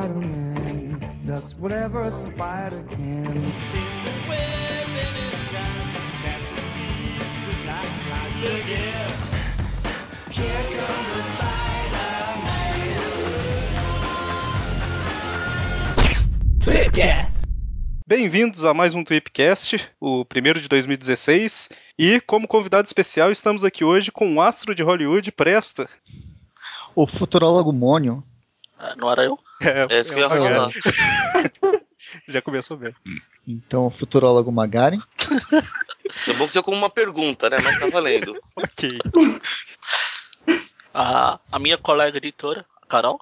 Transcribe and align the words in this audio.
Spider-Man 0.00 1.20
does 1.26 1.54
whatever 1.56 2.00
a 2.00 2.10
spider 2.10 2.82
can. 2.88 3.24
There's 3.24 3.36
a 3.36 4.28
web 4.30 4.88
in 4.88 5.14
his 5.14 5.52
eyes 5.52 5.92
that 5.92 6.08
catches 6.24 6.64
thieves 6.72 7.34
just 7.44 7.60
like 7.66 7.92
flies. 8.08 8.32
Look 8.40 8.64
here, 8.64 9.12
here 10.30 10.64
comes 10.80 11.10
the 11.16 11.22
Spider-Man. 11.22 12.40
Tweepcast. 16.64 17.44
Bem-vindos 18.06 18.64
a 18.64 18.72
mais 18.72 18.94
um 18.94 19.04
Tweepcast, 19.04 19.86
o 20.00 20.24
primeiro 20.24 20.58
de 20.58 20.66
2016. 20.66 21.68
E 21.98 22.22
como 22.22 22.48
convidado 22.48 22.86
especial, 22.86 23.30
estamos 23.30 23.64
aqui 23.64 23.84
hoje 23.84 24.10
com 24.10 24.26
um 24.26 24.40
astro 24.40 24.74
de 24.74 24.82
Hollywood, 24.82 25.30
Presta. 25.30 25.90
O 26.96 27.06
futurólogo 27.06 27.70
Mônio. 27.70 28.24
Ah, 28.78 28.94
Não 28.96 29.10
era 29.12 29.24
eu? 29.24 29.38
É, 29.60 29.96
É 29.96 30.00
isso 30.00 30.12
que 30.12 30.18
eu 30.20 30.22
ia 30.22 30.26
é, 30.26 30.38
falar. 30.38 30.70
Já 32.28 32.40
começou 32.42 32.76
bem. 32.76 32.94
Então, 33.46 33.90
futurólogo 33.98 34.50
Magari. 34.50 34.98
É 36.28 36.32
bom 36.32 36.46
que 36.46 36.52
você 36.52 36.62
como 36.62 36.76
uma 36.76 36.90
pergunta, 36.90 37.48
né? 37.50 37.58
Mas 37.62 37.78
tá 37.78 37.86
valendo. 37.88 38.38
Ok. 38.56 38.98
A, 40.92 41.38
a 41.52 41.58
minha 41.58 41.78
colega 41.78 42.16
editora, 42.18 42.64
a 42.82 42.86
Carol, 42.86 43.20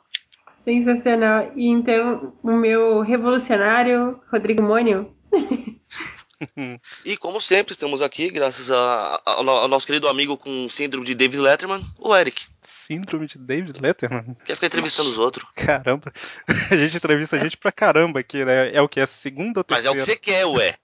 Sensacional. 0.65 1.51
E 1.57 1.67
então, 1.67 2.35
o 2.43 2.53
meu 2.53 3.01
revolucionário, 3.01 4.21
Rodrigo 4.31 4.63
Mônio. 4.63 5.15
E 7.05 7.17
como 7.17 7.41
sempre, 7.41 7.73
estamos 7.73 8.01
aqui 8.03 8.31
graças 8.31 8.71
a- 8.71 9.21
ao, 9.25 9.43
no- 9.43 9.51
ao 9.51 9.69
nosso 9.69 9.87
querido 9.87 10.09
amigo 10.09 10.37
com 10.37 10.69
síndrome 10.69 11.07
de 11.07 11.15
David 11.15 11.41
Letterman, 11.41 11.83
o 11.99 12.15
Eric. 12.15 12.47
Síndrome 12.63 13.27
de 13.27 13.39
David 13.39 13.81
Letterman? 13.81 14.37
Quer 14.45 14.55
ficar 14.55 14.67
entrevistando 14.67 15.11
os 15.11 15.19
outros. 15.19 15.47
Caramba. 15.55 16.13
A 16.71 16.77
gente 16.77 16.97
entrevista 16.97 17.37
a 17.37 17.39
gente 17.39 17.57
pra 17.57 17.73
caramba 17.73 18.21
aqui, 18.21 18.45
né? 18.45 18.75
É 18.75 18.81
o 18.81 18.89
que? 18.89 19.01
É 19.01 19.05
a 19.05 19.07
segunda 19.07 19.61
ou 19.61 19.67
Mas 19.69 19.85
é 19.85 19.91
o 19.91 19.93
terceira? 19.93 20.21
que 20.21 20.27
você 20.27 20.33
quer, 20.33 20.47
ué. 20.47 20.75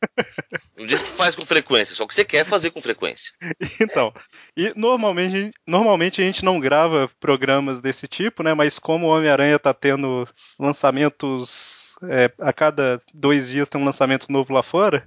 Não 0.77 0.86
diz 0.86 1.03
que 1.03 1.11
faz 1.11 1.34
com 1.34 1.44
frequência, 1.44 1.94
só 1.94 2.05
o 2.05 2.08
que 2.08 2.14
você 2.14 2.25
quer 2.25 2.44
fazer 2.44 2.70
com 2.70 2.81
frequência. 2.81 3.33
Então, 3.81 4.12
e 4.56 4.72
normalmente, 4.77 5.53
normalmente 5.66 6.20
a 6.22 6.25
gente 6.25 6.44
não 6.44 6.61
grava 6.61 7.11
programas 7.20 7.81
desse 7.81 8.06
tipo, 8.06 8.42
né? 8.42 8.55
Mas 8.55 8.78
como 8.78 9.06
o 9.06 9.11
Homem-Aranha 9.11 9.59
tá 9.59 9.75
tendo 9.75 10.27
lançamentos 10.59 11.94
é, 12.09 12.31
a 12.41 12.53
cada 12.53 13.00
dois 13.12 13.48
dias 13.48 13.69
tem 13.69 13.81
um 13.81 13.84
lançamento 13.84 14.31
novo 14.31 14.53
lá 14.53 14.62
fora, 14.62 15.06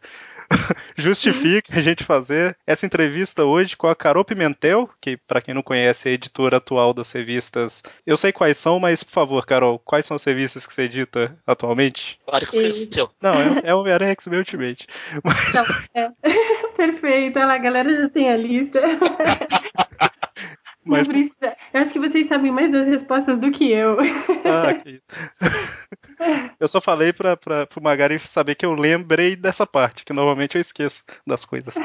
justifica 0.95 1.78
a 1.78 1.81
gente 1.81 2.03
fazer 2.03 2.58
essa 2.66 2.86
entrevista 2.86 3.44
hoje 3.44 3.76
com 3.76 3.88
a 3.88 3.95
Carol 3.95 4.26
Pimentel, 4.26 4.90
que 5.00 5.17
para 5.17 5.42
quem 5.42 5.53
não 5.53 5.64
conhece 5.64 6.08
é 6.08 6.12
a 6.12 6.16
editora 6.16 6.58
atual 6.58 6.94
das 6.94 7.12
revistas. 7.12 7.84
Eu 8.06 8.17
sei 8.17 8.31
quais 8.31 8.58
são, 8.58 8.80
mas 8.80 9.03
por 9.03 9.12
favor, 9.12 9.45
Carol, 9.45 9.80
quais 9.80 10.06
são 10.06 10.16
as 10.16 10.23
revistas 10.23 10.66
que 10.66 10.73
você 10.73 10.84
edita 10.84 11.38
atualmente? 11.45 12.20
O 12.25 12.36
Eric 12.36 12.58
esqueceu. 12.58 13.09
Não, 13.22 13.34
é, 13.40 13.62
é 13.66 13.75
Homem-Aranha 13.75 14.12
X-Men 14.12 14.40
Ultimate. 14.40 14.88
Então, 15.18 15.66
é. 15.94 16.09
Perfeito. 16.78 17.38
Olha 17.38 17.48
lá, 17.48 17.56
a 17.56 17.59
galera 17.59 17.95
já 17.95 18.09
tem 18.09 18.31
a 18.31 18.38
lista. 18.38 18.80
Mas 20.88 21.08
Eu 21.08 21.82
acho 21.82 21.94
que 21.94 22.00
vocês 22.00 22.28
sabem 22.28 22.52
mais 22.52 22.72
das 22.72 22.88
respostas 22.88 23.40
do 23.40 23.52
que 23.52 23.72
eu. 23.72 23.98
Ah, 24.46 24.74
que 24.74 24.92
isso. 24.92 25.08
Eu 26.60 26.68
só 26.68 26.82
falei 26.82 27.14
pra, 27.14 27.38
pra, 27.38 27.68
pro 27.68 27.82
Magari 27.82 28.18
saber 28.20 28.56
que 28.56 28.66
eu 28.66 28.74
lembrei 28.74 29.36
dessa 29.36 29.68
parte, 29.68 30.04
que 30.04 30.12
normalmente 30.12 30.56
eu 30.56 30.62
esqueço 30.62 31.04
das 31.26 31.46
coisas. 31.46 31.76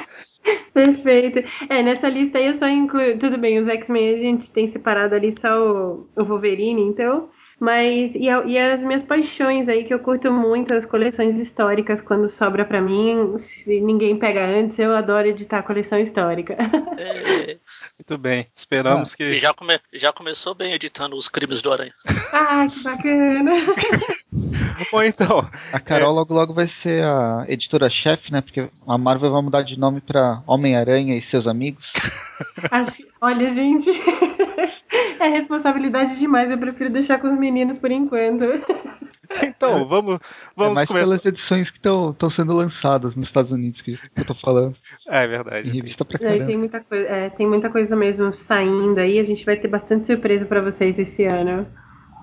Perfeito. 0.73 1.41
É, 1.69 1.83
nessa 1.83 2.09
lista 2.09 2.39
aí 2.39 2.47
eu 2.47 2.55
só 2.55 2.67
incluo. 2.67 3.19
Tudo 3.19 3.37
bem, 3.37 3.59
os 3.59 3.69
X-Men 3.69 4.15
a 4.15 4.19
gente 4.19 4.51
tem 4.51 4.71
separado 4.73 5.15
ali 5.15 5.33
só 5.39 5.49
o, 5.59 6.09
o 6.17 6.25
Wolverine, 6.25 6.81
então. 6.81 7.29
Mas. 7.65 8.13
E, 8.17 8.29
a- 8.29 8.43
e 8.45 8.59
as 8.59 8.83
minhas 8.83 9.05
paixões 9.05 9.69
aí, 9.69 9.85
que 9.85 9.95
eu 9.95 10.01
curto 10.01 10.33
muito 10.33 10.75
as 10.75 10.85
coleções 10.85 11.39
históricas 11.39 12.01
quando 12.03 12.29
sobra 12.29 12.65
pra 12.65 12.81
mim. 12.81 13.39
Se 13.39 13.81
ninguém 13.81 14.19
pega 14.19 14.45
antes, 14.45 14.77
eu 14.81 14.93
adoro 14.97 15.29
editar 15.29 15.61
a 15.61 15.63
coleção 15.63 15.97
histórica. 16.01 16.57
É, 16.99 17.57
Muito 17.99 18.19
bem, 18.21 18.47
esperamos 18.53 19.13
e 19.13 19.17
que. 19.17 19.39
já, 19.39 19.55
come- 19.55 19.79
já 19.93 20.13
começou 20.13 20.55
bem 20.57 20.73
editando 20.73 21.15
os 21.17 21.29
crimes 21.29 21.63
do 21.63 21.73
Aranha. 21.73 21.93
ah, 22.33 22.67
que 22.69 22.83
bacana! 22.83 23.53
Ou 24.93 25.03
então, 25.05 25.49
A 25.73 25.79
Carol 25.79 26.13
logo 26.13 26.35
logo 26.35 26.53
vai 26.53 26.67
ser 26.67 27.05
a 27.05 27.45
editora-chefe, 27.47 28.33
né? 28.33 28.41
Porque 28.41 28.69
a 28.89 28.99
Marvel 28.99 29.31
vai 29.31 29.41
mudar 29.43 29.63
de 29.63 29.79
nome 29.79 30.01
pra 30.01 30.43
Homem-Aranha 30.47 31.17
e 31.17 31.23
seus 31.23 31.47
amigos. 31.47 31.93
Acho- 32.71 33.05
Olha, 33.21 33.51
gente. 33.51 33.91
É 35.23 35.29
responsabilidade 35.29 36.19
demais. 36.19 36.51
Eu 36.51 36.59
prefiro 36.59 36.91
deixar 36.91 37.19
com 37.21 37.29
os 37.29 37.39
meninos 37.39 37.79
por 37.79 37.91
enquanto. 37.91 38.43
então 39.43 39.87
vamos, 39.87 40.17
é 40.17 40.19
vamos 40.57 40.75
mais 40.75 40.89
começar. 40.89 41.07
pelas 41.07 41.25
edições 41.25 41.71
que 41.71 41.79
estão 41.79 42.31
sendo 42.31 42.53
lançadas 42.53 43.15
nos 43.15 43.29
Estados 43.29 43.53
Unidos 43.53 43.81
que, 43.81 43.97
que 43.97 44.21
eu 44.21 44.25
tô 44.25 44.35
falando. 44.35 44.77
É 45.09 45.25
Em 45.25 45.29
verdade. 45.29 45.71
revista 45.71 46.05
pra 46.05 46.17
É, 46.17 46.19
tem 46.19 46.39
caramba. 46.41 46.59
muita 46.59 46.81
coisa, 46.81 47.09
é, 47.09 47.31
tem 47.31 47.47
muita 47.47 47.71
coisa 47.71 47.95
mesmo 47.97 48.33
saindo 48.35 48.99
aí. 48.99 49.19
A 49.19 49.25
gente 49.25 49.45
vai 49.45 49.57
ter 49.57 49.69
bastante 49.69 50.07
surpresa 50.07 50.45
pra 50.45 50.61
vocês 50.61 50.99
esse 50.99 51.25
ano. 51.25 51.67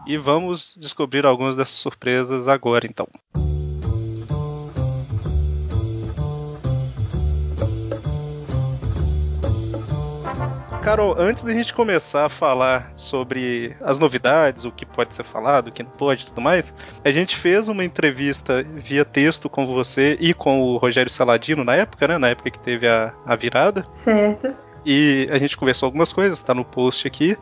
E 0.05 0.17
vamos 0.17 0.75
descobrir 0.79 1.25
algumas 1.25 1.55
dessas 1.55 1.75
surpresas 1.79 2.47
agora, 2.47 2.85
então. 2.85 3.07
Carol, 10.89 11.16
antes 11.19 11.44
da 11.44 11.53
gente 11.53 11.72
começar 11.72 12.25
a 12.25 12.29
falar 12.29 12.91
sobre 12.95 13.75
as 13.79 14.00
novidades, 14.00 14.66
o 14.66 14.72
que 14.72 14.88
pode 14.88 15.13
ser 15.13 15.23
falado, 15.23 15.67
o 15.67 15.72
que 15.72 15.83
não 15.83 15.91
pode 15.91 16.23
e 16.23 16.25
tudo 16.25 16.41
mais, 16.41 16.73
a 17.05 17.11
gente 17.11 17.35
fez 17.35 17.69
uma 17.69 17.85
entrevista 17.85 18.63
via 18.63 19.05
texto 19.05 19.47
com 19.47 19.67
você 19.67 20.17
e 20.19 20.33
com 20.33 20.63
o 20.63 20.77
Rogério 20.77 21.11
Saladino 21.11 21.63
na 21.63 21.75
época, 21.75 22.07
né? 22.07 22.17
Na 22.17 22.29
época 22.29 22.50
que 22.50 22.57
teve 22.57 22.88
a, 22.88 23.13
a 23.23 23.35
virada. 23.35 23.85
Certo? 24.03 24.51
E 24.83 25.27
a 25.29 25.38
gente 25.38 25.55
conversou 25.55 25.85
algumas 25.85 26.11
coisas, 26.11 26.41
tá 26.41 26.55
no 26.55 26.66
post 26.66 27.07
aqui. 27.07 27.38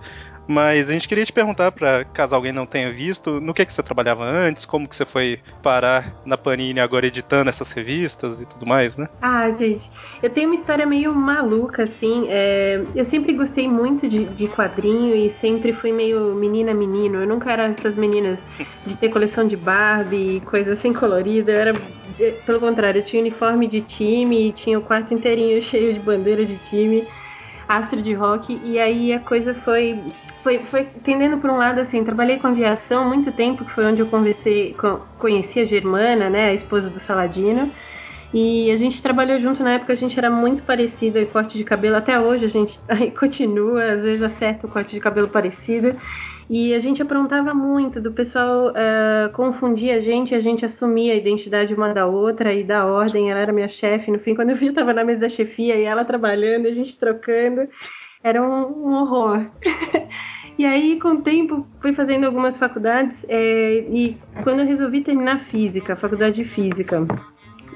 Mas 0.47 0.89
a 0.89 0.93
gente 0.93 1.07
queria 1.07 1.25
te 1.25 1.33
perguntar, 1.33 1.71
para 1.71 2.05
caso 2.05 2.33
alguém 2.35 2.51
não 2.51 2.65
tenha 2.65 2.91
visto, 2.91 3.39
no 3.41 3.53
que, 3.53 3.65
que 3.65 3.73
você 3.73 3.83
trabalhava 3.83 4.23
antes, 4.23 4.65
como 4.65 4.87
que 4.87 4.95
você 4.95 5.05
foi 5.05 5.39
parar 5.61 6.15
na 6.25 6.37
Panini 6.37 6.79
agora 6.79 7.07
editando 7.07 7.49
essas 7.49 7.71
revistas 7.71 8.39
e 8.41 8.45
tudo 8.45 8.65
mais, 8.65 8.97
né? 8.97 9.07
Ah, 9.19 9.51
gente, 9.51 9.89
eu 10.21 10.29
tenho 10.29 10.47
uma 10.47 10.55
história 10.55 10.85
meio 10.85 11.13
maluca, 11.13 11.83
assim. 11.83 12.27
é, 12.29 12.79
eu 12.95 13.03
sempre 13.03 13.33
gostei 13.33 13.67
muito 13.67 14.07
de, 14.07 14.25
de 14.25 14.47
quadrinho 14.47 15.15
e 15.15 15.31
sempre 15.41 15.73
fui 15.73 15.91
meio 15.91 16.35
menina-menino. 16.35 17.21
Eu 17.21 17.27
nunca 17.27 17.51
era 17.51 17.63
essas 17.65 17.95
meninas 17.95 18.39
de 18.85 18.95
ter 18.95 19.09
coleção 19.09 19.45
de 19.47 19.57
Barbie, 19.57 20.41
coisa 20.41 20.73
assim 20.73 20.93
colorida. 20.93 21.51
Eu 21.51 21.57
era, 21.59 21.81
eh, 22.19 22.31
pelo 22.45 22.59
contrário, 22.59 22.99
eu 22.99 23.05
tinha 23.05 23.19
uniforme 23.21 23.67
de 23.67 23.81
time, 23.81 24.53
tinha 24.53 24.77
o 24.77 24.83
quarto 24.83 25.13
inteirinho 25.13 25.61
cheio 25.63 25.93
de 25.93 25.99
bandeira 25.99 26.45
de 26.45 26.57
time, 26.59 27.07
astro 27.67 28.01
de 28.01 28.13
rock. 28.13 28.59
E 28.63 28.79
aí 28.79 29.13
a 29.13 29.19
coisa 29.19 29.53
foi. 29.55 30.03
Foi, 30.47 30.59
foi 30.59 30.85
tendendo 31.03 31.39
por 31.39 31.49
um 31.49 31.57
lado 31.57 31.81
assim, 31.81 32.05
trabalhei 32.05 32.39
com 32.39 32.47
aviação 32.47 33.05
muito 33.05 33.33
tempo, 33.33 33.65
que 33.65 33.71
foi 33.73 33.85
onde 33.85 34.01
eu 34.01 34.07
conversei, 34.07 34.73
co- 34.75 35.05
conheci 35.17 35.59
a 35.59 35.65
Germana, 35.65 36.29
né, 36.29 36.51
a 36.51 36.53
esposa 36.53 36.89
do 36.89 37.01
Saladino. 37.01 37.69
E 38.33 38.71
a 38.71 38.77
gente 38.77 39.01
trabalhou 39.01 39.37
junto 39.41 39.61
na 39.61 39.73
época, 39.73 39.91
a 39.91 39.95
gente 39.97 40.17
era 40.17 40.29
muito 40.29 40.63
parecido 40.63 41.19
em 41.19 41.25
corte 41.25 41.57
de 41.57 41.65
cabelo. 41.65 41.97
Até 41.97 42.17
hoje 42.17 42.45
a 42.45 42.47
gente 42.47 42.79
continua, 43.19 43.91
às 43.91 44.01
vezes 44.01 44.21
acerta 44.21 44.65
o 44.67 44.69
corte 44.69 44.91
de 44.95 45.01
cabelo 45.01 45.27
parecido. 45.27 45.97
E 46.49 46.73
a 46.73 46.79
gente 46.79 47.01
aprontava 47.01 47.53
muito, 47.53 47.99
do 48.01 48.13
pessoal 48.13 48.71
eh, 48.73 49.29
confundir 49.33 49.91
a 49.91 49.99
gente, 49.99 50.33
a 50.33 50.39
gente 50.39 50.63
assumia 50.65 51.11
a 51.11 51.17
identidade 51.17 51.73
uma 51.73 51.93
da 51.93 52.05
outra 52.05 52.53
e 52.53 52.63
da 52.63 52.85
ordem. 52.85 53.29
Ela 53.29 53.41
era 53.41 53.51
minha 53.51 53.67
chefe. 53.67 54.09
No 54.11 54.19
fim, 54.19 54.33
quando 54.33 54.51
eu 54.51 54.55
vi, 54.55 54.67
eu 54.67 54.73
tava 54.73 54.93
na 54.93 55.03
mesa 55.03 55.19
da 55.21 55.29
chefia 55.29 55.75
e 55.75 55.83
ela 55.83 56.05
trabalhando, 56.05 56.67
a 56.67 56.71
gente 56.73 56.97
trocando. 56.97 57.67
Era 58.23 58.41
um, 58.41 58.87
um 58.89 58.93
horror. 58.93 59.45
E 60.57 60.65
aí, 60.65 60.99
com 60.99 61.09
o 61.09 61.21
tempo, 61.21 61.67
fui 61.79 61.93
fazendo 61.93 62.25
algumas 62.25 62.57
faculdades 62.57 63.15
eh, 63.29 63.85
e 63.89 64.17
quando 64.43 64.61
eu 64.61 64.65
resolvi 64.65 65.01
terminar 65.01 65.39
física, 65.41 65.95
faculdade 65.95 66.37
de 66.37 66.45
física, 66.45 67.05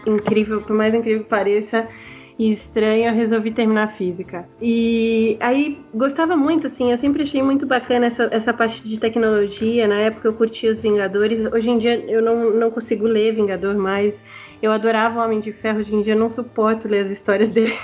incrível, 0.08 0.62
por 0.62 0.76
mais 0.76 0.94
incrível 0.94 1.24
que 1.24 1.30
pareça 1.30 1.88
e 2.40 2.54
estranho, 2.54 3.10
eu 3.10 3.14
resolvi 3.14 3.52
terminar 3.52 3.94
física. 3.94 4.48
E 4.60 5.38
aí 5.40 5.80
gostava 5.94 6.36
muito, 6.36 6.66
assim, 6.66 6.92
eu 6.92 6.98
sempre 6.98 7.22
achei 7.22 7.44
muito 7.44 7.68
bacana 7.68 8.08
essa, 8.08 8.24
essa 8.32 8.52
parte 8.52 8.82
de 8.88 9.00
tecnologia. 9.00 9.88
Na 9.88 10.00
época 10.00 10.28
eu 10.28 10.34
curtia 10.34 10.72
os 10.72 10.80
Vingadores. 10.80 11.40
Hoje 11.54 11.70
em 11.70 11.78
dia 11.78 12.04
eu 12.10 12.20
não, 12.20 12.50
não 12.50 12.72
consigo 12.72 13.06
ler 13.06 13.36
Vingador 13.36 13.76
mais. 13.78 14.24
Eu 14.60 14.72
adorava 14.72 15.20
o 15.20 15.24
Homem 15.24 15.40
de 15.40 15.52
Ferro, 15.52 15.82
hoje 15.82 15.94
em 15.94 16.02
dia 16.02 16.14
eu 16.14 16.20
não 16.20 16.32
suporto 16.32 16.88
ler 16.88 17.06
as 17.06 17.12
histórias 17.12 17.50
dele. 17.54 17.78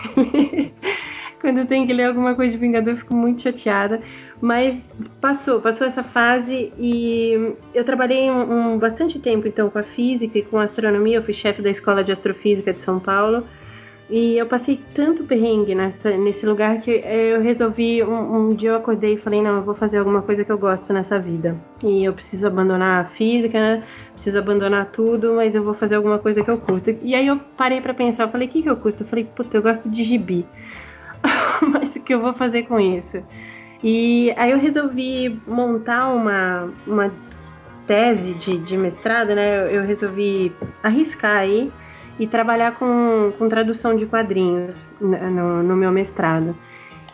Quando 1.39 1.59
eu 1.59 1.67
tenho 1.67 1.85
que 1.85 1.93
ler 1.93 2.05
alguma 2.05 2.33
coisa 2.33 2.51
de 2.51 2.57
Vingador, 2.57 2.93
eu 2.93 2.97
fico 2.97 3.15
muito 3.15 3.43
chateada. 3.43 4.01
Mas 4.39 4.77
passou, 5.19 5.59
passou 5.61 5.87
essa 5.87 6.03
fase 6.03 6.71
e 6.77 7.55
eu 7.73 7.83
trabalhei 7.83 8.29
um, 8.29 8.73
um- 8.75 8.79
bastante 8.79 9.19
tempo 9.19 9.47
então 9.47 9.69
com 9.69 9.79
a 9.79 9.83
física 9.83 10.37
e 10.37 10.43
com 10.43 10.59
a 10.59 10.63
astronomia. 10.65 11.17
Eu 11.17 11.23
fui 11.23 11.33
chefe 11.33 11.61
da 11.61 11.69
escola 11.71 12.03
de 12.03 12.11
astrofísica 12.11 12.71
de 12.73 12.79
São 12.81 12.99
Paulo 12.99 13.43
E 14.09 14.37
eu 14.37 14.45
passei 14.47 14.79
tanto 14.93 15.25
perrengue 15.25 15.75
nessa, 15.75 16.11
nesse 16.17 16.45
lugar 16.45 16.79
que 16.81 16.91
eu 16.91 17.41
resolvi. 17.41 18.03
Um, 18.03 18.49
um, 18.51 18.55
dia 18.55 18.69
eu 18.71 18.75
acordei 18.77 19.15
e 19.15 19.17
falei: 19.17 19.41
não, 19.41 19.57
eu 19.57 19.63
vou 19.63 19.75
fazer 19.75 19.97
alguma 19.99 20.21
coisa 20.21 20.45
que 20.45 20.51
eu 20.51 20.57
gosto 20.57 20.93
nessa 20.93 21.19
vida. 21.19 21.57
E 21.83 22.05
eu 22.05 22.13
preciso 22.13 22.47
abandonar 22.47 23.05
a 23.05 23.09
física, 23.09 23.59
né? 23.59 23.83
preciso 24.13 24.37
abandonar 24.39 24.91
tudo, 24.91 25.33
mas 25.35 25.55
eu 25.55 25.63
vou 25.63 25.73
fazer 25.75 25.95
alguma 25.95 26.19
coisa 26.19 26.43
que 26.43 26.49
eu 26.49 26.57
curto. 26.57 26.91
E 27.03 27.15
aí 27.15 27.27
eu 27.27 27.37
parei 27.57 27.81
para 27.81 27.93
pensar: 27.93 28.23
eu 28.23 28.29
falei: 28.29 28.47
o 28.47 28.51
que, 28.51 28.63
que 28.63 28.69
eu 28.69 28.77
curto? 28.77 29.03
Eu 29.03 29.07
falei: 29.07 29.25
puta, 29.25 29.57
eu 29.57 29.61
gosto 29.61 29.89
de 29.89 30.03
gibi. 30.03 30.45
mas 31.61 31.95
o 31.95 31.99
que 32.01 32.13
eu 32.13 32.21
vou 32.21 32.33
fazer 32.33 32.63
com 32.63 32.79
isso? 32.79 33.21
E 33.83 34.33
aí 34.35 34.51
eu 34.51 34.57
resolvi 34.57 35.39
montar 35.47 36.09
uma, 36.09 36.69
uma 36.85 37.11
tese 37.85 38.33
de, 38.33 38.57
de 38.57 38.77
mestrado, 38.77 39.35
né? 39.35 39.73
Eu 39.75 39.83
resolvi 39.83 40.51
arriscar 40.83 41.37
aí 41.37 41.71
e 42.19 42.27
trabalhar 42.27 42.73
com, 42.73 43.31
com 43.37 43.47
tradução 43.47 43.95
de 43.95 44.05
quadrinhos 44.05 44.75
no, 44.99 45.63
no 45.63 45.75
meu 45.75 45.91
mestrado. 45.91 46.55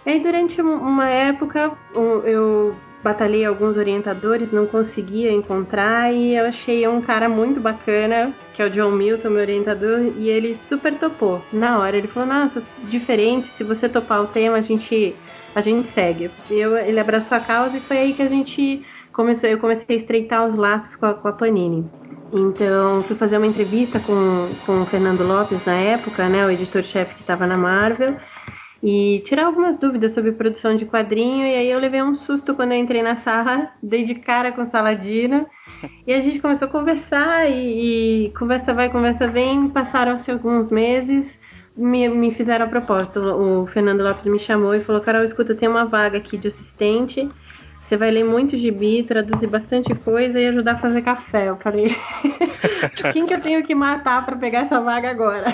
E 0.06 0.10
aí, 0.10 0.20
durante 0.22 0.62
uma 0.62 1.10
época, 1.10 1.72
eu 1.94 2.76
batalhei 3.04 3.46
alguns 3.46 3.78
orientadores, 3.78 4.52
não 4.52 4.66
conseguia 4.66 5.32
encontrar 5.32 6.14
e 6.14 6.36
eu 6.36 6.46
achei 6.46 6.88
um 6.88 7.02
cara 7.02 7.28
muito 7.30 7.60
bacana, 7.60 8.34
que 8.54 8.62
é 8.62 8.66
o 8.66 8.70
John 8.70 8.92
Milton, 8.92 9.30
meu 9.30 9.42
orientador, 9.42 10.00
e 10.18 10.30
ele 10.30 10.56
super 10.56 10.98
topou. 10.98 11.42
Na 11.52 11.80
hora 11.80 11.98
ele 11.98 12.08
falou: 12.08 12.28
"Nossa, 12.30 12.64
diferente, 12.78 13.48
se 13.48 13.64
você 13.64 13.90
topar 13.90 14.22
o 14.24 14.28
tema, 14.28 14.58
a 14.58 14.62
gente 14.62 15.16
a 15.56 15.62
gente 15.62 15.90
segue". 15.90 16.32
Eu, 16.50 16.78
ele 16.78 17.00
abraçou 17.00 17.38
a 17.38 17.42
causa 17.42 17.78
e 17.78 17.82
foi 17.82 17.98
aí 17.98 18.14
que 18.14 18.22
a 18.22 18.30
gente 18.30 18.86
começou, 19.14 19.50
eu 19.50 19.60
comecei 19.60 19.96
a 19.96 20.00
estreitar 20.00 20.46
os 20.48 20.56
laços 20.56 20.96
com 20.96 21.06
a, 21.06 21.14
com 21.14 21.28
a 21.28 21.34
Panini. 21.34 21.92
Então, 22.32 23.04
fui 23.04 23.16
fazer 23.16 23.38
uma 23.38 23.46
entrevista 23.46 24.00
com, 24.00 24.56
com 24.66 24.82
o 24.82 24.86
Fernando 24.88 25.24
Lopes 25.24 25.64
na 25.66 25.76
época, 25.76 26.28
né, 26.28 26.46
o 26.46 26.50
editor-chefe 26.50 27.14
que 27.16 27.22
estava 27.22 27.46
na 27.46 27.58
Marvel, 27.58 28.18
e 28.84 29.24
tirar 29.26 29.46
algumas 29.46 29.78
dúvidas 29.78 30.12
sobre 30.12 30.34
produção 30.34 30.76
de 30.76 30.86
quadrinho. 30.86 31.48
E 31.48 31.56
aí 31.56 31.72
eu 31.72 31.80
levei 31.80 32.04
um 32.04 32.16
susto 32.18 32.54
quando 32.54 32.74
eu 32.74 32.78
entrei 32.78 33.02
na 33.02 33.16
sala, 33.16 33.72
dei 33.82 34.04
de 34.04 34.16
cara 34.16 34.52
com 34.52 34.70
Saladino, 34.70 35.48
e 36.06 36.14
a 36.14 36.20
gente 36.20 36.40
começou 36.40 36.68
a 36.68 36.72
conversar, 36.72 37.50
e, 37.50 38.26
e 38.26 38.30
conversa 38.32 38.74
vai, 38.74 38.90
conversa 38.90 39.26
vem. 39.26 39.70
Passaram-se 39.70 40.30
alguns 40.30 40.70
meses, 40.70 41.40
me, 41.78 42.10
me 42.10 42.32
fizeram 42.32 42.66
a 42.66 42.70
proposta. 42.70 43.22
O, 43.22 43.64
o 43.64 43.68
Fernando 43.68 44.04
Lopes 44.04 44.26
me 44.26 44.38
chamou 44.38 44.76
e 44.76 44.82
falou: 44.82 45.02
Carol, 45.02 45.24
escuta, 45.24 45.56
tem 45.56 45.70
uma 45.70 45.86
vaga 45.86 46.18
aqui 46.18 46.38
de 46.38 46.50
assistente 46.50 47.32
você 47.84 47.98
vai 47.98 48.10
ler 48.12 48.24
muito 48.24 48.58
gibi, 48.58 49.04
traduzir 49.04 49.48
bastante 49.48 49.94
coisa 49.94 50.40
e 50.40 50.48
ajudar 50.48 50.74
a 50.74 50.80
fazer 50.80 51.02
café. 51.02 51.50
Eu 51.50 51.58
falei, 51.58 51.96
quem 53.12 53.26
que 53.26 53.34
eu 53.34 53.42
tenho 53.42 53.64
que 53.64 53.76
matar 53.76 54.26
para 54.26 54.38
pegar 54.38 54.62
essa 54.62 54.80
vaga 54.80 55.12
agora? 55.12 55.54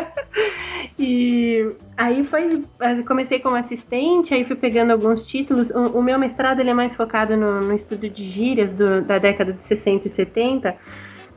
e 0.98 1.66
aí 1.96 2.24
foi, 2.24 2.62
comecei 3.06 3.40
como 3.40 3.56
assistente, 3.56 4.34
aí 4.34 4.44
fui 4.44 4.56
pegando 4.56 4.92
alguns 4.92 5.24
títulos. 5.24 5.70
O, 5.70 5.98
o 5.98 6.02
meu 6.02 6.18
mestrado 6.18 6.60
ele 6.60 6.70
é 6.70 6.74
mais 6.74 6.94
focado 6.94 7.36
no, 7.36 7.62
no 7.62 7.74
estudo 7.74 8.08
de 8.08 8.22
gírias 8.22 8.70
do, 8.72 9.00
da 9.02 9.18
década 9.18 9.54
de 9.54 9.62
60 9.64 10.08
e 10.08 10.10
70. 10.10 10.76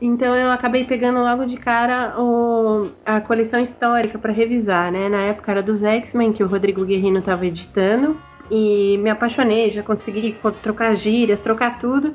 Então 0.02 0.36
eu 0.36 0.50
acabei 0.50 0.84
pegando 0.84 1.20
logo 1.20 1.46
de 1.46 1.56
cara 1.56 2.20
o, 2.20 2.90
a 3.06 3.22
coleção 3.22 3.58
histórica 3.58 4.18
para 4.18 4.32
revisar, 4.32 4.92
né? 4.92 5.08
Na 5.08 5.22
época 5.22 5.50
era 5.50 5.62
dos 5.62 5.82
X-Men 5.82 6.32
que 6.32 6.44
o 6.44 6.46
Rodrigo 6.46 6.84
Guerrino 6.84 7.20
estava 7.20 7.46
editando 7.46 8.14
e 8.50 8.98
me 8.98 9.10
apaixonei, 9.10 9.72
já 9.72 9.82
consegui 9.82 10.36
trocar 10.62 10.96
gírias, 10.96 11.40
trocar 11.40 11.78
tudo. 11.78 12.14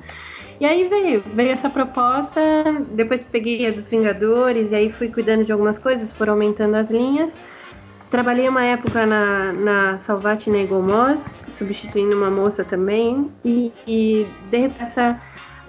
E 0.60 0.66
aí 0.66 0.88
veio, 0.90 1.24
veio 1.34 1.52
essa 1.52 1.70
proposta, 1.70 2.42
depois 2.92 3.22
peguei 3.32 3.66
a 3.66 3.72
dos 3.72 3.88
Vingadores, 3.88 4.72
e 4.72 4.76
aí 4.76 4.92
fui 4.92 5.08
cuidando 5.08 5.46
de 5.46 5.52
algumas 5.52 5.80
coisas, 5.80 6.12
foram 6.14 6.34
aumentando 6.34 6.76
as 6.76 6.90
linhas. 6.90 7.32
Trabalhei 8.12 8.50
uma 8.50 8.66
época 8.66 9.06
na, 9.06 9.54
na 9.54 9.98
Salvat 10.00 10.48
Negomos, 10.48 11.22
substituindo 11.58 12.16
uma 12.16 12.30
moça 12.30 12.64
também, 12.64 13.32
e, 13.46 13.72
e 13.88 14.28
de 14.50 14.58
repente 14.58 14.84
essa 14.84 15.22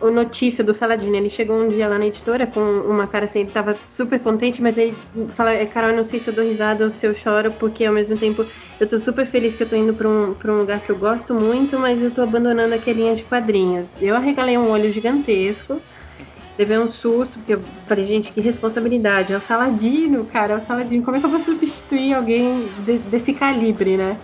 notícia 0.09 0.63
do 0.63 0.73
Saladino. 0.73 1.17
Ele 1.17 1.29
chegou 1.29 1.57
um 1.61 1.69
dia 1.69 1.89
lá 1.89 1.99
na 1.99 2.07
editora 2.07 2.47
com 2.47 2.61
uma 2.61 3.07
cara 3.09 3.25
assim, 3.27 3.41
ele 3.41 3.51
tava 3.51 3.83
super 3.89 4.21
contente, 4.21 4.63
mas 4.63 4.77
ele 4.79 4.97
fala, 5.35 5.53
é, 5.53 5.67
Carol, 5.67 5.91
eu 5.91 5.97
não 5.97 6.05
sei 6.05 6.21
se 6.21 6.29
eu 6.31 6.35
dou 6.35 6.45
risada 6.45 6.85
ou 6.85 6.91
se 6.91 7.05
eu 7.07 7.15
choro, 7.15 7.53
porque 7.55 7.85
ao 7.85 7.93
mesmo 7.95 8.17
tempo 8.17 8.47
eu 8.79 8.89
tô 8.89 8.99
super 9.01 9.27
feliz 9.27 9.57
que 9.57 9.63
eu 9.65 9.69
tô 9.69 9.77
indo 9.77 9.95
pra 9.95 10.09
um, 10.09 10.35
pra 10.35 10.53
um 10.53 10.59
lugar 10.59 10.81
que 10.81 10.91
eu 10.93 10.99
gosto 10.99 11.35
muito, 11.35 11.79
mas 11.79 12.01
eu 12.01 12.13
tô 12.13 12.23
abandonando 12.23 12.75
aquele 12.75 13.01
linha 13.03 13.17
de 13.17 13.25
quadrinhos. 13.25 13.91
Eu 14.01 14.15
arregalei 14.17 14.57
um 14.57 14.71
olho 14.71 14.91
gigantesco. 14.93 15.83
Levei 16.59 16.79
um 16.79 16.93
susto, 16.93 17.39
porque 17.39 17.55
eu 17.55 17.65
falei, 17.87 18.07
gente, 18.07 18.33
que 18.33 18.41
responsabilidade. 18.41 19.33
É 19.33 19.37
o 19.37 19.41
Saladino, 19.41 20.27
cara, 20.27 20.55
é 20.55 20.57
o 20.59 20.67
Saladino. 20.67 21.03
Como 21.05 21.17
é 21.17 21.21
que 21.21 21.27
eu 21.27 21.31
vou 21.31 21.41
substituir 21.41 22.13
alguém 22.15 22.69
de, 22.85 22.99
desse 22.99 23.33
calibre, 23.33 23.97
né? 23.97 24.21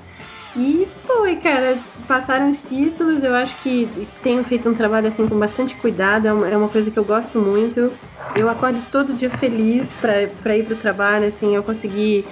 E 0.56 0.88
foi, 1.06 1.36
cara, 1.36 1.78
passaram 2.08 2.50
os 2.50 2.62
títulos, 2.62 3.22
eu 3.22 3.34
acho 3.34 3.54
que 3.62 4.08
tenho 4.22 4.42
feito 4.44 4.68
um 4.68 4.74
trabalho 4.74 5.08
assim 5.08 5.28
com 5.28 5.38
bastante 5.38 5.74
cuidado, 5.76 6.26
é 6.26 6.32
uma, 6.32 6.48
é 6.48 6.68
coisa 6.68 6.90
que 6.90 6.98
eu 6.98 7.04
gosto 7.04 7.38
muito. 7.38 7.92
Eu 8.34 8.48
acordo 8.48 8.82
todo 8.90 9.12
dia 9.14 9.28
feliz 9.38 9.86
para 10.00 10.56
ir 10.56 10.64
pro 10.64 10.76
trabalho, 10.76 11.28
assim, 11.28 11.54
eu 11.54 11.62
consegui 11.62 12.24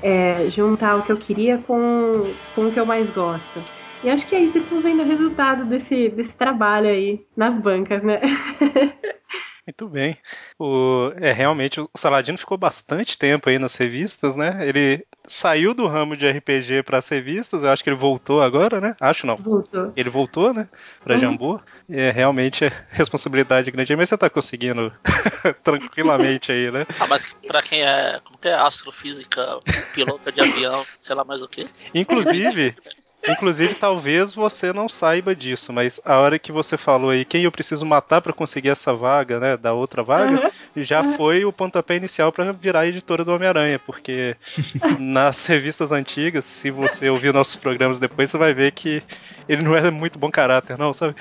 é, 0.00 0.48
juntar 0.50 0.96
o 0.96 1.02
que 1.02 1.10
eu 1.10 1.16
queria 1.16 1.58
com, 1.58 2.36
com 2.54 2.68
o 2.68 2.72
que 2.72 2.78
eu 2.78 2.86
mais 2.86 3.10
gosto. 3.10 3.64
E 4.02 4.08
acho 4.08 4.26
que 4.28 4.34
aí 4.36 4.50
vocês 4.50 4.64
estão 4.64 4.80
vendo 4.80 5.02
o 5.02 5.06
resultado 5.06 5.64
desse, 5.64 6.08
desse 6.10 6.32
trabalho 6.34 6.88
aí 6.88 7.20
nas 7.36 7.58
bancas, 7.58 8.02
né? 8.02 8.20
Muito 9.66 9.88
bem. 9.88 10.16
O, 10.58 11.12
é, 11.16 11.30
realmente, 11.30 11.80
o 11.80 11.88
Saladino 11.94 12.36
ficou 12.36 12.58
bastante 12.58 13.16
tempo 13.16 13.48
aí 13.48 13.60
nas 13.60 13.76
revistas, 13.76 14.34
né? 14.34 14.58
Ele 14.66 15.06
saiu 15.24 15.72
do 15.72 15.86
ramo 15.86 16.16
de 16.16 16.28
RPG 16.28 16.82
para 16.82 16.98
as 16.98 17.08
revistas, 17.08 17.62
eu 17.62 17.70
acho 17.70 17.84
que 17.84 17.88
ele 17.88 17.96
voltou 17.96 18.42
agora, 18.42 18.80
né? 18.80 18.96
Acho 19.00 19.24
não. 19.24 19.36
Voltou. 19.36 19.92
Ele 19.94 20.10
voltou, 20.10 20.52
né? 20.52 20.68
Para 21.04 21.14
uhum. 21.14 21.20
Jambu. 21.20 21.62
E 21.88 21.96
é 21.96 22.10
realmente 22.10 22.64
é 22.64 22.72
responsabilidade 22.90 23.70
grande, 23.70 23.94
mas 23.94 24.08
você 24.08 24.18
tá 24.18 24.28
conseguindo 24.28 24.92
tranquilamente 25.62 26.50
aí, 26.50 26.68
né? 26.72 26.84
Ah, 26.98 27.06
mas 27.06 27.24
para 27.46 27.62
quem 27.62 27.82
é, 27.82 28.20
como 28.24 28.38
que 28.38 28.48
é 28.48 28.54
astrofísica, 28.54 29.60
piloto 29.94 30.32
de 30.32 30.40
avião, 30.40 30.84
sei 30.98 31.14
lá 31.14 31.24
mais 31.24 31.40
o 31.40 31.46
quê. 31.46 31.68
Inclusive, 31.94 32.74
inclusive 33.28 33.74
talvez 33.74 34.34
você 34.34 34.72
não 34.72 34.88
saiba 34.88 35.34
disso, 35.34 35.72
mas 35.72 36.00
a 36.04 36.18
hora 36.18 36.38
que 36.38 36.50
você 36.52 36.76
falou 36.76 37.10
aí 37.10 37.24
quem 37.24 37.44
eu 37.44 37.52
preciso 37.52 37.86
matar 37.86 38.20
para 38.20 38.32
conseguir 38.32 38.70
essa 38.70 38.92
vaga, 38.92 39.38
né? 39.38 39.56
da 39.56 39.72
outra 39.72 40.02
vaga, 40.02 40.46
uhum. 40.76 40.82
já 40.82 41.02
uhum. 41.02 41.12
foi 41.14 41.44
o 41.44 41.52
pontapé 41.52 41.96
inicial 41.96 42.32
para 42.32 42.52
virar 42.52 42.86
editora 42.86 43.24
do 43.24 43.32
Homem-Aranha, 43.32 43.78
porque 43.78 44.36
nas 44.98 45.46
revistas 45.46 45.92
antigas, 45.92 46.44
se 46.44 46.70
você 46.70 47.08
ouvir 47.08 47.32
nossos 47.32 47.56
programas 47.56 47.98
depois, 47.98 48.30
você 48.30 48.38
vai 48.38 48.52
ver 48.52 48.72
que 48.72 49.02
ele 49.48 49.62
não 49.62 49.76
é 49.76 49.90
muito 49.90 50.18
bom 50.18 50.30
caráter, 50.30 50.78
não, 50.78 50.92
sabe? 50.92 51.14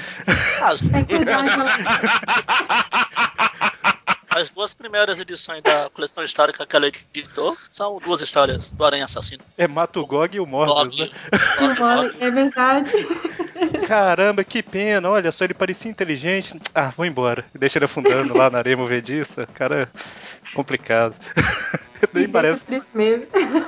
Ah, 0.61 0.75
As 4.33 4.49
duas 4.49 4.73
primeiras 4.73 5.19
edições 5.19 5.61
da 5.61 5.89
coleção 5.89 6.23
histórica 6.23 6.65
que 6.65 6.75
ela 6.75 6.87
editou 6.87 7.57
são 7.69 7.99
duas 7.99 8.21
histórias 8.21 8.71
do 8.71 8.85
Aranha 8.85 9.03
Assassino. 9.03 9.43
É 9.57 9.67
Matugog 9.67 10.35
e 10.35 10.39
o 10.39 10.45
Morbius, 10.45 10.95
né? 10.97 11.09
é 12.19 12.31
verdade. 12.31 12.91
Caramba, 13.87 14.43
que 14.45 14.63
pena. 14.63 15.09
Olha 15.09 15.31
só, 15.33 15.43
ele 15.43 15.53
parecia 15.53 15.91
inteligente. 15.91 16.57
Ah, 16.73 16.93
vou 16.95 17.05
embora. 17.05 17.45
Deixa 17.53 17.77
ele 17.77 17.85
afundando 17.85 18.35
lá 18.35 18.49
na 18.49 18.59
areia 18.59 18.77
movediça. 18.77 19.45
Cara, 19.47 19.89
complicado. 20.55 21.13
nem 22.13 22.27
parece. 22.27 22.65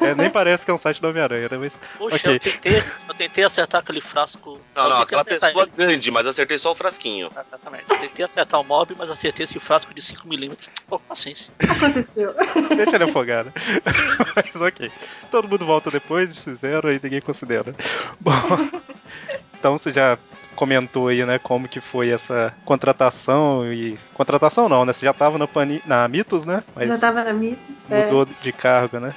É, 0.02 0.16
nem 0.16 0.30
parece 0.30 0.66
que 0.66 0.72
é 0.72 0.74
um 0.74 0.78
site 0.78 1.02
do 1.02 1.08
Homem-Aranha, 1.08 1.48
né? 1.50 1.58
Mas. 1.58 1.80
Poxa, 1.98 2.16
okay. 2.16 2.36
eu, 2.36 2.40
tentei, 2.40 2.84
eu 3.08 3.14
tentei 3.16 3.44
acertar 3.44 3.82
aquele 3.82 4.02
frasco. 4.02 4.60
Não, 4.76 4.90
não, 4.90 5.02
aquela 5.02 5.24
pessoa 5.24 5.64
ele. 5.64 5.72
grande, 5.76 6.12
mas 6.12 6.28
acertei 6.28 6.58
só 6.58 6.72
o 6.72 6.76
frasquinho. 6.76 7.32
Exatamente. 7.32 7.86
Eu 7.90 8.00
tentei 8.00 8.26
acertar 8.26 8.60
o 8.60 8.64
mob, 8.64 8.96
mas 8.98 9.10
acertei 9.10 9.44
esse 9.44 9.60
frasco 9.60 9.94
de 9.94 10.02
5mm. 10.02 10.70
Pô, 10.88 11.00
paciência. 11.00 11.52
Aconteceu. 11.60 12.34
Deixa 12.76 12.96
ele 12.96 13.04
afogar, 13.06 13.46
né? 13.46 13.54
mas 14.36 14.62
ok. 14.62 14.92
Todo 15.30 15.48
mundo 15.48 15.66
volta 15.66 15.92
depois, 15.92 16.38
fizeram 16.44 16.92
e 16.92 17.00
ninguém 17.02 17.22
considera. 17.22 17.76
Bom. 18.20 18.34
Então 19.58 19.78
você 19.78 19.94
já 19.94 20.18
comentou 20.54 21.08
aí, 21.08 21.26
né, 21.26 21.40
como 21.40 21.68
que 21.68 21.82
foi 21.82 22.10
essa 22.10 22.54
contratação 22.66 23.72
e 23.72 23.98
contratação 24.14 24.70
não, 24.70 24.86
né? 24.86 24.94
Você 24.94 25.06
já 25.06 25.12
estava 25.12 25.38
na, 25.38 25.48
Pani... 25.48 25.82
na 25.86 26.08
Mitos, 26.08 26.46
né? 26.46 26.64
Mas 26.76 26.88
já 26.88 26.96
estava 26.96 27.24
na 27.24 27.34
Mitos. 27.34 27.64
Mudou 27.90 28.24
é. 28.24 28.44
de 28.44 28.52
cargo, 28.52 29.00
né? 29.00 29.14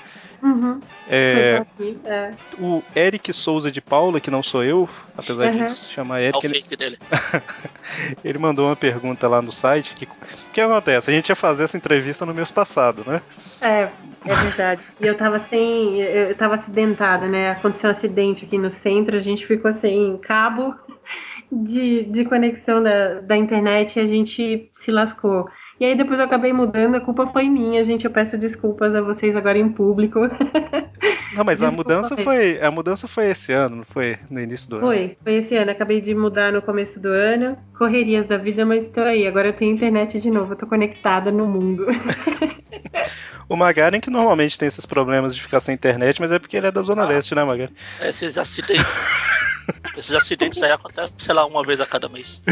Uhum. 0.46 0.80
É, 1.08 1.64
é, 2.04 2.34
O 2.56 2.80
Eric 2.94 3.32
Souza 3.32 3.70
de 3.70 3.80
Paula, 3.80 4.20
que 4.20 4.30
não 4.30 4.44
sou 4.44 4.62
eu, 4.62 4.88
apesar 5.16 5.52
uhum. 5.52 5.66
de 5.66 5.74
se 5.74 5.88
chamar 5.88 6.22
Eric. 6.22 6.46
É 6.46 6.48
o 6.48 6.52
fake 6.52 6.68
ele... 6.70 6.76
dele. 6.76 6.98
ele 8.22 8.38
mandou 8.38 8.66
uma 8.66 8.76
pergunta 8.76 9.26
lá 9.26 9.42
no 9.42 9.50
site. 9.50 9.94
Que... 9.96 10.04
O 10.04 10.52
que 10.52 10.60
acontece? 10.60 11.10
A 11.10 11.14
gente 11.14 11.28
ia 11.28 11.34
fazer 11.34 11.64
essa 11.64 11.76
entrevista 11.76 12.24
no 12.24 12.32
mês 12.32 12.52
passado, 12.52 13.02
né? 13.04 13.20
É, 13.60 13.88
é 14.24 14.34
verdade. 14.34 14.82
E 15.00 15.06
eu 15.06 15.16
tava 15.16 15.40
sem. 15.50 16.00
Eu 16.00 16.36
tava 16.36 16.54
acidentada, 16.54 17.26
né? 17.26 17.50
Aconteceu 17.50 17.90
um 17.90 17.92
acidente 17.92 18.44
aqui 18.44 18.56
no 18.56 18.70
centro, 18.70 19.16
a 19.16 19.20
gente 19.20 19.46
ficou 19.46 19.74
sem 19.80 20.16
cabo 20.18 20.74
de, 21.50 22.04
de 22.04 22.24
conexão 22.24 22.82
da, 22.82 23.20
da 23.20 23.36
internet 23.36 23.96
e 23.96 24.00
a 24.00 24.06
gente 24.06 24.70
se 24.78 24.92
lascou. 24.92 25.48
E 25.78 25.84
aí 25.84 25.94
depois 25.96 26.18
eu 26.18 26.24
acabei 26.24 26.52
mudando, 26.54 26.94
a 26.94 27.00
culpa 27.00 27.26
foi 27.26 27.48
minha, 27.50 27.84
gente. 27.84 28.04
Eu 28.06 28.10
peço 28.10 28.38
desculpas 28.38 28.94
a 28.94 29.02
vocês 29.02 29.36
agora 29.36 29.58
em 29.58 29.68
público. 29.68 30.20
Não, 31.34 31.44
mas 31.44 31.62
a 31.62 31.66
Desculpa, 31.68 31.76
mudança 31.76 32.16
Fê. 32.16 32.22
foi. 32.22 32.60
A 32.62 32.70
mudança 32.70 33.06
foi 33.06 33.26
esse 33.30 33.52
ano, 33.52 33.76
não 33.76 33.84
foi 33.84 34.16
no 34.30 34.40
início 34.40 34.70
do 34.70 34.76
ano. 34.76 34.86
Foi, 34.86 35.16
foi 35.22 35.34
esse 35.34 35.54
ano. 35.54 35.70
Acabei 35.70 36.00
de 36.00 36.14
mudar 36.14 36.50
no 36.50 36.62
começo 36.62 36.98
do 36.98 37.08
ano. 37.08 37.58
Correrias 37.76 38.26
da 38.26 38.38
vida, 38.38 38.64
mas 38.64 38.86
tô 38.88 39.00
aí. 39.02 39.26
Agora 39.26 39.48
eu 39.48 39.52
tenho 39.52 39.74
internet 39.74 40.18
de 40.18 40.30
novo, 40.30 40.52
eu 40.52 40.56
tô 40.56 40.66
conectada 40.66 41.30
no 41.30 41.46
mundo. 41.46 41.84
O 43.48 43.54
Magaren 43.54 44.00
que 44.00 44.10
normalmente 44.10 44.58
tem 44.58 44.66
esses 44.66 44.84
problemas 44.84 45.32
de 45.32 45.40
ficar 45.40 45.60
sem 45.60 45.72
internet, 45.72 46.20
mas 46.20 46.32
é 46.32 46.38
porque 46.40 46.56
ele 46.56 46.66
é 46.66 46.72
da 46.72 46.82
Zona 46.82 47.04
Ah. 47.04 47.06
Leste, 47.06 47.32
né, 47.32 47.44
Magaren? 47.44 47.70
Esses 48.00 48.36
acidentes. 48.36 48.84
Esses 49.96 50.14
acidentes 50.14 50.62
aí 50.62 50.70
acontecem, 50.70 51.14
sei 51.18 51.34
lá, 51.34 51.44
uma 51.46 51.62
vez 51.62 51.80
a 51.80 51.86
cada 51.86 52.08
mês. 52.08 52.42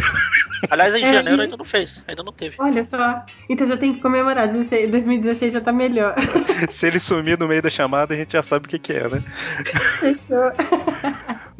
Aliás, 0.70 0.94
em 0.94 1.04
É, 1.04 1.12
janeiro 1.12 1.40
e- 1.42 1.44
ainda 1.44 1.56
não 1.56 1.64
fez, 1.64 2.02
ainda 2.08 2.22
não 2.22 2.32
teve. 2.32 2.56
Olha 2.58 2.86
só. 2.90 3.22
Então 3.48 3.66
já 3.66 3.76
tem 3.76 3.94
que 3.94 4.00
comemorar. 4.00 4.48
16 4.48 4.90
2016 4.90 5.52
já 5.52 5.60
tá 5.60 5.72
melhor. 5.72 6.14
Se 6.70 6.86
ele 6.86 6.98
sumir 6.98 7.38
no 7.38 7.46
meio 7.46 7.62
da 7.62 7.70
chamada, 7.70 8.14
a 8.14 8.16
gente 8.16 8.32
já 8.32 8.42
sabe 8.42 8.66
o 8.66 8.68
que, 8.68 8.78
que 8.78 8.92
é, 8.92 9.08
né? 9.08 9.22
Fechou. 10.00 10.52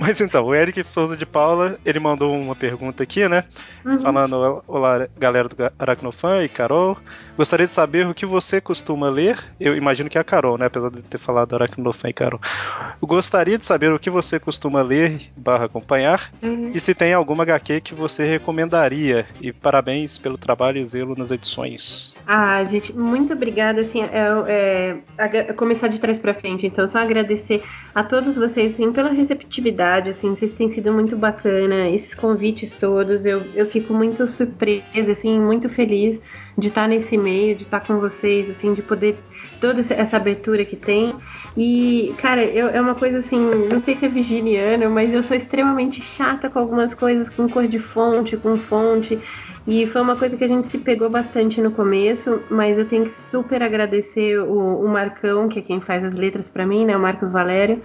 Mas 0.06 0.20
então, 0.20 0.44
o 0.44 0.54
Eric 0.54 0.82
Souza 0.82 1.16
de 1.16 1.24
Paula, 1.24 1.78
ele 1.84 1.98
mandou 1.98 2.34
uma 2.38 2.54
pergunta 2.54 3.02
aqui, 3.02 3.26
né? 3.26 3.44
Uhum. 3.84 4.00
Falando, 4.00 4.62
olá, 4.66 5.08
galera 5.18 5.48
do 5.48 5.56
Aracnofan 5.78 6.42
e 6.44 6.48
Carol. 6.48 6.96
Gostaria 7.36 7.66
de 7.66 7.72
saber 7.72 8.06
o 8.06 8.14
que 8.14 8.26
você 8.26 8.60
costuma 8.60 9.08
ler. 9.08 9.38
Eu 9.58 9.74
imagino 9.76 10.08
que 10.10 10.18
é 10.18 10.20
a 10.20 10.24
Carol, 10.24 10.58
né? 10.58 10.66
Apesar 10.66 10.90
de 10.90 11.00
ter 11.02 11.18
falado 11.18 11.54
Aracnofan 11.54 12.08
e 12.08 12.12
Carol. 12.12 12.40
Eu 13.00 13.08
gostaria 13.08 13.56
de 13.58 13.64
saber 13.64 13.92
o 13.92 13.98
que 13.98 14.10
você 14.10 14.38
costuma 14.38 14.82
ler 14.82 15.30
barra 15.36 15.64
acompanhar. 15.66 16.30
Uhum. 16.42 16.70
E 16.74 16.80
se 16.80 16.94
tem 16.94 17.12
alguma 17.14 17.42
HQ 17.42 17.80
que 17.80 17.94
você 17.94 18.26
recomendaria. 18.28 19.26
E 19.40 19.52
parabéns 19.52 20.18
pelo 20.18 20.36
trabalho 20.38 20.78
e 20.78 20.86
zelo 20.86 21.14
nas 21.16 21.30
edições. 21.30 22.14
Ah, 22.26 22.62
gente, 22.64 22.92
muito 22.92 23.32
obrigada. 23.32 23.80
Assim, 23.82 24.02
é, 24.02 24.08
é, 24.48 24.96
agra- 25.16 25.54
começar 25.54 25.88
de 25.88 25.98
trás 25.98 26.18
pra 26.18 26.34
frente. 26.34 26.66
Então, 26.66 26.86
só 26.88 26.98
agradecer 26.98 27.62
a 27.94 28.02
todos 28.02 28.36
vocês 28.36 28.74
assim, 28.74 28.92
pela 28.92 29.10
receptividade. 29.10 29.93
Assim, 30.10 30.34
vocês 30.34 30.54
têm 30.54 30.70
sido 30.70 30.92
muito 30.92 31.16
bacana. 31.16 31.88
Esses 31.90 32.14
convites 32.14 32.76
todos, 32.78 33.24
eu, 33.24 33.50
eu 33.54 33.66
fico 33.70 33.92
muito 33.94 34.26
surpresa, 34.28 35.12
assim, 35.12 35.38
muito 35.40 35.68
feliz 35.68 36.20
de 36.58 36.68
estar 36.68 36.88
nesse 36.88 37.16
meio, 37.16 37.56
de 37.56 37.64
estar 37.64 37.80
com 37.80 37.98
vocês, 37.98 38.48
assim, 38.50 38.74
de 38.74 38.82
poder 38.82 39.24
toda 39.60 39.80
essa- 39.80 40.16
abertura 40.16 40.64
que 40.64 40.76
tem. 40.76 41.14
E, 41.56 42.14
cara, 42.18 42.44
eu, 42.44 42.68
é 42.68 42.80
uma 42.80 42.94
coisa 42.94 43.18
assim, 43.18 43.38
não 43.72 43.82
sei 43.82 43.94
se 43.96 44.04
é 44.06 44.08
virginiana, 44.08 44.88
mas 44.88 45.12
eu 45.12 45.22
sou 45.22 45.36
extremamente 45.36 46.02
chata 46.02 46.50
com 46.50 46.58
algumas 46.58 46.94
coisas, 46.94 47.28
com 47.30 47.48
cor 47.48 47.66
de 47.68 47.78
fonte, 47.78 48.36
com 48.36 48.58
fonte. 48.58 49.20
E 49.66 49.86
foi 49.86 50.02
uma 50.02 50.16
coisa 50.18 50.36
que 50.36 50.44
a 50.44 50.48
gente 50.48 50.68
se 50.68 50.78
pegou 50.78 51.08
bastante 51.08 51.60
no 51.60 51.72
começo, 51.72 52.44
mas 52.50 52.76
eu 52.78 52.86
tenho 52.86 53.04
que 53.06 53.12
super 53.12 53.62
agradecer 53.62 54.38
o, 54.38 54.80
o 54.84 54.88
Marcão, 54.88 55.48
que 55.48 55.58
é 55.58 55.62
quem 55.62 55.80
faz 55.80 56.04
as 56.04 56.14
letras 56.14 56.50
pra 56.50 56.66
mim, 56.66 56.84
né? 56.84 56.96
O 56.96 57.00
Marcos 57.00 57.30
Valério, 57.32 57.82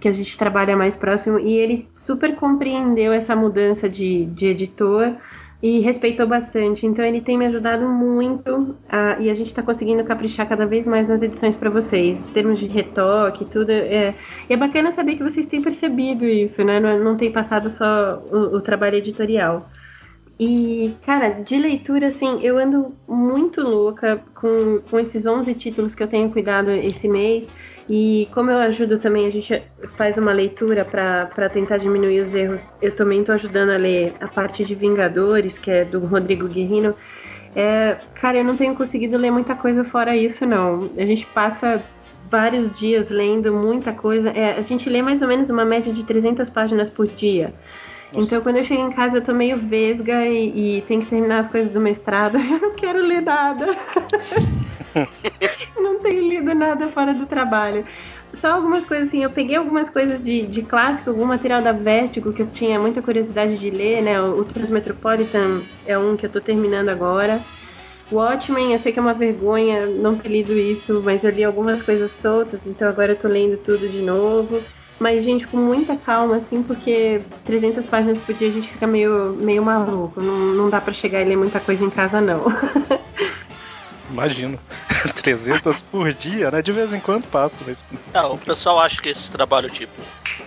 que 0.00 0.08
a 0.08 0.12
gente 0.12 0.36
trabalha 0.38 0.76
mais 0.76 0.94
próximo, 0.96 1.38
e 1.38 1.52
ele 1.56 1.88
super 1.94 2.34
compreendeu 2.36 3.12
essa 3.12 3.36
mudança 3.36 3.88
de, 3.88 4.26
de 4.26 4.46
editor 4.46 5.16
e 5.62 5.80
respeitou 5.80 6.26
bastante. 6.26 6.86
Então 6.86 7.04
ele 7.04 7.20
tem 7.20 7.36
me 7.36 7.46
ajudado 7.46 7.86
muito 7.88 8.74
a- 8.88 9.18
e 9.20 9.28
a 9.30 9.34
gente 9.34 9.48
está 9.48 9.62
conseguindo 9.62 10.02
caprichar 10.04 10.48
cada 10.48 10.64
vez 10.66 10.86
mais 10.86 11.06
nas 11.06 11.20
edições 11.20 11.54
para 11.54 11.68
vocês, 11.68 12.18
em 12.18 12.32
termos 12.32 12.58
de 12.58 12.66
retoque, 12.66 13.44
tudo. 13.44 13.70
É, 13.70 14.14
e 14.48 14.52
é 14.54 14.56
bacana 14.56 14.92
saber 14.92 15.16
que 15.16 15.22
vocês 15.22 15.46
têm 15.48 15.60
percebido 15.62 16.24
isso, 16.24 16.64
né? 16.64 16.80
Não, 16.80 16.98
não 17.04 17.16
tem 17.16 17.30
passado 17.30 17.70
só 17.70 18.22
o, 18.32 18.56
o 18.56 18.60
trabalho 18.62 18.96
editorial. 18.96 19.68
E, 20.38 20.96
cara, 21.04 21.28
de 21.42 21.56
leitura, 21.58 22.08
assim, 22.08 22.40
eu 22.42 22.56
ando 22.58 22.94
muito 23.06 23.60
louca 23.60 24.22
com, 24.34 24.80
com 24.90 24.98
esses 24.98 25.26
11 25.26 25.54
títulos 25.54 25.94
que 25.94 26.02
eu 26.02 26.08
tenho 26.08 26.30
cuidado 26.30 26.70
esse 26.70 27.06
mês. 27.06 27.46
E 27.92 28.28
como 28.32 28.52
eu 28.52 28.58
ajudo 28.58 29.00
também, 29.00 29.26
a 29.26 29.32
gente 29.32 29.60
faz 29.96 30.16
uma 30.16 30.32
leitura 30.32 30.84
para 30.84 31.48
tentar 31.48 31.76
diminuir 31.78 32.20
os 32.20 32.32
erros. 32.32 32.60
Eu 32.80 32.94
também 32.94 33.24
tô 33.24 33.32
ajudando 33.32 33.70
a 33.70 33.76
ler 33.76 34.14
a 34.20 34.28
parte 34.28 34.64
de 34.64 34.76
Vingadores, 34.76 35.58
que 35.58 35.72
é 35.72 35.84
do 35.84 35.98
Rodrigo 35.98 36.46
Guerrino. 36.46 36.94
É, 37.56 37.96
cara, 38.14 38.38
eu 38.38 38.44
não 38.44 38.56
tenho 38.56 38.76
conseguido 38.76 39.18
ler 39.18 39.32
muita 39.32 39.56
coisa 39.56 39.82
fora 39.82 40.16
isso, 40.16 40.46
não. 40.46 40.88
A 40.96 41.04
gente 41.04 41.26
passa 41.34 41.82
vários 42.30 42.72
dias 42.78 43.10
lendo 43.10 43.52
muita 43.52 43.92
coisa. 43.92 44.30
É, 44.30 44.56
a 44.56 44.62
gente 44.62 44.88
lê 44.88 45.02
mais 45.02 45.20
ou 45.20 45.26
menos 45.26 45.50
uma 45.50 45.64
média 45.64 45.92
de 45.92 46.04
300 46.04 46.48
páginas 46.48 46.88
por 46.88 47.08
dia. 47.08 47.52
Nossa. 48.12 48.26
Então, 48.26 48.42
quando 48.42 48.56
eu 48.56 48.64
chego 48.64 48.82
em 48.82 48.92
casa, 48.92 49.18
eu 49.18 49.24
tô 49.24 49.32
meio 49.32 49.56
vesga 49.56 50.26
e, 50.26 50.78
e 50.78 50.82
tenho 50.82 51.00
que 51.02 51.08
terminar 51.08 51.40
as 51.40 51.48
coisas 51.48 51.72
do 51.72 51.80
mestrado. 51.80 52.38
Eu 52.38 52.58
não 52.60 52.74
quero 52.74 52.98
ler 53.06 53.22
nada. 53.22 53.66
Eu 55.76 55.82
não 55.82 55.98
tenho 56.00 56.28
lido 56.28 56.54
nada 56.54 56.88
fora 56.88 57.14
do 57.14 57.26
trabalho. 57.26 57.84
Só 58.34 58.52
algumas 58.52 58.84
coisas 58.84 59.08
assim, 59.08 59.24
eu 59.24 59.30
peguei 59.30 59.56
algumas 59.56 59.90
coisas 59.90 60.22
de, 60.22 60.46
de 60.46 60.62
clássico, 60.62 61.10
algum 61.10 61.24
material 61.24 61.62
da 61.62 61.72
Vertigo 61.72 62.32
que 62.32 62.42
eu 62.42 62.46
tinha 62.46 62.78
muita 62.78 63.02
curiosidade 63.02 63.58
de 63.58 63.70
ler, 63.70 64.02
né? 64.02 64.20
O, 64.20 64.40
o 64.40 64.44
Transmetropolitan 64.44 65.62
é 65.84 65.98
um 65.98 66.16
que 66.16 66.26
eu 66.26 66.30
tô 66.30 66.40
terminando 66.40 66.88
agora. 66.90 67.40
Watchmen, 68.10 68.72
eu 68.72 68.78
sei 68.80 68.92
que 68.92 68.98
é 68.98 69.02
uma 69.02 69.14
vergonha 69.14 69.86
não 69.86 70.16
ter 70.16 70.28
lido 70.28 70.52
isso, 70.52 71.00
mas 71.04 71.22
eu 71.22 71.30
li 71.30 71.44
algumas 71.44 71.82
coisas 71.82 72.10
soltas, 72.20 72.60
então 72.66 72.88
agora 72.88 73.12
eu 73.12 73.16
tô 73.16 73.28
lendo 73.28 73.56
tudo 73.58 73.88
de 73.88 74.02
novo. 74.02 74.64
Mas, 75.00 75.24
gente, 75.24 75.46
com 75.46 75.56
muita 75.56 75.96
calma, 75.96 76.36
assim, 76.36 76.62
porque 76.62 77.22
300 77.46 77.86
páginas 77.86 78.18
por 78.18 78.34
dia 78.34 78.48
a 78.48 78.52
gente 78.52 78.70
fica 78.70 78.86
meio, 78.86 79.34
meio 79.40 79.62
maluco. 79.62 80.20
Não, 80.20 80.38
não 80.54 80.68
dá 80.68 80.78
pra 80.78 80.92
chegar 80.92 81.22
e 81.22 81.24
ler 81.24 81.36
muita 81.36 81.58
coisa 81.58 81.82
em 81.82 81.88
casa, 81.88 82.20
não. 82.20 82.44
Imagino. 84.12 84.58
300 85.22 85.82
por 85.82 86.12
dia, 86.12 86.50
né? 86.50 86.60
De 86.60 86.70
vez 86.70 86.92
em 86.92 87.00
quando 87.00 87.26
passa, 87.28 87.64
mas. 87.66 87.82
Ah, 88.12 88.28
o 88.28 88.36
pessoal 88.36 88.78
acha 88.78 89.00
que 89.00 89.08
esse 89.08 89.30
trabalho, 89.30 89.70
tipo, 89.70 89.92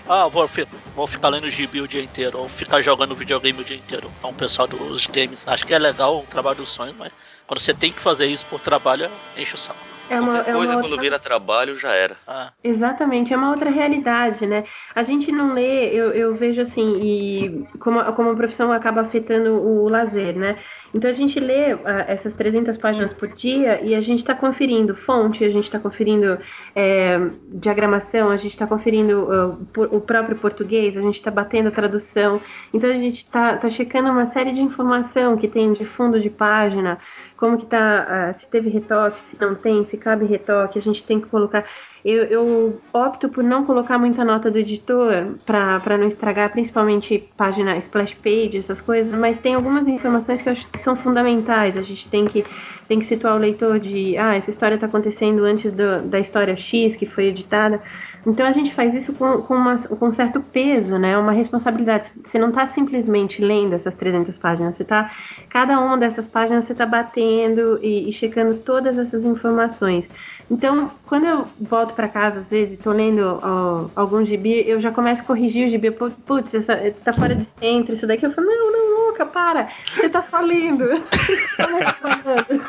ah, 0.07 0.27
vou, 0.27 0.48
vou 0.95 1.07
ficar 1.07 1.29
lendo 1.29 1.50
gibi 1.50 1.81
o 1.81 1.88
dia 1.88 2.03
inteiro, 2.03 2.38
ou 2.38 2.48
ficar 2.48 2.79
jogando 2.81 3.15
videogame 3.15 3.60
o 3.60 3.65
dia 3.65 3.77
inteiro. 3.77 4.12
É 4.24 4.27
um 4.27 4.33
pessoal 4.33 4.67
dos 4.67 5.07
games. 5.07 5.43
Acho 5.48 5.65
que 5.65 5.74
é 5.74 5.79
legal 5.79 6.19
o 6.19 6.27
trabalho 6.27 6.57
dos 6.57 6.69
sonhos, 6.69 6.95
mas 6.95 7.12
quando 7.48 7.60
você 7.60 7.74
tem 7.74 7.91
que 7.91 8.00
fazer 8.00 8.27
isso 8.27 8.45
por 8.45 8.60
trabalho, 8.60 9.10
enche 9.36 9.55
o 9.55 9.57
saco. 9.57 9.92
É 10.10 10.19
uma, 10.19 10.33
Qualquer 10.33 10.50
é 10.51 10.53
uma 10.53 10.57
coisa 10.60 10.75
outra- 10.75 10.89
quando 10.89 11.01
vira 11.01 11.17
trabalho 11.19 11.75
já 11.75 11.93
era. 11.93 12.15
Ah, 12.27 12.51
Exatamente, 12.63 13.33
é 13.33 13.38
uma 13.38 13.50
outra 13.51 13.69
realidade, 13.69 14.45
né? 14.45 14.63
A 14.93 15.03
gente 15.03 15.31
não 15.31 15.53
lê, 15.53 15.89
eu, 15.89 16.12
eu 16.12 16.36
vejo 16.36 16.62
assim, 16.62 16.98
e 17.01 17.65
como, 17.79 18.00
a- 18.00 18.12
como 18.12 18.29
a 18.31 18.36
profissão 18.36 18.72
acaba 18.72 19.01
afetando 19.01 19.53
o 19.53 19.88
lazer, 19.89 20.36
né? 20.36 20.57
Então 20.93 21.10
a 21.10 21.13
gente 21.13 21.39
lê 21.39 21.72
ah, 21.72 22.05
essas 22.07 22.33
300 22.36 22.77
páginas 22.77 23.13
por 23.13 23.27
dia 23.29 23.81
e 23.81 23.95
a 23.95 24.01
gente 24.01 24.19
está 24.19 24.36
conferindo 24.36 24.95
fonte, 24.95 25.43
a 25.43 25.50
gente 25.50 25.63
está 25.65 25.79
conferindo 25.79 26.38
é, 26.75 27.17
diagramação, 27.48 28.29
a 28.29 28.38
gente 28.38 28.51
está 28.53 28.67
conferindo 28.67 29.27
por- 29.74 29.89
o 29.93 30.00
próprio 30.01 30.38
português, 30.38 30.95
a 30.98 31.01
gente 31.01 31.15
está 31.15 31.31
batendo 31.31 31.69
a 31.69 31.72
tradução. 31.72 32.39
Então 32.74 32.89
a 32.89 32.93
gente 32.93 33.17
está 33.17 33.57
tá 33.57 33.69
checando 33.69 34.10
uma 34.12 34.27
série 34.31 34.51
de 34.51 34.62
informação 34.62 35.36
que 35.38 35.48
tem 35.48 35.74
de 35.74 35.86
fundo 35.86 36.19
de 36.19 36.29
página, 36.29 37.00
como 37.37 37.57
que 37.57 37.65
tá, 37.65 38.05
ah, 38.07 38.33
se 38.33 38.47
teve 38.47 38.69
retoque, 38.69 39.19
se 39.21 39.37
não 39.39 39.55
tem, 39.55 39.85
se 39.85 39.97
cabe 39.97 40.25
retoque, 40.25 40.79
a 40.79 40.81
gente 40.81 41.03
tem 41.03 41.19
que 41.19 41.27
colocar. 41.27 41.65
Eu, 42.03 42.23
eu 42.25 42.81
opto 42.91 43.29
por 43.29 43.43
não 43.43 43.65
colocar 43.65 43.97
muita 43.97 44.25
nota 44.25 44.51
do 44.51 44.57
editor 44.57 45.35
para 45.45 45.97
não 45.97 46.07
estragar, 46.07 46.51
principalmente 46.51 47.29
página 47.37 47.77
splash 47.77 48.13
page, 48.15 48.57
essas 48.57 48.81
coisas, 48.81 49.13
mas 49.17 49.39
tem 49.39 49.55
algumas 49.55 49.87
informações 49.87 50.41
que 50.41 50.49
eu 50.49 50.53
acho 50.53 50.67
que 50.69 50.83
são 50.83 50.95
fundamentais. 50.95 51.77
A 51.77 51.81
gente 51.81 52.07
tem 52.09 52.25
que, 52.25 52.45
tem 52.87 52.99
que 52.99 53.05
situar 53.05 53.35
o 53.35 53.39
leitor 53.39 53.79
de, 53.79 54.17
ah, 54.17 54.35
essa 54.35 54.49
história 54.49 54.75
está 54.75 54.87
acontecendo 54.87 55.43
antes 55.45 55.71
do, 55.71 56.01
da 56.03 56.19
história 56.19 56.55
X 56.57 56.95
que 56.95 57.05
foi 57.05 57.25
editada. 57.25 57.81
Então 58.25 58.46
a 58.46 58.51
gente 58.51 58.74
faz 58.74 58.94
isso 58.94 59.13
com, 59.13 59.42
com, 59.42 59.53
uma, 59.53 59.77
com 59.77 60.08
um 60.08 60.13
certo 60.13 60.39
peso, 60.39 60.98
né? 60.98 61.18
Uma 61.18 61.34
responsabilidade. 61.34 62.10
Você 62.25 62.39
não 62.39 62.50
está 62.50 62.68
simplesmente 62.68 63.42
lendo 63.44 63.74
essas 63.75 63.94
300 63.96 64.38
páginas, 64.38 64.75
você 64.75 64.84
tá 64.86 65.12
cada 65.50 65.80
uma 65.80 65.98
dessas 65.98 66.27
páginas 66.27 66.65
você 66.65 66.72
está 66.72 66.86
batendo 66.86 67.80
e, 67.84 68.10
e 68.10 68.13
checando 68.13 68.58
todas 68.60 68.98
essas 68.98 69.25
informações. 69.25 70.06
Então, 70.53 70.91
quando 71.07 71.25
eu 71.25 71.48
volto 71.60 71.95
para 71.95 72.07
casa, 72.07 72.41
às 72.41 72.50
vezes, 72.50 72.79
tô 72.79 72.91
lendo 72.91 73.39
ó, 73.41 73.88
algum 73.95 74.24
gibi, 74.24 74.63
eu 74.67 74.79
já 74.79 74.91
começo 74.91 75.22
a 75.22 75.25
corrigir 75.25 75.67
o 75.67 75.69
gibi. 75.69 75.89
Pu- 75.89 76.12
Putz, 76.12 76.53
essa, 76.53 76.75
tá 77.03 77.12
fora 77.12 77.33
de 77.36 77.43
centro, 77.43 77.95
isso 77.95 78.05
daqui. 78.05 78.25
Eu 78.25 78.33
falo, 78.33 78.45
não, 78.48 78.72
não, 78.72 79.05
louca, 79.07 79.25
para. 79.25 79.69
Você 79.83 80.07
tá 80.10 80.22
só 80.29 80.39
lendo. 80.41 80.86
Como 81.57 81.77
é 81.77 81.83
tá 81.83 81.93
falando? 81.93 82.63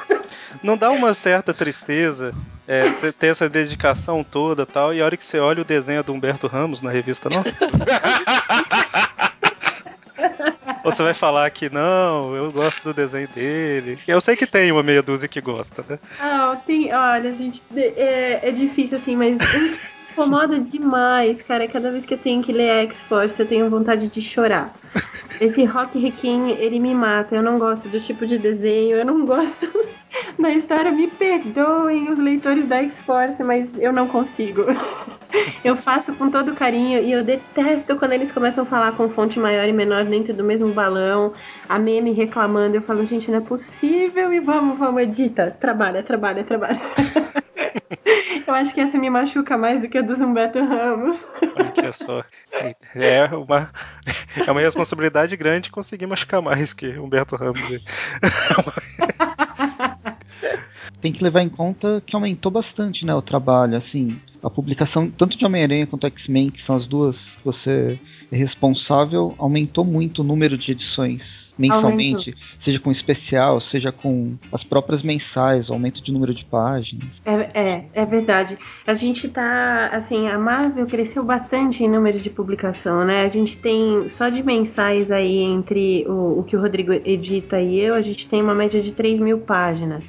Não 0.63 0.77
dá 0.79 0.91
uma 0.91 1.13
certa 1.13 1.53
tristeza 1.53 2.35
é, 2.67 2.91
você 2.91 3.13
ter 3.13 3.27
essa 3.27 3.49
dedicação 3.51 4.25
toda 4.25 4.63
e 4.63 4.67
tal, 4.67 4.95
e 4.95 5.03
a 5.03 5.05
hora 5.05 5.17
que 5.17 5.25
você 5.25 5.39
olha 5.39 5.61
o 5.61 5.65
desenho 5.65 6.03
do 6.03 6.13
Humberto 6.15 6.47
Ramos 6.47 6.81
na 6.81 6.91
revista, 6.91 7.29
não? 7.29 7.45
Ou 10.85 10.93
você 10.93 11.03
vai 11.03 11.15
falar 11.15 11.51
que 11.51 11.71
não, 11.71 12.37
eu 12.37 12.53
gosto 12.53 12.85
do 12.85 12.95
desenho 12.95 13.27
dele. 13.29 13.99
Eu 14.07 14.21
sei 14.21 14.37
que 14.37 14.47
tem 14.47 14.71
uma 14.71 14.83
meia 14.83 15.03
dúzia 15.03 15.27
que 15.27 15.41
gosta, 15.41 15.85
né? 15.89 15.99
Ah, 16.21 16.57
tem, 16.67 16.93
olha, 16.95 17.33
gente, 17.33 17.63
é, 17.75 18.49
é 18.49 18.53
difícil 18.53 18.99
assim, 18.99 19.17
mas 19.17 19.39
incomoda 20.15 20.61
demais, 20.61 21.43
cara. 21.43 21.67
Cada 21.67 21.91
vez 21.91 22.07
que 22.07 22.15
eu 22.15 22.19
tenho 22.19 22.43
que 22.43 22.53
ler 22.53 22.87
X-Force, 22.87 23.39
eu 23.39 23.47
tenho 23.47 23.69
vontade 23.69 24.09
de 24.09 24.23
chorar. 24.23 24.73
Esse 25.41 25.65
Rock 25.67 25.99
Requiem, 25.99 26.53
ele 26.53 26.79
me 26.79 26.95
mata. 26.95 27.35
Eu 27.35 27.43
não 27.43 27.59
gosto 27.59 27.89
do 27.89 28.01
tipo 28.01 28.27
de 28.27 28.39
desenho, 28.39 28.97
eu 28.97 29.05
não 29.05 29.27
gosto 29.27 29.69
da 30.39 30.51
história. 30.51 30.93
Me 30.93 31.09
perdoem 31.09 32.11
os 32.11 32.19
leitores 32.19 32.67
da 32.69 32.77
X-Force, 32.77 33.43
mas 33.43 33.69
eu 33.79 33.93
não 33.93 34.09
consigo. 34.09 34.63
Eu 35.65 35.75
faço 35.75 36.15
com 36.15 36.31
todo 36.31 36.55
carinho 36.55 37.03
e 37.03 37.11
eu 37.11 37.25
detesto 37.25 37.97
quando 37.97 38.13
eles 38.13 38.31
começam 38.31 38.63
a 38.63 38.67
falar 38.67 38.93
com 38.93 39.09
fonte 39.09 39.37
maior 39.37 39.67
e 39.69 39.73
menor 39.73 40.05
dentro 40.05 40.33
do 40.33 40.45
mesmo 40.45 40.69
balão. 40.69 41.33
A 41.69 41.77
meme 41.77 42.13
reclamando. 42.13 42.77
Eu 42.77 42.83
falo, 42.83 43.05
gente, 43.05 43.29
não 43.29 43.39
é 43.39 43.41
possível. 43.41 44.33
E 44.33 44.39
vamos, 44.39 44.79
vamos, 44.79 45.03
edita. 45.03 45.51
Trabalha, 45.59 46.05
trabalha, 46.05 46.45
trabalha. 46.45 46.81
Eu 48.47 48.55
acho 48.55 48.75
que 48.75 48.81
essa 48.81 48.99
me 48.99 49.09
machuca 49.09 49.57
mais 49.57 49.81
do 49.81 49.89
que 49.89 49.99
a 49.99 50.03
do 50.05 50.15
Humberto 50.15 50.59
Ramos. 50.59 51.17
Olha 51.57 51.93
só. 51.93 52.23
É 52.95 53.25
uma, 53.35 53.71
é 54.47 54.51
uma 54.51 54.61
responsabilidade 54.61 55.37
grande 55.37 55.71
conseguir 55.71 56.07
machucar 56.07 56.41
mais 56.41 56.73
que 56.73 56.99
Humberto 56.99 57.37
Ramos. 57.37 57.63
Tem 61.01 61.13
que 61.13 61.23
levar 61.23 61.43
em 61.43 61.49
conta 61.49 62.03
que 62.07 62.17
aumentou 62.17 62.51
bastante, 62.51 63.05
né, 63.05 63.15
o 63.15 63.21
trabalho, 63.21 63.77
assim, 63.77 64.19
a 64.43 64.49
publicação 64.49 65.11
tanto 65.11 65.37
de 65.37 65.45
Homem-Aranha 65.45 65.87
quanto 65.87 66.07
X-Men, 66.07 66.51
que 66.51 66.63
são 66.63 66.77
as 66.77 66.87
duas 66.87 67.17
que 67.17 67.45
você 67.45 67.99
é 68.11 68.14
responsável, 68.31 69.35
aumentou 69.39 69.85
muito 69.85 70.23
o 70.23 70.25
número 70.25 70.57
de 70.57 70.73
edições 70.73 71.45
mensalmente, 71.59 72.31
Aumentou. 72.31 72.35
seja 72.61 72.81
com 72.81 72.91
especial, 72.91 73.61
seja 73.61 73.93
com 73.93 74.37
as 74.53 74.65
próprias 74.65 75.03
mensais, 75.03 75.71
aumento 75.71 76.03
de 76.03 76.13
número 76.13 76.35
de 76.35 76.45
páginas. 76.45 77.05
É, 77.25 77.35
é, 77.55 77.85
é 77.93 78.05
verdade. 78.05 78.59
A 78.87 78.95
gente 78.95 79.29
tá, 79.29 79.89
assim, 79.93 80.29
a 80.29 80.39
Marvel 80.39 80.87
cresceu 80.87 81.25
bastante 81.25 81.83
em 81.83 81.89
número 81.89 82.21
de 82.21 82.31
publicação, 82.31 83.05
né? 83.05 83.23
A 83.25 83.29
gente 83.29 83.57
tem, 83.57 84.09
só 84.11 84.29
de 84.29 84.43
mensais 84.43 85.11
aí, 85.11 85.39
entre 85.39 86.05
o, 86.09 86.41
o 86.41 86.45
que 86.45 86.57
o 86.57 86.61
Rodrigo 86.61 86.93
edita 86.93 87.61
e 87.61 87.79
eu, 87.79 87.95
a 87.95 88.03
gente 88.03 88.29
tem 88.29 88.43
uma 88.43 88.55
média 88.55 88.83
de 88.83 88.93
3 88.93 89.21
mil 89.21 89.39
páginas. 89.39 90.03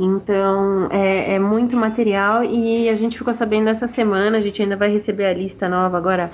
Então, 0.00 0.88
é, 0.90 1.34
é 1.34 1.38
muito 1.38 1.76
material 1.76 2.42
e 2.42 2.88
a 2.88 2.94
gente 2.96 3.16
ficou 3.16 3.34
sabendo 3.34 3.68
essa 3.68 3.86
semana, 3.86 4.38
a 4.38 4.40
gente 4.40 4.60
ainda 4.60 4.76
vai 4.76 4.90
receber 4.90 5.26
a 5.26 5.34
lista 5.34 5.68
nova 5.68 5.96
agora, 5.96 6.30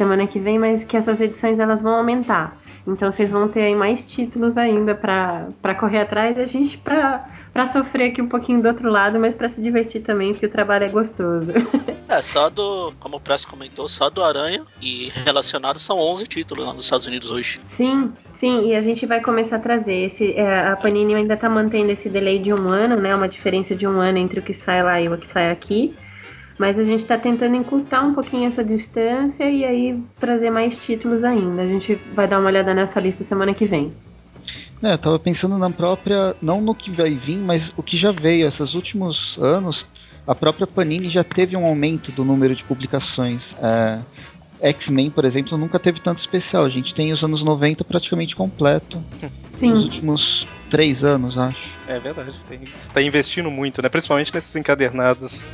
semana 0.00 0.26
que 0.26 0.38
vem, 0.38 0.58
mas 0.58 0.82
que 0.82 0.96
essas 0.96 1.20
edições 1.20 1.58
elas 1.58 1.82
vão 1.82 1.96
aumentar. 1.96 2.56
Então 2.86 3.12
vocês 3.12 3.28
vão 3.30 3.48
ter 3.48 3.60
aí 3.60 3.74
mais 3.74 4.02
títulos 4.02 4.56
ainda 4.56 4.94
pra 4.94 5.48
pra 5.60 5.74
correr 5.74 6.00
atrás 6.00 6.38
e 6.38 6.40
a 6.40 6.46
gente 6.46 6.78
pra, 6.78 7.26
pra 7.52 7.70
sofrer 7.70 8.10
aqui 8.10 8.22
um 8.22 8.28
pouquinho 8.28 8.62
do 8.62 8.68
outro 8.68 8.88
lado, 8.88 9.20
mas 9.20 9.34
pra 9.34 9.50
se 9.50 9.60
divertir 9.60 10.00
também, 10.00 10.32
porque 10.32 10.46
o 10.46 10.50
trabalho 10.50 10.84
é 10.84 10.88
gostoso. 10.88 11.52
É, 12.10 12.20
só 12.20 12.50
do, 12.50 12.92
como 12.98 13.18
o 13.18 13.20
Presto 13.20 13.46
comentou, 13.46 13.86
só 13.86 14.10
do 14.10 14.24
Aranha 14.24 14.64
e 14.82 15.12
relacionados 15.24 15.80
são 15.80 15.96
11 15.96 16.26
títulos 16.26 16.66
lá 16.66 16.72
nos 16.72 16.84
Estados 16.84 17.06
Unidos 17.06 17.30
hoje. 17.30 17.60
Sim, 17.76 18.12
sim, 18.36 18.66
e 18.66 18.74
a 18.74 18.80
gente 18.80 19.06
vai 19.06 19.20
começar 19.20 19.54
a 19.54 19.60
trazer. 19.60 20.06
Esse, 20.06 20.32
é, 20.32 20.70
a 20.70 20.74
Panini 20.74 21.14
ainda 21.14 21.36
tá 21.36 21.48
mantendo 21.48 21.92
esse 21.92 22.08
delay 22.08 22.40
de 22.40 22.52
um 22.52 22.68
ano, 22.68 22.96
né? 22.96 23.14
Uma 23.14 23.28
diferença 23.28 23.76
de 23.76 23.86
um 23.86 24.00
ano 24.00 24.18
entre 24.18 24.40
o 24.40 24.42
que 24.42 24.52
sai 24.52 24.82
lá 24.82 25.00
e 25.00 25.08
o 25.08 25.16
que 25.16 25.28
sai 25.28 25.52
aqui. 25.52 25.94
Mas 26.58 26.78
a 26.78 26.84
gente 26.84 27.04
tá 27.04 27.16
tentando 27.16 27.56
encurtar 27.56 28.02
um 28.02 28.14
pouquinho 28.14 28.48
essa 28.48 28.62
distância 28.62 29.48
e 29.48 29.64
aí 29.64 30.02
trazer 30.18 30.50
mais 30.50 30.76
títulos 30.76 31.24
ainda. 31.24 31.62
A 31.62 31.66
gente 31.66 31.94
vai 32.14 32.28
dar 32.28 32.38
uma 32.38 32.48
olhada 32.48 32.74
nessa 32.74 33.00
lista 33.00 33.24
semana 33.24 33.54
que 33.54 33.64
vem. 33.64 33.92
É, 34.82 34.94
eu 34.94 34.98
tava 34.98 35.18
pensando 35.18 35.58
na 35.58 35.70
própria, 35.70 36.34
não 36.40 36.60
no 36.60 36.74
que 36.74 36.90
vai 36.90 37.14
vir, 37.14 37.36
mas 37.36 37.72
o 37.76 37.82
que 37.82 37.96
já 37.96 38.12
veio. 38.12 38.48
Esses 38.48 38.74
últimos 38.74 39.36
anos, 39.38 39.86
a 40.26 40.34
própria 40.34 40.66
Panini 40.66 41.08
já 41.08 41.22
teve 41.22 41.56
um 41.56 41.66
aumento 41.66 42.10
do 42.12 42.24
número 42.24 42.54
de 42.54 42.64
publicações. 42.64 43.42
É, 43.62 43.98
X-Men, 44.62 45.10
por 45.10 45.24
exemplo, 45.24 45.56
nunca 45.56 45.78
teve 45.78 46.00
tanto 46.00 46.20
especial. 46.20 46.64
A 46.64 46.68
gente 46.68 46.94
tem 46.94 47.12
os 47.12 47.22
anos 47.22 47.42
90 47.42 47.84
praticamente 47.84 48.34
completo. 48.34 49.02
Nos 49.22 49.58
Sim, 49.58 49.72
últimos 49.72 50.46
três 50.70 51.04
anos, 51.04 51.36
acho. 51.36 51.68
É 51.86 51.98
verdade. 51.98 52.38
Tem, 52.48 52.60
tá 52.92 53.02
investindo 53.02 53.50
muito, 53.50 53.82
né? 53.82 53.88
Principalmente 53.88 54.32
nesses 54.32 54.54
encadernados. 54.56 55.44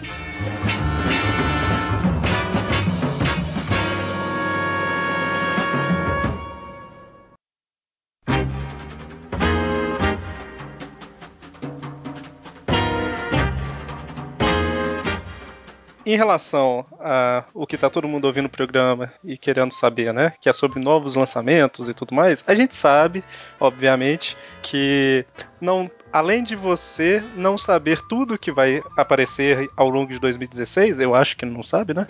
Em 16.07 16.17
relação 16.17 16.87
a 17.01 17.43
o 17.53 17.67
que 17.67 17.77
tá 17.77 17.91
todo 17.91 18.07
mundo 18.07 18.27
ouvindo 18.27 18.45
no 18.45 18.49
programa 18.49 19.13
e 19.25 19.37
querendo 19.37 19.73
saber, 19.73 20.15
né? 20.15 20.35
Que 20.41 20.49
é 20.49 20.53
sobre 20.53 20.81
novos 20.81 21.17
lançamentos 21.17 21.89
e 21.89 21.95
tudo 21.95 22.15
mais, 22.15 22.45
a 22.47 22.55
gente 22.55 22.77
sabe, 22.77 23.25
obviamente, 23.59 24.37
que 24.63 25.27
não. 25.61 25.91
Além 26.17 26.43
de 26.43 26.57
você 26.57 27.23
não 27.35 27.59
saber 27.59 28.01
tudo 28.01 28.39
que 28.39 28.51
vai 28.51 28.83
aparecer 28.97 29.69
ao 29.77 29.91
longo 29.91 30.11
de 30.11 30.19
2016, 30.19 30.99
eu 30.99 31.15
acho 31.15 31.37
que 31.37 31.45
não 31.45 31.63
sabe, 31.63 31.93
né? 31.93 32.07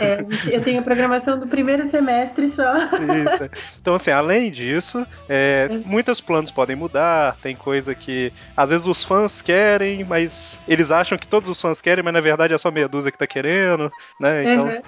é, 0.00 0.24
eu 0.54 0.62
tenho 0.62 0.78
a 0.78 0.82
programação 0.84 1.36
do 1.36 1.48
primeiro 1.48 1.90
semestre 1.90 2.46
só. 2.46 2.72
Isso. 3.26 3.42
é. 3.42 3.50
Então, 3.80 3.94
assim, 3.94 4.12
além 4.12 4.52
disso, 4.52 5.04
é, 5.28 5.68
muitos 5.84 6.20
planos 6.20 6.52
podem 6.52 6.76
mudar. 6.76 7.38
Tem 7.42 7.56
coisa 7.56 7.92
que 7.92 8.32
às 8.56 8.70
vezes 8.70 8.86
os 8.86 9.02
fãs 9.02 9.42
querem, 9.42 10.04
mas 10.04 10.60
eles 10.68 10.92
acham 10.92 11.18
que 11.18 11.26
todos 11.26 11.48
os 11.48 11.60
fãs 11.60 11.80
querem, 11.80 12.04
mas 12.04 12.14
na 12.14 12.20
verdade 12.20 12.54
é 12.54 12.58
só 12.58 12.70
meia 12.70 12.86
dúzia 12.86 13.10
que 13.10 13.18
tá 13.18 13.26
querendo, 13.26 13.90
né? 14.20 14.44
Então, 14.44 14.68
Uhum. 14.68 14.82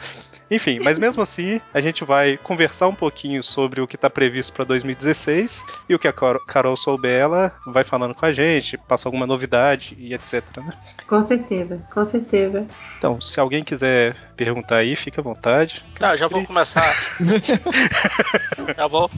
Enfim, 0.54 0.78
mas 0.80 0.98
mesmo 0.98 1.22
assim, 1.22 1.60
a 1.72 1.80
gente 1.80 2.04
vai 2.04 2.36
conversar 2.36 2.88
um 2.88 2.94
pouquinho 2.94 3.42
sobre 3.42 3.80
o 3.80 3.86
que 3.86 3.96
tá 3.96 4.10
previsto 4.10 4.52
para 4.52 4.64
2016 4.64 5.64
e 5.88 5.94
o 5.94 5.98
que 5.98 6.06
a 6.08 6.12
Car- 6.12 6.38
Carol 6.46 6.76
souber, 6.76 7.12
ela 7.20 7.52
vai 7.66 7.84
falando 7.84 8.14
com 8.14 8.26
a 8.26 8.32
gente, 8.32 8.76
passa 8.76 9.08
alguma 9.08 9.26
novidade 9.26 9.96
e 9.98 10.12
etc, 10.14 10.42
né? 10.58 10.72
Com 11.06 11.22
certeza, 11.22 11.80
com 11.92 12.04
certeza. 12.10 12.66
Então, 12.98 13.20
se 13.20 13.38
alguém 13.40 13.62
quiser 13.64 14.14
perguntar 14.36 14.76
aí, 14.78 14.94
fica 14.96 15.20
à 15.20 15.24
vontade. 15.24 15.82
Tá, 15.98 16.16
já 16.16 16.28
vou 16.28 16.44
começar. 16.44 16.92
já 18.76 18.86
vou. 18.86 19.10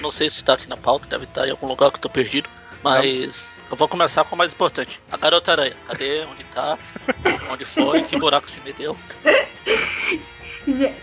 Não 0.00 0.10
sei 0.10 0.30
se 0.30 0.44
tá 0.44 0.54
aqui 0.54 0.68
na 0.68 0.76
pauta, 0.76 1.06
deve 1.08 1.24
estar 1.24 1.46
em 1.46 1.50
algum 1.50 1.66
lugar 1.66 1.90
que 1.90 1.96
eu 1.96 2.02
tô 2.02 2.08
perdido. 2.08 2.48
Mas 2.82 3.56
eu 3.70 3.76
vou 3.76 3.86
começar 3.86 4.24
com 4.24 4.34
o 4.34 4.38
mais 4.38 4.52
importante. 4.52 5.00
A 5.10 5.16
garota 5.16 5.52
aranha. 5.52 5.74
Cadê? 5.86 6.24
Onde 6.24 6.42
tá? 6.44 6.76
Onde 7.48 7.64
foi? 7.64 8.02
Que 8.02 8.18
buraco 8.18 8.50
se 8.50 8.58
meteu? 8.60 8.96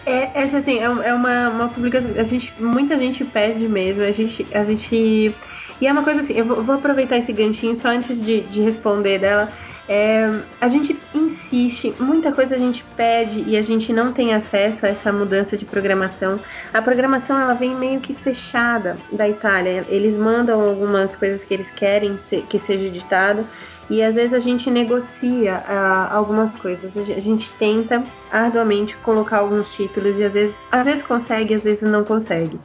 É, 0.06 0.30
essa 0.34 0.58
assim, 0.58 0.80
é, 0.80 0.84
é 0.84 1.14
uma, 1.14 1.50
uma 1.50 1.68
publicação. 1.70 2.12
A 2.18 2.24
gente, 2.24 2.54
muita 2.60 2.98
gente 2.98 3.26
pede 3.26 3.68
mesmo. 3.68 4.04
A 4.04 4.12
gente, 4.12 4.48
a 4.54 4.64
gente. 4.64 5.36
E 5.82 5.88
é 5.88 5.92
uma 5.92 6.04
coisa 6.04 6.22
assim, 6.22 6.34
eu 6.34 6.46
vou, 6.46 6.64
vou 6.64 6.76
aproveitar 6.76 7.18
esse 7.18 7.32
ganchinho 7.32 7.80
só 7.80 7.90
antes 7.90 8.22
de, 8.24 8.42
de 8.42 8.62
responder 8.62 9.20
dela. 9.20 9.52
É, 9.92 10.42
a 10.62 10.68
gente 10.68 10.96
insiste, 11.16 11.92
muita 12.00 12.32
coisa 12.32 12.54
a 12.54 12.60
gente 12.60 12.84
pede 12.96 13.44
e 13.48 13.58
a 13.58 13.62
gente 13.62 13.92
não 13.92 14.14
tem 14.14 14.36
acesso 14.36 14.86
a 14.86 14.90
essa 14.90 15.12
mudança 15.12 15.58
de 15.58 15.66
programação. 15.66 16.40
A 16.72 16.80
programação 16.80 17.40
ela 17.40 17.56
vem 17.56 17.74
meio 17.74 18.00
que 18.00 18.14
fechada 18.14 18.98
da 19.12 19.28
Itália. 19.28 19.84
Eles 19.90 20.16
mandam 20.16 20.62
algumas 20.62 21.16
coisas 21.16 21.44
que 21.44 21.52
eles 21.56 21.72
querem 21.72 22.20
que 22.48 22.60
seja 22.60 22.84
editado 22.84 23.48
e 23.90 24.04
às 24.04 24.14
vezes 24.14 24.34
a 24.34 24.40
gente 24.40 24.70
negocia 24.70 25.64
ah, 25.68 26.10
algumas 26.12 26.52
coisas. 26.58 26.96
A 26.96 27.00
gente- 27.00 27.14
a 27.14 27.22
tenta 27.58 28.04
arduamente 28.32 28.96
colocar 28.98 29.40
alguns 29.40 29.68
títulos 29.74 30.18
e 30.18 30.24
às 30.24 30.32
vezes, 30.32 30.56
às 30.72 30.86
vezes 30.86 31.02
consegue, 31.04 31.56
às 31.56 31.64
vezes 31.64 31.82
não 31.90 32.04
consegue. 32.04 32.60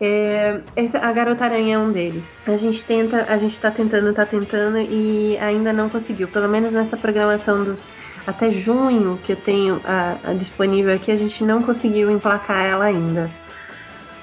É, 0.00 0.60
a 1.02 1.12
Garota 1.12 1.44
Aranha 1.44 1.74
é 1.74 1.78
um 1.78 1.90
deles. 1.90 2.22
A 2.46 2.56
gente 2.56 2.82
tenta, 2.84 3.26
a 3.28 3.36
gente 3.36 3.58
tá 3.58 3.70
tentando, 3.70 4.12
tá 4.12 4.24
tentando 4.24 4.78
e 4.78 5.36
ainda 5.38 5.72
não 5.72 5.88
conseguiu. 5.88 6.28
Pelo 6.28 6.48
menos 6.48 6.72
nessa 6.72 6.96
programação 6.96 7.64
dos 7.64 7.80
até 8.26 8.52
junho 8.52 9.18
que 9.24 9.32
eu 9.32 9.36
tenho 9.36 9.80
ah, 9.86 10.16
ah, 10.22 10.34
disponível 10.34 10.94
aqui, 10.94 11.10
a 11.10 11.16
gente 11.16 11.42
não 11.42 11.62
conseguiu 11.62 12.10
emplacar 12.10 12.66
ela 12.66 12.84
ainda. 12.84 13.30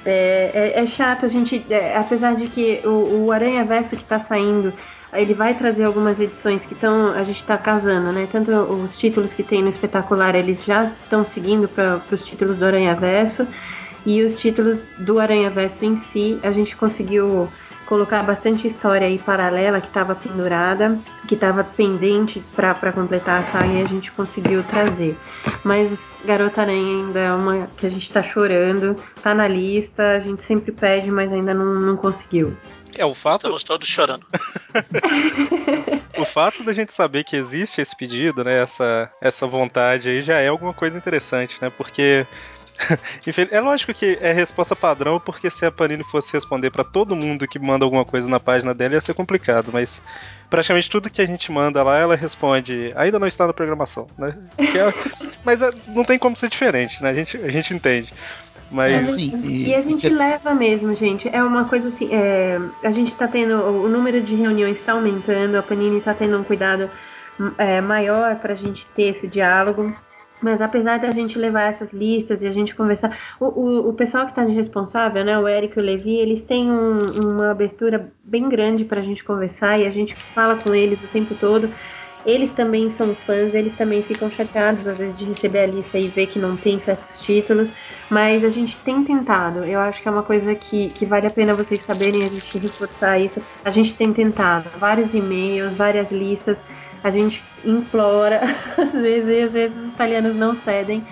É, 0.06 0.52
é- 0.76 0.84
é 0.84 0.86
chato, 0.86 1.26
a 1.26 1.30
gente. 1.30 1.66
é, 1.70 1.98
apesar 1.98 2.36
de 2.36 2.48
que 2.48 2.82
o, 2.86 3.26
o 3.26 3.32
Aranha 3.32 3.64
Verso 3.64 3.96
que 3.98 4.04
tá 4.04 4.20
saindo, 4.20 4.72
ele 5.14 5.34
vai 5.34 5.54
trazer 5.54 5.84
algumas 5.84 6.20
edições 6.20 6.62
que 6.64 6.74
estão. 6.74 7.12
A 7.12 7.24
gente 7.24 7.44
tá 7.44 7.58
casando, 7.58 8.12
né? 8.12 8.28
Tanto 8.32 8.52
os 8.52 8.98
títulos 8.98 9.34
que 9.34 9.44
tem 9.44 9.62
no 9.62 9.70
espetacular, 9.70 10.36
eles 10.36 10.64
já 10.64 10.86
estão 11.04 11.26
seguindo 11.26 11.68
para 11.68 12.02
os 12.12 12.26
títulos 12.26 12.58
do 12.58 12.66
Aranha 12.66 12.96
Verso. 12.96 13.48
E 14.06 14.22
os 14.22 14.38
títulos 14.38 14.82
do 15.00 15.20
Aranha 15.20 15.50
Verso 15.50 15.84
em 15.84 15.98
si, 15.98 16.40
a 16.44 16.52
gente 16.52 16.76
conseguiu 16.76 17.50
colocar 17.86 18.24
bastante 18.24 18.68
história 18.68 19.08
aí 19.08 19.18
paralela 19.18 19.80
que 19.80 19.88
estava 19.88 20.16
pendurada, 20.16 21.00
que 21.28 21.36
estava 21.36 21.64
pendente 21.64 22.44
para 22.56 22.92
completar 22.92 23.42
a 23.42 23.52
saga 23.52 23.68
e 23.68 23.82
a 23.82 23.88
gente 23.88 24.12
conseguiu 24.12 24.64
trazer. 24.64 25.18
Mas 25.64 25.98
Garota 26.24 26.62
Aranha 26.62 26.98
ainda 26.98 27.20
é 27.20 27.32
uma 27.32 27.68
que 27.78 27.86
a 27.86 27.90
gente 27.90 28.12
tá 28.12 28.24
chorando, 28.24 28.96
tá 29.22 29.34
na 29.34 29.48
lista, 29.48 30.18
a 30.18 30.20
gente 30.20 30.44
sempre 30.44 30.72
pede, 30.72 31.12
mas 31.12 31.32
ainda 31.32 31.54
não, 31.54 31.80
não 31.80 31.98
conseguiu. 31.98 32.56
É 32.98 33.06
o 33.06 33.14
fato. 33.14 33.42
Estamos 33.42 33.64
todos 33.64 33.88
chorando. 33.88 34.26
o 36.18 36.26
fato 36.26 36.64
da 36.64 36.72
gente 36.72 36.94
saber 36.94 37.26
que 37.26 37.36
existe 37.36 37.82
esse 37.82 37.96
pedido, 37.96 38.44
né, 38.44 38.62
essa, 38.62 39.12
essa 39.22 39.46
vontade 39.46 40.10
aí 40.10 40.22
já 40.22 40.40
é 40.40 40.48
alguma 40.48 40.74
coisa 40.74 40.98
interessante, 40.98 41.62
né? 41.62 41.70
Porque 41.70 42.26
É 43.52 43.60
lógico 43.60 43.94
que 43.94 44.18
é 44.22 44.32
resposta 44.32 44.76
padrão, 44.76 45.20
porque 45.20 45.50
se 45.50 45.66
a 45.66 45.72
Panini 45.72 46.04
fosse 46.04 46.34
responder 46.34 46.70
pra 46.72 46.84
todo 46.84 47.16
mundo 47.16 47.48
que 47.48 47.58
manda 47.60 47.86
alguma 47.86 48.06
coisa 48.06 48.30
na 48.30 48.40
página 48.40 48.74
dela 48.74 48.94
ia 48.96 49.02
ser 49.02 49.14
complicado, 49.14 49.70
mas 49.72 50.04
praticamente 50.50 50.90
tudo 50.90 51.10
que 51.10 51.22
a 51.22 51.26
gente 51.26 51.52
manda 51.52 51.82
lá, 51.84 51.98
ela 51.98 52.16
responde, 52.16 52.92
ainda 52.96 53.20
não 53.20 53.28
está 53.28 53.48
na 53.48 53.54
programação, 53.54 54.08
né? 54.18 54.38
Que 54.72 54.78
é- 54.78 54.94
Mas 55.44 55.62
é, 55.62 55.72
não 55.88 56.04
tem 56.04 56.20
como 56.20 56.36
ser 56.36 56.50
diferente, 56.50 57.02
né? 57.02 57.10
A 57.10 57.14
gente, 57.14 57.38
a 57.38 57.52
gente 57.52 57.74
entende. 57.74 58.14
Mas 58.72 59.16
Sim, 59.16 59.40
E, 59.44 59.76
a 59.76 59.82
gente 59.82 60.08
e- 60.08 60.10
leva 60.10 60.54
mesmo, 60.54 60.94
gente. 60.96 61.30
É 61.30 61.42
uma 61.44 61.66
coisa 61.66 61.88
assim. 61.90 62.10
é, 62.12 62.60
a 62.84 62.92
gente 62.92 63.14
tá 63.14 63.28
tendo. 63.28 63.54
O 63.62 63.88
número 63.88 64.22
de 64.22 64.36
reuniões 64.36 64.80
está 64.80 64.94
aumentando, 64.94 65.56
a 65.56 65.64
Panini 65.64 66.02
tá 66.02 66.14
tendo 66.16 66.38
um 66.38 66.44
cuidado 66.44 66.90
é, 67.58 67.80
maior 67.80 68.36
pra 68.38 68.56
gente 68.56 68.86
ter 68.96 69.16
esse 69.16 69.28
diálogo. 69.28 69.96
Mas 70.46 70.62
apesar 70.62 71.00
da 71.00 71.12
gente 71.12 71.38
levar 71.38 71.74
essas 71.74 71.92
listas 71.92 72.42
e 72.42 72.48
a 72.48 72.52
gente 72.52 72.76
conversar. 72.76 73.18
O, 73.40 73.46
o, 73.48 73.90
o 73.90 73.94
pessoal 73.94 74.28
que 74.28 74.36
tá 74.36 74.46
de 74.46 74.54
responsável, 74.54 75.24
né? 75.26 75.38
O 75.40 75.48
Érico 75.48 75.80
e 75.80 75.82
o 75.82 75.86
Levi, 75.86 76.16
eles 76.18 76.44
têm 76.44 76.70
um- 76.72 77.36
uma 77.36 77.52
abertura 77.52 78.12
bem 78.24 78.48
grande 78.50 78.86
pra 78.86 79.02
gente 79.02 79.24
conversar 79.24 79.80
e 79.80 79.86
a 79.88 79.92
gente 79.92 80.16
fala 80.34 80.58
com 80.58 80.74
eles 80.74 81.04
o 81.04 81.08
tempo 81.10 81.36
todo. 81.36 81.72
Eles 82.24 82.54
também 82.56 82.90
são 82.90 83.16
fãs, 83.16 83.54
eles 83.54 83.76
também 83.76 84.02
ficam 84.04 84.32
chateados 84.32 84.88
às 84.88 84.98
vezes 84.98 85.16
de 85.16 85.26
receber 85.26 85.60
a 85.60 85.66
lista 85.68 86.00
e 86.00 86.10
ver 86.10 86.26
que 86.28 86.40
não 86.40 86.58
tem 86.58 86.80
certos 86.80 87.20
títulos, 87.20 87.72
mas 88.10 88.44
a 88.44 88.50
gente 88.50 88.84
tem 88.84 89.04
tentado. 89.04 89.64
Eu 89.64 89.80
acho 89.80 90.02
que 90.02 90.08
é 90.08 90.12
uma 90.12 90.24
coisa 90.24 90.56
que, 90.56 90.90
que 90.92 91.06
vale 91.06 91.28
a 91.28 91.32
pena 91.32 91.56
vocês 91.56 91.84
saberem, 91.84 92.26
a 92.26 92.30
gente 92.30 92.58
reforçar 92.58 93.20
isso. 93.20 93.40
A 93.64 93.70
gente 93.70 93.96
tem 93.96 94.12
tentado 94.12 94.80
vários 94.80 95.14
e-mails, 95.14 95.76
várias 95.76 96.10
listas, 96.12 96.58
a 97.06 97.12
gente 97.12 97.44
implora, 97.64 98.42
às 98.76 98.92
vezes, 98.92 99.30
e 99.30 99.42
às 99.44 99.54
vezes 99.54 99.78
os 99.78 99.90
italianos 99.90 100.36
não 100.36 100.56
cedem. 100.56 101.06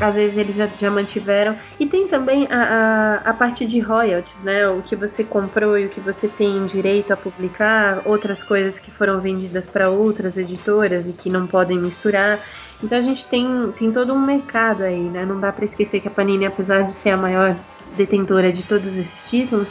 Às 0.00 0.14
vezes 0.14 0.36
eles 0.36 0.56
já, 0.56 0.66
já 0.66 0.90
mantiveram. 0.90 1.54
E 1.78 1.86
tem 1.86 2.08
também 2.08 2.48
a, 2.50 3.22
a, 3.22 3.30
a 3.30 3.34
parte 3.34 3.66
de 3.66 3.78
royalties, 3.78 4.34
né? 4.42 4.66
O 4.66 4.80
que 4.80 4.96
você 4.96 5.22
comprou 5.22 5.78
e 5.78 5.86
o 5.86 5.88
que 5.90 6.00
você 6.00 6.26
tem 6.26 6.66
direito 6.66 7.12
a 7.12 7.16
publicar, 7.18 8.00
outras 8.06 8.42
coisas 8.42 8.78
que 8.78 8.90
foram 8.90 9.20
vendidas 9.20 9.66
para 9.66 9.90
outras 9.90 10.38
editoras 10.38 11.06
e 11.06 11.12
que 11.12 11.28
não 11.28 11.46
podem 11.46 11.78
misturar. 11.78 12.40
Então 12.82 12.98
a 12.98 13.02
gente 13.02 13.24
tem, 13.26 13.72
tem 13.78 13.92
todo 13.92 14.14
um 14.14 14.20
mercado 14.20 14.84
aí, 14.84 15.02
né? 15.02 15.26
Não 15.26 15.38
dá 15.38 15.52
para 15.52 15.66
esquecer 15.66 16.00
que 16.00 16.08
a 16.08 16.10
Panini, 16.10 16.46
apesar 16.46 16.84
de 16.84 16.94
ser 16.94 17.10
a 17.10 17.16
maior 17.16 17.54
detentora 17.94 18.50
de 18.50 18.62
todos 18.62 18.86
esses 18.86 19.28
títulos, 19.28 19.68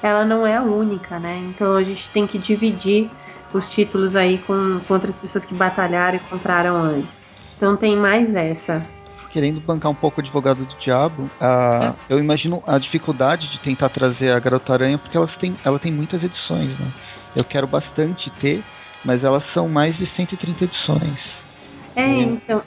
ela 0.00 0.24
não 0.24 0.46
é 0.46 0.56
a 0.56 0.62
única, 0.62 1.18
né? 1.18 1.42
Então 1.50 1.76
a 1.76 1.82
gente 1.82 2.08
tem 2.10 2.24
que 2.24 2.38
dividir 2.38 3.10
os 3.52 3.68
títulos 3.68 4.14
aí 4.16 4.38
com, 4.38 4.80
com 4.86 4.94
outras 4.94 5.16
pessoas 5.16 5.44
que 5.44 5.54
batalharam 5.54 6.16
e 6.16 6.20
compraram 6.20 6.76
antes. 6.76 7.10
Então 7.56 7.76
tem 7.76 7.96
mais 7.96 8.34
essa. 8.34 8.86
querendo 9.30 9.60
bancar 9.60 9.90
um 9.90 9.94
pouco 9.94 10.20
o 10.20 10.24
advogado 10.24 10.64
do 10.64 10.74
diabo, 10.78 11.30
a- 11.38 11.94
eu 12.08 12.18
imagino 12.18 12.62
a 12.66 12.78
dificuldade 12.78 13.50
de 13.50 13.60
tentar 13.60 13.88
trazer 13.90 14.30
a 14.30 14.40
Garota 14.40 14.72
Aranha, 14.72 14.98
porque 14.98 15.16
elas 15.16 15.36
têm, 15.36 15.54
ela 15.62 15.78
tem 15.78 15.92
muitas 15.92 16.22
edições, 16.22 16.78
né? 16.78 16.92
Eu 17.34 17.44
quero 17.44 17.66
bastante 17.66 18.30
ter, 18.30 18.64
mas 19.04 19.24
elas 19.24 19.44
são 19.44 19.68
mais 19.68 19.96
de 19.96 20.06
130 20.06 20.64
edições. 20.64 21.20
É, 21.94 22.22
então, 22.22 22.62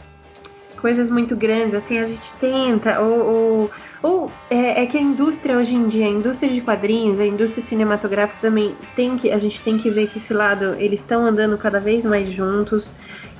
coisas 0.79 1.09
muito 1.09 1.35
grandes, 1.35 1.73
assim, 1.75 1.97
a 1.97 2.07
gente 2.07 2.31
tenta, 2.39 2.99
ou, 3.01 3.25
ou, 3.63 3.71
ou 4.01 4.31
é, 4.49 4.83
é 4.83 4.85
que 4.85 4.97
a 4.97 5.01
indústria 5.01 5.57
hoje 5.57 5.75
em 5.75 5.87
dia, 5.87 6.07
a 6.07 6.09
indústria 6.09 6.51
de 6.51 6.61
quadrinhos, 6.61 7.19
a 7.19 7.25
indústria 7.25 7.63
cinematográfica 7.63 8.39
também 8.41 8.75
tem 8.95 9.17
que, 9.17 9.31
a 9.31 9.37
gente 9.37 9.61
tem 9.61 9.77
que 9.77 9.89
ver 9.89 10.07
que 10.07 10.17
esse 10.17 10.33
lado, 10.33 10.75
eles 10.79 10.99
estão 10.99 11.25
andando 11.25 11.57
cada 11.57 11.79
vez 11.79 12.03
mais 12.03 12.29
juntos, 12.29 12.83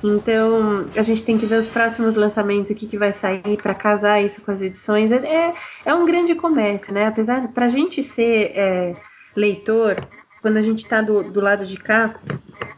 então 0.04 0.86
a 0.96 1.02
gente 1.02 1.24
tem 1.24 1.36
que 1.36 1.46
ver 1.46 1.60
os 1.60 1.66
próximos 1.66 2.14
lançamentos, 2.14 2.70
o 2.70 2.74
que, 2.74 2.86
que 2.86 2.98
vai 2.98 3.12
sair 3.12 3.56
para 3.60 3.74
casar 3.74 4.22
isso 4.22 4.40
com 4.40 4.52
as 4.52 4.60
edições, 4.60 5.10
é, 5.10 5.16
é, 5.16 5.54
é 5.84 5.94
um 5.94 6.06
grande 6.06 6.34
comércio, 6.34 6.92
né, 6.92 7.06
apesar, 7.06 7.48
pra 7.48 7.68
gente 7.68 8.02
ser 8.02 8.52
é, 8.54 8.96
leitor, 9.36 9.96
quando 10.40 10.56
a 10.56 10.62
gente 10.62 10.86
tá 10.86 11.00
do, 11.00 11.22
do 11.22 11.40
lado 11.40 11.64
de 11.66 11.76
cá, 11.76 12.14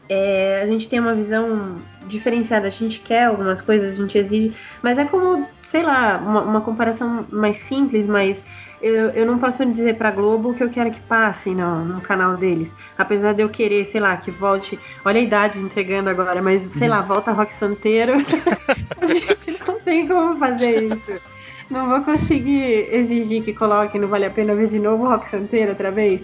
é, 0.07 0.61
a 0.61 0.65
gente 0.65 0.87
tem 0.87 0.99
uma 0.99 1.13
visão 1.13 1.77
diferenciada. 2.07 2.67
A 2.67 2.71
gente 2.71 2.99
quer 2.99 3.25
algumas 3.25 3.61
coisas, 3.61 3.93
a 3.93 4.01
gente 4.01 4.17
exige, 4.17 4.55
mas 4.81 4.97
é 4.97 5.05
como, 5.05 5.47
sei 5.71 5.83
lá, 5.83 6.17
uma, 6.17 6.41
uma 6.41 6.61
comparação 6.61 7.25
mais 7.31 7.57
simples, 7.63 8.07
mas 8.07 8.37
eu, 8.81 9.09
eu 9.09 9.25
não 9.25 9.39
posso 9.39 9.65
dizer 9.65 9.95
pra 9.95 10.11
Globo 10.11 10.49
o 10.49 10.53
que 10.53 10.63
eu 10.63 10.69
quero 10.69 10.91
que 10.91 10.99
passe 11.01 11.49
no, 11.49 11.85
no 11.85 12.01
canal 12.01 12.35
deles. 12.35 12.69
Apesar 12.97 13.33
de 13.33 13.41
eu 13.41 13.49
querer, 13.49 13.89
sei 13.91 14.01
lá, 14.01 14.15
que 14.17 14.31
volte. 14.31 14.77
Olha 15.03 15.19
a 15.19 15.23
idade 15.23 15.59
entregando 15.59 16.09
agora, 16.09 16.41
mas 16.41 16.61
sei 16.77 16.87
lá, 16.87 17.01
volta 17.01 17.31
Rock 17.31 17.53
Santeiro. 17.55 18.13
a 19.01 19.05
gente 19.07 19.59
não 19.67 19.79
tem 19.79 20.07
como 20.07 20.37
fazer 20.37 20.83
isso. 20.83 21.21
Não 21.69 21.89
vou 21.89 22.01
conseguir 22.01 22.93
exigir 22.93 23.43
que 23.43 23.53
coloque, 23.53 23.97
não 23.97 24.07
vale 24.07 24.25
a 24.25 24.29
pena 24.29 24.53
ver 24.53 24.67
de 24.67 24.77
novo 24.77 25.05
o 25.05 25.09
Rock 25.09 25.29
Santeiro 25.29 25.71
outra 25.71 25.89
vez. 25.89 26.21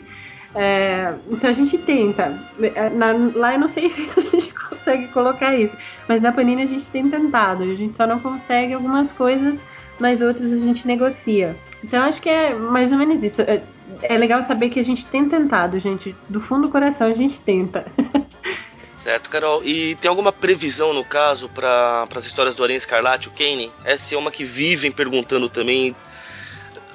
É, 0.56 1.14
então 1.30 1.50
a 1.50 1.54
gente 1.54 1.78
tenta. 1.78 2.38
É, 2.62 2.90
na- 2.90 3.14
lá 3.36 3.54
eu 3.54 3.60
não 3.60 3.68
sei 3.70 3.90
se 3.92 4.10
a 4.18 4.22
gente 4.22 4.54
consegue 4.54 5.08
colocar 5.10 5.56
isso, 5.56 5.74
mas 6.08 6.22
na 6.22 6.32
Panini 6.32 6.64
a 6.64 6.68
gente 6.68 6.86
tem 6.88 7.10
tentado. 7.10 7.64
A 7.64 7.68
gente 7.68 7.96
só 7.96 8.06
não 8.06 8.20
consegue 8.20 8.74
algumas 8.74 9.12
coisas, 9.14 9.56
mas 10.00 10.22
outras 10.22 10.52
a 10.52 10.58
gente 10.58 10.86
negocia. 10.86 11.56
Então 11.84 12.02
acho 12.04 12.22
que 12.22 12.30
é 12.30 12.54
mais 12.54 12.92
ou 12.92 12.98
menos 12.98 13.24
isso. 13.24 13.42
É, 13.42 13.62
é 14.04 14.18
legal 14.18 14.44
saber 14.44 14.70
que 14.70 14.80
a 14.80 14.84
gente 14.86 15.06
tem 15.06 15.28
tentado, 15.28 15.80
gente. 15.80 16.16
Do 16.28 16.42
fundo 16.42 16.64
do 16.64 16.70
coração 16.70 17.08
a 17.08 17.14
gente 17.14 17.40
tenta. 17.40 17.86
Certo, 18.96 19.32
Carol. 19.32 19.64
E 19.64 19.96
tem 19.96 20.08
alguma 20.08 20.32
previsão, 20.32 20.94
no 20.94 21.04
caso, 21.04 21.50
para 21.50 22.08
as 22.16 22.24
histórias 22.24 22.56
do 22.56 22.64
Aranha 22.64 22.78
Escarlate, 22.78 23.30
o 23.30 23.32
Kane? 23.32 23.72
Essa 23.84 24.14
é 24.14 24.18
uma 24.18 24.30
que 24.30 24.44
vivem 24.44 24.92
perguntando 24.92 25.50
também. 25.50 25.96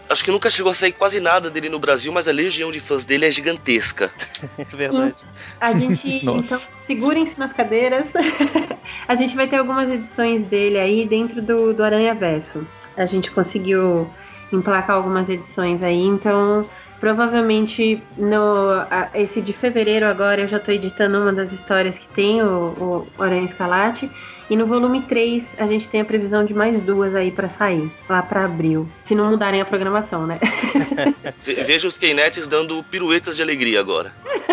Acho 0.08 0.24
que 0.24 0.30
nunca 0.30 0.48
chegou 0.50 0.70
a 0.70 0.74
sair 0.74 0.92
quase 0.92 1.20
nada 1.20 1.50
dele 1.50 1.68
no 1.68 1.78
Brasil, 1.78 2.12
mas 2.12 2.28
a 2.28 2.32
legião 2.32 2.70
de 2.70 2.80
fãs 2.80 3.04
dele 3.04 3.26
é 3.26 3.30
gigantesca. 3.30 4.10
é 4.58 4.64
verdade. 4.76 5.16
A 5.60 5.72
gente, 5.72 6.08
então, 6.24 6.60
segurem-se 6.86 7.38
nas 7.38 7.52
cadeiras. 7.52 8.06
a 9.08 9.14
gente 9.14 9.34
vai 9.34 9.48
ter 9.48 9.56
algumas 9.56 9.90
edições 9.90 10.46
dele 10.46 10.78
aí 10.78 11.06
dentro 11.06 11.42
do, 11.42 11.72
do 11.74 11.82
Aranha 11.82 12.14
Verso. 12.14 12.66
A 12.96 13.04
gente 13.06 13.30
conseguiu 13.30 14.08
emplacar 14.52 14.96
algumas 14.96 15.28
edições 15.28 15.82
aí, 15.82 16.00
então 16.02 16.68
provavelmente 17.00 18.02
no 18.16 18.70
a- 18.90 19.10
esse 19.14 19.40
de 19.40 19.52
fevereiro 19.52 20.06
agora 20.06 20.42
eu 20.42 20.48
já 20.48 20.58
tô 20.58 20.70
editando 20.72 21.18
uma 21.20 21.32
das 21.32 21.52
histórias 21.52 21.96
que 21.98 22.06
tem 22.14 22.42
o, 22.42 23.06
o 23.18 23.22
Aranha 23.22 23.44
Escalate. 23.46 24.10
E 24.48 24.56
no 24.56 24.66
volume 24.66 25.02
3 25.02 25.42
a 25.59 25.66
gente 25.66 25.88
tem 25.88 26.00
a 26.00 26.04
previsão 26.04 26.44
de 26.44 26.54
mais 26.54 26.80
duas 26.80 27.14
aí 27.14 27.30
pra 27.32 27.48
sair, 27.48 27.90
lá 28.09 28.22
pra 28.22 28.44
abril. 28.44 28.88
Se 29.06 29.14
não 29.14 29.30
mudarem 29.30 29.61
a 29.61 29.64
programação, 29.64 30.26
né? 30.26 30.38
Ve- 31.42 31.64
Veja 31.64 31.88
os 31.88 31.98
Keynetes 31.98 32.46
dando 32.46 32.82
piruetas 32.85 33.35
de 33.37 33.42
alegria 33.42 33.80
agora. 33.80 34.12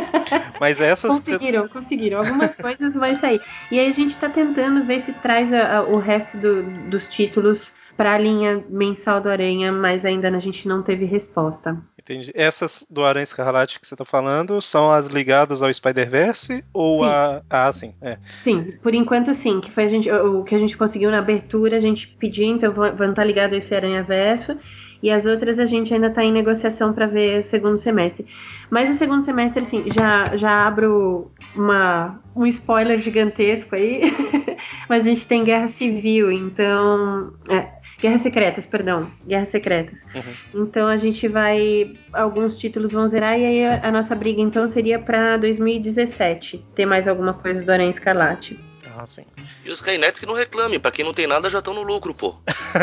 Mas 0.59 0.81
essas. 0.81 1.11
Conseguiram, 1.19 1.67
conseguiram. 1.67 2.17
Algumas 2.19 2.55
coisas 2.57 2.93
vai 2.95 3.17
sair. 3.19 3.39
E 3.71 3.79
aí 3.79 3.89
a 3.89 3.93
gente 3.93 4.15
tá 4.17 4.29
tentando 4.29 4.83
ver 4.85 5.03
se 5.03 5.13
traz 5.13 5.51
a- 5.53 5.77
a- 5.77 5.83
o 5.83 5.97
resto 5.97 6.37
do- 6.37 6.63
dos 6.89 7.03
títulos 7.09 7.61
pra 7.95 8.17
linha 8.17 8.63
mensal 8.69 9.21
do 9.21 9.29
Aranha, 9.29 9.71
mas 9.71 10.03
ainda 10.03 10.27
a 10.29 10.39
gente 10.39 10.67
não 10.67 10.81
teve 10.81 11.05
resposta. 11.05 11.77
Entendi. 12.03 12.31
Essas 12.35 12.85
do 12.89 13.03
Aranha 13.05 13.23
Escarlate 13.23 13.79
que 13.79 13.87
você 13.87 13.95
tá 13.95 14.03
falando 14.03 14.61
são 14.61 14.91
as 14.91 15.07
ligadas 15.07 15.63
ao 15.63 15.73
Spider-Verse 15.73 16.63
ou 16.73 17.03
Sim. 17.03 17.09
a. 17.09 17.41
Ah, 17.49 17.71
sim. 17.71 17.93
É. 18.01 18.17
Sim, 18.43 18.73
por 18.83 18.93
enquanto 18.93 19.33
sim, 19.33 19.61
que 19.61 19.71
foi 19.71 19.85
a 19.85 19.87
gente, 19.87 20.11
o 20.11 20.43
que 20.43 20.53
a 20.53 20.59
gente 20.59 20.75
conseguiu 20.75 21.09
na 21.09 21.19
abertura, 21.19 21.77
a 21.77 21.79
gente 21.79 22.07
pediu, 22.19 22.45
então 22.45 22.73
vão 22.73 22.93
vão 22.93 23.09
estar 23.11 23.23
ligados 23.23 23.55
a 23.55 23.59
esse 23.59 23.73
Aranha 23.73 24.03
Verso. 24.03 24.57
E 25.01 25.11
as 25.11 25.25
outras 25.25 25.59
a 25.59 25.65
gente 25.65 25.93
ainda 25.93 26.07
está 26.07 26.23
em 26.23 26.31
negociação 26.31 26.93
para 26.93 27.05
ver 27.07 27.41
o 27.41 27.43
segundo 27.43 27.77
semestre. 27.77 28.25
Mas 28.69 28.89
o 28.89 28.97
segundo 28.97 29.25
semestre, 29.25 29.61
assim, 29.61 29.83
já, 29.97 30.37
já 30.37 30.65
abro 30.65 31.29
uma, 31.53 32.21
um 32.33 32.45
spoiler 32.47 32.99
gigantesco 32.99 33.75
aí. 33.75 34.01
Mas 34.87 35.01
a 35.01 35.09
gente 35.09 35.27
tem 35.27 35.43
guerra 35.43 35.67
civil, 35.73 36.31
então. 36.31 37.33
É, 37.49 37.72
Guerras 38.03 38.21
Secretas, 38.21 38.65
perdão. 38.65 39.09
Guerras 39.25 39.47
Secretas. 39.47 39.97
Uhum. 40.13 40.65
Então 40.65 40.87
a 40.89 40.97
gente 40.97 41.25
vai. 41.29 41.93
Alguns 42.11 42.57
títulos 42.57 42.91
vão 42.91 43.07
zerar 43.07 43.39
e 43.39 43.45
aí 43.45 43.65
a, 43.65 43.87
a 43.87 43.91
nossa 43.93 44.13
briga 44.13 44.41
então 44.41 44.69
seria 44.69 44.99
para 44.99 45.37
2017. 45.37 46.65
Ter 46.75 46.85
mais 46.85 47.07
alguma 47.07 47.33
coisa 47.33 47.63
do 47.63 47.71
Aranha 47.71 47.91
Escarlate. 47.91 48.59
Ah, 48.93 49.05
sim. 49.05 49.23
E 49.63 49.69
os 49.69 49.81
Keynetes 49.81 50.19
que 50.19 50.25
não 50.25 50.33
reclamem, 50.33 50.81
pra 50.81 50.91
quem 50.91 51.05
não 51.05 51.13
tem 51.13 51.25
nada 51.25 51.49
já 51.49 51.59
estão 51.59 51.73
no 51.73 51.81
lucro, 51.81 52.13
pô. 52.13 52.35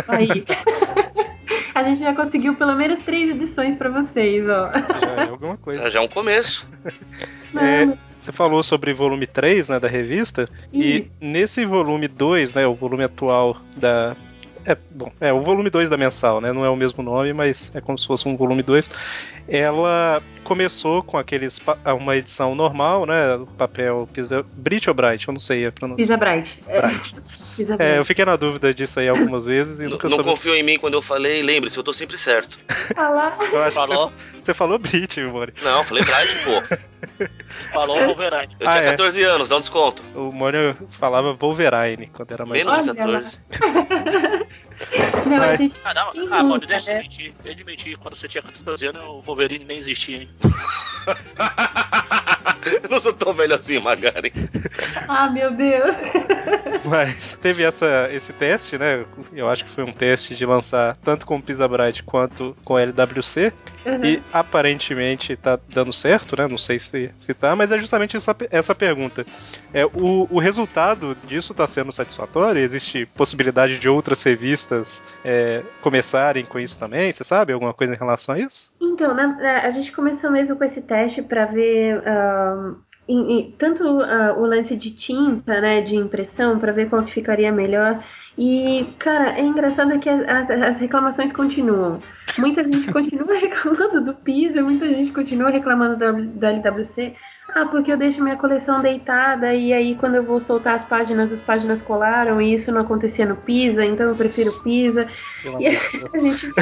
Aí. 0.08 0.42
A 1.74 1.82
gente 1.82 2.00
já 2.00 2.14
conseguiu 2.14 2.54
pelo 2.56 2.74
menos 2.74 3.04
três 3.04 3.30
edições 3.30 3.76
pra 3.76 3.90
vocês, 3.90 4.44
ó. 4.48 4.70
Já 4.98 5.24
é 5.24 5.28
alguma 5.28 5.56
coisa. 5.56 5.82
Já, 5.82 5.90
já 5.90 5.98
é 6.00 6.02
um 6.02 6.08
começo. 6.08 6.66
É, 7.52 7.84
você 8.16 8.30
falou 8.30 8.62
sobre 8.62 8.92
volume 8.92 9.26
3, 9.26 9.70
né, 9.70 9.80
da 9.80 9.88
revista, 9.88 10.48
e 10.72 10.98
Isso. 10.98 11.10
nesse 11.20 11.64
volume 11.64 12.06
2, 12.06 12.54
né, 12.54 12.64
o 12.64 12.76
volume 12.76 13.02
atual 13.02 13.56
da 13.76 14.14
É, 14.64 14.76
bom, 14.90 15.10
é 15.20 15.32
o 15.32 15.42
volume 15.42 15.70
2 15.70 15.88
da 15.88 15.96
mensal, 15.96 16.40
né? 16.40 16.52
Não 16.52 16.64
é 16.64 16.70
o 16.70 16.76
mesmo 16.76 17.02
nome, 17.02 17.32
mas 17.32 17.74
é 17.74 17.80
como 17.80 17.98
se 17.98 18.06
fosse 18.06 18.28
um 18.28 18.36
volume 18.36 18.62
2. 18.62 18.90
Ela 19.48 20.22
começou 20.44 21.02
com 21.02 21.16
aqueles 21.16 21.60
uma 21.98 22.16
edição 22.16 22.54
normal, 22.54 23.06
né? 23.06 23.40
Papel 23.56 24.06
Pisa, 24.12 24.44
Brit 24.52 24.88
ou 24.88 24.94
Bright, 24.94 25.26
eu 25.26 25.32
não 25.32 25.40
sei 25.40 25.66
a 25.66 25.72
pronúncia. 25.72 25.96
Pisa 26.02 26.16
Bright. 26.16 26.58
É, 26.66 26.80
Bright. 26.80 27.14
É, 27.78 27.98
eu 27.98 28.04
fiquei 28.04 28.24
na 28.24 28.36
dúvida 28.36 28.72
disso 28.72 29.00
aí 29.00 29.08
algumas 29.08 29.46
vezes 29.46 29.80
e 29.80 29.84
nunca 29.86 30.08
Não 30.08 30.16
soube. 30.16 30.30
confio 30.30 30.54
em 30.54 30.62
mim 30.62 30.78
quando 30.78 30.94
eu 30.94 31.02
falei, 31.02 31.42
lembre-se, 31.42 31.76
eu 31.76 31.82
tô 31.82 31.92
sempre 31.92 32.16
certo. 32.18 32.58
Falar. 32.94 33.36
Eu 33.52 33.62
acho 33.62 33.74
Falou, 33.76 34.08
que 34.10 34.14
você, 34.34 34.42
você 34.42 34.54
falou 34.54 34.78
Brit, 34.78 35.20
Mori. 35.22 35.52
Não, 35.62 35.84
falei 35.84 36.04
Bright, 36.04 36.36
pô. 36.44 37.26
falou 37.72 37.96
Wolverine. 38.06 38.54
Eu 38.60 38.68
Ah, 38.68 38.72
tinha 38.72 38.84
é. 38.84 38.90
14 38.90 39.22
anos, 39.22 39.48
dá 39.48 39.56
um 39.56 39.60
desconto. 39.60 40.02
O 40.14 40.32
Mori 40.32 40.74
falava 40.90 41.32
Wolverine 41.34 42.06
quando 42.12 42.32
era 42.32 42.46
mais 42.46 42.64
Menos 42.64 42.82
de 42.82 42.90
Olha 42.90 42.94
14. 42.96 43.40
Não, 45.26 45.42
a 45.42 45.56
gente. 45.56 45.76
Ah, 45.84 45.94
não, 45.94 46.54
ah, 46.54 46.58
deixa 46.66 46.90
eu 46.90 46.94
né? 46.96 47.02
mentir. 47.02 47.34
Eu 47.44 47.52
admiti, 47.52 47.96
quando 47.96 48.16
você 48.16 48.26
tinha 48.26 48.42
14 48.42 48.86
anos, 48.86 49.02
o 49.04 49.20
Wolverine 49.20 49.64
nem 49.64 49.78
existia, 49.78 50.22
hein? 50.22 50.28
Eu 52.82 52.88
não 52.90 53.00
sou 53.00 53.12
tão 53.12 53.32
velho 53.32 53.54
assim, 53.54 53.78
Magari. 53.78 54.32
Ah, 55.08 55.28
meu 55.30 55.50
Deus. 55.52 55.96
Mas 56.84 57.36
teve 57.36 57.62
essa, 57.62 58.08
esse 58.12 58.32
teste, 58.32 58.78
né? 58.78 59.04
Eu 59.32 59.48
acho 59.48 59.64
que 59.64 59.70
foi 59.70 59.84
um 59.84 59.92
teste 59.92 60.34
de 60.34 60.46
lançar 60.46 60.96
tanto 60.96 61.26
com 61.26 61.36
o 61.36 61.42
Pisa 61.42 61.66
Bright 61.66 62.02
quanto 62.02 62.56
com 62.64 62.74
o 62.74 62.78
LWC. 62.78 63.52
Uhum. 63.84 64.04
E 64.04 64.22
aparentemente 64.32 65.36
tá 65.36 65.58
dando 65.68 65.92
certo, 65.92 66.36
né? 66.36 66.46
Não 66.46 66.58
sei 66.58 66.78
se, 66.78 67.10
se 67.18 67.32
tá, 67.34 67.56
mas 67.56 67.72
é 67.72 67.78
justamente 67.78 68.16
essa, 68.16 68.36
essa 68.50 68.74
pergunta. 68.74 69.24
É, 69.72 69.86
o, 69.86 70.26
o 70.30 70.38
resultado 70.38 71.16
disso 71.24 71.54
tá 71.54 71.66
sendo 71.66 71.90
satisfatório? 71.92 72.60
Existe 72.60 73.06
possibilidade 73.06 73.78
de 73.78 73.88
outras 73.88 74.22
revistas 74.22 75.02
é, 75.24 75.62
começarem 75.80 76.44
com 76.44 76.58
isso 76.58 76.78
também? 76.78 77.12
Você 77.12 77.24
sabe 77.24 77.52
alguma 77.52 77.72
coisa 77.72 77.94
em 77.94 77.98
relação 77.98 78.34
a 78.34 78.38
isso? 78.38 78.72
Então, 78.80 79.14
né, 79.14 79.62
a 79.64 79.70
gente 79.70 79.92
começou 79.92 80.30
mesmo 80.30 80.56
com 80.56 80.64
esse 80.64 80.82
teste 80.82 81.22
para 81.22 81.46
ver 81.46 82.02
em- 83.08 83.54
tanto 83.58 83.82
ah, 84.02 84.34
o 84.36 84.46
lance 84.46 84.76
de 84.76 84.90
tinta, 84.90 85.60
né, 85.60 85.80
de 85.80 85.96
impressão, 85.96 86.58
para 86.58 86.72
ver 86.72 86.88
qual 86.88 87.02
que 87.04 87.12
ficaria 87.12 87.50
melhor. 87.50 88.02
E, 88.38 88.86
cara, 88.98 89.38
é 89.38 89.42
engraçado 89.42 89.98
que 89.98 90.08
as, 90.08 90.50
as 90.50 90.80
reclamações 90.80 91.32
continuam. 91.32 92.00
Muita 92.38 92.62
gente 92.62 92.86
continua 92.92 93.34
reclamando 93.36 94.00
do 94.00 94.14
Pisa, 94.14 94.62
muita 94.62 94.86
gente 94.88 95.12
continua 95.12 95.50
reclamando 95.50 95.96
da, 95.96 96.12
da 96.12 96.52
LWC. 96.52 97.14
Ah, 97.54 97.66
porque 97.66 97.92
eu 97.92 97.96
deixo 97.96 98.22
minha 98.22 98.36
coleção 98.36 98.80
deitada 98.80 99.52
e 99.52 99.72
aí 99.72 99.96
quando 99.96 100.14
eu 100.14 100.22
vou 100.22 100.40
soltar 100.40 100.74
as 100.76 100.84
páginas, 100.84 101.32
as 101.32 101.42
páginas 101.42 101.82
colaram 101.82 102.40
e 102.40 102.54
isso 102.54 102.70
não 102.70 102.82
acontecia 102.82 103.26
no 103.26 103.36
Pisa, 103.36 103.84
então 103.84 104.06
eu 104.06 104.14
prefiro 104.14 104.62
Pisa. 104.62 105.08
E 105.58 105.66
a 105.66 106.20
gente, 106.20 106.52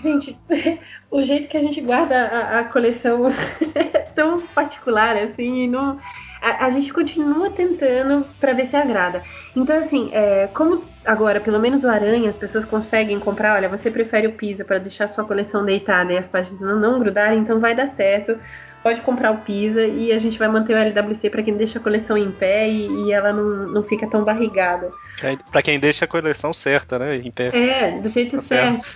gente, 0.00 0.38
o 1.10 1.22
jeito 1.24 1.48
que 1.48 1.56
a 1.56 1.60
gente 1.60 1.80
guarda 1.80 2.16
a, 2.16 2.60
a 2.60 2.64
coleção 2.64 3.22
é 3.74 3.84
tão 4.14 4.40
particular, 4.40 5.16
assim, 5.16 5.64
e 5.64 5.68
não, 5.68 5.98
a, 6.40 6.70
gente 6.70 6.92
continua 6.92 7.50
tentando 7.50 8.24
pra 8.38 8.52
ver 8.52 8.66
se 8.66 8.76
agrada. 8.76 9.22
Então, 9.54 9.76
assim, 9.78 10.10
é, 10.12 10.48
como 10.54 10.84
agora, 11.04 11.40
pelo 11.40 11.58
menos 11.58 11.84
o 11.84 11.88
Aranha, 11.88 12.30
as 12.30 12.36
pessoas 12.36 12.64
conseguem 12.64 13.18
comprar, 13.20 13.54
olha, 13.56 13.68
você 13.68 13.90
prefere 13.90 14.26
o 14.26 14.32
Pisa 14.32 14.64
pra 14.64 14.78
deixar 14.78 15.08
sua 15.08 15.24
coleção 15.24 15.64
deitada 15.64 16.12
e 16.12 16.18
as 16.18 16.26
páginas 16.26 16.60
não, 16.60 16.78
não 16.78 16.98
grudarem, 16.98 17.40
então 17.40 17.60
vai 17.60 17.74
dar 17.74 17.88
certo. 17.88 18.38
Pode 18.82 19.02
comprar 19.02 19.30
o 19.30 19.38
Pisa 19.38 19.84
e 19.84 20.10
a 20.10 20.18
gente 20.18 20.38
vai 20.38 20.48
manter 20.48 20.74
o 20.74 20.76
LWC 20.78 21.28
pra 21.28 21.42
quem 21.42 21.54
deixa 21.56 21.78
a 21.78 21.82
coleção 21.82 22.16
em 22.16 22.30
pé 22.30 22.68
e, 22.68 22.86
e 22.86 23.12
ela 23.12 23.32
não, 23.32 23.68
não 23.68 23.82
fica 23.82 24.06
tão 24.06 24.24
barrigada. 24.24 24.90
Aí, 25.22 25.38
Pra 25.52 25.60
quem 25.62 25.78
deixa 25.78 26.06
a 26.06 26.08
coleção 26.08 26.52
certa, 26.54 26.98
né? 26.98 27.16
Em 27.16 27.30
pé. 27.30 27.50
É, 27.52 28.00
do 28.00 28.08
jeito 28.08 28.36
Tá 28.36 28.42
certo. 28.42 28.86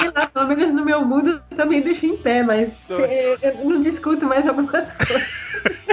Sei 0.00 0.10
lá, 0.14 0.26
pelo 0.26 0.48
menos 0.48 0.72
no 0.72 0.84
meu 0.84 1.04
mundo 1.04 1.40
eu 1.50 1.56
também 1.56 1.82
deixo 1.82 2.06
em 2.06 2.16
pé, 2.16 2.42
mas 2.42 2.70
eu, 2.88 3.00
eu 3.42 3.64
não 3.64 3.80
discuto 3.80 4.24
mais 4.24 4.46
algumas 4.46 4.86
coisas. 4.96 5.28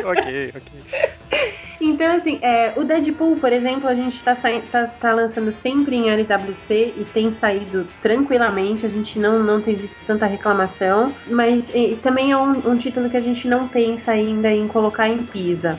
ok, 0.04 0.54
ok. 0.56 1.50
Então, 1.82 2.16
assim, 2.16 2.40
é, 2.42 2.72
o 2.78 2.84
Deadpool, 2.84 3.36
por 3.38 3.52
exemplo, 3.52 3.90
a 3.90 3.94
gente 3.96 4.24
tá, 4.24 4.36
tá, 4.36 4.88
tá 4.88 5.14
lançando 5.14 5.52
sempre 5.52 5.96
em 5.98 6.10
LWC 6.10 6.94
e 6.98 7.06
tem 7.14 7.34
saído 7.36 7.86
tranquilamente, 8.02 8.86
a 8.86 8.90
gente 8.90 9.20
não, 9.20 9.44
não 9.44 9.62
tem 9.62 9.76
visto 9.76 9.98
tanta 10.08 10.26
reclamação, 10.26 11.14
mas 11.28 11.64
e, 11.74 11.96
também 11.98 12.32
é 12.32 12.38
um, 12.38 12.52
um 12.72 12.78
título 12.78 13.10
que 13.10 13.18
a 13.18 13.22
gente 13.22 13.48
não 13.48 13.68
pensa 13.68 14.12
ainda 14.12 14.52
em 14.52 14.68
colocar 14.68 15.08
em 15.08 15.24
Pisa. 15.24 15.78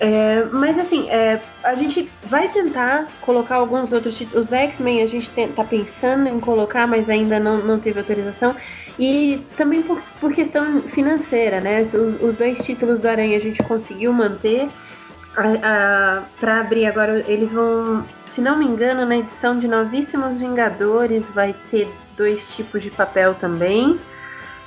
É, 0.00 0.44
mas 0.52 0.78
assim, 0.78 1.08
é, 1.08 1.40
a 1.62 1.74
gente 1.74 2.10
vai 2.24 2.48
tentar 2.48 3.06
colocar 3.20 3.56
alguns 3.56 3.92
outros 3.92 4.16
títulos. 4.16 4.46
Os 4.46 4.52
X-Men 4.52 5.02
a 5.02 5.06
gente 5.06 5.30
tem- 5.30 5.48
tá 5.48 5.64
pensando 5.64 6.28
em 6.28 6.40
colocar, 6.40 6.86
mas 6.86 7.08
ainda 7.08 7.38
não, 7.38 7.58
não 7.58 7.78
teve 7.78 8.00
autorização. 8.00 8.54
E 8.98 9.44
também 9.56 9.82
por, 9.82 10.00
por 10.20 10.32
questão 10.32 10.82
financeira, 10.82 11.60
né? 11.60 11.82
Os, 11.82 11.94
os 12.20 12.36
dois 12.36 12.58
títulos 12.58 13.00
do 13.00 13.08
Aranha 13.08 13.36
a 13.36 13.40
gente 13.40 13.62
conseguiu 13.62 14.12
manter. 14.12 14.68
A, 15.36 15.42
a, 15.62 16.22
pra 16.38 16.60
abrir 16.60 16.86
agora, 16.86 17.24
eles 17.26 17.50
vão, 17.50 18.04
se 18.28 18.40
não 18.40 18.56
me 18.56 18.64
engano, 18.64 19.04
na 19.04 19.16
edição 19.16 19.58
de 19.58 19.66
Novíssimos 19.66 20.38
Vingadores 20.38 21.24
vai 21.30 21.54
ter 21.70 21.88
dois 22.16 22.40
tipos 22.54 22.80
de 22.80 22.90
papel 22.90 23.34
também. 23.34 23.98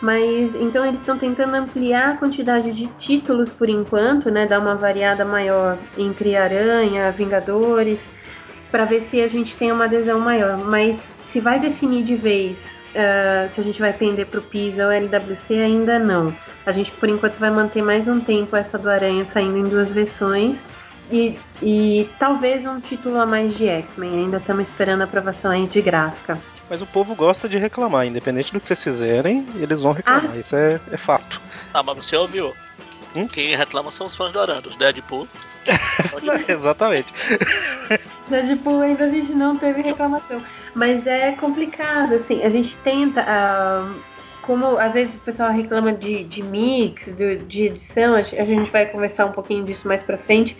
Mas 0.01 0.53
então 0.55 0.85
eles 0.85 0.99
estão 0.99 1.17
tentando 1.17 1.55
ampliar 1.55 2.09
a 2.09 2.17
quantidade 2.17 2.71
de 2.71 2.87
títulos 2.99 3.49
por 3.49 3.67
enquanto, 3.67 4.29
né? 4.29 4.45
Dar 4.45 4.59
uma 4.59 4.75
variada 4.75 5.25
maior 5.25 5.77
entre 5.97 6.35
Aranha, 6.35 7.11
Vingadores, 7.11 7.99
para 8.69 8.85
ver 8.85 9.01
se 9.09 9.21
a 9.21 9.27
gente 9.27 9.55
tem 9.55 9.71
uma 9.71 9.85
adesão 9.85 10.19
maior. 10.19 10.57
Mas 10.57 10.99
se 11.31 11.39
vai 11.39 11.59
definir 11.59 12.03
de 12.03 12.15
vez 12.15 12.57
ah, 12.97 13.47
se 13.53 13.61
a 13.61 13.63
gente 13.63 13.79
vai 13.79 13.93
pender 13.93 14.25
pro 14.25 14.41
Pisa 14.41 14.85
ou 14.85 14.91
LWC, 14.91 15.53
ainda 15.53 15.99
não. 15.99 16.33
A 16.65 16.71
gente 16.71 16.91
por 16.91 17.07
enquanto 17.07 17.35
vai 17.35 17.51
manter 17.51 17.83
mais 17.83 18.07
um 18.07 18.19
tempo 18.19 18.55
essa 18.55 18.77
do 18.77 18.89
Aranha 18.89 19.23
saindo 19.31 19.57
em 19.57 19.69
duas 19.69 19.89
versões. 19.89 20.57
E, 21.11 21.37
e 21.61 22.09
talvez 22.19 22.65
um 22.65 22.81
título 22.81 23.19
a 23.19 23.25
mais 23.25 23.55
de 23.55 23.67
X-Men. 23.67 24.25
Ainda 24.25 24.37
estamos 24.37 24.67
esperando 24.67 25.01
a 25.01 25.03
aprovação 25.05 25.51
aí 25.51 25.67
de 25.67 25.81
gráfica. 25.81 26.39
Mas 26.69 26.81
o 26.81 26.85
povo 26.85 27.15
gosta 27.15 27.47
de 27.47 27.57
reclamar, 27.57 28.05
independente 28.05 28.51
do 28.51 28.59
que 28.59 28.67
vocês 28.67 28.83
fizerem, 28.83 29.45
eles 29.55 29.81
vão 29.81 29.93
reclamar. 29.93 30.35
Isso 30.37 30.55
é, 30.55 30.79
é 30.91 30.97
fato. 30.97 31.41
Ah, 31.73 31.81
mas 31.81 31.97
você 31.97 32.15
ouviu? 32.15 32.53
Hum? 33.15 33.27
Quem 33.27 33.55
reclama 33.55 33.89
são 33.91 34.07
os 34.07 34.15
fãs 34.15 34.33
do 34.33 34.39
Aranha, 34.39 34.61
os 34.67 34.75
Deadpool. 34.75 35.27
Exatamente. 36.47 37.13
Deadpool 38.27 38.81
ainda 38.81 39.05
a 39.05 39.09
gente 39.09 39.31
não 39.31 39.57
teve 39.57 39.81
reclamação. 39.81 40.43
Mas 40.75 41.07
é 41.07 41.31
complicado, 41.31 42.15
assim, 42.15 42.43
a 42.43 42.49
gente 42.49 42.75
tenta. 42.83 43.23
ah, 43.25 43.89
como 44.47 44.77
às 44.77 44.93
vezes 44.93 45.13
o 45.13 45.19
pessoal 45.19 45.51
reclama 45.51 45.91
de, 45.91 46.23
de 46.23 46.41
mix, 46.41 47.13
de, 47.13 47.35
de 47.39 47.63
edição, 47.63 48.15
a 48.15 48.21
gente 48.21 48.39
a 48.39 48.45
gente 48.45 48.71
vai 48.71 48.85
conversar 48.85 49.25
um 49.25 49.33
pouquinho 49.33 49.65
disso 49.65 49.85
mais 49.85 50.01
pra 50.01 50.17
frente. 50.17 50.55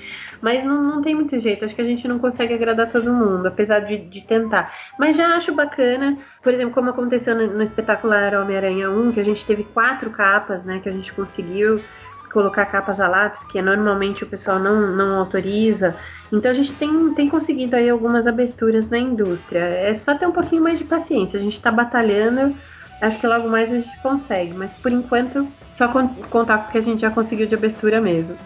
Mas 0.48 0.64
não, 0.64 0.82
não 0.82 1.02
tem 1.02 1.14
muito 1.14 1.38
jeito, 1.42 1.66
acho 1.66 1.76
que 1.76 1.82
a 1.82 1.86
gente 1.86 2.08
não 2.08 2.20
consegue 2.20 2.54
agradar 2.54 2.90
todo 2.90 3.14
mundo, 3.14 3.46
apesar 3.48 3.82
de, 3.82 3.98
de 3.98 4.26
tentar. 4.26 4.74
Mas 4.98 5.18
já 5.18 5.36
acho 5.36 5.54
bacana, 5.54 6.18
por 6.42 6.54
exemplo, 6.54 6.74
como 6.74 6.90
aconteceu 6.90 7.36
no, 7.36 7.48
no 7.48 7.64
espetacular 7.64 8.34
Homem-Aranha 8.34 8.90
1, 8.90 9.12
que 9.12 9.20
a 9.20 9.26
gente 9.26 9.46
teve 9.46 9.66
quatro 9.66 10.10
capas, 10.10 10.64
né, 10.64 10.80
que 10.80 10.88
a 10.88 10.92
gente 10.94 11.12
conseguiu 11.12 11.84
colocar 12.32 12.66
capas 12.68 12.98
a 13.02 13.10
lápis, 13.10 13.44
que 13.44 13.62
normalmente 13.62 14.24
o 14.24 14.28
pessoal 14.30 14.58
não, 14.58 14.96
não 14.96 15.20
autoriza. 15.20 15.98
Então 16.32 16.50
a 16.52 16.54
gente 16.54 16.74
tem, 16.78 17.14
tem 17.14 17.28
conseguido 17.28 17.76
aí 17.76 17.90
algumas 17.90 18.26
aberturas 18.26 18.90
na 18.90 18.98
indústria. 19.00 19.60
É 19.60 19.94
só 19.96 20.18
ter 20.18 20.28
um 20.28 20.32
pouquinho 20.32 20.64
mais 20.64 20.80
de 20.80 20.86
paciência. 20.86 21.38
A 21.38 21.44
gente 21.44 21.62
tá 21.62 21.72
batalhando, 21.72 22.56
acho 23.02 23.20
que 23.20 23.28
logo 23.28 23.50
mais 23.50 23.70
a 23.72 23.76
gente 23.76 24.00
consegue. 24.02 24.54
Mas 24.54 24.74
por 24.74 24.92
enquanto, 24.94 25.54
só 25.70 25.88
con- 25.90 26.16
contar 26.30 26.60
com 26.60 26.68
o 26.70 26.72
que 26.72 26.78
a 26.78 26.82
gente 26.82 27.02
já 27.02 27.12
conseguiu 27.12 27.48
de 27.48 27.56
abertura 27.56 28.00
mesmo. 28.02 28.38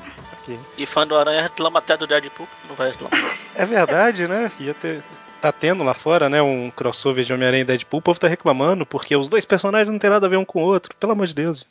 E 0.77 0.85
fã 0.85 1.05
do 1.05 1.17
Aranha 1.17 1.41
reclama 1.41 1.79
até 1.79 1.95
do 1.97 2.07
Deadpool, 2.07 2.47
não 2.67 2.75
vai 2.75 2.89
reclamar. 2.91 3.37
É 3.55 3.65
verdade, 3.65 4.27
né? 4.27 4.51
Ia 4.59 4.73
ter. 4.73 5.03
Tá 5.41 5.51
tendo 5.51 5.83
lá 5.83 5.95
fora, 5.95 6.29
né? 6.29 6.41
Um 6.41 6.69
crossover 6.69 7.23
de 7.23 7.33
Homem-Aranha 7.33 7.61
e 7.61 7.65
Deadpool. 7.65 7.99
O 7.99 8.03
povo 8.03 8.19
tá 8.19 8.27
reclamando 8.27 8.85
porque 8.85 9.15
os 9.15 9.27
dois 9.27 9.43
personagens 9.43 9.89
não 9.89 9.97
tem 9.97 10.09
nada 10.09 10.27
a 10.27 10.29
ver 10.29 10.37
um 10.37 10.45
com 10.45 10.61
o 10.61 10.65
outro. 10.65 10.95
Pelo 10.99 11.13
amor 11.13 11.25
de 11.25 11.33
Deus. 11.33 11.65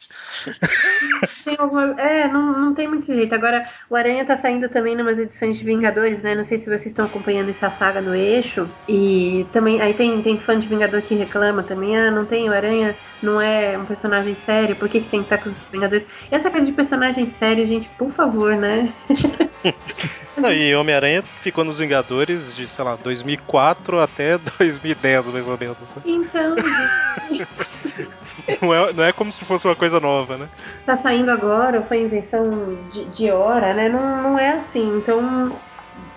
Tem 1.45 1.57
alguma... 1.59 2.01
É, 2.01 2.29
não, 2.29 2.53
não 2.61 2.75
tem 2.75 2.87
muito 2.87 3.07
jeito. 3.07 3.35
Agora, 3.35 3.67
o 3.89 3.97
Aranha 3.97 4.25
tá 4.25 4.37
saindo 4.37 4.69
também 4.69 4.95
numas 4.95 5.19
edições 5.19 5.57
de 5.57 5.65
Vingadores, 5.65 6.23
né? 6.23 6.35
Não 6.35 6.45
sei 6.45 6.59
se 6.59 6.67
vocês 6.67 6.87
estão 6.87 7.07
acompanhando 7.07 7.51
essa 7.51 7.71
saga 7.71 8.01
no 8.01 8.15
eixo. 8.15 8.69
E 8.89 9.47
também, 9.53 9.81
aí 9.81 9.95
tem, 9.95 10.21
tem 10.23 10.39
fã 10.39 10.59
de 10.59 10.67
Vingador 10.67 11.01
que 11.03 11.15
reclama 11.15 11.63
também, 11.63 11.97
ah, 11.97 12.11
não 12.11 12.27
tem, 12.27 12.49
o 12.49 12.53
Aranha 12.53 12.95
não 13.23 13.41
é 13.41 13.77
um 13.77 13.85
personagem 13.85 14.37
sério, 14.47 14.77
por 14.77 14.89
que, 14.89 15.01
que 15.01 15.09
tem 15.09 15.21
que 15.21 15.27
estar 15.27 15.39
com 15.39 15.51
os 15.51 15.57
Vingadores? 15.71 16.07
E 16.31 16.35
essa 16.35 16.51
coisa 16.51 16.67
de 16.67 16.73
personagem 16.73 17.31
sério, 17.39 17.67
gente, 17.67 17.89
por 17.99 18.11
favor, 18.11 18.55
né? 18.57 18.93
Não, 20.37 20.53
e 20.53 20.75
Homem-Aranha 20.75 21.23
ficou 21.23 21.65
nos 21.65 21.79
Vingadores 21.79 22.55
de, 22.55 22.67
sei 22.67 22.85
lá, 22.85 22.97
2004 22.97 23.60
até 23.61 24.39
2010, 24.59 25.31
mais 25.31 25.47
ou 25.47 25.59
menos. 25.59 25.95
Né? 25.97 26.03
Então, 26.05 26.55
Não, 28.63 28.75
é, 28.75 28.93
não 28.93 29.05
é 29.05 29.13
como 29.13 29.31
se 29.31 29.45
fosse 29.45 29.67
uma 29.67 29.77
coisa 29.77 30.01
nova, 30.01 30.37
né? 30.37 30.49
tá 30.87 30.97
saindo 30.97 31.31
agora, 31.31 31.83
foi 31.83 32.03
invenção 32.03 32.79
de, 32.93 33.05
de 33.07 33.31
hora, 33.31 33.73
né? 33.75 33.89
Não, 33.89 34.23
não 34.23 34.39
é 34.39 34.53
assim. 34.55 34.97
Então, 34.99 35.53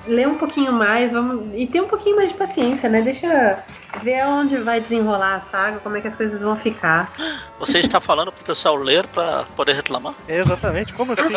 ler 0.08 0.28
um 0.28 0.38
pouquinho 0.38 0.72
mais, 0.74 1.12
vamos 1.12 1.48
e 1.54 1.68
ter 1.68 1.82
um 1.82 1.88
pouquinho 1.88 2.16
mais 2.16 2.30
de 2.30 2.36
paciência, 2.36 2.90
né? 2.90 3.02
Deixa 3.02 3.64
ver 4.02 4.26
onde 4.26 4.58
vai 4.58 4.82
desenrolar 4.82 5.36
a 5.36 5.42
saga, 5.52 5.80
como 5.80 5.96
é 5.98 6.02
que 6.02 6.08
as 6.08 6.16
coisas 6.16 6.42
vão 6.42 6.56
ficar. 6.58 7.14
Você 7.60 7.80
está 7.80 8.00
falando 8.00 8.32
pro 8.32 8.44
pessoal 8.44 8.76
ler 8.76 9.06
pra 9.08 9.46
poder 9.56 9.74
reclamar? 9.76 10.14
É, 10.28 10.38
exatamente. 10.40 10.94
Como 10.94 11.14
assim? 11.14 11.34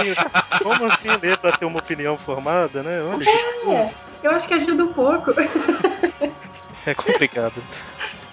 Como 0.62 0.84
assim 0.86 1.08
ler 1.22 1.36
pra 1.36 1.52
ter 1.52 1.66
uma 1.66 1.78
opinião 1.78 2.16
formada, 2.16 2.82
né? 2.82 3.02
Oxe, 3.14 3.28
É, 3.70 3.90
eu 4.22 4.30
acho 4.32 4.46
que 4.48 4.54
ajuda 4.54 4.84
um 4.84 4.92
pouco. 4.92 5.32
É 6.86 6.94
complicado. 6.94 7.62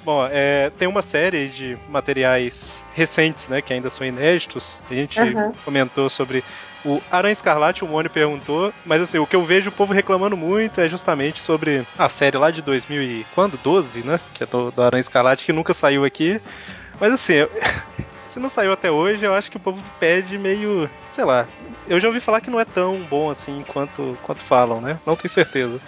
Bom, 0.03 0.27
é, 0.29 0.69
tem 0.71 0.87
uma 0.87 1.01
série 1.01 1.47
de 1.47 1.77
materiais 1.87 2.85
recentes, 2.93 3.47
né, 3.47 3.61
que 3.61 3.73
ainda 3.73 3.89
são 3.89 4.05
inéditos. 4.05 4.83
A 4.91 4.93
gente 4.93 5.19
Aham. 5.19 5.53
comentou 5.63 6.09
sobre 6.09 6.43
o 6.85 7.01
Aranha 7.09 7.31
Escarlate, 7.31 7.83
o 7.85 7.87
Mônio 7.87 8.11
perguntou, 8.11 8.73
mas 8.85 9.01
assim, 9.01 9.17
o 9.17 9.25
que 9.25 9.35
eu 9.35 9.41
vejo 9.43 9.69
o 9.69 9.73
povo 9.73 9.93
reclamando 9.93 10.35
muito 10.35 10.81
é 10.81 10.89
justamente 10.89 11.39
sobre 11.39 11.83
a 11.97 12.09
série 12.09 12.37
lá 12.37 12.51
de 12.51 12.61
2000 12.61 13.01
e 13.01 13.25
quando? 13.33 13.57
12, 13.57 14.03
né, 14.05 14.19
que 14.33 14.43
é 14.43 14.45
do, 14.45 14.69
do 14.71 14.83
Aranha 14.83 14.99
Escarlate, 15.01 15.45
que 15.45 15.53
nunca 15.53 15.73
saiu 15.73 16.03
aqui. 16.03 16.39
Mas 16.99 17.13
assim, 17.13 17.33
eu- 17.33 17.49
se 18.23 18.39
não 18.39 18.49
saiu 18.49 18.71
até 18.71 18.91
hoje, 18.91 19.25
eu 19.25 19.33
acho 19.33 19.49
que 19.51 19.57
o 19.57 19.59
povo 19.61 19.83
pede 19.99 20.37
meio, 20.37 20.89
sei 21.09 21.25
lá. 21.25 21.51
Eu 21.85 21.99
já 21.99 22.07
ouvi 22.07 22.19
falar 22.19 22.41
que 22.41 22.49
não 22.49 22.59
é 22.59 22.65
tão 22.65 23.05
bom 23.05 23.29
assim 23.29 23.63
quanto, 23.65 24.17
quanto 24.21 24.43
falam, 24.43 24.81
né? 24.81 25.01
Não 25.05 25.15
tenho 25.15 25.31
certeza. 25.31 25.81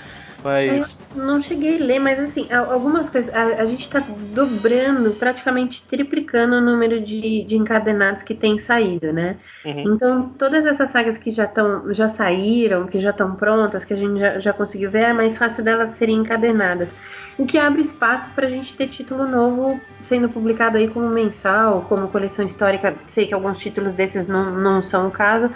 Mas 0.66 1.08
Não 1.14 1.42
cheguei 1.42 1.76
a 1.82 1.86
ler, 1.86 2.00
mas 2.00 2.20
assim, 2.20 2.52
al- 2.52 2.72
algumas 2.72 3.10
coisas. 3.10 3.34
A, 3.34 3.62
a 3.62 3.66
gente 3.66 3.90
tá 3.90 4.00
dobrando, 4.00 5.16
praticamente 5.16 5.88
triplicando 5.88 6.56
o 6.58 6.62
número 6.62 7.02
de, 7.04 7.46
de 7.46 7.56
encadenados 7.56 8.24
que 8.24 8.36
tem 8.36 8.58
saído, 8.60 9.14
né? 9.14 9.40
Uhum. 9.64 9.92
Então, 9.94 10.34
todas 10.38 10.66
essas 10.66 10.92
sagas 10.92 11.18
que 11.18 11.32
já, 11.32 11.48
tão, 11.48 11.94
já 11.94 12.10
saíram, 12.10 12.88
que 12.88 13.00
já 13.00 13.12
estão 13.12 13.36
prontas, 13.36 13.86
que 13.86 13.94
a 13.94 13.98
gente 13.98 14.20
já, 14.20 14.40
já 14.40 14.54
conseguiu 14.54 14.90
ver, 14.92 15.04
é 15.10 15.14
mais 15.14 15.38
fácil 15.38 15.64
delas 15.64 15.92
serem 15.92 16.18
encadenadas. 16.18 16.90
O 17.38 17.46
que 17.46 17.58
abre 17.58 17.82
espaço 17.82 18.30
pra 18.34 18.50
gente 18.50 18.76
ter 18.76 18.88
título 18.88 19.28
novo 19.28 19.80
sendo 20.02 20.30
publicado 20.30 20.78
aí 20.78 20.88
como 20.88 21.10
mensal, 21.10 21.82
como 21.90 22.08
coleção 22.08 22.46
histórica. 22.46 22.96
Sei 23.10 23.26
que 23.26 23.34
alguns 23.34 23.58
títulos 23.58 23.94
desses 23.94 24.28
não, 24.28 24.52
não 24.52 24.82
são 24.82 25.08
o 25.08 25.12
caso, 25.12 25.50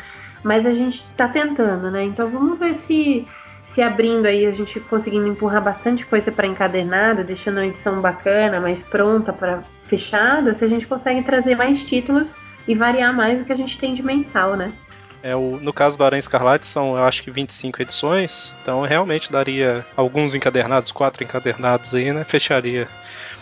mas 0.43 0.65
a 0.65 0.73
gente 0.73 1.05
tá 1.15 1.27
tentando, 1.27 1.89
né? 1.89 2.03
Então 2.03 2.29
vamos 2.29 2.59
ver 2.59 2.75
se 2.85 3.25
se 3.73 3.83
abrindo 3.83 4.25
aí, 4.25 4.47
a 4.47 4.51
gente 4.51 4.79
conseguindo 4.79 5.27
empurrar 5.27 5.63
bastante 5.63 6.05
coisa 6.05 6.31
para 6.31 6.47
encadernado, 6.47 7.23
deixando 7.23 7.59
a 7.59 7.67
edição 7.67 8.01
bacana, 8.01 8.59
mais 8.59 8.81
pronta 8.81 9.31
para 9.31 9.61
fechada, 9.85 10.55
se 10.55 10.65
a 10.65 10.67
gente 10.67 10.87
consegue 10.87 11.21
trazer 11.21 11.55
mais 11.55 11.83
títulos 11.83 12.33
e 12.67 12.73
variar 12.73 13.13
mais 13.13 13.39
o 13.39 13.45
que 13.45 13.53
a 13.53 13.55
gente 13.55 13.77
tem 13.77 13.93
de 13.93 14.01
mensal, 14.01 14.55
né? 14.55 14.73
É, 15.21 15.35
o, 15.35 15.59
no 15.61 15.73
caso 15.73 15.97
do 15.97 16.03
Aranha 16.03 16.19
Escarlate 16.19 16.65
são, 16.65 16.95
eu 16.95 17.03
acho 17.03 17.23
que 17.23 17.29
25 17.29 17.81
edições, 17.81 18.55
então 18.61 18.81
realmente 18.81 19.31
daria 19.31 19.85
alguns 19.95 20.33
encadernados, 20.33 20.91
quatro 20.91 21.23
encadernados 21.23 21.93
aí, 21.93 22.13
né? 22.13 22.23
Fecharia. 22.23 22.87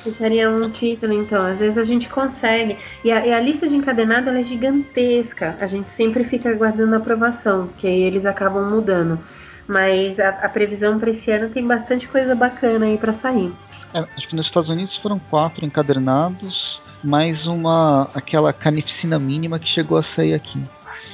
Fecharia 0.03 0.49
um 0.49 0.69
título, 0.69 1.13
então. 1.13 1.45
Às 1.45 1.59
vezes 1.59 1.77
a 1.77 1.83
gente 1.83 2.07
consegue. 2.09 2.77
E 3.03 3.11
a, 3.11 3.25
e 3.25 3.33
a 3.33 3.39
lista 3.39 3.67
de 3.67 3.75
encadernado 3.75 4.29
ela 4.29 4.39
é 4.39 4.43
gigantesca. 4.43 5.57
A 5.59 5.67
gente 5.67 5.91
sempre 5.91 6.23
fica 6.23 6.49
aguardando 6.49 6.95
a 6.95 6.97
aprovação, 6.97 7.67
que 7.77 7.87
aí 7.87 8.01
eles 8.01 8.25
acabam 8.25 8.69
mudando. 8.69 9.19
Mas 9.67 10.19
a, 10.19 10.29
a 10.29 10.49
previsão 10.49 10.97
para 10.97 11.11
esse 11.11 11.29
ano 11.29 11.49
tem 11.49 11.67
bastante 11.67 12.07
coisa 12.07 12.33
bacana 12.33 12.85
aí 12.85 12.97
para 12.97 13.13
sair. 13.13 13.53
É, 13.93 13.99
acho 13.99 14.27
que 14.27 14.35
nos 14.35 14.47
Estados 14.47 14.69
Unidos 14.69 14.95
foram 14.97 15.19
quatro 15.19 15.65
encadernados, 15.65 16.81
mais 17.03 17.45
uma 17.45 18.09
aquela 18.13 18.53
canificina 18.53 19.19
mínima 19.19 19.59
que 19.59 19.67
chegou 19.67 19.97
a 19.97 20.03
sair 20.03 20.33
aqui. 20.33 20.63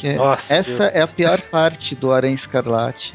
É- 0.04 0.16
Nossa, 0.16 0.56
essa 0.56 0.78
Deus. 0.80 0.92
é 0.94 1.02
a 1.02 1.08
pior 1.08 1.40
parte 1.42 1.96
do 1.96 2.12
Aranha 2.12 2.36
Escarlate, 2.36 3.14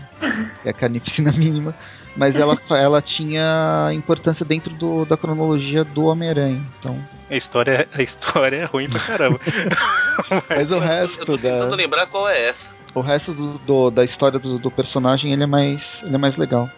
que 0.62 0.68
é 0.68 0.70
a 0.70 0.74
canificina 0.74 1.30
mínima, 1.36 1.74
mas 2.16 2.34
ela, 2.36 2.58
ela 2.70 3.02
tinha 3.02 3.90
importância 3.92 4.44
dentro 4.44 4.70
do- 4.74 5.04
da 5.04 5.16
cronologia 5.16 5.84
do 5.84 6.06
Homem-Aranha. 6.06 6.60
Então, 6.80 6.98
A 7.30 7.36
história, 7.36 7.86
a 7.96 8.02
história 8.02 8.56
é 8.56 8.64
ruim 8.64 8.88
pra 8.88 9.00
caramba. 9.00 9.38
mas 10.48 10.70
o 10.70 10.76
Eu 10.76 10.80
resto 10.80 11.26
tô 11.26 11.36
tentando 11.38 11.70
da, 11.70 11.76
lembrar 11.76 12.06
qual 12.06 12.28
é 12.28 12.46
essa. 12.48 12.70
o 12.94 13.00
resto 13.00 13.32
do, 13.32 13.58
do- 13.58 13.90
da 13.90 14.02
história 14.04 14.38
do, 14.38 14.58
do 14.58 14.70
personagem 14.70 15.32
ele 15.32 15.42
é 15.44 15.46
mais 15.46 15.80
ele 16.02 16.14
é 16.14 16.18
mais 16.18 16.36
legal. 16.36 16.68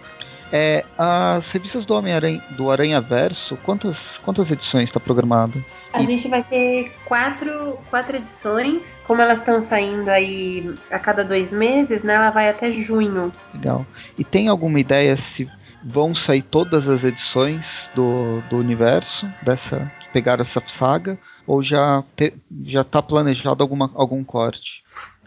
É, 0.52 0.84
as 0.98 1.50
revistas 1.52 1.84
do 1.84 1.94
Homem-Aranha 1.94 2.42
do 2.56 2.70
Aranha 2.70 3.00
Verso, 3.00 3.56
quantas 3.58 3.96
quantas 4.24 4.50
edições 4.50 4.84
está 4.88 4.98
programado? 4.98 5.64
A 5.92 6.02
E- 6.02 6.06
gente 6.06 6.28
vai 6.28 6.42
ter 6.42 6.92
quatro, 7.04 7.78
quatro 7.88 8.16
edições. 8.16 8.98
Como 9.04 9.20
elas 9.22 9.38
estão 9.40 9.60
saindo 9.62 10.08
aí 10.08 10.72
a 10.90 10.98
cada 10.98 11.24
dois 11.24 11.50
meses, 11.52 12.02
né? 12.02 12.14
Ela 12.14 12.30
vai 12.30 12.48
até 12.48 12.70
junho. 12.72 13.32
Legal. 13.54 13.86
E 14.18 14.24
tem 14.24 14.48
alguma 14.48 14.80
ideia 14.80 15.16
se 15.16 15.48
vão 15.84 16.14
sair 16.14 16.42
todas 16.42 16.88
as 16.88 17.04
edições 17.04 17.64
do, 17.94 18.40
do 18.50 18.58
universo 18.58 19.28
dessa 19.42 19.90
que 20.00 20.08
pegaram 20.12 20.42
essa 20.42 20.62
saga 20.68 21.18
ou 21.46 21.62
já 21.62 22.04
te, 22.16 22.34
já 22.64 22.84
tá 22.84 23.00
planejado 23.02 23.62
alguma, 23.62 23.90
algum 23.94 24.22
corte? 24.22 24.82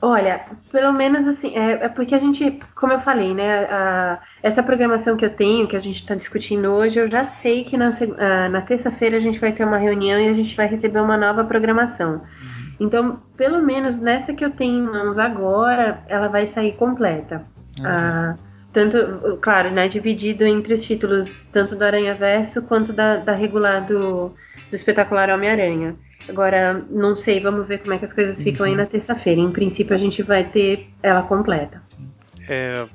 Olha, 0.05 0.45
pelo 0.69 0.91
menos 0.91 1.25
assim, 1.25 1.55
é, 1.55 1.85
é 1.85 1.87
porque 1.87 2.13
a 2.13 2.19
gente, 2.19 2.59
como 2.75 2.91
eu 2.91 2.99
falei, 2.99 3.33
né? 3.33 3.63
a- 3.71 4.19
essa 4.43 4.61
programação 4.61 5.15
que 5.15 5.23
eu 5.23 5.29
tenho, 5.33 5.65
que 5.65 5.77
a 5.77 5.79
gente 5.79 5.95
está 5.95 6.13
discutindo 6.13 6.69
hoje, 6.73 6.99
eu 6.99 7.09
já 7.09 7.25
sei 7.25 7.63
que 7.63 7.77
na, 7.77 7.89
ah, 8.17 8.49
na 8.49 8.61
terça-feira 8.63 9.15
a 9.15 9.21
gente 9.21 9.39
vai 9.39 9.53
ter 9.53 9.63
uma 9.63 9.77
reunião 9.77 10.19
e 10.19 10.27
a 10.27 10.33
gente 10.33 10.57
vai 10.57 10.67
receber 10.67 10.99
uma 10.99 11.15
nova 11.17 11.45
programação. 11.45 12.21
Então, 12.77 13.21
pelo 13.37 13.61
menos 13.61 13.97
nessa 13.97 14.33
que 14.33 14.43
eu 14.43 14.51
tenho 14.51 14.79
em 14.79 14.81
mãos 14.81 15.17
agora, 15.17 16.03
ela 16.09 16.27
vai 16.27 16.47
sair 16.47 16.73
completa. 16.73 17.45
Ah, 17.81 18.35
tanto, 18.73 19.37
claro, 19.41 19.71
né, 19.71 19.87
dividido 19.87 20.43
entre 20.45 20.73
os 20.73 20.83
títulos 20.83 21.45
tanto 21.51 21.75
do 21.77 21.83
Aranha 21.83 22.13
Verso 22.15 22.61
quanto 22.63 22.91
da, 22.91 23.17
da 23.17 23.33
regular 23.33 23.85
do, 23.85 24.29
do 24.69 24.75
espetacular 24.75 25.29
Homem-Aranha. 25.29 25.95
Agora, 26.27 26.85
não 26.89 27.15
sei, 27.15 27.39
vamos 27.39 27.67
ver 27.67 27.79
como 27.79 27.93
é 27.93 27.97
que 27.97 28.05
as 28.05 28.13
coisas 28.13 28.41
ficam 28.41 28.65
aí 28.65 28.75
na 28.75 28.85
terça-feira. 28.85 29.41
Em 29.41 29.51
princípio, 29.51 29.95
a 29.95 29.99
gente 29.99 30.21
vai 30.23 30.43
ter 30.45 30.87
ela 31.01 31.21
completa. 31.23 31.81
É, 32.47 32.85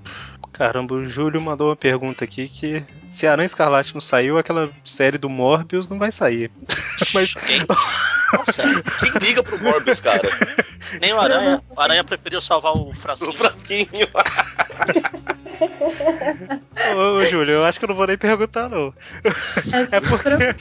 caramba, 0.53 0.95
o 0.95 1.07
Júlio 1.07 1.41
mandou 1.41 1.69
uma 1.69 1.77
pergunta 1.77 2.25
aqui 2.25 2.49
que 2.49 2.83
se 3.11 3.27
Aranha 3.27 3.47
Escarlate 3.47 3.95
não 3.95 4.01
saiu, 4.01 4.39
aquela 4.39 4.71
série 4.85 5.19
do 5.19 5.29
Morbius 5.29 5.89
não 5.89 5.99
vai 5.99 6.11
sair. 6.13 6.51
Mas 7.15 7.35
Quem? 7.35 7.65
Nossa, 8.33 8.83
Quem 9.01 9.13
liga 9.27 9.43
pro 9.43 9.63
Morbius, 9.63 10.01
cara? 10.01 10.29
nem 11.01 11.13
o 11.13 11.21
Aranha. 11.21 11.63
O 11.71 11.81
Aranha 11.81 12.05
preferiu 12.05 12.41
salvar 12.41 12.73
o 12.73 12.91
O 12.91 12.95
frasquinho. 13.33 13.87
Ô, 16.97 17.19
ô, 17.19 17.25
Júlio, 17.25 17.55
eu 17.55 17.65
acho 17.65 17.79
que 17.79 17.85
eu 17.85 17.89
não 17.89 17.95
vou 17.97 18.07
nem 18.07 18.17
perguntar, 18.17 18.69
não. 18.69 18.93
É 19.91 20.01
porque- 20.01 20.55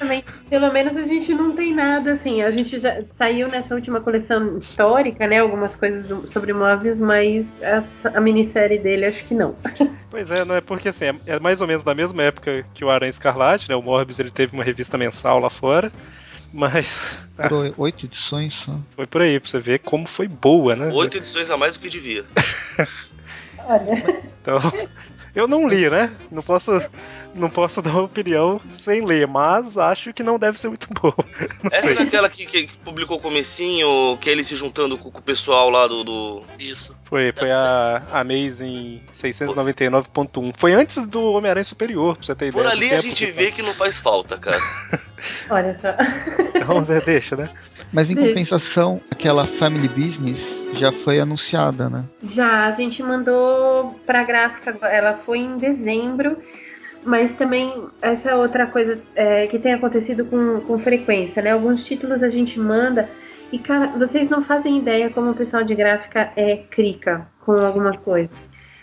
pelo 0.49 0.71
menos 0.73 0.97
a 0.97 1.05
gente 1.05 1.33
não 1.33 1.55
tem 1.55 1.73
nada 1.73 2.13
assim. 2.13 2.41
A 2.41 2.49
gente 2.51 2.79
já 2.79 3.01
saiu 3.17 3.47
nessa 3.47 3.75
última 3.75 4.01
coleção 4.01 4.57
histórica, 4.57 5.27
né? 5.27 5.39
Algumas 5.39 5.75
coisas 5.75 6.05
do- 6.05 6.27
sobre 6.31 6.53
móveis, 6.53 6.97
mas 6.97 7.47
a, 7.63 7.83
a 8.17 8.21
minissérie 8.21 8.79
dele 8.79 9.05
acho 9.05 9.23
que 9.25 9.33
não. 9.33 9.55
Pois 10.10 10.31
é, 10.31 10.43
não 10.45 10.55
é 10.55 10.62
porque 10.62 10.89
assim, 10.89 11.05
é, 11.05 11.15
é 11.25 11.39
mais 11.39 11.62
ou 11.62 11.67
menos 11.67 11.83
da 11.83 11.93
mesma 11.93 12.23
época 12.23 12.65
que 12.73 12.83
o 12.83 12.89
Aranha 12.89 13.10
Escarlate, 13.10 13.69
né? 13.69 13.75
O 13.75 13.81
Morbius 13.81 14.19
ele 14.19 14.31
teve 14.31 14.53
uma 14.53 14.63
revista 14.63 14.97
mensal 14.97 15.39
lá 15.39 15.49
fora. 15.49 15.91
Mas 16.53 17.17
ah, 17.38 17.49
oito 17.77 18.05
edições 18.05 18.53
só. 18.65 18.73
foi 18.95 19.05
por 19.05 19.21
aí, 19.21 19.39
pra 19.39 19.49
você 19.49 19.60
ver 19.60 19.79
como 19.79 20.07
foi 20.07 20.27
boa, 20.27 20.75
né? 20.75 20.89
Oito 20.93 21.17
edições 21.17 21.49
a 21.51 21.57
mais 21.57 21.75
do 21.75 21.81
que 21.81 21.89
devia. 21.89 22.23
Olha. 23.67 24.21
Então, 24.41 24.58
eu 25.36 25.47
não 25.47 25.67
li, 25.67 25.89
né? 25.89 26.10
Não 26.32 26.41
posso, 26.41 26.71
não 27.36 27.49
posso 27.49 27.82
dar 27.82 27.91
uma 27.91 28.03
opinião 28.03 28.60
sem 28.71 29.06
ler, 29.06 29.27
mas 29.27 29.77
acho 29.77 30.13
que 30.13 30.23
não 30.23 30.39
deve 30.39 30.60
ser 30.60 30.69
muito 30.69 30.88
boa. 30.93 31.13
Não 31.63 31.69
Essa 31.71 31.82
sei. 31.88 31.91
é 31.91 31.95
daquela 31.95 32.30
que, 32.30 32.45
que 32.45 32.67
publicou 32.84 33.17
o 33.17 33.21
comecinho, 33.21 34.17
que 34.21 34.30
é 34.30 34.32
ele 34.32 34.43
se 34.43 34.56
juntando 34.56 34.97
com, 34.97 35.12
com 35.12 35.19
o 35.19 35.21
pessoal 35.21 35.69
lá 35.69 35.86
do. 35.88 36.03
do- 36.03 36.41
Isso. 36.58 36.95
Foi, 37.03 37.32
foi 37.34 37.51
a 37.51 38.01
Amazing 38.12 39.01
699.1. 39.13 40.53
Foi 40.58 40.73
antes 40.73 41.06
do 41.06 41.32
Homem-Aranha 41.34 41.63
Superior, 41.63 42.15
pra 42.15 42.25
você 42.25 42.36
ter 42.36 42.47
ideia. 42.47 42.63
Por 42.63 42.71
ali 42.71 42.93
a 42.93 42.99
gente 43.01 43.25
que 43.25 43.32
vê 43.32 43.51
que 43.51 43.62
não 43.62 43.73
faz 43.73 43.97
falta, 43.99 44.38
cara. 44.38 44.58
Olha 45.49 45.77
só. 45.82 45.89
Então, 46.56 46.82
né, 46.82 47.01
deixa, 47.06 47.36
né? 47.36 47.49
Mas 47.91 48.10
em 48.10 48.15
compensação, 48.15 49.02
aquela 49.10 49.45
Family 49.45 49.88
Business 49.88 50.38
já 50.73 50.91
foi 50.91 51.19
anunciada, 51.19 51.89
né? 51.89 52.04
Já, 52.21 52.65
a 52.65 52.71
gente 52.71 53.02
mandou 53.02 53.95
pra 54.06 54.23
gráfica, 54.23 54.78
ela 54.88 55.13
foi 55.26 55.39
em 55.39 55.58
dezembro, 55.58 56.38
mas 57.04 57.32
também 57.38 57.86
essa 58.02 58.32
é 58.32 58.36
outra 58.36 58.67
coisa 58.67 59.00
é, 59.15 59.47
que 59.47 59.58
tem 59.58 59.73
acontecido 59.73 60.26
com, 60.26 60.60
com 60.62 60.80
frequência, 60.80 61.41
né? 61.41 61.52
Alguns 61.52 61.86
títulos 61.86 62.21
a 62.21 62.30
gente 62.30 62.60
manda 62.60 63.10
e, 63.52 63.58
cara, 63.58 63.88
vocês 63.88 64.30
não 64.30 64.43
fazem 64.43 64.78
ideia 64.78 65.10
como 65.10 65.32
o 65.32 65.36
pessoal 65.36 65.63
de 65.63 65.73
gráfica 65.73 66.32
é 66.36 66.58
crica 66.58 67.28
com 67.45 67.54
algumas 67.54 67.95
coisas. 67.97 68.36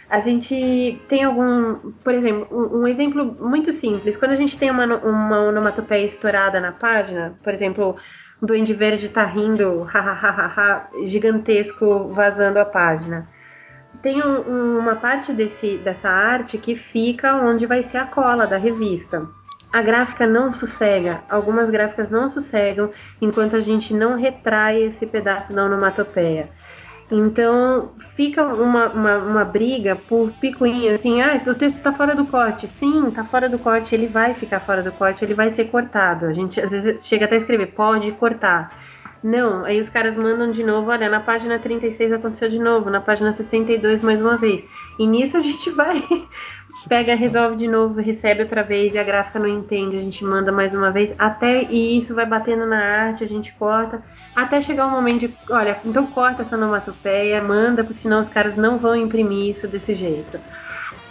A 0.09 0.21
gente 0.21 1.01
tem 1.09 1.25
algum, 1.25 1.93
por 2.03 2.15
exemplo, 2.15 2.47
um, 2.51 2.83
um 2.83 2.87
exemplo 2.87 3.37
muito 3.41 3.73
simples. 3.73 4.17
Quando 4.17 4.33
a 4.33 4.37
gente 4.37 4.57
tem 4.57 4.71
uma, 4.71 4.85
uma 4.99 5.41
onomatopeia 5.41 6.07
estourada 6.07 6.61
na 6.61 6.73
página, 6.73 7.39
por 7.43 7.53
exemplo, 7.53 7.97
Duende 8.45 8.75
Verde 8.75 9.09
tá 9.09 9.25
rindo, 9.25 9.83
hahaha, 9.83 10.89
gigantesco, 11.07 12.09
vazando 12.09 12.59
a 12.59 12.65
página. 12.65 13.29
tem 14.03 14.23
um- 14.23 14.79
uma 14.79 14.97
parte 14.97 15.33
desse, 15.33 15.79
dessa 15.79 16.11
arte 16.11 16.59
que 16.59 16.77
fica 16.77 17.37
onde 17.37 17.65
vai 17.65 17.83
ser 17.83 17.97
a 17.97 18.05
cola 18.05 18.47
da 18.47 18.59
revista. 18.59 19.27
A 19.73 19.81
gráfica 19.81 20.27
não 20.27 20.53
sossega, 20.53 21.23
algumas 21.29 21.71
gráficas 21.71 22.11
não 22.11 22.29
sossegam 22.29 22.91
enquanto 23.21 23.57
a 23.57 23.61
gente 23.61 23.95
não 23.95 24.17
retrai 24.17 24.83
esse 24.83 25.07
pedaço 25.07 25.55
da 25.55 25.65
onomatopeia. 25.65 26.51
Então 27.17 27.93
fica 28.17 28.45
uma, 28.45 28.87
uma, 28.89 29.17
uma 29.19 29.45
briga 29.45 29.95
por 29.95 30.33
picuinha, 30.41 30.95
assim, 30.95 31.23
ah, 31.23 31.41
o 31.47 31.55
texto 31.55 31.81
tá 31.81 31.93
fora 31.93 32.15
do 32.15 32.27
corte. 32.27 32.67
Sim, 32.67 33.11
tá 33.13 33.25
fora 33.25 33.49
do 33.49 33.59
corte, 33.59 33.95
ele 33.95 34.09
vai 34.09 34.35
ficar 34.35 34.61
fora 34.61 34.83
do 34.83 34.91
corte, 34.91 35.25
ele 35.25 35.35
vai 35.35 35.53
ser 35.53 35.67
cortado. 35.67 36.27
A 36.27 36.33
gente 36.33 36.61
às 36.61 36.73
vezes 36.73 37.07
chega 37.07 37.27
até 37.27 37.37
a 37.37 37.39
escrever, 37.39 37.67
pode 37.69 38.11
cortar. 38.13 38.77
Não, 39.23 39.65
aí 39.65 39.81
os 39.81 39.89
caras 39.89 40.17
mandam 40.17 40.51
de 40.51 40.63
novo, 40.63 40.91
olha, 40.91 41.09
na 41.09 41.19
página 41.21 41.59
36 41.59 42.13
aconteceu 42.13 42.51
de 42.51 42.59
novo, 42.59 42.91
na 42.91 43.01
página 43.01 43.33
62 43.33 44.03
mais 44.03 44.21
uma 44.21 44.37
vez. 44.37 44.65
E 44.99 45.07
nisso 45.07 45.37
a 45.37 45.41
gente 45.41 45.71
vai, 45.73 46.03
pega, 46.89 47.15
resolve 47.15 47.57
de 47.57 47.69
novo, 47.69 48.01
recebe 48.01 48.43
outra 48.43 48.63
vez 48.63 48.95
e 48.95 48.99
a 48.99 49.05
gráfica 49.05 49.39
não 49.39 49.49
entende, 49.49 49.97
a 49.97 50.01
gente 50.01 50.25
manda 50.25 50.53
mais 50.53 50.75
uma 50.75 50.91
vez, 50.91 51.11
até 51.19 51.63
e 51.65 51.99
isso 51.99 52.15
vai 52.15 52.27
batendo 52.27 52.67
na 52.67 52.79
arte, 52.79 53.25
a 53.25 53.29
gente 53.29 53.53
corta, 53.53 54.03
até 54.35 54.61
chegar 54.63 54.87
o 54.87 54.91
momento 54.91 55.21
de, 55.21 55.35
olha, 55.51 55.79
então 55.85 56.07
corta 56.07 56.43
essa 56.43 56.57
onomatopeia, 56.57 57.43
manda, 57.43 57.85
porque 57.85 58.03
senão 58.03 58.21
os 58.21 58.29
caras 58.29 58.57
não 58.57 58.79
vão 58.79 58.97
imprimir 58.97 59.51
isso 59.51 59.67
desse 59.69 59.95
jeito. 59.95 60.41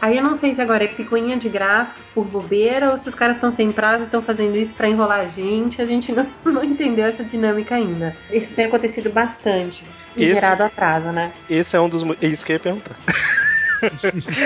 Aí 0.01 0.17
eu 0.17 0.23
não 0.23 0.37
sei 0.37 0.53
se 0.53 0.59
agora 0.61 0.83
é 0.83 0.87
picuinha 0.87 1.37
de 1.37 1.47
gráfico 1.47 2.01
por 2.13 2.25
bobeira 2.25 2.91
ou 2.91 2.99
se 2.99 3.07
os 3.07 3.15
caras 3.15 3.35
estão 3.37 3.55
sem 3.55 3.71
prazo 3.71 4.01
e 4.03 4.05
estão 4.05 4.21
fazendo 4.21 4.57
isso 4.57 4.73
pra 4.73 4.89
enrolar 4.89 5.21
a 5.21 5.27
gente. 5.29 5.81
A 5.81 5.85
gente 5.85 6.11
não, 6.13 6.27
não 6.43 6.61
entendeu 6.61 7.05
essa 7.05 7.23
dinâmica 7.23 7.75
ainda. 7.75 8.13
Isso 8.29 8.53
tem 8.53 8.65
acontecido 8.65 9.09
bastante. 9.09 9.85
E 10.17 10.25
Esse- 10.25 10.41
gerado 10.41 10.63
atraso, 10.63 11.07
né? 11.13 11.31
Esse 11.49 11.77
é 11.77 11.79
um 11.79 11.87
dos. 11.87 12.03
Isso 12.21 12.45
que 12.45 12.51
eu 12.51 12.55
ia 12.55 12.59
perguntar. 12.59 12.95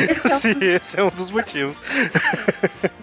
É 0.08 0.14
Se 0.34 0.50
esse 0.66 1.00
é 1.00 1.04
um 1.04 1.10
dos 1.10 1.30
motivos. 1.32 1.78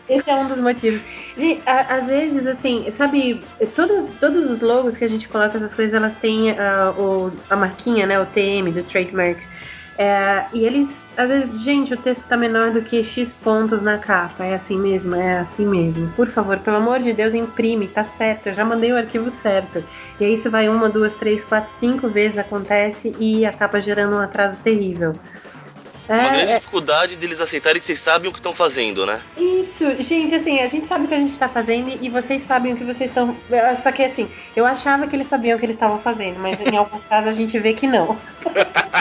Esse 0.08 0.28
é 0.30 0.34
um 0.36 0.48
dos 0.48 0.58
motivos. 0.60 1.00
E 1.36 1.60
a- 1.66 1.96
às 1.96 2.06
vezes, 2.06 2.46
assim, 2.46 2.92
sabe, 2.96 3.42
todos, 3.74 4.10
todos 4.20 4.50
os 4.50 4.60
logos 4.60 4.96
que 4.96 5.04
a 5.04 5.08
gente 5.08 5.28
coloca, 5.28 5.56
essas 5.56 5.72
coisas, 5.74 5.94
elas 5.94 6.14
têm 6.18 6.50
ah, 6.58 6.92
o, 6.96 7.32
a 7.48 7.56
marquinha, 7.56 8.06
né? 8.06 8.20
O 8.20 8.26
TM 8.26 8.70
do 8.70 8.82
trademark. 8.84 9.38
É, 9.96 10.46
e 10.52 10.64
eles, 10.64 10.88
às 11.16 11.28
vezes, 11.28 11.62
gente, 11.62 11.94
o 11.94 11.96
texto 11.96 12.24
tá 12.26 12.36
menor 12.36 12.72
do 12.72 12.82
que 12.82 13.02
X 13.04 13.32
pontos 13.32 13.80
na 13.80 13.96
capa. 13.96 14.44
É 14.44 14.54
assim 14.54 14.76
mesmo, 14.78 15.14
é 15.14 15.38
assim 15.38 15.66
mesmo. 15.66 16.08
Por 16.16 16.28
favor, 16.28 16.58
pelo 16.58 16.76
amor 16.78 16.98
de 17.00 17.12
Deus, 17.12 17.32
imprime, 17.32 17.86
tá 17.88 18.04
certo. 18.04 18.48
Eu 18.48 18.54
já 18.54 18.64
mandei 18.64 18.92
o 18.92 18.96
arquivo 18.96 19.30
certo. 19.30 19.82
E 20.20 20.24
aí 20.24 20.34
isso 20.34 20.50
vai 20.50 20.68
uma, 20.68 20.88
duas, 20.90 21.14
três, 21.14 21.42
quatro, 21.44 21.72
cinco 21.78 22.08
vezes 22.08 22.36
acontece 22.38 23.14
e 23.18 23.46
acaba 23.46 23.80
gerando 23.80 24.16
um 24.16 24.20
atraso 24.20 24.56
terrível. 24.62 25.12
Uma 26.08 26.28
grande 26.28 26.52
É, 26.52 26.52
é, 26.52 26.58
dificuldade 26.58 27.16
deles 27.16 27.40
aceitarem 27.40 27.80
que 27.80 27.86
vocês 27.86 27.98
sabem 27.98 28.28
o 28.28 28.32
que 28.32 28.38
estão 28.38 28.54
fazendo, 28.54 29.06
né? 29.06 29.20
Isso, 29.36 30.02
gente, 30.02 30.34
assim, 30.34 30.60
a 30.60 30.68
gente 30.68 30.86
sabe 30.86 31.04
o 31.04 31.08
que 31.08 31.14
a 31.14 31.18
gente 31.18 31.38
tá 31.38 31.48
fazendo 31.48 31.98
e 32.00 32.08
vocês 32.08 32.46
sabem 32.46 32.74
o 32.74 32.76
que 32.76 32.84
vocês 32.84 33.10
estão. 33.10 33.36
Só 33.82 33.90
que 33.90 34.04
assim, 34.04 34.28
eu 34.54 34.66
achava 34.66 35.06
que 35.06 35.16
eles 35.16 35.28
sabiam 35.28 35.56
o 35.56 35.58
que 35.58 35.66
eles 35.66 35.76
estavam 35.76 35.98
fazendo, 36.00 36.38
mas 36.38 36.58
em 36.60 36.76
alguns 36.76 37.02
casos 37.08 37.30
a 37.30 37.32
gente 37.32 37.58
vê 37.58 37.72
que 37.72 37.86
não. 37.86 38.16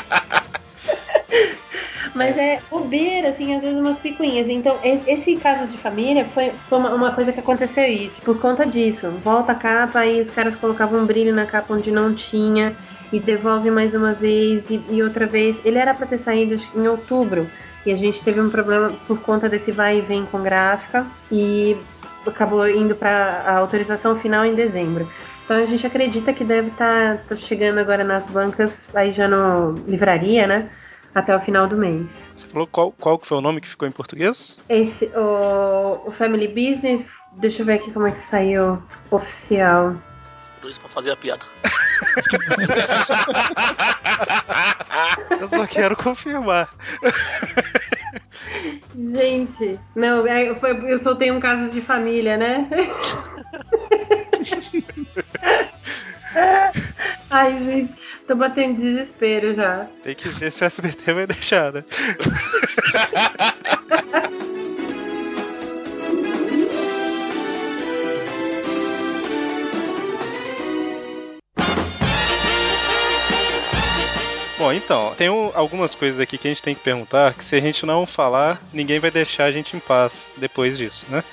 Mas 2.14 2.38
é 2.38 2.62
bobeira, 2.70 3.30
assim, 3.30 3.56
às 3.56 3.62
vezes 3.62 3.78
umas 3.78 3.98
picuinhas. 3.98 4.48
Então, 4.48 4.78
esse 4.84 5.36
caso 5.38 5.66
de 5.72 5.78
família 5.80 6.26
foi, 6.26 6.52
foi 6.70 6.78
uma, 6.78 6.94
uma 6.94 7.12
coisa 7.12 7.34
que 7.34 7.40
aconteceu 7.40 7.86
isso. 7.86 8.22
Por 8.22 8.40
conta 8.40 8.66
disso, 8.66 9.10
volta 9.24 9.54
a 9.54 9.56
capa 9.56 10.06
e 10.06 10.22
os 10.22 10.30
caras 10.30 10.56
colocavam 10.58 11.02
um 11.02 11.06
brilho 11.06 11.34
na 11.34 11.46
capa 11.46 11.74
onde 11.74 11.92
não 11.92 12.14
tinha. 12.14 12.76
E 13.14 13.20
devolve 13.20 13.70
mais 13.70 13.94
uma 13.94 14.12
vez 14.14 14.70
e, 14.70 14.84
e 14.90 15.04
outra 15.04 15.28
vez. 15.28 15.56
Ele 15.64 15.78
era 15.78 15.94
pra 15.94 16.08
ter 16.08 16.18
saído 16.18 16.60
em 16.76 16.88
outubro. 16.88 17.48
E 17.86 17.92
a 17.92 17.96
gente 17.96 18.22
teve 18.24 18.42
um 18.42 18.50
problema 18.50 18.92
por 19.08 19.22
conta 19.22 19.48
desse 19.48 19.72
vai 19.72 20.00
e 20.00 20.02
vem 20.02 20.26
com 20.26 20.42
gráfica. 20.42 21.06
E 21.32 21.78
acabou 22.26 22.68
indo 22.68 22.96
pra 22.96 23.44
a 23.46 23.58
autorização 23.58 24.18
final 24.18 24.44
em 24.44 24.56
dezembro. 24.56 25.08
Então 25.46 25.58
a 25.58 25.66
gente 25.66 25.86
acredita 25.86 26.34
que 26.34 26.44
deve 26.44 26.70
estar 26.70 27.22
chegando 27.38 27.78
agora 27.78 28.04
nas 28.04 28.26
bancas, 28.26 28.72
aí 28.94 29.14
já 29.14 29.28
no 29.28 29.74
livraria, 29.88 30.48
né? 30.48 30.70
Até 31.14 31.36
o 31.36 31.40
final 31.42 31.68
do 31.68 31.78
mês. 31.78 32.08
Você 32.36 32.48
falou 32.48 32.66
qual, 32.66 32.92
qual 32.94 33.20
que 33.20 33.28
foi 33.28 33.38
o 33.38 33.42
nome 33.42 33.62
que 33.62 33.68
ficou 33.68 33.88
em 33.88 33.92
português? 33.92 34.60
Esse, 34.68 35.06
o, 35.16 36.08
o 36.08 36.12
Family 36.12 36.48
Business, 36.48 37.06
deixa 37.38 37.62
eu 37.62 37.66
ver 37.66 37.74
aqui 37.74 37.92
como 37.92 38.08
é 38.08 38.12
que 38.12 38.22
saiu 38.22 38.82
oficial. 39.12 39.96
Luiz 40.64 40.78
pra 40.78 40.90
fazer 40.90 41.12
a 41.12 41.18
piada. 41.18 41.44
Eu 45.40 45.48
só 45.50 45.68
quero 45.68 45.96
confirmar. 45.96 46.70
Gente, 48.96 49.80
não, 49.96 50.28
é, 50.28 50.54
foi, 50.56 50.92
eu 50.92 51.00
soltei 51.00 51.32
um 51.32 51.40
caso 51.40 51.72
de 51.72 51.82
família, 51.82 52.38
né? 52.38 52.70
Ai, 57.30 57.60
gente, 57.60 57.94
tô 58.28 58.36
batendo 58.36 58.80
desespero 58.80 59.54
já. 59.56 59.88
Tem 60.04 60.16
que 60.16 60.28
ver 60.30 60.52
se 60.52 60.64
o 60.64 60.66
SBT 60.66 61.14
vai 61.14 61.28
deixar, 61.28 61.74
né? 61.74 61.84
Bom, 74.58 74.72
então, 74.72 75.14
tem 75.18 75.30
um- 75.30 75.52
algumas 75.56 75.96
coisas 75.96 76.20
aqui 76.20 76.38
que 76.38 76.48
a 76.48 76.52
gente 76.52 76.62
tem 76.62 76.76
que 76.76 76.82
perguntar 76.82 77.34
que 77.34 77.44
se 77.44 77.56
a 77.56 77.60
gente 77.60 77.86
não 77.86 78.06
falar, 78.06 78.62
ninguém 78.72 79.00
vai 79.00 79.10
deixar 79.10 79.46
a 79.46 79.52
gente 79.52 79.76
em 79.76 79.80
paz 79.80 80.30
depois 80.38 80.78
disso, 80.78 81.06
né? 81.10 81.24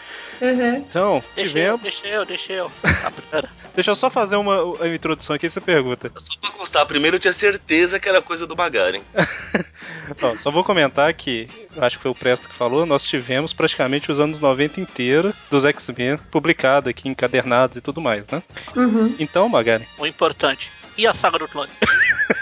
Uhum. 0.41 0.77
Então, 0.77 1.23
Deixa 1.37 1.49
tivemos. 1.51 1.83
deixa 1.83 2.07
eu, 2.09 2.25
deixa 2.25 2.53
eu. 2.55 2.73
A 3.05 3.11
primeira. 3.11 3.51
Deixa 3.75 3.91
eu 3.91 3.95
só 3.95 4.09
fazer 4.09 4.37
uma, 4.37 4.63
uma 4.63 4.89
introdução 4.89 5.37
aqui, 5.37 5.49
você 5.51 5.61
pergunta. 5.61 6.11
Só 6.17 6.35
pra 6.41 6.51
constar, 6.51 6.87
primeiro 6.87 7.17
eu 7.17 7.21
tinha 7.21 7.33
certeza 7.33 8.01
que 8.01 8.09
era 8.09 8.23
coisa 8.23 8.47
do 8.47 8.57
Magaren. 8.57 9.03
Ó, 10.23 10.37
só 10.39 10.51
vou 10.51 10.65
comentar 10.65 11.13
que, 11.13 11.47
acho 11.79 11.97
que 11.99 12.03
foi 12.03 12.11
o 12.11 12.15
Presto 12.15 12.49
que 12.49 12.55
falou, 12.55 12.87
nós 12.87 13.05
tivemos 13.05 13.53
praticamente 13.53 14.11
os 14.11 14.19
anos 14.19 14.41
90 14.41 14.81
inteiro 14.81 15.33
dos 15.51 15.65
X-Men 15.67 16.17
publicado 16.31 16.89
aqui, 16.89 17.07
encadernados 17.09 17.77
e 17.77 17.81
tudo 17.83 18.01
mais, 18.01 18.27
né? 18.29 18.43
Uhum. 18.75 19.15
Então, 19.19 19.47
Magari, 19.49 19.87
O 19.99 20.07
importante. 20.07 20.71
E 20.97 21.07
a 21.07 21.15
saga 21.15 21.39
do 21.39 21.47
clone? 21.49 21.71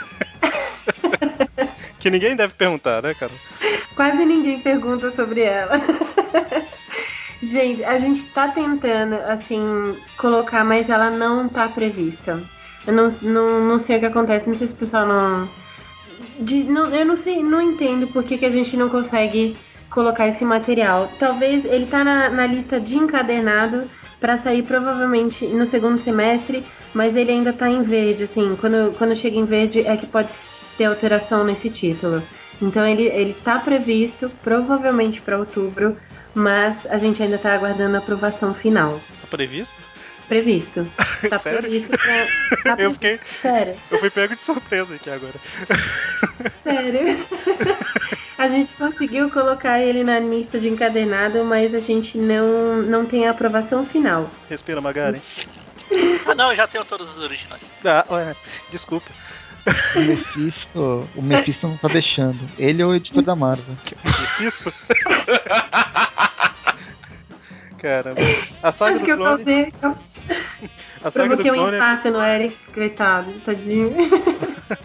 que 1.99 2.11
ninguém 2.11 2.36
deve 2.36 2.55
perguntar, 2.55 3.03
né, 3.03 3.14
cara? 3.14 3.32
Quase 3.95 4.24
ninguém 4.24 4.61
pergunta 4.61 5.11
sobre 5.12 5.41
ela. 5.43 5.80
gente, 7.43 7.84
a 7.84 7.99
gente 7.99 8.22
tá 8.26 8.49
tentando, 8.49 9.14
assim, 9.28 9.97
colocar, 10.16 10.64
mas 10.64 10.89
ela 10.89 11.11
não 11.11 11.49
tá 11.49 11.68
prevista. 11.68 12.41
Eu 12.86 12.93
não, 12.93 13.09
não, 13.22 13.61
não 13.61 13.80
sei 13.80 13.97
o 13.97 14.01
que 14.01 14.07
acontece, 14.07 14.49
não 14.49 14.57
sei 14.57 14.66
se 14.68 14.72
o 14.72 14.76
pessoal 14.76 15.07
não. 15.07 15.49
de- 16.41 16.64
não- 16.64 16.95
eu 16.95 17.05
não 17.05 17.16
sei, 17.16 17.43
não 17.43 17.61
entendo 17.61 18.07
por 18.07 18.22
que, 18.22 18.39
que 18.39 18.47
a 18.47 18.51
gente 18.51 18.76
não 18.76 18.89
consegue 18.89 19.57
colocar 19.91 20.28
esse 20.28 20.45
material. 20.45 21.11
Talvez 21.18 21.64
ele 21.64 21.86
tá 21.86 22.05
na, 22.05 22.30
na 22.30 22.47
lista 22.47 22.78
de 22.80 22.97
encadernado 22.97 23.89
para 24.20 24.39
sair 24.39 24.62
provavelmente 24.62 25.47
no 25.47 25.66
segundo 25.66 26.03
semestre, 26.03 26.64
mas 26.95 27.14
ele 27.14 27.30
ainda 27.32 27.53
tá 27.53 27.68
em 27.68 27.82
verde, 27.82 28.24
assim, 28.24 28.57
quando, 28.61 28.97
quando 28.97 29.16
chega 29.16 29.36
em 29.36 29.45
verde 29.45 29.80
é 29.86 29.97
que 29.97 30.07
pode 30.07 30.28
ter 30.79 30.85
alteração 30.85 31.45
nesse 31.45 31.68
título. 31.68 32.22
Então 32.62 32.87
ele, 32.87 33.03
ele 33.09 33.35
tá 33.45 33.59
previsto 33.59 34.31
provavelmente 34.43 35.20
para 35.20 35.39
outubro, 35.39 35.97
mas 36.35 36.74
a 36.89 36.97
gente 36.97 37.22
ainda 37.22 37.37
tá 37.37 37.53
aguardando 37.55 37.97
a 37.97 37.99
aprovação 37.99 38.55
final. 38.55 39.01
Tá 39.20 39.26
previsto? 39.29 39.76
Previsto. 40.29 40.87
Tá 41.29 41.37
Sério? 41.37 41.59
previsto 41.59 41.89
pra. 41.99 42.76
Tá 42.76 42.76
Eu 42.81 42.93
fiquei. 42.93 43.18
Sério, 43.43 43.74
Eu 43.91 43.99
fui 43.99 44.09
pego 44.09 44.37
de 44.37 44.43
surpresa 44.45 44.95
aqui 44.95 45.11
agora. 45.11 45.35
sério. 46.62 47.26
a 48.39 48.47
gente 48.49 48.72
conseguiu 48.74 49.29
colocar 49.31 49.81
ele 49.81 50.05
na 50.05 50.20
lista 50.20 50.61
de 50.61 50.68
encadernado, 50.68 51.45
mas 51.45 51.74
a 51.74 51.81
gente 51.81 52.16
não, 52.16 52.76
não 52.83 53.05
tem 53.05 53.26
a 53.26 53.33
aprovação 53.33 53.85
final. 53.85 54.31
Respira, 54.49 54.81
Magari. 54.81 55.20
Ah 56.26 56.34
não, 56.34 56.51
eu 56.51 56.57
já 56.57 56.66
tenho 56.66 56.84
todos 56.84 57.09
os 57.16 57.22
originais. 57.22 57.70
Ah, 57.84 58.05
ué, 58.11 58.34
desculpa. 58.70 59.11
O 59.97 60.01
Mephisto, 60.01 61.09
o 61.14 61.22
Mephisto 61.22 61.68
não 61.68 61.76
tá 61.76 61.89
deixando. 61.89 62.39
Ele 62.59 62.80
é 62.80 62.86
o 62.86 62.95
editor 62.95 63.22
da 63.22 63.36
Marvel. 63.36 63.74
Mephisto? 64.05 64.72
Caramba. 67.78 68.20
A 68.62 68.72
saga 68.72 68.93
Acho 68.97 69.01
do 69.01 69.05
que 69.05 69.12
eu 69.12 69.16
clone. 69.16 69.45
causei. 69.45 69.72
Eu 71.01 71.09
A 71.09 71.11
saga 71.11 71.36
do 71.36 71.43
provoquei 71.43 71.53
um 71.53 71.55
clone. 71.55 71.74
é 71.74 71.78
impacto 71.78 72.11
no 72.11 72.20
Eric, 72.20 72.57
coitado, 72.74 73.32
tadinho. 73.47 73.95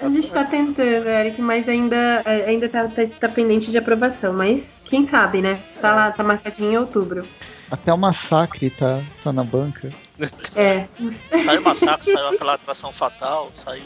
A 0.00 0.08
gente 0.08 0.30
tá 0.32 0.44
tentando, 0.44 1.08
Eric, 1.08 1.40
mas 1.40 1.68
ainda, 1.68 2.22
ainda 2.26 2.68
tá, 2.68 2.88
tá, 2.88 3.02
tá 3.20 3.28
pendente 3.28 3.70
de 3.70 3.78
aprovação. 3.78 4.32
Mas 4.32 4.64
quem 4.84 5.08
sabe, 5.08 5.40
né? 5.40 5.62
Tá 5.80 5.94
lá, 5.94 6.10
tá 6.10 6.24
marcadinho 6.24 6.72
em 6.72 6.76
outubro. 6.76 7.24
Até 7.70 7.92
o 7.92 7.96
Massacre 7.96 8.68
tá, 8.70 9.00
tá 9.22 9.32
na 9.32 9.44
banca. 9.44 9.90
É. 10.54 10.86
Saiu 11.44 11.60
o 11.60 11.64
Massacre, 11.64 12.12
saiu 12.12 12.28
aquela 12.28 12.54
atração 12.54 12.92
fatal, 12.92 13.50
saiu 13.54 13.84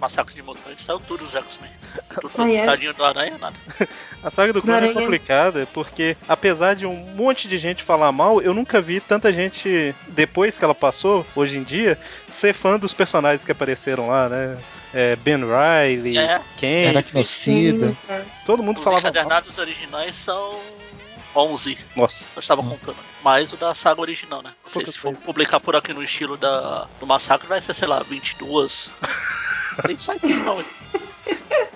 Massacre 0.00 0.34
de 0.34 0.42
Mutantes, 0.42 0.84
saiu 0.84 1.00
tudo 1.00 1.24
os 1.24 1.34
X-Men. 1.34 1.70
Tadinho 2.64 2.92
do 2.94 3.04
Aranha, 3.04 3.38
nada. 3.38 3.56
A 4.22 4.30
saga 4.30 4.52
do 4.52 4.60
clone 4.60 4.88
é 4.88 4.92
complicada 4.92 5.68
porque, 5.72 6.16
apesar 6.28 6.74
de 6.74 6.84
um 6.84 6.94
monte 6.94 7.46
de 7.46 7.58
gente 7.58 7.82
falar 7.82 8.10
mal, 8.10 8.42
eu 8.42 8.52
nunca 8.52 8.80
vi 8.80 8.98
tanta 8.98 9.32
gente, 9.32 9.94
depois 10.08 10.58
que 10.58 10.64
ela 10.64 10.74
passou, 10.74 11.24
hoje 11.36 11.58
em 11.58 11.62
dia, 11.62 11.96
ser 12.26 12.52
fã 12.52 12.78
dos 12.78 12.92
personagens 12.92 13.44
que 13.44 13.52
apareceram 13.52 14.08
lá, 14.08 14.28
né? 14.28 14.58
É, 14.92 15.14
ben 15.16 15.38
Riley, 15.38 16.18
É. 16.18 16.40
Ken, 16.56 16.92
todo 18.44 18.62
mundo 18.62 18.78
Os 18.78 18.84
falava 18.84 19.02
mal. 19.02 19.10
encadernados 19.10 19.58
originais 19.58 20.14
são 20.14 20.58
11. 21.36 21.76
Nossa, 21.96 22.28
Eu 22.34 22.40
estava 22.40 22.62
Hum. 22.62 22.70
contando. 22.70 22.96
Mais 23.22 23.52
o 23.52 23.56
da 23.56 23.74
saga 23.74 24.00
original, 24.00 24.42
né? 24.42 24.50
Não 24.62 24.70
sei 24.70 24.80
Pouca 24.82 24.92
se 24.92 24.98
for 24.98 25.10
coisa. 25.10 25.24
publicar 25.24 25.60
por 25.60 25.76
aqui 25.76 25.92
no 25.92 26.02
estilo 26.02 26.36
da, 26.36 26.86
do 26.98 27.06
Massacre, 27.06 27.46
vai 27.46 27.60
ser, 27.60 27.74
sei 27.74 27.86
lá, 27.88 28.02
22. 28.02 28.90
Sem 29.84 29.96
saber, 29.98 30.36
não. 30.38 30.64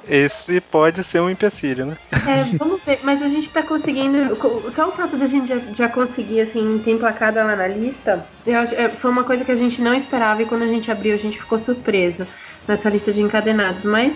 esse 0.09 0.61
pode 0.61 1.05
ser 1.05 1.21
um 1.21 1.29
empecilho, 1.31 1.87
né? 1.87 1.99
É, 2.27 2.57
vamos 2.57 2.83
ver, 2.83 3.01
mas 3.03 3.23
a 3.23 3.29
gente 3.29 3.49
tá 3.51 3.63
conseguindo. 3.63 4.35
Só 4.75 4.89
o 4.89 4.93
fato 4.93 5.17
da 5.17 5.27
gente 5.27 5.49
já, 5.49 5.59
já 5.75 5.89
conseguir, 5.89 6.41
assim, 6.41 6.81
ter 6.85 6.93
emplacado 6.93 7.39
ela 7.39 7.55
na 7.55 7.67
lista, 7.69 8.27
eu 8.47 8.59
acho, 8.59 8.75
é, 8.75 8.89
foi 8.89 9.11
uma 9.11 9.25
coisa 9.25 9.45
que 9.45 9.53
a 9.53 9.57
gente 9.57 9.81
não 9.83 9.95
esperava 9.95 10.43
e 10.43 10.47
quando 10.47 10.63
a 10.63 10.67
gente 10.69 10.91
abriu 10.91 11.15
a 11.15 11.19
gente 11.19 11.39
ficou 11.39 11.59
surpreso 11.61 12.27
nessa 12.67 12.89
lista 12.89 13.13
de 13.13 13.21
encadenados. 13.21 13.85
Mas 13.85 14.15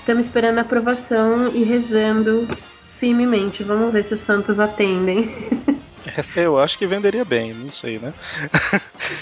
estamos 0.00 0.24
esperando 0.26 0.58
a 0.58 0.62
aprovação 0.62 1.48
e 1.54 1.62
rezando 1.62 2.48
firmemente. 2.98 3.62
Vamos 3.62 3.92
ver 3.92 4.04
se 4.04 4.14
os 4.14 4.20
santos 4.22 4.58
atendem. 4.58 5.34
Eu 6.36 6.58
acho 6.58 6.78
que 6.78 6.86
venderia 6.86 7.24
bem, 7.24 7.52
não 7.52 7.72
sei, 7.72 7.98
né? 7.98 8.14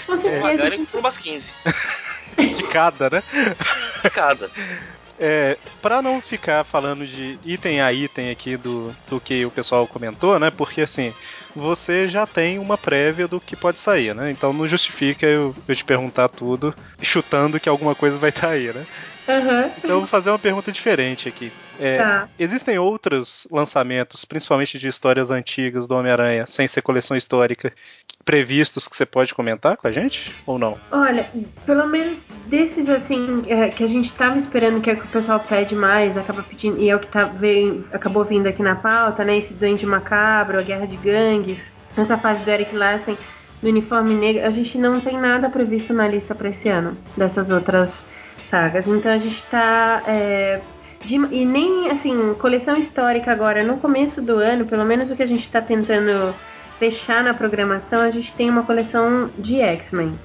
Com 0.05 0.21
certeza. 0.21 0.41
Pagarem 0.41 0.85
por 0.85 0.99
umas 0.99 1.17
15. 1.17 1.53
De 2.37 2.63
cada, 2.67 3.09
né? 3.09 3.23
Cada. 4.13 4.49
É, 5.17 5.57
para 5.81 6.01
não 6.01 6.21
ficar 6.21 6.65
falando 6.65 7.07
de 7.07 7.39
item 7.45 7.81
a 7.81 7.93
item 7.93 8.29
aqui 8.31 8.57
do, 8.57 8.93
do 9.07 9.19
que 9.19 9.45
o 9.45 9.51
pessoal 9.51 9.87
comentou, 9.87 10.37
né? 10.37 10.51
Porque 10.51 10.81
assim, 10.81 11.13
você 11.55 12.07
já 12.09 12.27
tem 12.27 12.59
uma 12.59 12.77
prévia 12.77 13.27
do 13.27 13.39
que 13.39 13.55
pode 13.55 13.79
sair, 13.79 14.13
né? 14.13 14.29
Então 14.29 14.51
não 14.51 14.67
justifica 14.67 15.25
eu, 15.25 15.55
eu 15.67 15.75
te 15.75 15.85
perguntar 15.85 16.27
tudo 16.27 16.75
chutando 17.01 17.59
que 17.59 17.69
alguma 17.69 17.95
coisa 17.95 18.17
vai 18.17 18.29
estar 18.29 18.49
aí, 18.49 18.73
né? 18.73 18.85
Aham. 19.27 19.71
Então 19.77 19.91
eu 19.91 19.99
vou 19.99 20.07
fazer 20.07 20.29
uma 20.29 20.39
pergunta 20.39 20.71
diferente 20.71 21.27
aqui. 21.27 21.51
É, 21.79 21.97
Tá. 21.97 22.29
Existem 22.37 22.77
outros 22.77 23.47
lançamentos, 23.51 24.23
principalmente 24.25 24.77
de 24.77 24.87
histórias 24.87 25.31
antigas 25.31 25.87
do 25.87 25.95
Homem-Aranha, 25.95 26.45
sem 26.45 26.67
ser 26.67 26.81
coleção 26.81 27.17
histórica, 27.17 27.73
previstos 28.23 28.87
que 28.87 28.95
você 28.95 29.05
pode 29.05 29.33
comentar 29.33 29.77
com 29.77 29.87
a 29.87 29.91
gente? 29.91 30.33
Ou 30.45 30.57
não? 30.57 30.77
Olha, 30.91 31.29
pelo 31.65 31.87
menos 31.87 32.17
desses 32.47 32.87
assim 32.89 33.43
é, 33.47 33.69
que 33.69 33.83
a 33.83 33.87
gente 33.87 34.11
tava 34.13 34.37
esperando 34.37 34.81
que 34.81 34.89
é 34.89 34.93
o 34.93 34.97
que 34.97 35.05
o 35.05 35.09
pessoal 35.09 35.39
pede 35.39 35.75
mais, 35.75 36.17
acaba 36.17 36.43
pedindo, 36.43 36.79
e 36.79 36.89
é 36.89 36.95
o 36.95 36.99
que 36.99 37.07
tá, 37.07 37.25
veio, 37.25 37.87
acabou 37.91 38.23
vindo 38.23 38.47
aqui 38.47 38.61
na 38.61 38.75
pauta, 38.75 39.23
né? 39.23 39.37
Esse 39.37 39.53
Duende 39.53 39.85
Macabro, 39.85 40.59
a 40.59 40.61
Guerra 40.61 40.85
de 40.85 40.97
Gangues, 40.97 41.59
essa 41.97 42.17
fase 42.17 42.43
do 42.43 42.49
Eric 42.49 42.75
Larsen 42.75 43.17
do 43.61 43.69
uniforme 43.69 44.13
negro, 44.13 44.45
a 44.45 44.49
gente 44.49 44.77
não 44.77 44.99
tem 44.99 45.17
nada 45.17 45.49
previsto 45.49 45.93
na 45.93 46.07
lista 46.07 46.35
pra 46.35 46.49
esse 46.49 46.67
ano 46.67 46.97
dessas 47.15 47.49
outras 47.49 47.89
sagas. 48.55 48.87
Então 48.87 49.11
a 49.11 49.17
gente 49.17 49.43
tá. 49.51 50.01
é, 50.07 50.61
de- 51.03 51.15
e 51.15 51.45
nem 51.45 51.91
assim, 51.91 52.33
coleção 52.39 52.77
histórica 52.77 53.31
agora, 53.31 53.63
no 53.63 53.77
começo 53.77 54.21
do 54.21 54.37
ano, 54.37 54.65
pelo 54.65 54.85
menos 54.85 55.11
o 55.11 55.15
que 55.15 55.23
a 55.23 55.27
gente 55.27 55.49
tá 55.51 55.61
tentando 55.61 56.33
fechar 56.79 57.23
na 57.23 57.33
programação, 57.33 58.01
a 58.01 58.11
gente 58.11 58.33
tem 58.33 58.49
uma 58.49 58.63
coleção 58.63 59.29
de 59.37 59.59
X-Men. 59.59 60.17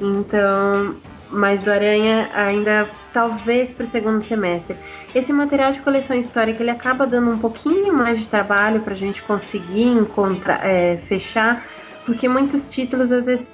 Então, 0.00 0.94
mas 1.30 1.62
do 1.62 1.70
Aranha 1.70 2.28
ainda 2.34 2.88
talvez 3.12 3.70
para 3.70 3.86
o 3.86 3.90
segundo 3.90 4.22
semestre. 4.24 4.76
Esse 5.14 5.32
material 5.32 5.72
de 5.72 5.80
coleção 5.80 6.16
histórica 6.16 6.62
ele 6.62 6.70
acaba 6.70 7.06
dando 7.06 7.30
um 7.30 7.38
pouquinho 7.38 7.92
mais 7.92 8.18
de 8.18 8.26
trabalho 8.26 8.80
para 8.80 8.94
a 8.94 8.96
gente 8.96 9.22
conseguir 9.22 9.88
encontrar, 9.88 10.60
é, 10.64 10.98
fechar, 11.08 11.64
porque 12.04 12.28
muitos 12.28 12.68
títulos 12.70 13.10
às 13.10 13.24
vezes 13.24 13.44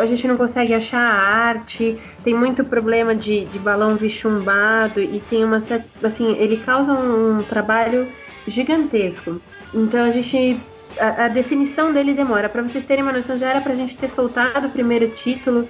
a 0.00 0.06
gente 0.06 0.26
não 0.26 0.36
consegue 0.36 0.72
achar 0.72 1.00
a 1.00 1.14
arte, 1.14 1.98
tem 2.24 2.34
muito 2.34 2.64
problema 2.64 3.14
de, 3.14 3.44
de 3.46 3.58
balão 3.58 3.96
bichumbado 3.96 5.00
e 5.00 5.22
tem 5.28 5.44
uma 5.44 5.62
assim 6.02 6.34
ele 6.36 6.58
causa 6.58 6.92
um, 6.92 7.42
trabalho 7.42 8.08
gigantesco. 8.46 9.40
Então 9.74 10.04
a 10.04 10.10
gente 10.10 10.58
a, 10.98 11.26
a 11.26 11.28
definição 11.28 11.92
dele 11.92 12.14
demora. 12.14 12.48
Para 12.48 12.62
vocês 12.62 12.84
terem 12.84 13.02
uma 13.02 13.12
noção, 13.12 13.38
já 13.38 13.50
era 13.50 13.60
pra 13.60 13.74
gente 13.74 13.96
ter 13.96 14.10
soltado 14.10 14.68
o 14.68 14.70
primeiro 14.70 15.08
título 15.08 15.68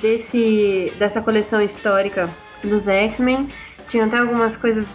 desse 0.00 0.92
dessa 0.98 1.22
coleção 1.22 1.62
histórica 1.62 2.28
dos 2.62 2.86
X-Men. 2.86 3.48
Tinha 3.88 4.04
até 4.04 4.18
algumas 4.18 4.56
coisas 4.56 4.86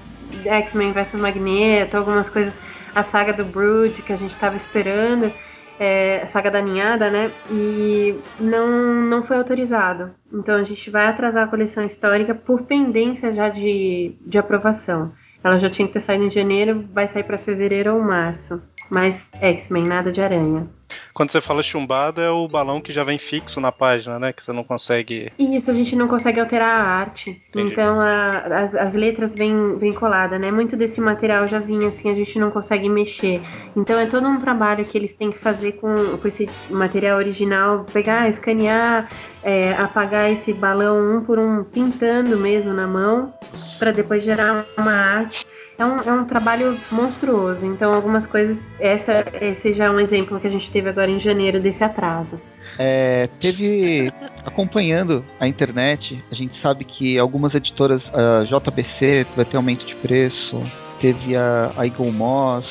X-Men 0.45 0.91
vs 0.91 1.13
Magneto, 1.13 1.97
algumas 1.97 2.29
coisas 2.29 2.53
a 2.93 3.03
saga 3.03 3.33
do 3.33 3.45
Brood 3.45 4.01
que 4.01 4.13
a 4.13 4.17
gente 4.17 4.33
estava 4.33 4.55
esperando, 4.55 5.31
é, 5.79 6.27
saga 6.27 6.51
da 6.51 6.61
ninhada, 6.61 7.09
né? 7.09 7.31
E 7.51 8.15
não 8.39 8.67
não 9.07 9.23
foi 9.25 9.37
autorizado. 9.37 10.11
Então 10.33 10.55
a 10.55 10.63
gente 10.63 10.89
vai 10.89 11.07
atrasar 11.07 11.45
a 11.45 11.49
coleção 11.49 11.85
histórica 11.85 12.33
por 12.33 12.63
pendência 12.63 13.33
já 13.33 13.49
de, 13.49 14.15
de 14.25 14.37
aprovação. 14.37 15.11
Ela 15.43 15.59
já 15.59 15.69
tinha 15.69 15.87
que 15.87 15.93
ter 15.93 16.01
saído 16.01 16.25
em 16.25 16.31
janeiro, 16.31 16.85
vai 16.91 17.07
sair 17.07 17.23
para 17.23 17.37
fevereiro 17.37 17.95
ou 17.95 18.01
março. 18.01 18.61
Mas 18.89 19.29
X-Men, 19.39 19.83
nada 19.83 20.11
de 20.11 20.21
aranha. 20.21 20.67
Quando 21.13 21.31
você 21.31 21.41
fala 21.41 21.61
chumbado, 21.63 22.21
é 22.21 22.29
o 22.29 22.47
balão 22.47 22.79
que 22.81 22.91
já 22.91 23.03
vem 23.03 23.17
fixo 23.17 23.59
na 23.59 23.71
página, 23.71 24.19
né? 24.19 24.31
Que 24.33 24.43
você 24.43 24.51
não 24.53 24.63
consegue. 24.63 25.31
E 25.37 25.55
isso 25.55 25.69
a 25.71 25.73
gente 25.73 25.95
não 25.95 26.07
consegue 26.07 26.39
alterar 26.39 26.69
a 26.79 26.83
arte. 26.83 27.41
Entendi. 27.49 27.73
Então 27.73 27.99
a- 27.99 28.37
as, 28.63 28.75
as 28.75 28.93
letras 28.93 29.33
vêm 29.35 29.77
vem 29.77 29.93
colada, 29.93 30.37
né? 30.39 30.51
Muito 30.51 30.75
desse 30.77 31.01
material 31.01 31.47
já 31.47 31.59
vinha 31.59 31.87
assim, 31.87 32.09
a 32.09 32.15
gente 32.15 32.37
não 32.39 32.51
consegue 32.51 32.87
mexer. 32.89 33.41
Então 33.75 33.99
é 33.99 34.05
todo 34.05 34.27
um 34.27 34.39
trabalho 34.39 34.85
que 34.85 34.97
eles 34.97 35.15
têm 35.15 35.31
que 35.31 35.39
fazer 35.39 35.73
com, 35.73 36.17
com 36.17 36.27
esse 36.27 36.49
material 36.69 37.17
original, 37.17 37.85
pegar, 37.91 38.29
escanear, 38.29 39.09
é, 39.43 39.73
apagar 39.73 40.31
esse 40.31 40.53
balão 40.53 41.17
um 41.17 41.23
por 41.23 41.39
um, 41.39 41.63
pintando 41.63 42.37
mesmo 42.37 42.73
na 42.73 42.87
mão, 42.87 43.33
para 43.79 43.91
depois 43.91 44.23
gerar 44.23 44.65
uma 44.77 44.91
arte. 44.93 45.45
É 45.79 45.85
um, 45.85 45.97
é 45.99 46.11
um 46.11 46.25
trabalho 46.25 46.77
monstruoso. 46.91 47.65
Então 47.65 47.93
algumas 47.93 48.25
coisas. 48.25 48.57
Essa, 48.79 49.25
esse 49.41 49.73
já 49.73 49.85
é 49.85 49.89
um 49.91 49.99
exemplo 49.99 50.39
que 50.39 50.47
a 50.47 50.49
gente 50.49 50.69
teve 50.71 50.89
agora 50.89 51.09
em 51.11 51.19
janeiro 51.19 51.59
desse 51.61 51.83
atraso. 51.83 52.41
É, 52.79 53.29
teve. 53.39 54.11
Acompanhando 54.45 55.23
a 55.39 55.47
internet, 55.47 56.23
a 56.31 56.35
gente 56.35 56.55
sabe 56.55 56.83
que 56.85 57.17
algumas 57.19 57.53
editoras, 57.53 58.09
a 58.13 58.43
JBC 58.45 59.25
vai 59.35 59.43
ter 59.45 59.57
aumento 59.57 59.85
de 59.85 59.93
preço, 59.95 60.59
teve 61.01 61.35
a, 61.35 61.69
a 61.77 61.85
Eagle 61.85 62.11
Moss, 62.13 62.65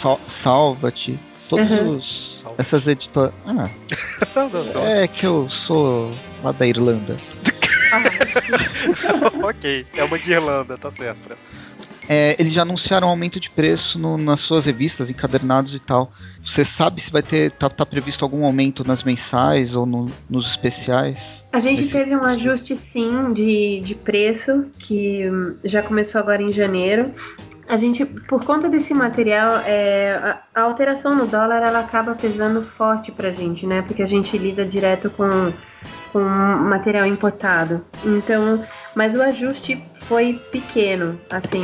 Sal, 0.00 0.18
Salvat, 0.28 1.14
todos 1.50 1.70
Uhum. 1.70 1.96
os- 1.96 2.44
essas 2.56 2.86
editoras. 2.88 3.32
Ah, 3.46 3.68
Não, 4.34 4.48
não, 4.48 4.64
não. 4.64 4.86
é 4.86 5.06
que 5.06 5.26
eu 5.26 5.48
sou 5.50 6.10
lá 6.42 6.52
da 6.52 6.66
Irlanda. 6.66 7.16
ok, 9.42 9.86
é 9.96 10.04
uma 10.04 10.16
guirlanda, 10.18 10.78
tá 10.78 10.90
certo. 10.90 11.36
É, 12.12 12.34
eles 12.40 12.52
já 12.52 12.62
anunciaram 12.62 13.08
aumento 13.08 13.38
de 13.38 13.48
preço 13.48 13.96
no- 13.96 14.18
nas 14.18 14.40
suas 14.40 14.64
revistas, 14.64 15.08
encadernados 15.08 15.72
e 15.76 15.78
tal. 15.78 16.10
Você 16.44 16.64
sabe 16.64 17.00
se 17.00 17.08
vai 17.08 17.22
ter. 17.22 17.52
tá, 17.52 17.70
tá 17.70 17.86
previsto 17.86 18.24
algum 18.24 18.44
aumento 18.44 18.82
nas 18.84 19.04
mensais 19.04 19.76
ou 19.76 19.86
no- 19.86 20.10
nos 20.28 20.48
especiais? 20.48 21.16
A 21.52 21.60
gente 21.60 21.82
Esse- 21.82 21.92
teve 21.92 22.16
um 22.16 22.24
ajuste 22.24 22.76
sim 22.76 23.32
de, 23.32 23.80
de 23.84 23.94
preço 23.94 24.66
que 24.80 25.28
hum, 25.30 25.54
já 25.64 25.84
começou 25.84 26.20
agora 26.20 26.42
em 26.42 26.52
janeiro. 26.52 27.14
A 27.68 27.76
gente, 27.76 28.04
por 28.04 28.44
conta 28.44 28.68
desse 28.68 28.92
material, 28.92 29.60
é, 29.64 30.14
a, 30.14 30.60
a 30.60 30.62
alteração 30.62 31.14
no 31.14 31.28
dólar 31.28 31.62
ela 31.62 31.78
acaba 31.78 32.16
pesando 32.16 32.62
forte 32.76 33.12
pra 33.12 33.30
gente, 33.30 33.64
né? 33.64 33.82
Porque 33.82 34.02
a 34.02 34.06
gente 34.06 34.36
lida 34.36 34.64
direto 34.64 35.08
com, 35.10 35.52
com 36.12 36.18
material 36.18 37.06
importado. 37.06 37.84
Então, 38.04 38.64
mas 38.96 39.14
o 39.14 39.22
ajuste 39.22 39.80
foi 40.10 40.40
pequeno, 40.50 41.20
assim, 41.30 41.62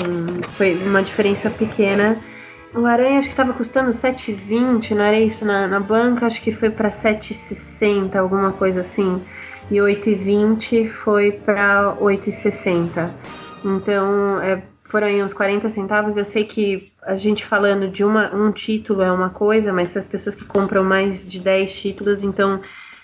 foi 0.57 0.75
uma 0.87 1.03
diferença 1.03 1.51
pequena. 1.51 2.17
O 2.73 2.87
aranha 2.87 3.19
acho 3.19 3.27
que 3.27 3.33
estava 3.33 3.53
custando 3.53 3.91
7,20, 3.91 4.93
não 4.93 5.03
era 5.03 5.19
isso? 5.19 5.45
Na, 5.45 5.67
na 5.67 5.81
banca 5.81 6.27
acho 6.27 6.41
que 6.41 6.53
foi 6.53 6.71
para 6.71 6.93
7,60, 6.93 8.15
alguma 8.15 8.53
coisa 8.53 8.83
assim. 8.83 9.21
E 9.69 9.79
8,20 9.79 10.89
foi 10.91 11.33
para 11.33 11.97
8,60. 12.01 13.11
Então, 13.65 14.41
é, 14.41 14.63
foram 14.85 15.09
aí 15.09 15.21
uns 15.25 15.35
40 15.35 15.69
centavos. 15.71 16.17
Eu 16.17 16.25
sei 16.25 16.45
que 16.45 16.93
a 17.03 17.17
gente 17.17 17.45
falando 17.45 17.89
de 17.89 18.05
uma, 18.05 18.33
um 18.33 18.53
título 18.53 19.03
é 19.03 19.11
uma 19.11 19.31
coisa, 19.31 19.73
mas 19.73 19.97
as 19.97 20.07
pessoas 20.07 20.37
que 20.37 20.45
compram 20.45 20.85
mais 20.85 21.29
de 21.29 21.41
10 21.41 21.73
títulos, 21.73 22.23
então 22.23 22.61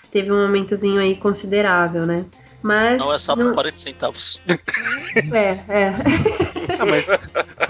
teve 0.09 0.31
um 0.31 0.41
aumentozinho 0.41 1.01
aí 1.01 1.17
considerável, 1.17 2.05
né? 2.05 2.23
Mas 2.63 2.97
Não 2.97 3.13
é 3.13 3.19
só 3.19 3.35
por 3.35 3.53
40 3.53 3.77
centavos. 3.77 4.41
é, 4.47 5.49
é. 5.69 5.93
Ah, 6.79 6.85
mas, 6.85 7.07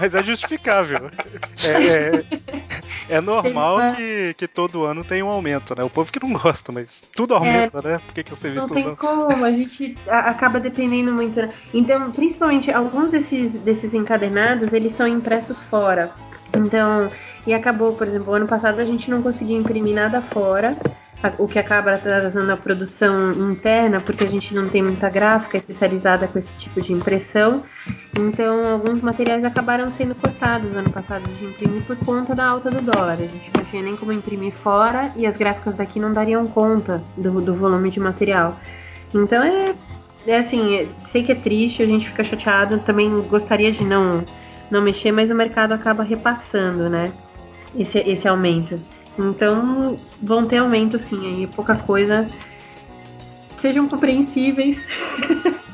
mas 0.00 0.14
é 0.14 0.22
justificável. 0.22 1.10
É, 1.62 1.68
é, 2.20 2.24
É 3.08 3.20
normal 3.20 3.76
uma- 3.76 3.92
que, 3.92 4.34
que 4.38 4.46
todo 4.46 4.84
ano 4.84 5.02
tem 5.04 5.20
um 5.22 5.28
aumento, 5.28 5.74
né? 5.76 5.82
O 5.82 5.90
povo 5.90 6.10
que 6.12 6.20
não 6.22 6.32
gosta, 6.32 6.70
mas 6.70 7.02
tudo 7.14 7.34
aumenta, 7.34 7.82
né? 7.82 7.98
Por 7.98 8.14
que, 8.14 8.22
que 8.22 8.30
você 8.30 8.48
É. 8.48 8.54
Não 8.54 8.68
tem 8.68 8.84
não? 8.84 8.96
como, 8.96 9.44
a 9.44 9.50
gente 9.50 9.96
acaba 10.06 10.60
dependendo 10.60 11.12
muito. 11.12 11.40
Então, 11.74 12.10
principalmente 12.12 12.70
alguns 12.70 13.10
desses, 13.10 13.50
desses 13.52 13.92
encadernados, 13.92 14.72
eles 14.72 14.96
são 14.96 15.06
impressos 15.08 15.58
fora. 15.68 16.12
Então, 16.56 17.10
e 17.46 17.52
acabou, 17.52 17.94
por 17.94 18.06
exemplo, 18.06 18.32
ano 18.32 18.46
passado 18.46 18.78
a 18.80 18.84
gente 18.84 19.10
não 19.10 19.22
conseguia 19.22 19.56
imprimir 19.56 19.94
nada 19.94 20.22
fora, 20.22 20.76
o 21.38 21.46
que 21.46 21.58
acaba 21.58 21.92
atrasando 21.92 22.50
a 22.52 22.56
produção 22.56 23.32
interna, 23.32 24.00
porque 24.00 24.24
a 24.24 24.28
gente 24.28 24.54
não 24.54 24.68
tem 24.68 24.82
muita 24.82 25.08
gráfica 25.08 25.58
especializada 25.58 26.26
com 26.26 26.38
esse 26.38 26.52
tipo 26.58 26.80
de 26.82 26.92
impressão. 26.92 27.62
Então, 28.18 28.72
alguns 28.72 29.00
materiais 29.00 29.44
acabaram 29.44 29.88
sendo 29.88 30.14
cortados 30.14 30.74
ano 30.76 30.90
passado 30.90 31.24
de 31.38 31.44
imprimir 31.44 31.82
por 31.82 31.96
conta 31.96 32.34
da 32.34 32.46
alta 32.46 32.70
do 32.70 32.80
dólar. 32.80 33.12
A 33.12 33.16
gente 33.16 33.50
não 33.56 33.64
tinha 33.64 33.82
nem 33.82 33.96
como 33.96 34.12
imprimir 34.12 34.52
fora 34.52 35.12
e 35.16 35.26
as 35.26 35.36
gráficas 35.36 35.76
daqui 35.76 35.98
não 35.98 36.12
dariam 36.12 36.46
conta 36.46 37.02
do, 37.16 37.40
do 37.40 37.54
volume 37.54 37.90
de 37.90 38.00
material. 38.00 38.58
Então, 39.12 39.42
é, 39.42 39.74
é 40.26 40.38
assim, 40.38 40.76
é- 40.76 40.88
sei 41.10 41.24
que 41.24 41.32
é 41.32 41.34
triste, 41.34 41.82
a 41.82 41.86
gente 41.86 42.08
fica 42.08 42.24
chateado, 42.24 42.78
também 42.78 43.10
gostaria 43.22 43.72
de 43.72 43.84
não, 43.84 44.24
não 44.70 44.80
mexer, 44.80 45.12
mas 45.12 45.30
o 45.30 45.34
mercado 45.34 45.72
acaba 45.72 46.02
repassando, 46.02 46.88
né? 46.88 47.12
Esse, 47.76 47.98
esse 47.98 48.26
aumento. 48.28 48.80
Então, 49.18 49.96
vão 50.22 50.46
ter 50.46 50.58
aumento 50.58 50.98
sim, 50.98 51.26
aí 51.26 51.46
pouca 51.46 51.76
coisa. 51.76 52.26
Sejam 53.60 53.88
compreensíveis. 53.88 54.78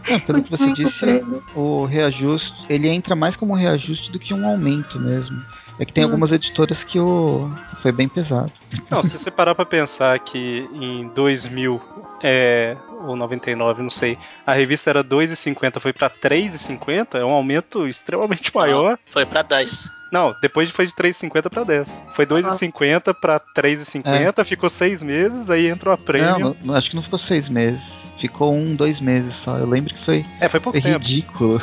É, 0.07 0.19
pelo 0.19 0.43
que 0.43 0.51
você 0.51 0.73
disse, 0.73 1.25
o 1.55 1.85
reajuste, 1.85 2.55
ele 2.69 2.89
entra 2.89 3.15
mais 3.17 3.37
como 3.37 3.53
um 3.53 3.57
reajuste 3.57 4.11
do 4.11 4.19
que 4.19 4.35
um 4.35 4.47
aumento 4.47 4.99
mesmo. 5.01 5.41
É 5.81 5.85
que 5.87 5.93
tem 5.95 6.05
Hum. 6.05 6.09
algumas 6.09 6.31
editoras 6.31 6.85
que 6.85 7.01
o 7.01 7.51
foi 7.81 7.91
bem 7.91 8.07
pesado. 8.07 8.53
Não, 8.91 9.03
se 9.03 9.17
você 9.19 9.31
parar 9.31 9.55
pra 9.55 9.65
pensar 9.65 10.19
que 10.19 10.69
em 10.75 11.09
2000 11.15 11.81
é, 12.23 12.77
ou 13.01 13.17
99, 13.17 13.83
não 13.83 13.89
sei, 13.89 14.19
a 14.47 14.53
revista 14.53 14.91
era 14.91 15.03
2,50, 15.03 15.81
foi 15.81 15.93
pra 15.95 16.11
3,50, 16.11 17.19
é 17.19 17.25
um 17.25 17.31
aumento 17.31 17.89
extremamente 17.89 18.55
maior. 18.55 18.99
Foi 19.09 19.25
pra 19.25 19.41
10. 19.41 19.89
Não, 20.13 20.35
depois 20.43 20.71
foi 20.71 20.87
de 20.87 20.93
3,50 20.93 21.49
pra 21.49 21.65
10. 21.65 22.05
Foi 22.15 22.27
2,50 22.27 23.15
pra 23.15 23.41
3,50, 23.41 24.45
ficou 24.45 24.69
seis 24.69 25.03
meses, 25.03 25.49
aí 25.49 25.69
entrou 25.69 25.95
a 25.95 25.97
prêmio. 25.97 26.55
não, 26.63 26.75
acho 26.75 26.91
que 26.91 26.97
não 26.97 27.03
ficou 27.03 27.19
seis 27.19 27.49
meses. 27.49 27.83
Ficou 28.21 28.53
um, 28.55 28.77
dois 28.77 29.01
meses 29.01 29.35
só. 29.35 29.57
Eu 29.59 29.67
lembro 29.67 29.95
que 29.95 30.05
foi, 30.05 30.27
É, 30.39 30.49
foi 30.49 30.61
pouco 30.61 30.79
foi 30.81 30.91
tempo. 30.93 31.05
ridículo. 31.05 31.63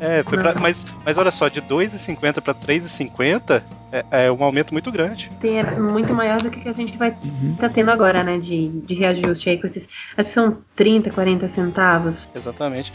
É, 0.00 0.22
foi 0.22 0.38
pra- 0.38 0.54
mas, 0.54 0.86
mas 1.04 1.18
olha 1.18 1.32
só, 1.32 1.48
de 1.48 1.60
2,50 1.60 2.40
pra 2.40 2.54
3,50 2.54 3.62
é, 3.90 4.04
é 4.26 4.32
um 4.32 4.42
aumento 4.44 4.72
muito 4.72 4.90
grande. 4.92 5.30
Tem, 5.40 5.58
é 5.58 5.64
muito 5.78 6.14
maior 6.14 6.40
do 6.40 6.48
que 6.50 6.60
que 6.60 6.68
a 6.68 6.72
gente 6.72 6.96
vai 6.96 7.10
Uhum. 7.24 7.56
tá 7.58 7.68
tendo 7.68 7.90
agora, 7.90 8.22
né? 8.22 8.38
De, 8.38 8.68
de 8.68 8.94
reajuste 8.94 9.50
aí 9.50 9.58
com 9.60 9.66
esses. 9.66 9.88
Acho 10.16 10.28
que 10.28 10.34
são 10.34 10.58
30, 10.76 11.10
40 11.10 11.48
centavos. 11.48 12.28
Exatamente. 12.34 12.92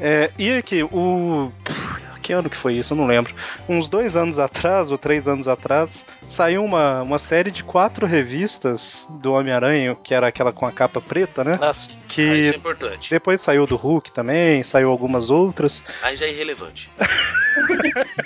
É, 0.00 0.30
e 0.38 0.52
aqui, 0.56 0.82
o. 0.84 1.50
Que 2.22 2.32
ano 2.32 2.48
que 2.48 2.56
foi 2.56 2.74
isso? 2.74 2.92
Eu 2.92 2.96
não 2.98 3.06
lembro. 3.06 3.34
Uns 3.68 3.88
dois 3.88 4.14
anos 4.16 4.38
atrás, 4.38 4.90
ou 4.90 4.96
três 4.98 5.26
anos 5.28 5.48
atrás, 5.48 6.06
saiu 6.22 6.64
uma, 6.64 7.02
uma 7.02 7.18
série 7.18 7.50
de 7.50 7.64
quatro 7.64 8.06
revistas 8.06 9.06
do 9.10 9.32
Homem-Aranha, 9.32 9.96
que 10.02 10.14
era 10.14 10.28
aquela 10.28 10.52
com 10.52 10.64
a 10.66 10.72
capa 10.72 11.00
preta, 11.00 11.42
né? 11.42 11.58
Ah, 11.60 11.72
sim. 11.72 11.90
Que 12.08 12.22
isso 12.22 12.52
é 12.52 12.56
importante. 12.56 13.10
depois 13.10 13.40
saiu 13.40 13.66
do 13.66 13.74
Hulk 13.76 14.12
também, 14.12 14.62
saiu 14.62 14.90
algumas 14.90 15.30
outras. 15.30 15.82
Aí 16.02 16.14
já 16.16 16.26
é 16.26 16.30
irrelevante. 16.30 16.90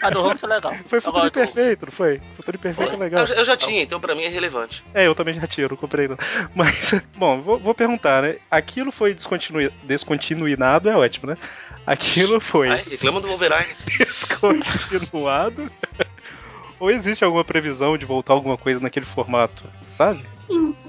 A 0.03 0.11
do 0.11 0.21
Hulk 0.23 0.45
é 0.45 0.49
legal. 0.49 0.75
Foi 0.87 0.99
Eu 0.99 1.03
Futuro. 1.03 1.31
Perfeito, 1.31 1.87
não 1.87 1.93
foi? 1.93 2.21
Futuro 2.37 2.59
Perfeito 2.59 2.93
é 2.93 2.97
legal. 2.97 3.21
Eu, 3.21 3.27
já- 3.27 3.35
eu 3.35 3.45
já 3.45 3.57
tinha, 3.57 3.83
então 3.83 3.99
pra 4.01 4.15
mim 4.15 4.25
é 4.25 4.29
relevante. 4.29 4.85
É, 4.93 5.07
eu 5.07 5.15
também 5.15 5.35
já 5.35 5.47
tinha, 5.47 5.65
eu 5.67 5.71
não 5.71 5.77
comprei 5.77 6.07
não. 6.09 6.17
Mas, 6.55 7.01
bom, 7.17 7.41
vou, 7.41 7.59
vou 7.59 7.75
perguntar, 7.75 8.23
né? 8.23 8.37
Aquilo 8.51 8.91
foi 8.93 9.15
descontinuado, 9.15 10.89
é 10.91 10.97
ótimo, 10.97 11.29
né? 11.31 11.37
Aquilo 11.87 12.41
foi 12.41 12.69
Ai, 12.69 12.85
reclama 12.91 13.21
do 13.21 13.29
Wolverine. 13.29 13.77
descontinuado? 14.65 15.71
Ou 16.81 16.91
existe 16.91 17.25
alguma 17.25 17.45
previsão 17.45 17.97
de 17.97 18.05
voltar 18.05 18.35
alguma 18.35 18.59
coisa 18.59 18.81
naquele 18.81 19.07
formato? 19.07 19.65
Você 19.81 19.91
sabe? 19.91 20.25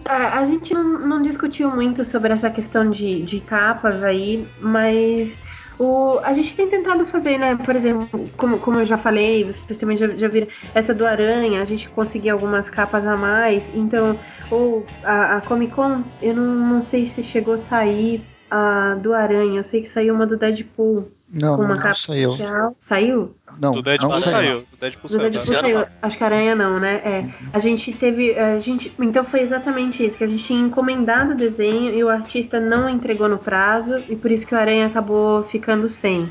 A, 0.06 0.40
a 0.40 0.46
gente 0.46 0.74
não, 0.74 1.00
não 1.00 1.22
discutiu 1.22 1.70
muito 1.70 2.04
sobre 2.04 2.34
essa 2.34 2.50
questão 2.50 2.90
de, 2.90 3.22
de 3.22 3.40
capas 3.40 4.04
aí, 4.04 4.48
mas 4.60 5.34
o, 5.80 6.20
a 6.24 6.34
gente 6.34 6.56
tem 6.56 6.68
tentado 6.68 7.06
fazer, 7.06 7.38
né? 7.38 7.56
Por 7.56 7.76
exemplo, 7.76 8.30
como, 8.36 8.58
como 8.60 8.80
eu 8.80 8.86
já 8.86 8.98
falei, 8.98 9.44
vocês 9.46 9.78
também 9.80 9.98
já, 9.98 10.08
já 10.08 10.28
viram 10.28 10.48
essa 10.74 10.94
do 10.94 11.06
Aranha, 11.06 11.62
a 11.62 11.66
gente 11.66 11.88
conseguiu 11.90 12.34
algumas 12.34 12.70
capas 12.70 13.06
a 13.06 13.16
mais. 13.16 13.64
Então, 13.74 14.20
ou 14.50 14.86
a, 15.04 15.38
a 15.38 15.42
Comic 15.42 15.74
Con, 15.74 16.04
eu 16.22 16.36
não, 16.36 16.44
não 16.44 16.84
sei 16.84 17.06
se 17.06 17.22
chegou 17.22 17.54
a 17.56 17.60
sair 17.60 18.22
a 18.50 18.96
do 18.96 19.14
Aranha, 19.14 19.60
eu 19.60 19.64
sei 19.64 19.82
que 19.84 19.92
saiu 19.92 20.14
uma 20.14 20.26
do 20.26 20.38
Deadpool 20.38 21.12
Não, 21.32 21.56
com 21.58 21.64
uma 21.64 21.76
não, 21.76 21.82
capa 21.82 21.96
saiu. 21.96 22.32
especial. 22.32 22.76
Saiu? 22.82 23.36
Não, 23.60 23.72
do 23.74 23.82
Deadpool 23.82 24.10
não 24.12 24.22
saiu. 24.22 24.60
Do 24.72 24.78
Deadpool 24.80 25.08
Do 25.08 25.14
saiu. 25.14 25.30
Deadpool 25.30 25.42
Esse 25.42 25.54
ano 25.54 25.62
saiu. 25.62 25.80
não. 25.80 25.88
Acho 26.02 26.18
que 26.18 26.24
Aranha 26.24 26.56
não, 26.56 26.80
né? 26.80 26.96
É. 27.04 27.26
A 27.54 27.60
gente 27.60 27.92
teve. 27.94 28.38
A 28.38 28.60
gente, 28.60 28.94
então 29.00 29.24
foi 29.26 29.42
exatamente 29.42 30.06
isso, 30.06 30.18
que 30.18 30.24
a 30.24 30.28
gente 30.28 30.44
tinha 30.46 30.60
encomendado 30.60 31.34
o 31.34 31.38
desenho 31.38 31.94
e 31.94 32.04
o 32.04 32.10
artista 32.10 32.60
não 32.60 32.88
entregou 32.90 33.28
no 33.28 33.38
prazo, 33.38 34.04
e 34.10 34.16
por 34.16 34.32
isso 34.32 34.46
que 34.46 34.56
o 34.56 34.58
Aranha 34.58 34.88
acabou 34.88 35.44
ficando 35.46 35.90
sem. 35.90 36.30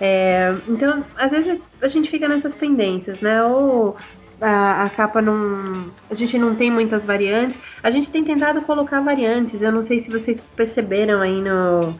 É, 0.00 0.54
então, 0.68 1.04
às 1.16 1.30
vezes 1.30 1.60
a 1.80 1.86
gente 1.86 2.10
fica 2.10 2.26
nessas 2.28 2.54
pendências, 2.54 3.20
né? 3.20 3.42
Ou 3.44 3.96
a, 4.42 4.84
a 4.84 4.90
capa 4.90 5.22
não. 5.22 5.86
A 6.10 6.14
gente 6.14 6.36
não 6.36 6.54
tem 6.54 6.70
muitas 6.70 7.04
variantes. 7.04 7.56
A 7.82 7.90
gente 7.90 8.10
tem 8.10 8.24
tentado 8.24 8.60
colocar 8.62 9.00
variantes. 9.00 9.62
Eu 9.62 9.70
não 9.72 9.84
sei 9.84 10.00
se 10.00 10.10
vocês 10.10 10.38
perceberam 10.56 11.20
aí 11.20 11.40
no. 11.40 11.94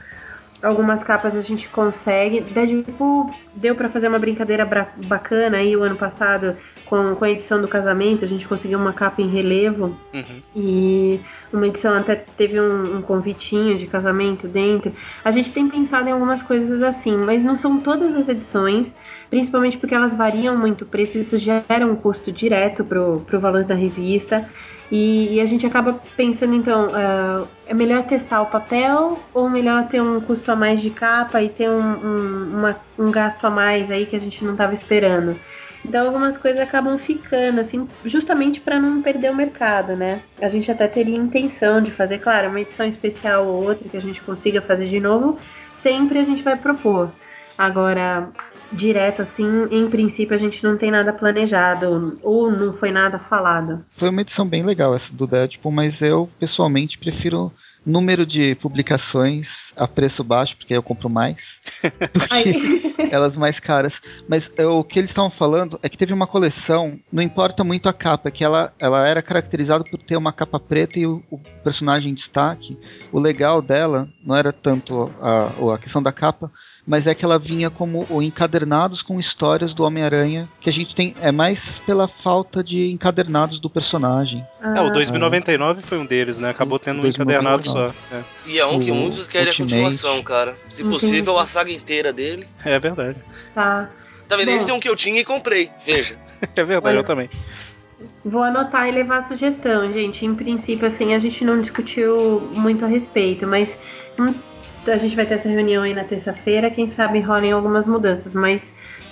Algumas 0.63 1.03
capas 1.03 1.35
a 1.35 1.41
gente 1.41 1.69
consegue. 1.69 2.41
Deadpool 2.41 3.31
deu 3.55 3.75
pra 3.75 3.89
fazer 3.89 4.07
uma 4.07 4.19
brincadeira 4.19 4.65
bacana 5.07 5.57
aí 5.57 5.77
o 5.77 5.83
ano 5.83 5.97
passado 5.97 6.57
com, 6.87 7.17
com 7.17 7.25
a 7.25 7.31
edição 7.31 7.61
do 7.61 7.67
casamento. 7.67 8.25
A 8.25 8.29
gente 8.29 8.47
conseguiu 8.47 8.79
uma 8.79 8.93
capa 8.93 9.21
em 9.23 9.29
relevo 9.29 9.97
Uhum. 10.15 10.43
e 10.55 11.21
uma 11.53 11.67
edição 11.67 11.95
até 11.97 12.15
teve 12.15 12.61
um, 12.61 12.99
um 12.99 13.03
convitinho 13.03 13.77
de 13.77 13.87
casamento 13.87 14.47
dentro. 14.47 14.93
A 15.25 15.33
gente 15.33 15.51
tem 15.51 15.69
pensado 15.69 16.09
em 16.09 16.13
algumas 16.13 16.43
coisas 16.43 16.81
assim, 16.83 17.17
mas 17.17 17.43
não 17.43 17.57
são 17.59 17.81
todas 17.81 18.15
as 18.15 18.29
edições, 18.29 18.87
principalmente 19.33 19.79
porque 19.79 19.95
elas 19.95 20.15
variam 20.15 20.59
muito 20.59 20.83
o 20.83 20.87
preço, 20.87 21.17
isso 21.17 21.39
gera 21.39 21.87
um 21.87 21.97
custo 21.97 22.31
direto 22.31 22.85
pro, 22.85 23.25
pro 23.27 23.41
valor 23.41 23.65
da 23.65 23.75
revista. 23.75 24.47
E, 24.91 25.37
e 25.37 25.41
a 25.41 25.47
gente 25.47 25.65
acaba 25.65 25.99
pensando, 26.15 26.55
então, 26.55 26.91
ah, 26.93 27.47
é 27.67 27.73
melhor 27.73 28.05
testar 28.05 28.43
o 28.43 28.47
papel 28.47 29.19
ou 29.33 29.49
melhor 29.49 29.89
ter 29.89 30.03
um 30.03 30.21
custo 30.21 30.53
a 30.53 30.55
mais 30.55 30.83
de 30.83 30.91
capa 30.91 31.41
e 31.41 31.49
ter 31.49 31.71
um, 31.71 31.81
um, 31.81 32.59
uma- 32.59 32.77
um 32.99 33.11
gasto 33.11 33.43
a 33.47 33.49
mais 33.51 33.91
aí 33.91 34.05
que 34.05 34.15
a 34.15 34.21
gente 34.21 34.45
não 34.45 34.53
estava 34.53 34.75
esperando? 34.75 35.35
Então 35.83 36.05
algumas 36.05 36.37
coisas 36.37 36.61
acabam 36.61 36.99
ficando, 36.99 37.59
assim, 37.59 37.89
justamente 38.05 38.61
para 38.61 38.79
não 38.79 39.01
perder 39.01 39.31
o 39.31 39.35
mercado, 39.35 39.97
né? 39.97 40.21
A 40.43 40.49
gente 40.51 40.71
até 40.71 40.87
teria 40.87 41.17
intenção 41.17 41.81
de 41.81 41.91
fazer, 41.91 42.19
claro, 42.19 42.51
uma 42.51 42.61
edição 42.61 42.85
especial 42.85 43.47
ou 43.47 43.65
outra 43.67 43.89
que 43.89 43.97
a 43.97 44.01
gente 44.03 44.21
consiga 44.21 44.61
fazer 44.61 44.91
de 44.91 45.01
novo, 45.01 45.41
sempre 45.73 46.19
a 46.19 46.25
gente 46.25 46.43
vai 46.43 46.57
propor. 46.57 47.11
Agora, 47.57 48.29
direto 48.73 49.23
assim, 49.23 49.69
em 49.71 49.89
princípio 49.89 50.35
a 50.35 50.39
gente 50.39 50.63
não 50.63 50.77
tem 50.77 50.91
nada 50.91 51.13
planejado 51.13 52.19
ou 52.23 52.51
não 52.51 52.73
foi 52.75 52.91
nada 52.91 53.19
falado. 53.19 53.85
Foi 53.97 54.09
uma 54.09 54.23
edição 54.23 54.47
bem 54.47 54.65
legal 54.65 54.95
essa 54.95 55.13
do 55.13 55.27
Deadpool, 55.27 55.73
mas 55.73 56.01
eu 56.01 56.29
pessoalmente 56.39 56.99
prefiro 56.99 57.53
número 57.85 58.25
de 58.25 58.55
publicações 58.57 59.73
a 59.77 59.89
preço 59.89 60.23
baixo, 60.23 60.57
porque 60.57 60.73
aí 60.73 60.79
eu 60.79 60.83
compro 60.83 61.11
mais, 61.11 61.61
do 61.83 62.21
que 62.21 62.27
Aí, 62.33 62.95
elas 63.11 63.37
mais 63.37 63.59
caras. 63.59 64.01
Mas 64.29 64.51
é, 64.57 64.65
o 64.65 64.85
que 64.85 64.99
eles 64.99 65.11
estavam 65.11 65.31
falando 65.31 65.79
é 65.83 65.89
que 65.89 65.99
teve 65.99 66.13
uma 66.13 66.27
coleção, 66.27 66.99
não 67.13 67.23
importa 67.23 67.65
muito 67.65 67.89
a 67.89 67.93
capa, 67.93 68.31
que 68.31 68.45
ela, 68.45 68.73
ela 68.79 69.07
era 69.07 69.23
caracterizada 69.23 69.85
por 69.85 69.99
ter 69.99 70.17
uma 70.17 70.33
capa 70.33 70.61
preta 70.61 70.99
e 70.99 71.07
o, 71.07 71.23
o 71.31 71.39
personagem 71.65 72.13
em 72.13 72.15
destaque. 72.15 72.79
O 73.11 73.19
legal 73.19 73.61
dela 73.61 74.09
não 74.25 74.37
era 74.37 74.53
tanto 74.53 75.11
a, 75.21 75.75
a 75.75 75.79
questão 75.79 76.03
da 76.03 76.13
capa, 76.13 76.51
mas 76.87 77.07
é 77.07 77.15
que 77.15 77.25
ela 77.25 77.39
vinha 77.39 77.71
como 77.71 78.07
o 78.11 78.23
encadernados 78.23 79.03
com 79.03 79.21
histórias 79.21 79.73
do 79.73 79.85
Homem-Aranha, 79.85 80.49
que 80.61 80.69
a 80.69 80.73
gente 80.73 80.95
tem 80.95 81.15
é 81.21 81.31
mais 81.31 81.79
pela 81.81 82.09
falta 82.09 82.63
de 82.63 82.91
encadernados 82.91 83.61
do 83.61 83.71
personagem. 83.71 84.45
É, 84.61 84.81
o 84.81 84.87
ah, 84.87 84.91
2099 84.91 85.83
foi 85.83 85.99
um 85.99 86.07
deles, 86.07 86.39
né? 86.39 86.51
Acabou 86.51 86.79
tendo 86.79 86.99
um 86.99 87.03
2099. 87.03 87.69
encadernado 87.69 87.95
só. 87.95 88.17
É, 88.17 88.23
E 88.47 88.59
é 88.59 88.67
um 88.67 88.81
que 88.81 88.91
muitos 88.91 89.29
querem 89.29 89.53
a 89.53 89.57
continuação, 89.57 90.23
cara. 90.23 90.57
Se 90.69 90.83
Entendi. 90.83 90.99
possível, 90.99 91.39
a 91.39 91.47
saga 91.47 91.71
inteira 91.71 92.13
dele. 92.13 92.47
é 92.65 92.79
verdade. 92.79 93.19
tá. 93.55 93.91
Tá 94.29 94.37
vendo? 94.37 94.51
Bom. 94.51 94.57
Esse 94.57 94.71
é 94.71 94.75
um 94.75 94.81
que 94.81 94.89
eu 94.89 94.97
tinha 94.97 95.21
e 95.21 95.25
comprei. 95.25 95.71
Veja. 95.85 96.17
É 96.57 96.65
verdade, 96.65 96.97
Olha. 96.97 97.03
eu 97.03 97.07
também. 97.07 97.31
Vou 98.25 98.43
anotar 98.43 98.89
e 98.89 98.91
levar 98.91 99.19
a 99.19 99.23
sugestão, 99.23 99.93
gente. 99.93 100.27
Em 100.27 100.35
princípio, 100.35 100.89
assim, 100.89 101.15
a 101.15 101.21
gente 101.21 101.45
não 101.45 101.61
discutiu 101.61 102.41
muito 102.53 102.85
a 102.85 102.89
respeito, 102.89 103.47
mas 103.47 103.69
hum, 104.19 104.35
a 104.87 104.97
gente 104.97 105.17
vai 105.17 105.27
ter 105.27 105.35
essa 105.35 105.49
reunião 105.49 105.83
aí 105.83 105.95
na 105.95 106.05
terça-feira. 106.05 106.71
Quem 106.71 106.91
sabe 106.91 107.21
rolem 107.21 107.53
algumas 107.53 107.87
mudanças, 107.87 108.35
mas 108.35 108.63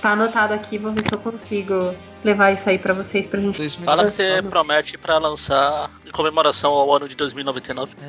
Tá 0.01 0.13
anotado 0.13 0.55
aqui, 0.55 0.79
vou 0.79 0.93
ver 0.93 1.07
se 1.07 1.13
eu 1.13 1.19
consigo 1.19 1.95
levar 2.25 2.53
isso 2.53 2.67
aí 2.69 2.79
pra 2.79 2.95
vocês 2.95 3.27
pra 3.27 3.39
gente. 3.39 3.59
2099. 3.59 3.85
Fala 3.85 4.07
que 4.07 4.13
você 4.13 4.43
promete 4.49 4.97
pra 4.97 5.19
lançar 5.19 5.91
em 6.07 6.11
comemoração 6.11 6.73
ao 6.73 6.95
ano 6.95 7.07
de 7.07 7.15
2099. 7.15 7.95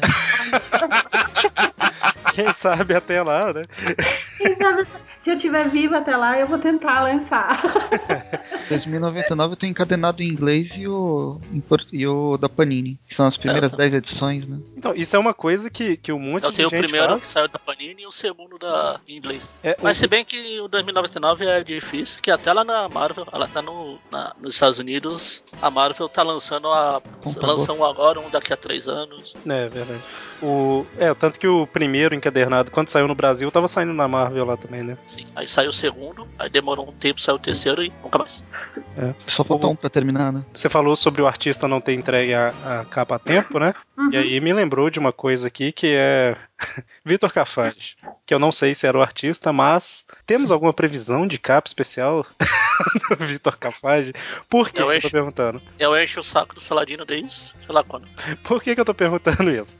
Quem 2.34 2.48
sabe 2.54 2.96
até 2.96 3.22
lá, 3.22 3.52
né? 3.52 3.64
Quem 4.38 4.56
sabe, 4.56 4.88
se 5.24 5.30
eu 5.30 5.38
tiver 5.38 5.70
viva 5.70 5.98
até 6.00 6.16
lá, 6.18 6.40
eu 6.40 6.48
vou 6.48 6.58
tentar 6.58 7.04
lançar. 7.04 7.62
2099 8.70 9.54
eu 9.54 9.58
tenho 9.58 9.72
encadenado 9.72 10.22
em 10.24 10.28
inglês 10.28 10.72
e 10.76 10.88
o, 10.88 11.40
e 11.92 12.08
o 12.08 12.38
da 12.38 12.48
Panini, 12.50 12.98
que 13.08 13.16
são 13.16 13.28
as 13.28 13.38
primeiras 13.38 13.74
É, 13.74 13.78
10 13.78 13.94
edições, 13.96 14.48
né? 14.48 14.58
Então, 14.78 14.94
isso 14.96 15.16
é 15.16 15.20
uma 15.20 15.34
coisa 15.34 15.70
que, 15.70 15.98
que 15.98 16.12
um 16.12 16.20
monte 16.20 16.44
Eu 16.44 16.50
de 16.52 16.56
tenho 16.58 16.68
o 16.68 16.72
gente 16.72 16.80
primeiro 16.84 17.08
que 17.08 17.14
faz. 17.14 17.24
saiu 17.26 17.48
da 17.48 17.60
Panini 17.60 18.04
e 18.04 18.08
o 18.08 18.12
segundo 18.12 18.58
da 18.58 19.00
em 19.08 19.18
inglês. 19.18 19.54
É, 19.64 19.78
Mas 19.82 19.98
o- 19.98 20.00
se 20.02 20.08
bem 20.08 20.24
que 20.26 20.60
o 20.60 20.68
2099 20.68 21.46
é 21.46 21.64
difícil, 21.64 22.20
que 22.22 22.32
até 22.32 22.52
lá 22.54 22.64
na 22.64 22.88
Marvel, 22.90 23.28
ela 23.32 23.48
tá 23.48 23.62
no, 23.62 23.98
na- 24.12 24.34
nos 24.42 24.54
Estados 24.54 24.80
Unidos, 24.80 25.44
a 25.62 25.70
Marvel 25.70 26.10
tá 26.10 26.24
lançando 26.24 26.68
a. 26.70 27.02
Compra 27.24 27.46
lança 27.48 27.72
um 27.74 27.86
agora, 27.86 28.20
um 28.20 28.30
daqui 28.30 28.52
a 28.54 28.58
três 28.58 28.88
anos. 28.88 29.36
É, 29.46 29.68
verdade. 29.68 30.02
O, 30.42 30.86
é, 30.98 31.14
tanto 31.14 31.40
que 31.40 31.48
o 31.48 31.68
primeiro 31.68 32.16
encadernado, 32.16 32.72
quando 32.72 32.90
saiu 32.90 33.08
no 33.08 33.16
Brasil, 33.16 33.52
tava 33.52 33.68
saindo 33.68 33.94
na 33.94 34.08
Marvel 34.08 34.46
lá 34.46 34.58
também, 34.58 34.84
né? 34.84 34.98
Sim. 35.06 35.28
Aí 35.36 35.48
saiu 35.48 35.70
o 35.70 35.74
segundo, 35.74 36.28
aí 36.40 36.50
demorou 36.50 36.90
um 36.90 36.94
tempo, 36.94 37.22
saiu 37.22 37.36
o 37.36 37.40
terceiro 37.40 37.84
e 37.84 37.94
nunca 38.04 38.18
mais. 38.18 38.44
Só 39.28 39.44
falta 39.44 39.68
um 39.68 39.76
pra 39.76 39.90
terminar, 39.90 40.32
né? 40.32 40.44
Você 40.54 40.68
falou 40.68 40.96
sobre 40.96 41.22
o 41.22 41.28
artista 41.28 41.68
não 41.68 41.80
ter 41.80 41.94
entregue 41.94 42.34
a, 42.34 42.54
a 42.66 42.86
capa 42.86 43.16
a 43.16 43.20
tempo, 43.20 43.60
né? 43.60 43.74
E 44.12 44.18
aí 44.18 44.42
me 44.42 44.52
lembrou 44.52 44.90
de 44.90 45.00
uma 45.00 45.14
coisa 45.14 45.48
aqui 45.48 45.72
que 45.72 45.94
é 45.96 46.36
Vitor 47.06 47.32
Cafage, 47.32 47.96
que 48.26 48.34
eu 48.34 48.40
não 48.40 48.52
sei 48.52 48.74
se 48.74 48.88
era 48.88 48.98
o 48.98 49.02
artista, 49.02 49.54
mas 49.54 50.08
temos 50.26 50.52
alguma 50.52 50.74
previsão 50.74 51.28
de 51.28 51.38
capa 51.38 51.68
especial 51.68 52.26
do 53.18 53.26
Vitor 53.26 53.58
Cafage? 53.58 54.14
Por 54.50 54.70
que, 54.72 54.82
Eu 54.82 54.88
que 54.88 54.94
eu 54.94 55.02
tô 55.02 55.08
encho. 55.08 55.12
perguntando? 55.12 55.62
Eu 55.80 55.98
encho 56.02 56.20
o 56.20 56.24
saco 56.24 56.56
do 56.56 56.62
Saladino 56.62 57.06
desde 57.06 57.32
sei 57.32 57.76
lá 57.76 57.84
quando. 57.84 58.08
Por 58.44 58.62
que, 58.62 58.74
que 58.76 58.82
eu 58.82 58.86
tô 58.86 58.94
perguntando 58.94 59.50
isso? 59.50 59.78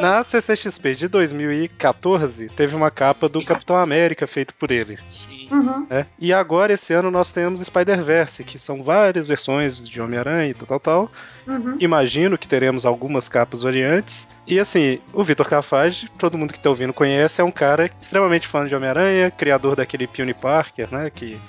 Na 0.00 0.22
CCXP 0.22 0.94
de 0.94 1.08
2014, 1.08 2.48
teve 2.50 2.74
uma 2.76 2.90
capa 2.90 3.28
do 3.28 3.44
Capitão 3.44 3.76
América 3.76 4.26
feito 4.26 4.54
por 4.54 4.70
ele. 4.70 4.98
Sim. 5.08 5.48
Uhum. 5.50 5.86
né? 5.88 6.06
E 6.18 6.32
agora, 6.32 6.72
esse 6.72 6.92
ano, 6.92 7.10
nós 7.10 7.32
temos 7.32 7.60
Spider-Verse, 7.60 8.44
que 8.44 8.58
são 8.58 8.82
várias 8.82 9.28
versões 9.28 9.86
de 9.86 10.00
Homem-Aranha 10.00 10.50
e 10.50 10.54
tal, 10.54 10.66
tal, 10.66 10.80
tal. 10.80 11.12
Uhum. 11.46 11.76
Imagino 11.80 12.38
que 12.38 12.48
teremos 12.48 12.86
algumas 12.86 13.28
capas 13.28 13.62
variantes. 13.62 14.28
E 14.46 14.58
assim, 14.58 15.00
o 15.12 15.22
Vitor 15.22 15.48
Cafage, 15.48 16.08
todo 16.18 16.38
mundo 16.38 16.52
que 16.52 16.58
tá 16.58 16.68
ouvindo 16.70 16.92
conhece, 16.92 17.40
é 17.40 17.44
um 17.44 17.50
cara 17.50 17.90
extremamente 18.00 18.46
fã 18.46 18.66
de 18.66 18.74
Homem-Aranha, 18.74 19.30
criador 19.30 19.76
daquele 19.76 20.06
Peony 20.06 20.34
Parker, 20.34 20.88
né? 20.92 21.10
Que, 21.10 21.40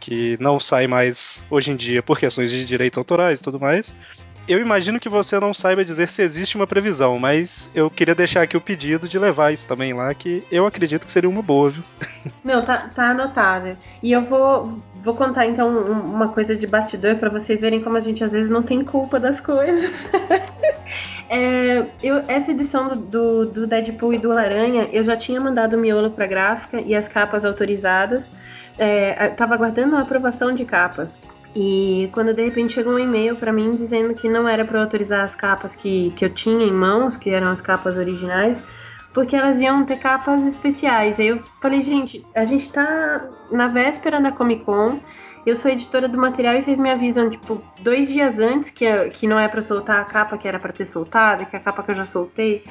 que 0.00 0.36
não 0.40 0.58
sai 0.60 0.86
mais 0.86 1.44
hoje 1.50 1.70
em 1.72 1.76
dia 1.76 2.02
por 2.02 2.18
questões 2.18 2.50
de 2.50 2.64
direitos 2.66 2.98
autorais 2.98 3.40
e 3.40 3.42
tudo 3.42 3.58
mais. 3.60 3.94
Eu 4.46 4.58
imagino 4.60 4.98
que 4.98 5.10
você 5.10 5.38
não 5.38 5.52
saiba 5.52 5.84
dizer 5.84 6.08
se 6.08 6.22
existe 6.22 6.56
uma 6.56 6.66
previsão, 6.66 7.18
mas 7.18 7.70
eu 7.74 7.90
queria 7.90 8.14
deixar 8.14 8.40
aqui 8.40 8.56
o 8.56 8.60
pedido 8.62 9.06
de 9.06 9.18
levar 9.18 9.52
isso 9.52 9.66
também 9.68 9.92
lá, 9.92 10.14
que 10.14 10.42
eu 10.50 10.66
acredito 10.66 11.04
que 11.04 11.12
seria 11.12 11.28
uma 11.28 11.42
boa, 11.42 11.68
viu? 11.68 11.84
Não, 12.42 12.62
tá, 12.62 12.88
tá 12.94 13.10
anotado. 13.10 13.76
E 14.02 14.10
eu 14.10 14.22
vou, 14.22 14.78
vou 15.04 15.14
contar 15.14 15.44
então 15.46 15.68
um- 15.68 16.00
uma 16.14 16.28
coisa 16.28 16.56
de 16.56 16.66
bastidor 16.66 17.16
pra 17.16 17.28
vocês 17.28 17.60
verem 17.60 17.82
como 17.82 17.98
a 17.98 18.00
gente 18.00 18.24
às 18.24 18.30
vezes 18.32 18.48
não 18.48 18.62
tem 18.62 18.82
culpa 18.82 19.20
das 19.20 19.38
coisas. 19.38 19.90
É, 21.30 21.84
eu, 22.02 22.22
essa 22.26 22.50
edição 22.50 22.88
do, 22.88 22.96
do, 22.96 23.46
do 23.46 23.66
Deadpool 23.66 24.14
e 24.14 24.18
do 24.18 24.32
Aranha, 24.32 24.88
eu 24.92 25.04
já 25.04 25.14
tinha 25.14 25.38
mandado 25.38 25.76
o 25.76 25.78
miolo 25.78 26.10
pra 26.10 26.26
gráfica 26.26 26.80
e 26.80 26.94
as 26.94 27.06
capas 27.06 27.44
autorizadas. 27.44 28.24
É, 28.78 29.28
tava 29.30 29.54
aguardando 29.54 29.96
a 29.96 30.00
aprovação 30.00 30.54
de 30.54 30.64
capas. 30.64 31.08
E 31.56 32.08
quando 32.12 32.34
de 32.34 32.44
repente 32.44 32.74
chegou 32.74 32.94
um 32.94 32.98
e-mail 32.98 33.34
pra 33.34 33.52
mim 33.52 33.74
dizendo 33.74 34.14
que 34.14 34.28
não 34.28 34.48
era 34.48 34.64
eu 34.64 34.80
autorizar 34.80 35.22
as 35.22 35.34
capas 35.34 35.74
que, 35.74 36.10
que 36.12 36.24
eu 36.24 36.30
tinha 36.30 36.64
em 36.64 36.72
mãos, 36.72 37.16
que 37.16 37.30
eram 37.30 37.48
as 37.48 37.60
capas 37.60 37.96
originais, 37.96 38.58
porque 39.12 39.34
elas 39.34 39.60
iam 39.60 39.84
ter 39.84 39.98
capas 39.98 40.42
especiais. 40.44 41.18
Aí 41.18 41.28
eu 41.28 41.42
falei, 41.60 41.82
gente, 41.82 42.24
a 42.34 42.44
gente 42.44 42.68
tá 42.70 43.28
na 43.50 43.66
véspera 43.66 44.20
da 44.20 44.30
Comic 44.30 44.64
Con, 44.64 45.00
eu 45.46 45.56
sou 45.56 45.70
editora 45.70 46.06
do 46.08 46.18
material 46.18 46.56
e 46.56 46.62
vocês 46.62 46.78
me 46.78 46.90
avisam, 46.90 47.30
tipo, 47.30 47.62
dois 47.80 48.06
dias 48.08 48.38
antes 48.38 48.70
que, 48.70 48.86
que 49.10 49.26
não 49.26 49.38
é 49.38 49.48
pra 49.48 49.62
soltar 49.62 50.00
a 50.00 50.04
capa 50.04 50.36
que 50.36 50.46
era 50.46 50.58
pra 50.58 50.72
ter 50.72 50.84
soltado, 50.84 51.46
que 51.46 51.56
é 51.56 51.58
a 51.58 51.62
capa 51.62 51.82
que 51.82 51.90
eu 51.90 51.96
já 51.96 52.06
soltei. 52.06 52.62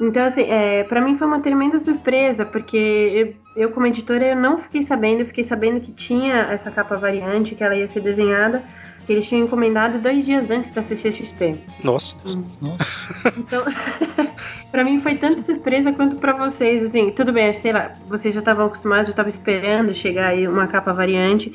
Então, 0.00 0.26
assim, 0.26 0.42
é, 0.42 0.82
pra 0.84 1.00
mim 1.00 1.16
foi 1.16 1.26
uma 1.26 1.40
tremenda 1.40 1.78
surpresa, 1.78 2.44
porque 2.44 2.76
eu, 2.76 3.62
eu, 3.64 3.70
como 3.70 3.86
editora, 3.86 4.26
eu 4.26 4.36
não 4.36 4.58
fiquei 4.58 4.84
sabendo, 4.84 5.20
eu 5.20 5.26
fiquei 5.26 5.44
sabendo 5.44 5.80
que 5.80 5.92
tinha 5.92 6.34
essa 6.50 6.70
capa 6.70 6.96
variante, 6.96 7.54
que 7.54 7.62
ela 7.62 7.76
ia 7.76 7.88
ser 7.88 8.00
desenhada, 8.00 8.62
que 9.06 9.12
eles 9.12 9.28
tinham 9.28 9.44
encomendado 9.44 9.98
dois 9.98 10.24
dias 10.24 10.50
antes 10.50 10.72
da 10.72 10.82
CCXP. 10.82 11.60
Nossa. 11.82 12.16
Então, 13.38 13.64
pra 14.72 14.82
mim 14.82 15.00
foi 15.00 15.16
tanto 15.16 15.42
surpresa 15.42 15.92
quanto 15.92 16.16
pra 16.16 16.32
vocês, 16.32 16.84
assim, 16.84 17.10
tudo 17.10 17.32
bem, 17.32 17.52
sei 17.52 17.72
lá, 17.72 17.92
vocês 18.08 18.34
já 18.34 18.40
estavam 18.40 18.66
acostumados, 18.66 19.08
eu 19.08 19.14
tava 19.14 19.28
esperando 19.28 19.94
chegar 19.94 20.28
aí 20.28 20.48
uma 20.48 20.66
capa 20.66 20.92
variante. 20.92 21.52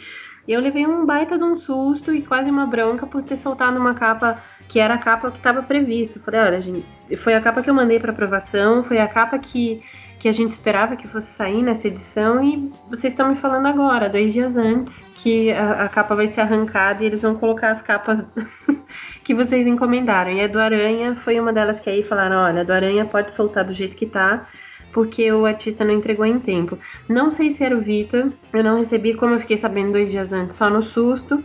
Eu 0.47 0.61
levei 0.61 0.87
um 0.87 1.05
baita 1.05 1.37
de 1.37 1.43
um 1.43 1.59
susto 1.59 2.13
e 2.13 2.21
quase 2.21 2.49
uma 2.49 2.65
bronca 2.65 3.05
por 3.05 3.21
ter 3.21 3.37
soltado 3.37 3.77
uma 3.77 3.93
capa 3.93 4.41
que 4.69 4.79
era 4.79 4.93
a 4.93 4.97
capa 4.99 5.31
que 5.31 5.37
estava 5.37 5.63
prevista. 5.63 6.19
Falei, 6.19 6.39
olha, 6.39 6.61
gente, 6.61 6.85
foi 7.17 7.33
a 7.33 7.41
capa 7.41 7.61
que 7.61 7.69
eu 7.69 7.73
mandei 7.73 7.99
para 7.99 8.11
aprovação, 8.11 8.83
foi 8.83 8.99
a 8.99 9.07
capa 9.07 9.37
que, 9.39 9.83
que 10.19 10.29
a 10.29 10.31
gente 10.31 10.51
esperava 10.51 10.95
que 10.95 11.07
fosse 11.07 11.33
sair 11.33 11.63
nessa 11.63 11.87
edição 11.87 12.41
e 12.41 12.71
vocês 12.87 13.11
estão 13.11 13.29
me 13.29 13.35
falando 13.35 13.65
agora, 13.65 14.07
dois 14.07 14.31
dias 14.31 14.55
antes, 14.55 14.95
que 15.15 15.51
a, 15.51 15.85
a 15.85 15.89
capa 15.89 16.15
vai 16.15 16.29
ser 16.29 16.41
arrancada 16.41 17.03
e 17.03 17.07
eles 17.07 17.23
vão 17.23 17.35
colocar 17.35 17.71
as 17.71 17.81
capas 17.81 18.23
que 19.25 19.33
vocês 19.33 19.65
encomendaram. 19.65 20.31
E 20.31 20.41
a 20.41 20.47
do 20.47 20.59
Aranha 20.59 21.15
foi 21.23 21.39
uma 21.39 21.51
delas 21.51 21.79
que 21.79 21.89
aí 21.89 22.03
falaram, 22.03 22.37
olha, 22.37 22.61
a 22.61 22.63
do 22.63 22.71
Aranha 22.71 23.05
pode 23.05 23.33
soltar 23.33 23.65
do 23.65 23.73
jeito 23.73 23.95
que 23.95 24.05
tá, 24.05 24.47
porque 24.93 25.31
o 25.31 25.47
artista 25.47 25.83
não 25.83 25.95
entregou 25.95 26.27
em 26.27 26.39
tempo. 26.39 26.77
Não 27.07 27.31
sei 27.31 27.55
se 27.55 27.63
era 27.63 27.75
o 27.75 27.81
Vitor, 27.81 28.31
eu 28.53 28.63
não 28.63 28.77
recebi, 28.77 29.15
como 29.15 29.33
eu 29.33 29.39
fiquei 29.39 29.57
sabendo 29.57 29.93
dois 29.93 30.11
dias 30.11 30.31
antes, 30.31 30.57
só 30.57 30.69
no 30.69 30.83
susto. 30.83 31.43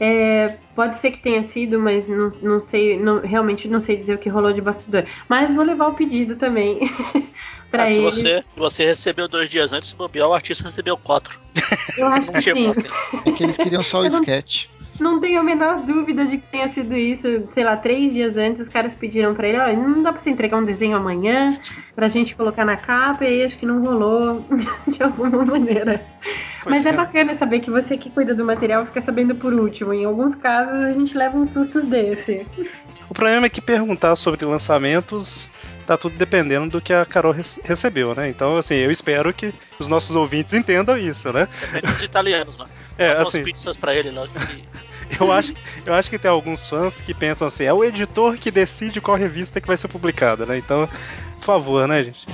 É, 0.00 0.56
pode 0.74 0.96
ser 0.96 1.12
que 1.12 1.18
tenha 1.22 1.46
sido, 1.48 1.78
mas 1.78 2.06
não, 2.08 2.32
não 2.42 2.60
sei, 2.62 2.98
não, 2.98 3.20
realmente 3.20 3.68
não 3.68 3.80
sei 3.80 3.96
dizer 3.96 4.14
o 4.14 4.18
que 4.18 4.28
rolou 4.28 4.52
de 4.52 4.60
bastidor. 4.60 5.04
Mas 5.28 5.54
vou 5.54 5.64
levar 5.64 5.86
o 5.88 5.94
pedido 5.94 6.34
também 6.36 6.80
pra 7.70 7.84
Ah, 7.84 7.86
se, 7.86 7.92
ele. 7.92 8.00
você, 8.02 8.44
se 8.52 8.58
você 8.58 8.84
recebeu 8.84 9.28
dois 9.28 9.48
dias 9.48 9.72
antes, 9.72 9.90
se 9.90 9.94
bobear, 9.96 10.28
o 10.28 10.34
artista 10.34 10.64
recebeu 10.64 10.96
quatro. 10.96 11.38
Eu 11.96 12.06
acho 12.08 12.32
que 12.32 12.42
sim. 12.42 12.72
É 13.24 13.30
que 13.32 13.42
eles 13.44 13.56
queriam 13.56 13.82
só 13.84 14.00
o 14.00 14.08
não- 14.08 14.18
sketch. 14.20 14.66
Não 15.00 15.20
tenho 15.20 15.40
a 15.40 15.42
menor 15.42 15.80
dúvida 15.80 16.24
de 16.24 16.38
que 16.38 16.46
tenha 16.52 16.68
sido 16.72 16.96
isso. 16.96 17.48
Sei 17.52 17.64
lá, 17.64 17.76
três 17.76 18.12
dias 18.12 18.36
antes 18.36 18.60
os 18.62 18.68
caras 18.68 18.94
pediram 18.94 19.34
pra 19.34 19.48
ele, 19.48 19.58
ó, 19.58 19.72
não 19.76 20.04
dá 20.04 20.12
pra 20.12 20.20
você 20.22 20.30
entregar 20.30 20.56
um 20.56 20.64
desenho 20.64 20.96
amanhã 20.96 21.58
pra 21.96 22.06
gente 22.06 22.36
colocar 22.36 22.64
na 22.64 22.76
capa, 22.76 23.24
e 23.24 23.26
aí 23.26 23.42
acho 23.44 23.58
que 23.58 23.66
não 23.66 23.82
rolou 23.82 24.44
de 24.86 25.02
alguma 25.02 25.44
maneira. 25.44 26.00
Mas 26.66 26.86
é 26.86 26.92
bacana 26.92 27.36
saber 27.36 27.60
que 27.60 27.70
você 27.70 27.96
que 27.96 28.10
cuida 28.10 28.34
do 28.34 28.44
material 28.44 28.86
fica 28.86 29.00
sabendo 29.02 29.34
por 29.34 29.52
último. 29.52 29.92
Em 29.92 30.04
alguns 30.04 30.34
casos 30.34 30.82
a 30.82 30.92
gente 30.92 31.16
leva 31.16 31.36
uns 31.36 31.50
sustos 31.50 31.84
desse. 31.84 32.46
O 33.08 33.14
problema 33.14 33.46
é 33.46 33.50
que 33.50 33.60
perguntar 33.60 34.16
sobre 34.16 34.44
lançamentos 34.44 35.50
tá 35.86 35.96
tudo 35.98 36.16
dependendo 36.16 36.70
do 36.70 36.80
que 36.80 36.92
a 36.94 37.04
Carol 37.04 37.32
rece- 37.32 37.60
recebeu, 37.62 38.14
né? 38.14 38.28
Então, 38.30 38.56
assim, 38.56 38.76
eu 38.76 38.90
espero 38.90 39.32
que 39.34 39.52
os 39.78 39.86
nossos 39.86 40.16
ouvintes 40.16 40.54
entendam 40.54 40.96
isso, 40.96 41.30
né? 41.32 41.46
Depende 41.60 41.92
dos 41.92 42.02
italianos 42.02 42.56
lá. 42.58 42.66
É, 42.96 43.12
Dá 43.12 43.22
assim, 43.22 43.42
pizzas 43.42 43.76
pra 43.76 43.92
ele 43.92 44.10
que- 44.10 44.64
eu 45.20 45.32
acho, 45.32 45.52
eu 45.84 45.92
acho 45.92 46.08
que 46.08 46.16
tem 46.16 46.30
alguns 46.30 46.68
fãs 46.68 47.02
que 47.02 47.12
pensam 47.12 47.48
assim, 47.48 47.64
é 47.64 47.72
o 47.72 47.82
editor 47.82 48.36
que 48.36 48.52
decide 48.52 49.00
qual 49.00 49.16
revista 49.16 49.60
que 49.60 49.66
vai 49.66 49.76
ser 49.76 49.88
publicada, 49.88 50.46
né? 50.46 50.56
Então, 50.56 50.88
por 51.40 51.44
favor, 51.44 51.88
né, 51.88 52.04
gente? 52.04 52.24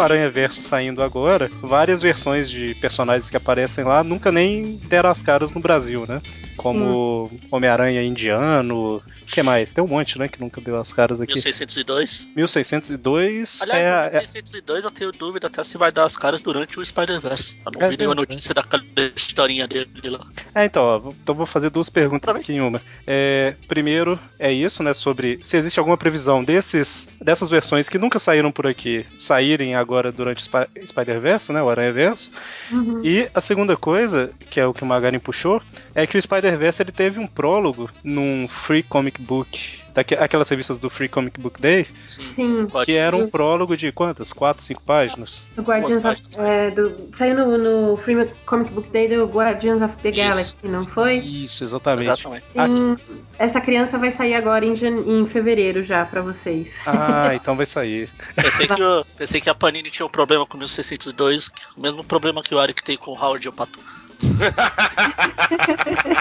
Com 0.00 0.04
o 0.04 0.06
Aranha 0.06 0.30
Verso 0.30 0.62
saindo 0.62 1.02
agora, 1.02 1.50
várias 1.60 2.00
versões 2.00 2.48
de 2.48 2.74
personagens 2.76 3.28
que 3.28 3.36
aparecem 3.36 3.84
lá 3.84 4.02
nunca 4.02 4.32
nem 4.32 4.80
deram 4.88 5.10
as 5.10 5.20
caras 5.20 5.52
no 5.52 5.60
Brasil, 5.60 6.06
né? 6.08 6.22
Como 6.62 7.30
Homem-Aranha 7.50 8.02
indiano, 8.02 8.96
o 8.96 9.02
que 9.26 9.42
mais? 9.42 9.72
Tem 9.72 9.82
um 9.82 9.86
monte, 9.86 10.18
né, 10.18 10.28
que 10.28 10.40
nunca 10.40 10.60
deu 10.60 10.78
as 10.78 10.92
caras 10.92 11.20
aqui. 11.20 11.34
1602. 11.34 12.26
1602 12.36 13.60
Aliás, 13.62 13.82
é, 13.82 13.90
a- 13.90 14.04
no 14.20 14.26
1602 14.26 14.84
eu 14.84 14.90
tenho 14.90 15.12
dúvida 15.12 15.46
até 15.46 15.62
se 15.62 15.76
vai 15.76 15.92
dar 15.92 16.04
as 16.04 16.16
caras 16.16 16.40
durante 16.40 16.78
o 16.78 16.84
Spider-Verse. 16.84 17.56
Eu 17.64 17.72
não 17.78 17.86
É 17.86 17.90
vi 17.90 17.96
nenhuma 17.96 18.14
notícia 18.14 18.54
daquela 18.54 18.82
historinha 19.14 19.66
dele 19.66 19.88
lá. 20.10 20.26
É, 20.54 20.64
então, 20.64 20.82
ó, 20.82 20.98
vou- 20.98 21.14
então 21.22 21.34
vou 21.34 21.46
fazer 21.46 21.70
duas 21.70 21.88
perguntas 21.88 22.34
aqui 22.34 22.52
em 22.54 22.60
uma. 22.60 22.80
É, 23.06 23.54
primeiro, 23.68 24.18
é 24.38 24.52
isso, 24.52 24.82
né, 24.82 24.92
sobre 24.94 25.38
se 25.42 25.56
existe 25.56 25.78
alguma 25.78 25.96
previsão 25.96 26.42
desses, 26.42 27.08
dessas 27.20 27.48
versões 27.48 27.88
que 27.88 27.98
nunca 27.98 28.18
saíram 28.18 28.50
por 28.52 28.66
aqui, 28.66 29.04
saírem 29.18 29.74
agora 29.74 30.10
durante 30.12 30.38
o 30.38 30.44
Spi- 30.44 30.86
Spider-Verse, 30.86 31.52
né, 31.52 31.62
o 31.62 31.68
Aranha-Verso. 31.70 32.30
Uhum. 32.70 33.00
E 33.04 33.28
a 33.34 33.40
segunda 33.40 33.76
coisa, 33.76 34.30
que 34.50 34.58
é 34.60 34.66
o 34.66 34.74
que 34.74 34.82
o 34.82 34.86
Magarin 34.86 35.18
puxou, 35.18 35.62
é 35.94 36.06
que 36.06 36.16
o 36.18 36.22
Spider-Verse 36.22 36.49
Spider-Verse 36.50 36.82
ele 36.82 36.92
teve 36.92 37.18
um 37.20 37.26
prólogo 37.26 37.88
num 38.02 38.48
Free 38.48 38.82
Comic 38.82 39.20
Book, 39.22 39.78
aquelas 40.18 40.48
revistas 40.48 40.78
do 40.78 40.88
Free 40.90 41.08
Comic 41.08 41.40
Book 41.40 41.60
Day, 41.60 41.86
Sim. 42.00 42.66
Que 42.84 42.94
era 42.94 43.16
um 43.16 43.28
prólogo 43.28 43.76
de 43.76 43.90
quantas? 43.92 44.32
Quatro, 44.32 44.62
cinco 44.62 44.82
páginas? 44.82 45.44
do 45.54 45.62
Guardians 45.62 46.04
of, 46.04 46.22
é, 46.38 46.70
do, 46.70 47.10
saiu 47.16 47.34
no, 47.36 47.58
no 47.90 47.96
Free 47.96 48.26
Comic 48.46 48.72
Book 48.72 48.88
Day 48.90 49.08
do 49.08 49.26
Guardians 49.26 49.82
of 49.82 49.94
the 50.02 50.10
Isso. 50.10 50.18
Galaxy, 50.18 50.54
não 50.64 50.86
foi? 50.86 51.16
Isso, 51.18 51.64
exatamente. 51.64 52.10
Exatamente. 52.10 52.44
Sim, 52.52 52.96
essa 53.38 53.60
criança 53.60 53.98
vai 53.98 54.12
sair 54.12 54.34
agora 54.34 54.64
em, 54.64 54.74
em 54.74 55.26
fevereiro 55.28 55.84
já 55.84 56.04
pra 56.04 56.20
vocês. 56.22 56.68
Ah, 56.86 57.34
então 57.34 57.56
vai 57.56 57.66
sair. 57.66 58.08
Pensei 58.34 58.66
que, 58.66 58.82
eu- 58.82 59.04
pensei 59.16 59.40
que 59.40 59.50
a 59.50 59.54
Panini 59.54 59.90
tinha 59.90 60.06
um 60.06 60.10
problema 60.10 60.46
com 60.46 60.54
o 60.56 60.58
1602, 60.58 61.48
que- 61.48 61.62
o 61.76 61.80
mesmo 61.80 62.02
problema 62.04 62.42
que 62.42 62.54
o 62.54 62.58
Ari 62.58 62.74
que 62.74 62.82
tem 62.82 62.96
com 62.96 63.12
o 63.12 63.14
Howard 63.14 63.44
e 63.44 63.48
o 63.48 63.52
Pato. 63.52 63.78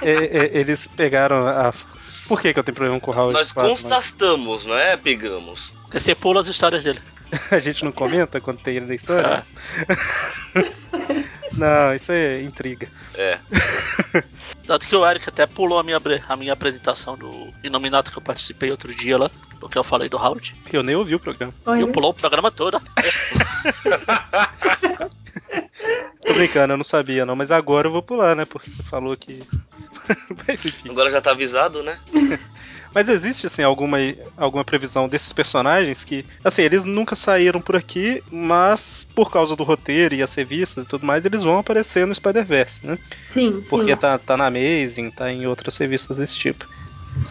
É, 0.01 0.11
é, 0.57 0.59
eles 0.59 0.87
pegaram 0.87 1.47
a. 1.47 1.73
Por 2.27 2.39
que, 2.39 2.53
que 2.53 2.59
eu 2.59 2.63
tenho 2.63 2.75
problema 2.75 2.99
com 2.99 3.11
o 3.11 3.13
Howard? 3.13 3.33
Nós 3.33 3.51
constatamos, 3.51 4.65
não 4.65 4.77
é? 4.77 4.95
Pegamos. 4.95 5.71
Porque 5.83 5.99
você 5.99 6.13
pula 6.13 6.41
as 6.41 6.47
histórias 6.47 6.83
dele. 6.83 7.01
A 7.51 7.59
gente 7.59 7.83
não 7.83 7.91
comenta 7.91 8.39
quando 8.39 8.61
tem 8.61 8.75
ele 8.77 8.85
na 8.85 8.95
história? 8.95 9.41
não, 11.53 11.93
isso 11.93 12.11
é 12.11 12.41
intriga. 12.41 12.87
É. 13.15 13.39
Tanto 14.65 14.87
que 14.87 14.95
o 14.95 15.07
Eric 15.07 15.27
até 15.27 15.45
pulou 15.45 15.79
a 15.79 15.83
minha, 15.83 15.99
a 16.27 16.35
minha 16.35 16.53
apresentação 16.53 17.17
do 17.17 17.51
Inominato 17.63 18.11
que 18.11 18.17
eu 18.17 18.21
participei 18.21 18.71
outro 18.71 18.93
dia 18.93 19.17
lá, 19.17 19.31
porque 19.59 19.77
eu 19.77 19.83
falei 19.83 20.09
do 20.09 20.17
Howard. 20.17 20.55
Eu 20.71 20.83
nem 20.83 20.95
ouvi 20.95 21.15
o 21.15 21.19
programa. 21.19 21.53
E 21.65 21.69
Olha, 21.69 21.81
eu 21.81 21.87
pulou 21.89 22.11
o 22.11 22.13
programa 22.13 22.51
todo. 22.51 22.81
Tô 26.30 26.36
brincando, 26.36 26.73
eu 26.73 26.77
não 26.77 26.84
sabia 26.84 27.25
não, 27.25 27.36
mas 27.36 27.49
agora 27.49 27.88
eu 27.88 27.91
vou 27.91 28.03
pular, 28.03 28.36
né? 28.36 28.45
Porque 28.45 28.69
você 28.69 28.84
falou 28.84 29.17
que. 29.17 29.39
mas 30.47 30.63
enfim. 30.63 30.91
Agora 30.91 31.09
já 31.09 31.19
tá 31.19 31.32
avisado, 31.32 31.82
né? 31.82 31.97
Mas 32.93 33.07
existe, 33.07 33.45
assim, 33.45 33.61
alguma, 33.61 33.97
alguma 34.36 34.63
previsão 34.63 35.07
desses 35.07 35.32
personagens 35.32 36.03
que, 36.03 36.25
assim, 36.43 36.63
eles 36.63 36.84
nunca 36.84 37.15
saíram 37.15 37.61
por 37.61 37.75
aqui, 37.75 38.23
mas 38.32 39.07
por 39.13 39.32
causa 39.32 39.55
do 39.55 39.63
roteiro 39.63 40.15
e 40.15 40.23
as 40.23 40.34
revistas 40.34 40.86
e 40.86 40.88
tudo 40.88 41.05
mais, 41.05 41.23
eles 41.23 41.43
vão 41.43 41.59
aparecer 41.59 42.07
no 42.07 42.15
Spider-Verse, 42.15 42.88
né? 42.88 42.97
sim, 43.32 43.63
Porque 43.69 43.91
sim. 43.91 43.97
tá, 43.97 44.17
tá 44.17 44.36
na 44.36 44.47
Amazing, 44.47 45.11
tá 45.11 45.32
em 45.32 45.45
outras 45.45 45.77
revistas 45.77 46.17
desse 46.17 46.36
tipo. 46.39 46.65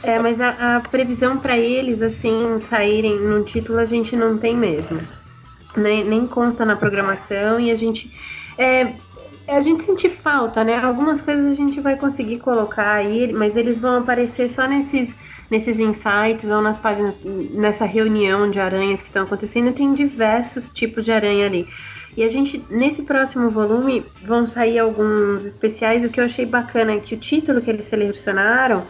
É, 0.05 0.17
mas 0.21 0.41
a, 0.41 0.77
a 0.77 0.81
previsão 0.81 1.39
pra 1.39 1.59
eles, 1.59 2.01
assim, 2.01 2.61
saírem 2.71 3.19
num 3.19 3.43
título 3.43 3.79
a 3.79 3.85
gente 3.85 4.15
não 4.15 4.39
tem 4.39 4.57
mesmo. 4.57 5.01
Nem, 5.77 6.05
nem 6.05 6.27
consta 6.27 6.65
na 6.65 6.77
programação 6.77 7.59
e 7.59 7.71
a 7.71 7.77
gente. 7.77 8.13
É, 8.59 8.93
a 9.47 9.61
gente 9.61 9.85
sente 9.85 10.09
falta, 10.11 10.65
né? 10.65 10.77
Algumas 10.77 11.21
coisas 11.23 11.47
a 11.47 11.55
gente 11.55 11.81
vai 11.81 11.97
conseguir 11.97 12.41
colocar 12.41 12.93
aí, 12.93 13.33
mas 13.33 13.57
eles 13.57 13.79
vão 13.79 13.99
aparecer 13.99 14.51
só 14.51 14.67
nesses, 14.67 15.15
nesses 15.51 15.79
insights 15.79 16.45
ou 16.45 16.61
nas 16.61 16.77
páginas, 16.79 17.15
nessa 17.25 17.87
reunião 17.87 18.51
de 18.51 18.59
aranhas 18.59 19.01
que 19.01 19.07
estão 19.07 19.23
acontecendo. 19.23 19.73
Tem 19.73 19.95
diversos 19.95 20.71
tipos 20.73 21.05
de 21.05 21.13
aranha 21.13 21.47
ali. 21.47 21.67
E 22.17 22.25
a 22.25 22.29
gente, 22.29 22.65
nesse 22.69 23.03
próximo 23.03 23.49
volume, 23.49 24.05
vão 24.23 24.47
sair 24.47 24.81
alguns 24.81 25.45
especiais. 25.45 26.05
O 26.05 26.09
que 26.09 26.21
eu 26.21 26.25
achei 26.25 26.45
bacana 26.45 26.93
é 26.93 26.99
que 26.99 27.15
o 27.15 27.19
título 27.19 27.63
que 27.63 27.71
eles 27.71 27.87
selecionaram 27.87 28.85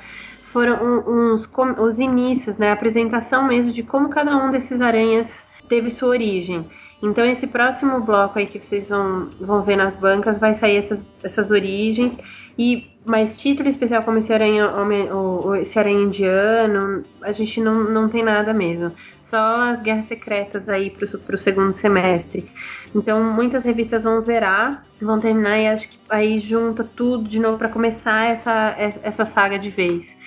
foram 0.51 1.05
uns 1.07 1.49
os 1.79 1.99
inícios, 1.99 2.57
né, 2.57 2.71
a 2.71 2.73
apresentação 2.73 3.47
mesmo 3.47 3.71
de 3.71 3.83
como 3.83 4.09
cada 4.09 4.35
um 4.35 4.51
desses 4.51 4.81
aranhas 4.81 5.47
teve 5.69 5.91
sua 5.91 6.09
origem. 6.09 6.65
Então 7.03 7.25
esse 7.25 7.47
próximo 7.47 8.01
bloco 8.01 8.39
aí 8.39 8.47
que 8.47 8.59
vocês 8.59 8.89
vão, 8.89 9.29
vão 9.41 9.63
ver 9.63 9.77
nas 9.77 9.95
bancas 9.97 10.39
vai 10.39 10.55
sair 10.55 10.77
essas, 10.79 11.09
essas 11.23 11.51
origens 11.51 12.17
e 12.59 12.91
mais 13.07 13.39
título 13.39 13.69
especial 13.69 14.03
como 14.03 14.19
esse 14.19 14.33
aranha 14.33 14.69
o- 15.15 15.49
o- 15.49 15.55
esse 15.57 15.79
aranha 15.79 16.01
indiano, 16.03 17.05
a 17.23 17.33
gente 17.33 17.61
não, 17.61 17.85
não 17.85 18.09
tem 18.09 18.23
nada 18.25 18.53
mesmo. 18.53 18.93
Só 19.23 19.37
as 19.71 19.81
guerras 19.83 20.07
secretas 20.09 20.69
aí 20.69 20.91
pro, 20.91 21.07
pro 21.21 21.39
segundo 21.39 21.75
semestre. 21.75 22.51
Então 22.95 23.23
muitas 23.23 23.63
revistas 23.65 24.03
vão 24.03 24.21
zerar, 24.23 24.85
vão 25.01 25.21
terminar 25.21 25.59
e 25.59 25.69
acho 25.69 25.89
que 25.89 25.99
aí 26.09 26.41
junta 26.41 26.83
tudo 26.85 27.29
de 27.29 27.39
novo 27.39 27.59
para 27.59 27.69
começar 27.69 28.25
essa, 28.27 28.75
essa 29.03 29.25
saga 29.25 29.59
de 29.59 29.71
vez. 29.71 30.18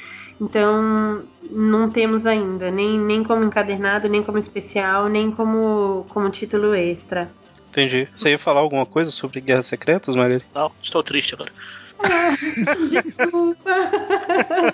Então, 0.42 1.22
não 1.52 1.92
temos 1.92 2.26
ainda, 2.26 2.72
nem, 2.72 3.00
nem 3.00 3.24
como 3.24 3.44
encadernado, 3.44 4.10
nem 4.10 4.24
como 4.24 4.40
especial, 4.40 5.08
nem 5.08 5.30
como, 5.30 6.04
como 6.10 6.32
título 6.32 6.74
extra. 6.74 7.30
Entendi. 7.70 8.08
Você 8.14 8.32
ia 8.32 8.40
falar 8.40 8.62
alguma 8.62 8.86
coisa 8.86 9.12
sobre 9.12 9.40
Guerras 9.40 9.68
Secretas, 9.68 10.16
Maria? 10.16 10.42
Não, 10.54 10.72
estou 10.82 11.04
triste 11.04 11.36
agora. 11.36 11.52
Desculpa. 12.90 14.74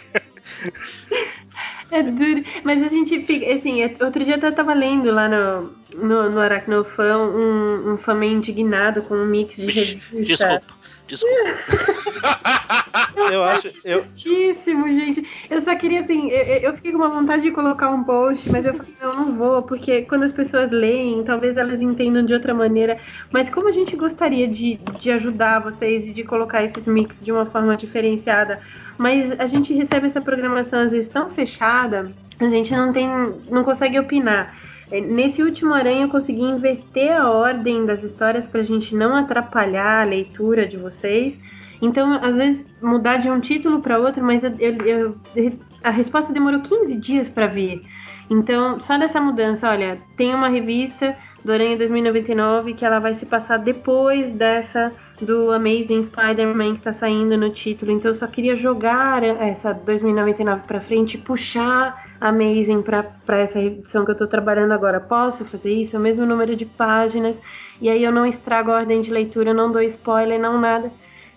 É 1.91 2.03
duro. 2.03 2.43
Mas 2.63 2.83
a 2.83 2.87
gente 2.87 3.23
fica. 3.23 3.53
Assim, 3.53 3.83
outro 4.01 4.23
dia 4.23 4.33
eu 4.33 4.37
até 4.37 4.51
tava 4.51 4.73
lendo 4.73 5.11
lá 5.11 5.27
no, 5.27 5.73
no, 5.93 6.29
no 6.29 6.39
Aracnofã 6.39 7.17
um, 7.17 7.93
um 7.93 7.97
fã 7.97 8.13
meio 8.13 8.33
indignado 8.33 9.01
com 9.01 9.15
um 9.15 9.25
mix 9.25 9.57
de 9.57 9.65
revista. 9.65 10.15
Desculpa, 10.21 10.63
desculpa. 11.07 11.35
Eu 13.31 13.43
acho. 13.43 13.71
Eu, 13.83 14.01
Tristíssimo, 14.01 14.87
gente. 14.87 15.27
Eu 15.49 15.61
só 15.61 15.75
queria, 15.75 16.01
assim, 16.01 16.29
eu, 16.29 16.57
eu 16.57 16.73
fiquei 16.75 16.91
com 16.91 16.99
uma 16.99 17.09
vontade 17.09 17.43
de 17.43 17.51
colocar 17.51 17.89
um 17.89 18.03
post, 18.03 18.49
mas 18.51 18.65
eu 18.65 18.73
falei, 18.73 18.93
não, 19.01 19.15
não 19.15 19.35
vou, 19.35 19.63
porque 19.63 20.03
quando 20.03 20.23
as 20.23 20.31
pessoas 20.31 20.71
leem, 20.71 21.23
talvez 21.23 21.57
elas 21.57 21.81
entendam 21.81 22.25
de 22.25 22.33
outra 22.33 22.53
maneira. 22.53 22.99
Mas 23.31 23.49
como 23.49 23.69
a 23.69 23.71
gente 23.71 23.95
gostaria 23.95 24.47
de, 24.47 24.79
de 24.99 25.11
ajudar 25.11 25.59
vocês 25.59 26.07
e 26.07 26.13
de 26.13 26.23
colocar 26.23 26.63
esses 26.63 26.85
mix 26.85 27.19
de 27.21 27.31
uma 27.31 27.45
forma 27.45 27.75
diferenciada, 27.75 28.61
mas 28.97 29.39
a 29.39 29.47
gente 29.47 29.73
recebe 29.73 30.07
essa 30.07 30.21
programação 30.21 30.79
às 30.79 30.91
vezes 30.91 31.09
tão 31.09 31.29
fechada, 31.31 32.11
a 32.39 32.49
gente 32.49 32.71
não 32.71 32.93
tem, 32.93 33.09
não 33.49 33.63
consegue 33.63 33.99
opinar. 33.99 34.66
É, 34.91 35.01
Nesse 35.01 35.43
último 35.43 35.73
Aranha 35.73 36.03
eu 36.05 36.09
consegui 36.09 36.43
inverter 36.43 37.15
a 37.19 37.29
ordem 37.29 37.85
das 37.85 38.03
histórias 38.03 38.45
pra 38.47 38.63
gente 38.63 38.95
não 38.95 39.15
atrapalhar 39.15 40.01
a 40.01 40.05
leitura 40.05 40.67
de 40.67 40.77
vocês. 40.77 41.37
Então, 41.81 42.13
às 42.13 42.35
vezes, 42.35 42.65
mudar 42.81 43.17
de 43.17 43.29
um 43.29 43.39
título 43.39 43.81
para 43.81 43.99
outro, 43.99 44.23
mas 44.23 44.43
eu- 44.43 44.55
eu- 44.59 45.15
eu- 45.35 45.53
a 45.83 45.89
resposta 45.91 46.33
demorou 46.33 46.61
15 46.61 46.95
dias 46.95 47.29
para 47.29 47.47
vir. 47.47 47.83
Então, 48.29 48.79
só 48.81 48.97
dessa 48.97 49.21
mudança, 49.21 49.69
olha, 49.69 49.99
tem 50.17 50.33
uma 50.33 50.49
revista 50.49 51.15
do 51.45 51.51
Aranha 51.51 51.77
2099 51.77 52.73
que 52.73 52.83
ela 52.83 52.99
vai 52.99 53.15
se 53.15 53.25
passar 53.25 53.57
depois 53.57 54.33
dessa 54.33 54.91
do 55.21 55.51
Amazing 55.51 56.03
Spider-Man 56.05 56.75
que 56.75 56.81
tá 56.81 56.93
saindo 56.93 57.37
no 57.37 57.49
título. 57.51 57.91
Então, 57.91 58.11
eu 58.11 58.15
só 58.15 58.27
queria 58.27 58.55
jogar 58.55 59.23
essa 59.23 59.73
2099 59.73 60.63
para 60.67 60.81
frente 60.81 61.17
puxar 61.17 61.87
a 61.89 62.06
Amazing 62.19 62.81
para 62.81 63.11
essa 63.39 63.59
edição 63.59 64.03
que 64.05 64.11
eu 64.11 64.15
tô 64.17 64.27
trabalhando 64.27 64.71
agora. 64.71 64.99
Posso 64.99 65.45
fazer 65.45 65.71
isso? 65.73 65.95
É 65.95 65.99
o 65.99 66.01
mesmo 66.01 66.25
número 66.25 66.55
de 66.55 66.65
páginas. 66.65 67.35
E 67.81 67.89
aí 67.89 68.03
eu 68.03 68.11
não 68.11 68.25
estrago 68.25 68.71
a 68.71 68.75
ordem 68.75 69.01
de 69.01 69.11
leitura, 69.11 69.53
não 69.53 69.71
dou 69.71 69.81
spoiler, 69.83 70.39
não 70.39 70.59
nada. 70.59 70.91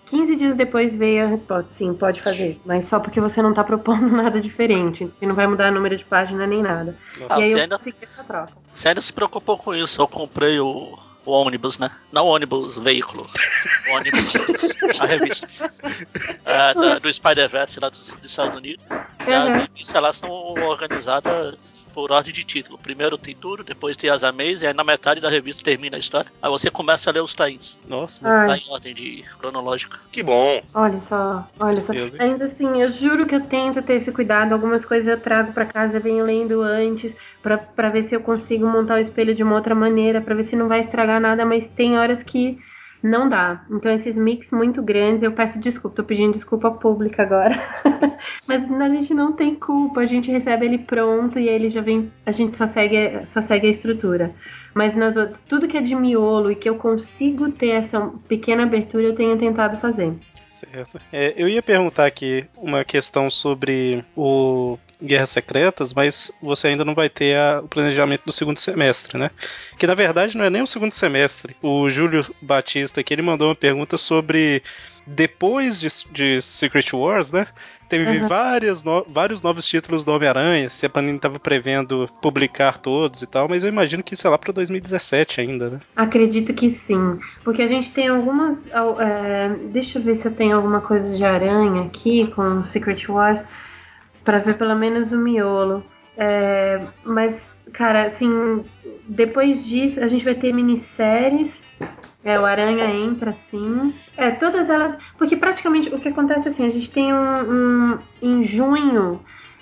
15 0.07 0.35
dias 0.35 0.55
depois 0.57 0.93
veio 0.93 1.23
a 1.23 1.27
resposta, 1.27 1.69
sim, 1.77 1.93
pode 1.93 2.21
fazer, 2.21 2.59
mas 2.65 2.85
só 2.89 2.99
porque 2.99 3.21
você 3.21 3.41
não 3.41 3.53
tá 3.53 3.63
propondo 3.63 4.09
nada 4.11 4.41
diferente, 4.41 5.09
e 5.21 5.25
não 5.25 5.33
vai 5.33 5.47
mudar 5.47 5.71
o 5.71 5.73
número 5.73 5.95
de 5.95 6.03
página 6.03 6.45
nem 6.45 6.61
nada. 6.61 6.97
Ah, 7.29 7.39
e 7.39 7.43
aí 7.43 7.51
eu 7.53 7.59
ainda- 7.59 7.79
essa 8.01 8.23
troca. 8.25 8.51
Você 8.73 8.89
ainda 8.89 8.99
se 8.99 9.13
preocupou 9.13 9.57
com 9.57 9.73
isso. 9.73 10.01
Eu 10.01 10.07
comprei 10.09 10.59
o, 10.59 10.99
o 11.25 11.31
ônibus, 11.31 11.77
né? 11.79 11.89
Não 12.11 12.25
o 12.25 12.29
ônibus, 12.29 12.77
veículo. 12.77 13.25
O 13.89 13.95
ônibus, 13.95 14.33
a 14.99 15.05
revista. 15.05 15.47
É, 16.43 16.73
da- 16.73 16.99
do 16.99 17.13
Spider-Verse 17.13 17.79
lá 17.79 17.87
dos, 17.87 18.07
dos 18.21 18.29
Estados 18.31 18.53
Unidos. 18.55 18.83
E 19.27 19.33
as 19.33 19.47
Uhum. 19.53 19.59
revistas 19.61 20.01
lá 20.01 20.13
são 20.13 20.29
organizadas 20.31 21.87
por 21.93 22.11
ordem 22.11 22.33
de 22.33 22.43
título. 22.43 22.77
Primeiro 22.77 23.17
tem 23.17 23.35
tudo, 23.35 23.63
depois 23.63 23.95
tem 23.97 24.09
as 24.09 24.23
Amazing, 24.23 24.67
aí 24.67 24.73
na 24.73 24.83
metade 24.83 25.19
da 25.21 25.29
revista 25.29 25.63
termina 25.63 25.95
a 25.97 25.99
história. 25.99 26.31
Aí 26.41 26.49
você 26.49 26.69
começa 26.71 27.09
a 27.09 27.13
ler 27.13 27.21
os 27.21 27.35
tains. 27.35 27.79
nossa. 27.87 28.27
Ai, 28.27 28.47
Tá 28.47 28.57
em 28.57 28.71
ordem 28.71 28.93
de 28.93 29.23
cronológica. 29.39 29.99
Que 30.11 30.23
bom. 30.23 30.61
olha 30.73 31.01
só, 31.07 31.47
olha 31.59 31.81
só. 31.81 31.93
Deus? 31.93 32.13
Ainda 32.19 32.45
assim, 32.45 32.81
eu 32.81 32.91
juro 32.91 33.25
que 33.25 33.35
eu 33.35 33.41
tento 33.41 33.81
ter 33.81 33.95
esse 33.95 34.11
cuidado. 34.11 34.53
Algumas 34.53 34.83
coisas 34.85 35.07
eu 35.07 35.19
trago 35.19 35.53
pra 35.53 35.65
casa, 35.65 35.97
eu 35.97 36.01
venho 36.01 36.25
lendo 36.25 36.61
antes, 36.61 37.13
pra 37.41 37.89
ver 37.89 38.03
se 38.05 38.15
eu 38.15 38.21
consigo 38.21 38.65
montar 38.65 38.95
o 38.95 39.01
espelho 39.01 39.35
de 39.35 39.43
uma 39.43 39.55
outra 39.55 39.75
maneira, 39.75 40.21
pra 40.21 40.35
ver 40.35 40.45
se 40.45 40.55
não 40.55 40.67
vai 40.67 40.81
estragar 40.81 41.19
nada, 41.21 41.45
mas 41.45 41.67
tem 41.75 41.97
horas 41.97 42.23
que 42.23 42.57
não 43.01 43.27
dá. 43.27 43.63
Então 43.69 43.91
esses 43.91 44.15
mix 44.15 44.51
muito 44.51 44.81
grandes, 44.81 45.23
eu 45.23 45.31
peço 45.31 45.59
desculpa, 45.59 45.97
tô 45.97 46.03
pedindo 46.03 46.33
desculpa 46.33 46.71
pública 46.71 47.23
agora. 47.23 47.55
Mas 48.47 48.69
a 48.71 48.89
gente 48.89 49.13
não 49.13 49.33
tem 49.33 49.55
culpa, 49.55 50.01
a 50.01 50.05
gente 50.05 50.31
recebe 50.31 50.65
ele 50.65 50.77
pronto 50.79 51.39
e 51.39 51.47
ele 51.47 51.69
já 51.69 51.81
vem, 51.81 52.11
a 52.25 52.31
gente 52.31 52.57
só 52.57 52.67
segue, 52.67 53.25
só 53.27 53.41
segue 53.41 53.67
a 53.67 53.71
estrutura. 53.71 54.33
Mas 54.73 54.95
nas 54.95 55.17
outras, 55.17 55.37
tudo 55.47 55.67
que 55.67 55.77
é 55.77 55.81
de 55.81 55.95
miolo 55.95 56.51
e 56.51 56.55
que 56.55 56.69
eu 56.69 56.75
consigo 56.75 57.51
ter 57.51 57.69
essa 57.69 58.11
pequena 58.27 58.63
abertura, 58.63 59.03
eu 59.03 59.15
tenho 59.15 59.37
tentado 59.37 59.77
fazer. 59.79 60.13
Certo. 60.49 60.99
É, 61.11 61.33
eu 61.37 61.47
ia 61.47 61.61
perguntar 61.61 62.05
aqui 62.05 62.45
uma 62.57 62.83
questão 62.83 63.29
sobre 63.29 64.03
o 64.15 64.77
Guerras 65.01 65.29
Secretas, 65.31 65.93
mas 65.93 66.31
você 66.41 66.67
ainda 66.69 66.85
não 66.85 66.93
vai 66.95 67.09
ter 67.09 67.35
a- 67.37 67.61
o 67.63 67.67
planejamento 67.67 68.23
do 68.25 68.31
segundo 68.31 68.57
semestre, 68.57 69.17
né? 69.17 69.31
Que 69.77 69.87
na 69.87 69.95
verdade 69.95 70.37
não 70.37 70.45
é 70.45 70.49
nem 70.49 70.61
o 70.61 70.67
segundo 70.67 70.91
semestre. 70.93 71.55
O 71.61 71.89
Júlio 71.89 72.25
Batista 72.41 73.01
aqui, 73.01 73.13
ele 73.13 73.21
mandou 73.21 73.49
uma 73.49 73.55
pergunta 73.55 73.97
sobre 73.97 74.61
depois 75.05 75.79
de, 75.79 75.87
de 76.11 76.41
Secret 76.41 76.93
Wars, 76.93 77.31
né? 77.31 77.47
Teve 77.89 78.19
Uhum. 78.19 78.27
várias 78.27 78.83
no- 78.83 79.03
vários 79.09 79.41
novos 79.41 79.65
títulos 79.67 80.05
do 80.05 80.11
Homem-Aranha, 80.13 80.69
se 80.69 80.85
a 80.85 80.89
Panini 80.89 81.17
estava 81.17 81.39
prevendo 81.39 82.07
publicar 82.21 82.77
todos 82.77 83.21
e 83.21 83.27
tal, 83.27 83.49
mas 83.49 83.63
eu 83.63 83.69
imagino 83.69 84.01
que 84.03 84.13
isso 84.13 84.25
é 84.25 84.29
lá 84.29 84.37
para 84.37 84.53
2017 84.53 85.41
ainda, 85.41 85.69
né? 85.71 85.79
Acredito 85.95 86.53
que 86.53 86.69
sim. 86.69 87.19
Porque 87.43 87.61
a 87.63 87.67
gente 87.67 87.91
tem 87.91 88.07
algumas. 88.07 88.57
al- 88.71 89.01
é, 89.01 89.49
deixa 89.73 89.99
eu 89.99 90.03
ver 90.03 90.15
se 90.17 90.25
eu 90.27 90.31
tenho 90.33 90.55
alguma 90.55 90.79
coisa 90.79 91.17
de 91.17 91.23
aranha 91.25 91.81
aqui 91.83 92.27
com 92.35 92.63
Secret 92.63 93.03
Wars. 93.09 93.41
Pra 94.23 94.39
ver 94.39 94.55
pelo 94.57 94.75
menos 94.75 95.11
o 95.11 95.17
miolo. 95.17 95.83
É, 96.17 96.81
mas, 97.03 97.35
cara, 97.73 98.07
assim. 98.07 98.63
Depois 99.07 99.63
disso, 99.65 100.03
a 100.03 100.07
gente 100.07 100.23
vai 100.23 100.35
ter 100.35 100.53
minisséries. 100.53 101.61
É, 102.23 102.39
o 102.39 102.45
Aranha 102.45 102.93
entra 102.93 103.31
assim. 103.31 103.93
É, 104.15 104.31
todas 104.31 104.69
elas. 104.69 104.95
Porque 105.17 105.35
praticamente 105.35 105.89
o 105.89 105.99
que 105.99 106.09
acontece 106.09 106.49
assim, 106.49 106.67
a 106.67 106.69
gente 106.69 106.91
tem 106.91 107.13
um. 107.13 107.51
um- 107.93 107.99
em 108.21 108.43
junho, 108.43 109.19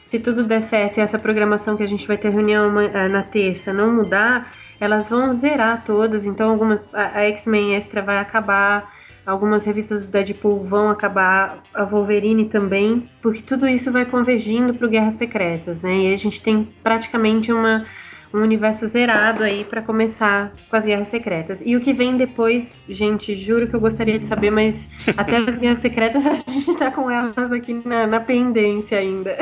se 0.10 0.20
tudo 0.20 0.44
der 0.44 0.64
certo 0.64 0.98
e 0.98 1.02
essa 1.02 1.18
programação 1.18 1.78
que 1.78 1.84
a 1.84 1.88
gente 1.88 2.06
vai 2.06 2.18
ter 2.18 2.30
reunião 2.30 2.78
eh, 2.82 3.08
na 3.08 3.24
terça 3.24 3.72
não 3.72 3.94
mudar, 3.94 4.52
elas 4.80 5.08
vão 5.08 5.34
zerar 5.36 5.84
todas. 5.86 6.26
Então 6.26 6.50
algumas. 6.50 6.86
A, 6.94 7.20
a 7.20 7.22
X-Men 7.30 7.76
Extra 7.76 8.02
vai 8.02 8.18
acabar. 8.18 8.99
Algumas 9.30 9.64
revistas 9.64 10.06
do 10.06 10.12
Deadpool 10.12 10.64
vão 10.64 10.90
acabar, 10.90 11.62
a 11.72 11.84
Wolverine 11.84 12.46
também, 12.46 13.08
porque 13.22 13.44
tudo 13.44 13.68
isso 13.68 13.92
vai 13.92 14.04
convergindo 14.04 14.74
para 14.74 14.88
o 14.88 14.90
Guerras 14.90 15.20
Secretas, 15.20 15.80
né? 15.82 15.96
E 15.98 16.14
a 16.16 16.18
gente 16.18 16.42
tem 16.42 16.68
praticamente 16.84 17.52
uma, 17.52 17.86
um 18.34 18.40
universo 18.40 18.88
zerado 18.88 19.44
aí 19.44 19.64
para 19.64 19.84
começar 19.84 20.52
com 20.68 20.76
as 20.76 20.84
Guerras 20.84 21.10
Secretas. 21.10 21.60
E 21.64 21.76
o 21.76 21.80
que 21.80 21.94
vem 21.94 22.18
depois, 22.18 22.68
gente, 22.90 23.36
juro 23.36 23.68
que 23.68 23.76
eu 23.76 23.80
gostaria 23.80 24.18
de 24.18 24.26
saber, 24.26 24.50
mas 24.50 24.76
até 25.16 25.38
as 25.38 25.60
Guerras 25.60 25.82
Secretas 25.84 26.26
a 26.26 26.52
gente 26.52 26.76
tá 26.76 26.90
com 26.90 27.12
elas 27.12 27.52
aqui 27.52 27.80
na, 27.86 28.08
na 28.08 28.20
pendência 28.20 28.98
ainda. 28.98 29.38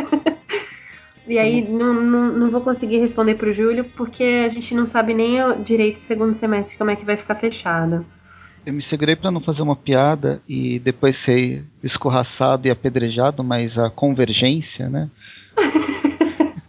E 1.25 1.37
aí 1.37 1.67
não, 1.67 1.93
não, 1.93 2.31
não 2.33 2.49
vou 2.49 2.61
conseguir 2.61 2.99
responder 2.99 3.35
pro 3.35 3.53
Júlio 3.53 3.83
porque 3.95 4.45
a 4.45 4.49
gente 4.49 4.73
não 4.73 4.87
sabe 4.87 5.13
nem 5.13 5.43
o 5.43 5.55
direito 5.55 5.95
do 5.95 6.01
segundo 6.01 6.35
semestre 6.35 6.77
como 6.77 6.89
é 6.89 6.95
que 6.95 7.05
vai 7.05 7.17
ficar 7.17 7.35
fechado. 7.35 8.05
Eu 8.67 8.73
me 8.73 8.81
segurei 8.83 9.15
pra 9.15 9.31
não 9.31 9.39
fazer 9.39 9.61
uma 9.61 9.77
piada 9.77 10.41
e 10.45 10.77
depois 10.79 11.15
ser 11.15 11.63
escorraçado 11.81 12.67
e 12.67 12.69
apedrejado, 12.69 13.41
mas 13.41 13.77
a 13.79 13.89
convergência, 13.89 14.89
né? 14.89 15.09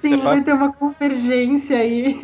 Sim, 0.00 0.10
Você 0.10 0.16
vai 0.16 0.36
pode- 0.36 0.44
ter 0.46 0.54
uma 0.54 0.72
convergência 0.72 1.76
aí. 1.76 2.16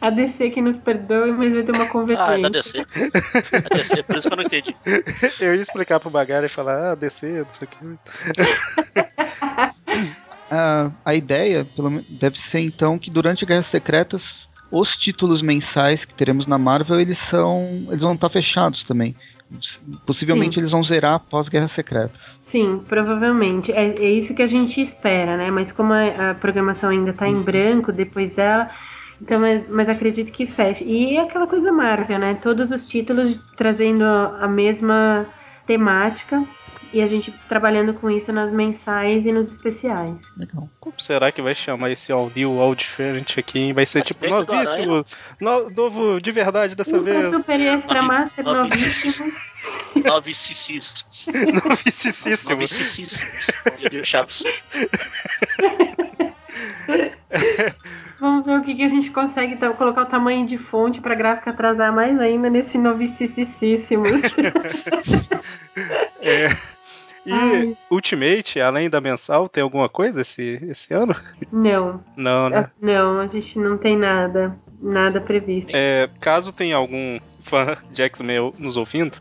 A 0.00 0.10
DC 0.10 0.50
que 0.50 0.60
nos 0.60 0.78
perdoe, 0.78 1.30
mas 1.30 1.52
vai 1.52 1.62
ter 1.62 1.70
uma 1.72 1.84
Ah, 2.18 2.24
é 2.34 2.40
da 2.40 2.48
convergência. 2.48 2.86
DC. 2.92 3.60
Da 3.60 3.68
DC, 3.76 4.02
por 4.02 4.16
isso 4.16 4.26
que 4.28 4.34
eu 4.34 4.38
não 4.38 4.44
entendi. 4.44 4.74
Eu 5.38 5.54
ia 5.54 5.62
explicar 5.62 6.00
pro 6.00 6.10
Bagara 6.10 6.46
e 6.46 6.48
falar, 6.48 6.90
ah, 6.90 6.94
DC, 6.96 7.44
não 7.44 7.52
sei 7.52 7.68
o 7.68 7.70
que. 7.70 7.78
A, 10.52 10.90
a 11.04 11.14
ideia 11.14 11.64
pelo 11.76 12.02
deve 12.08 12.36
ser 12.40 12.58
então 12.58 12.98
que 12.98 13.08
durante 13.08 13.46
Guerras 13.46 13.66
Secretas 13.66 14.48
os 14.70 14.96
títulos 14.96 15.42
mensais 15.42 16.04
que 16.04 16.14
teremos 16.14 16.46
na 16.46 16.58
Marvel 16.58 17.00
eles 17.00 17.18
são 17.18 17.66
eles 17.88 18.00
vão 18.00 18.14
estar 18.14 18.28
fechados 18.28 18.84
também. 18.84 19.14
Possivelmente 20.06 20.54
Sim. 20.54 20.60
eles 20.60 20.70
vão 20.70 20.84
zerar 20.84 21.14
após 21.14 21.48
Guerras 21.48 21.72
Secretas. 21.72 22.12
Sim, 22.50 22.80
provavelmente. 22.88 23.72
É, 23.72 23.84
é 23.84 24.10
isso 24.10 24.34
que 24.34 24.42
a 24.42 24.46
gente 24.46 24.80
espera, 24.80 25.36
né? 25.36 25.50
Mas 25.50 25.72
como 25.72 25.92
a, 25.92 26.30
a 26.30 26.34
programação 26.34 26.90
ainda 26.90 27.12
tá 27.12 27.28
em 27.28 27.42
branco 27.42 27.92
depois 27.92 28.34
dela, 28.34 28.70
então, 29.20 29.40
mas, 29.40 29.68
mas 29.68 29.88
acredito 29.88 30.32
que 30.32 30.46
feche. 30.46 30.84
E 30.84 31.16
é 31.16 31.20
aquela 31.20 31.46
coisa 31.46 31.70
Marvel, 31.70 32.18
né? 32.18 32.38
Todos 32.42 32.70
os 32.70 32.86
títulos 32.86 33.40
trazendo 33.56 34.04
a 34.04 34.48
mesma 34.48 35.26
temática 35.66 36.42
e 36.92 37.00
a 37.00 37.06
gente 37.06 37.30
trabalhando 37.48 37.94
com 37.94 38.10
isso 38.10 38.32
nas 38.32 38.52
mensais 38.52 39.24
e 39.24 39.32
nos 39.32 39.50
especiais. 39.52 40.16
Legal. 40.36 40.68
Como 40.80 41.00
será 41.00 41.30
que 41.30 41.40
vai 41.40 41.54
chamar 41.54 41.90
esse 41.90 42.10
All 42.12 42.30
New, 42.34 42.60
All 42.60 42.74
Different 42.74 43.38
aqui? 43.38 43.58
hein? 43.60 43.72
Vai 43.72 43.86
ser 43.86 44.02
tipo 44.02 44.20
Respeito 44.24 44.46
do 44.46 44.52
novíssimo, 44.54 45.04
no- 45.40 45.70
novo 45.70 46.20
de 46.20 46.30
verdade 46.32 46.74
dessa 46.74 46.96
Ultra 46.98 47.30
vez. 47.30 47.36
Super 47.42 47.60
Extra 47.60 48.02
Master 48.02 48.44
novíssimo. 48.44 49.26
novíssimo. 49.26 50.04
Nove 50.04 50.34
cicis. 50.34 51.04
Novicíssimo. 51.26 52.36
Nove 52.50 52.66
cicis. 52.68 53.28
Diria 53.78 54.00
o 54.00 54.04
Chaves. 54.04 54.42
Vamos 58.18 58.44
ver 58.46 58.58
o 58.58 58.62
que, 58.62 58.74
que 58.74 58.82
a 58.82 58.88
gente 58.88 59.10
consegue 59.10 59.54
então, 59.54 59.72
colocar 59.74 60.02
o 60.02 60.06
tamanho 60.06 60.46
de 60.46 60.56
fonte 60.58 61.00
pra 61.00 61.14
gráfica 61.14 61.50
atrasar 61.50 61.92
mais 61.92 62.18
ainda 62.18 62.50
nesse 62.50 62.76
novicicíssimo. 62.78 64.04
É. 66.22 66.48
E 67.24 67.32
Ai. 67.32 67.76
Ultimate, 67.90 68.60
além 68.60 68.88
da 68.88 69.00
mensal, 69.00 69.48
tem 69.48 69.62
alguma 69.62 69.88
coisa 69.88 70.20
esse, 70.22 70.58
esse 70.68 70.94
ano? 70.94 71.14
não, 71.52 72.00
Não, 72.16 72.48
né? 72.48 72.70
não, 72.80 73.20
a 73.20 73.26
gente 73.26 73.58
não 73.58 73.76
tem 73.76 73.96
nada, 73.96 74.56
nada 74.80 75.20
previsto. 75.20 75.70
É, 75.74 76.08
caso 76.20 76.52
tenha 76.52 76.76
algum 76.76 77.18
fã 77.42 77.76
de 77.90 78.02
X-Men 78.02 78.52
nos 78.58 78.76
ouvindo, 78.76 79.18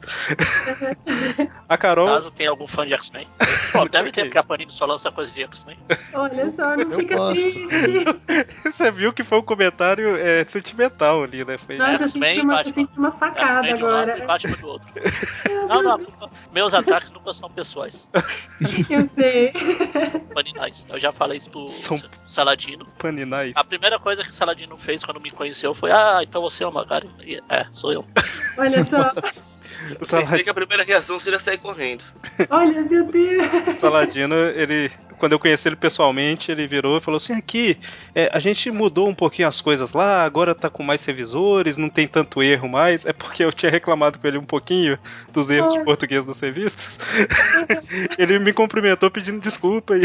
a 1.67 1.77
Carol. 1.77 2.07
Caso 2.07 2.31
tenha 2.31 2.49
algum 2.49 2.67
fã 2.67 2.85
de 2.85 2.93
X-Men. 2.93 3.27
Pô, 3.71 3.85
deve 3.89 4.11
ter, 4.11 4.23
porque 4.25 4.37
a 4.37 4.43
Panini 4.43 4.71
só 4.71 4.85
lança 4.85 5.11
coisa 5.11 5.31
de 5.31 5.43
X-Men. 5.43 5.77
Olha 6.13 6.51
só, 6.51 6.75
não 6.75 6.91
Eu 6.93 6.99
fica 6.99 7.15
gosto. 7.15 7.33
triste. 7.33 8.61
Você 8.65 8.91
viu 8.91 9.13
que 9.13 9.23
foi 9.23 9.39
um 9.39 9.43
comentário 9.43 10.15
é, 10.17 10.43
sentimental 10.45 11.23
ali, 11.23 11.43
né? 11.45 11.57
Foi... 11.57 11.77
Nossa, 11.77 11.91
eu 12.03 12.07
X-Men 12.09 12.35
senti 12.35 12.45
uma, 12.45 12.61
eu 12.61 12.73
senti 12.73 12.97
uma 12.99 13.11
facada 13.13 13.73
de 13.73 13.83
um 13.83 13.87
lado 13.87 14.11
agora. 14.11 14.39
Do 14.59 14.67
outro. 14.67 14.87
Não, 15.67 15.81
não, 15.83 15.99
meus 16.51 16.73
ataques 16.73 17.09
nunca 17.11 17.33
são 17.33 17.49
pessoais. 17.49 18.07
Eu 18.89 19.09
sei. 19.15 19.53
São 20.09 20.19
paninais. 20.19 20.85
Eu 20.89 20.99
já 20.99 21.11
falei 21.13 21.37
isso 21.37 21.49
pro 21.49 21.67
São- 21.67 21.99
Saladino. 22.27 22.85
Paninais. 22.97 23.53
A 23.55 23.63
primeira 23.63 23.97
coisa 23.99 24.23
que 24.23 24.29
o 24.31 24.33
Saladino 24.33 24.77
fez 24.77 25.03
quando 25.03 25.19
me 25.21 25.31
conheceu 25.31 25.73
foi: 25.73 25.91
Ah, 25.91 26.19
então 26.21 26.41
você 26.41 26.63
é 26.63 26.67
o 26.67 26.71
Magari. 26.71 27.09
É, 27.49 27.65
sou 27.71 27.93
eu. 27.93 28.03
Olha 28.57 28.85
só. 28.85 29.13
O 29.91 29.99
Pensei 29.99 30.19
Saladino, 30.19 30.43
que 30.43 30.49
a 30.49 30.53
primeira 30.53 30.83
reação 30.83 31.17
seria 31.17 31.39
sair 31.39 31.57
correndo. 31.57 32.03
Olha, 32.49 32.81
meu 32.81 33.05
Deus. 33.05 33.67
o 33.67 33.71
Saladino, 33.71 34.35
ele. 34.35 34.91
Quando 35.17 35.33
eu 35.33 35.39
conheci 35.39 35.67
ele 35.67 35.75
pessoalmente, 35.75 36.51
ele 36.51 36.67
virou 36.67 36.97
e 36.97 37.01
falou 37.01 37.17
assim: 37.17 37.33
aqui, 37.33 37.77
é, 38.13 38.29
a 38.31 38.39
gente 38.39 38.69
mudou 38.71 39.07
um 39.07 39.15
pouquinho 39.15 39.47
as 39.47 39.59
coisas 39.59 39.93
lá, 39.93 40.23
agora 40.23 40.53
tá 40.53 40.69
com 40.69 40.83
mais 40.83 41.03
revisores, 41.03 41.77
não 41.77 41.89
tem 41.89 42.07
tanto 42.07 42.43
erro 42.43 42.69
mais. 42.69 43.05
É 43.05 43.13
porque 43.13 43.43
eu 43.43 43.51
tinha 43.51 43.71
reclamado 43.71 44.19
com 44.19 44.27
ele 44.27 44.37
um 44.37 44.45
pouquinho 44.45 44.97
dos 45.31 45.49
erros 45.49 45.71
de 45.71 45.79
Ai. 45.79 45.83
português 45.83 46.25
nas 46.25 46.39
revistas. 46.39 46.99
ele 48.17 48.39
me 48.39 48.53
cumprimentou 48.53 49.09
pedindo 49.09 49.39
desculpa 49.39 49.95
e. 49.97 50.01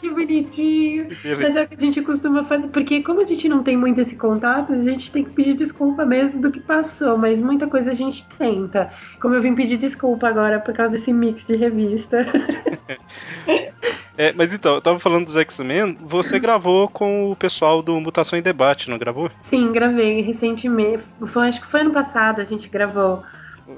Que 0.00 0.10
bonitinho. 0.10 1.08
Mas 1.24 1.56
é 1.56 1.62
o 1.62 1.68
que 1.68 1.74
a 1.74 1.80
gente 1.80 2.02
costuma 2.02 2.44
fazer, 2.44 2.68
porque 2.68 3.02
como 3.02 3.20
a 3.20 3.24
gente 3.24 3.48
não 3.48 3.62
tem 3.62 3.76
muito 3.76 4.00
esse 4.00 4.16
contato, 4.16 4.72
a 4.72 4.84
gente 4.84 5.10
tem 5.10 5.24
que 5.24 5.30
pedir 5.30 5.54
desculpa 5.54 6.04
mesmo 6.04 6.40
do 6.40 6.50
que 6.50 6.60
passou, 6.60 7.18
mas 7.18 7.40
muita 7.40 7.66
coisa 7.66 7.90
a 7.90 7.94
gente 7.94 8.26
tenta. 8.38 8.92
Como 9.20 9.34
eu 9.34 9.42
vim 9.42 9.54
pedir 9.54 9.76
desculpa 9.76 10.28
agora 10.28 10.60
por 10.60 10.74
causa 10.74 10.96
desse 10.96 11.12
mix 11.12 11.44
de 11.44 11.56
revista. 11.56 12.24
É, 14.16 14.32
mas 14.32 14.54
então, 14.54 14.76
eu 14.76 14.80
tava 14.80 14.98
falando 15.00 15.24
dos 15.24 15.36
X-Men, 15.36 15.98
você 16.00 16.38
gravou 16.38 16.88
com 16.88 17.32
o 17.32 17.36
pessoal 17.36 17.82
do 17.82 18.00
Mutação 18.00 18.38
em 18.38 18.42
Debate, 18.42 18.88
não 18.88 18.96
gravou? 18.96 19.28
Sim, 19.50 19.72
gravei 19.72 20.20
recentemente. 20.20 21.02
Foi, 21.26 21.48
acho 21.48 21.60
que 21.60 21.66
foi 21.66 21.80
ano 21.80 21.92
passado, 21.92 22.40
a 22.40 22.44
gente 22.44 22.68
gravou. 22.68 23.24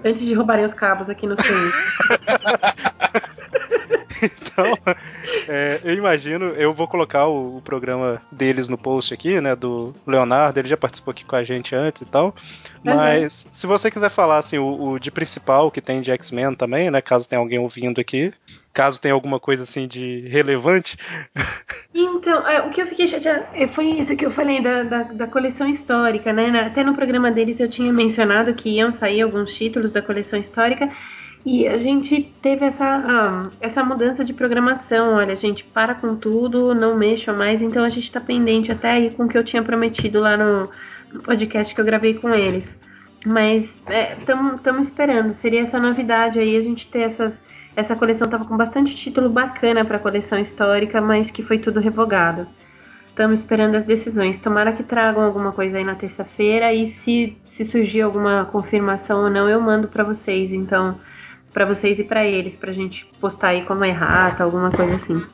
Antes 0.05 0.27
de 0.27 0.35
roubarem 0.35 0.67
os 0.67 0.75
cabos 0.75 1.09
aqui 1.09 1.27
no 1.27 1.37
centro. 1.41 1.73
Então, 4.23 4.73
é, 5.49 5.81
eu 5.85 5.95
imagino, 5.95 6.47
eu 6.47 6.73
vou 6.73 6.89
colocar 6.89 7.27
o, 7.27 7.59
o 7.59 7.61
programa 7.61 8.23
deles 8.33 8.69
no 8.69 8.79
post 8.79 9.13
aqui, 9.13 9.41
né, 9.41 9.55
do 9.55 9.95
Leonardo, 10.07 10.59
ele 10.59 10.69
já 10.69 10.77
participou 10.77 11.13
aqui 11.13 11.25
com 11.25 11.37
a 11.37 11.45
gente 11.45 11.75
antes 11.75 12.01
e 12.01 12.07
tal, 12.07 12.35
mas 12.83 13.49
se 13.53 13.67
você 13.67 13.91
quiser 13.91 14.09
falar, 14.09 14.39
assim, 14.39 14.57
o, 14.57 14.93
o 14.93 14.99
de 14.99 15.11
principal 15.11 15.71
que 15.71 15.83
tem 15.83 16.01
de 16.01 16.11
X-Men 16.11 16.55
também, 16.55 16.91
né, 16.91 17.03
caso 17.03 17.29
tenha 17.29 17.41
alguém 17.41 17.59
ouvindo 17.59 18.01
aqui, 18.01 18.33
caso 18.73 19.01
tenha 19.01 19.13
alguma 19.15 19.39
coisa, 19.39 19.65
assim, 19.65 19.87
de 19.87 20.27
relevante, 20.29 20.97
Então, 21.95 22.47
é, 22.47 22.61
o 22.61 22.71
que 22.71 22.83
eu 22.83 22.87
fiquei 22.87 23.09
chateada 23.09 23.49
é, 23.55 23.67
foi 23.69 23.87
isso 23.87 24.15
que 24.17 24.27
eu 24.27 24.31
falei 24.31 24.63
da, 24.63 24.83
da, 24.83 25.03
da 25.05 25.27
coleção 25.27 25.67
histórica, 25.67 26.33
né? 26.33 26.49
Até 26.61 26.85
no 26.85 26.95
programa 26.95 27.31
deles 27.31 27.59
eu 27.59 27.71
tinha 27.71 27.91
mencionado 27.93 28.53
que 28.55 28.69
iam 28.69 28.93
sair 28.93 29.23
alguns 29.23 29.55
títulos 29.55 29.93
da 29.93 30.03
coleção 30.03 30.39
histórica 30.39 30.91
e 31.47 31.69
a 31.69 31.79
gente 31.79 32.35
teve 32.43 32.65
essa, 32.65 32.85
ah, 32.85 33.51
essa 33.61 33.85
mudança 33.85 34.25
de 34.25 34.35
programação. 34.35 35.15
Olha, 35.15 35.33
a 35.33 35.37
gente 35.37 35.63
para 35.63 35.95
com 35.95 36.17
tudo, 36.17 36.75
não 36.75 36.97
mexa 36.97 37.33
mais, 37.33 37.63
então 37.63 37.85
a 37.85 37.89
gente 37.89 38.11
tá 38.11 38.21
pendente 38.21 38.73
até 38.73 38.91
aí 38.91 39.11
com 39.11 39.23
o 39.23 39.29
que 39.29 39.39
eu 39.39 39.45
tinha 39.45 39.63
prometido 39.63 40.19
lá 40.19 40.37
no, 40.37 40.69
podcast 41.23 41.73
que 41.73 41.81
eu 41.81 41.85
gravei 41.85 42.15
com 42.15 42.35
eles. 42.35 42.65
Mas 43.25 43.73
estamos 44.19 44.89
esperando, 44.89 45.33
seria 45.33 45.63
essa 45.63 45.79
novidade 45.79 46.41
aí, 46.41 46.57
a 46.57 46.61
gente 46.61 46.89
ter 46.89 47.03
essas 47.03 47.39
essa 47.77 47.95
coleção 47.95 48.27
tava 48.27 48.45
com 48.45 48.57
bastante 48.57 48.97
título 48.97 49.29
bacana 49.29 49.85
para 49.85 49.99
coleção 50.01 50.39
histórica, 50.41 51.01
mas 51.01 51.31
que 51.31 51.43
foi 51.43 51.59
tudo 51.59 51.79
revogado. 51.79 52.49
Estamos 53.09 53.41
esperando 53.41 53.77
as 53.77 53.85
decisões. 53.85 54.39
Tomara 54.39 54.73
que 54.73 54.83
tragam 54.83 55.23
alguma 55.23 55.53
coisa 55.53 55.79
aí 55.79 55.85
na 55.85 55.95
terça-feira 55.95 56.73
e 56.73 56.89
se, 56.89 57.37
se 57.47 57.65
surgir 57.67 58.01
alguma 58.01 58.47
confirmação 58.47 59.25
ou 59.25 59.31
não, 59.31 59.49
eu 59.49 59.61
mando 59.61 59.89
para 59.89 60.05
vocês. 60.05 60.53
Então, 60.53 60.99
para 61.57 61.65
vocês 61.65 61.99
e 61.99 62.05
para 62.05 62.23
eles, 62.23 62.55
pra 62.55 62.71
gente 62.71 63.07
postar 63.19 63.49
aí 63.49 63.63
como 63.65 63.83
errata, 63.83 64.45
alguma 64.45 64.71
coisa 64.71 64.97
assim. 64.97 65.25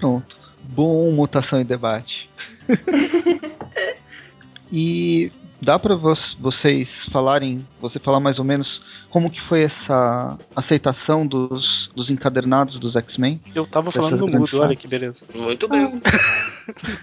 Pronto. 0.00 0.36
Bom 0.60 1.12
mutação 1.12 1.60
e 1.60 1.64
debate. 1.64 2.28
e 4.72 5.30
dá 5.60 5.78
para 5.78 5.94
vocês 5.94 7.04
falarem, 7.12 7.64
você 7.80 8.00
falar 8.00 8.18
mais 8.18 8.40
ou 8.40 8.44
menos 8.44 8.82
como 9.08 9.30
que 9.30 9.40
foi 9.40 9.62
essa 9.62 10.36
aceitação 10.56 11.24
dos, 11.24 11.92
dos 11.94 12.10
encadernados 12.10 12.80
dos 12.80 12.96
X-Men? 12.96 13.40
Eu 13.54 13.64
tava 13.64 13.92
falando 13.92 14.16
no 14.16 14.26
mudo, 14.26 14.60
olha 14.60 14.74
que 14.74 14.88
beleza. 14.88 15.24
Muito 15.32 15.68
bem. 15.68 16.02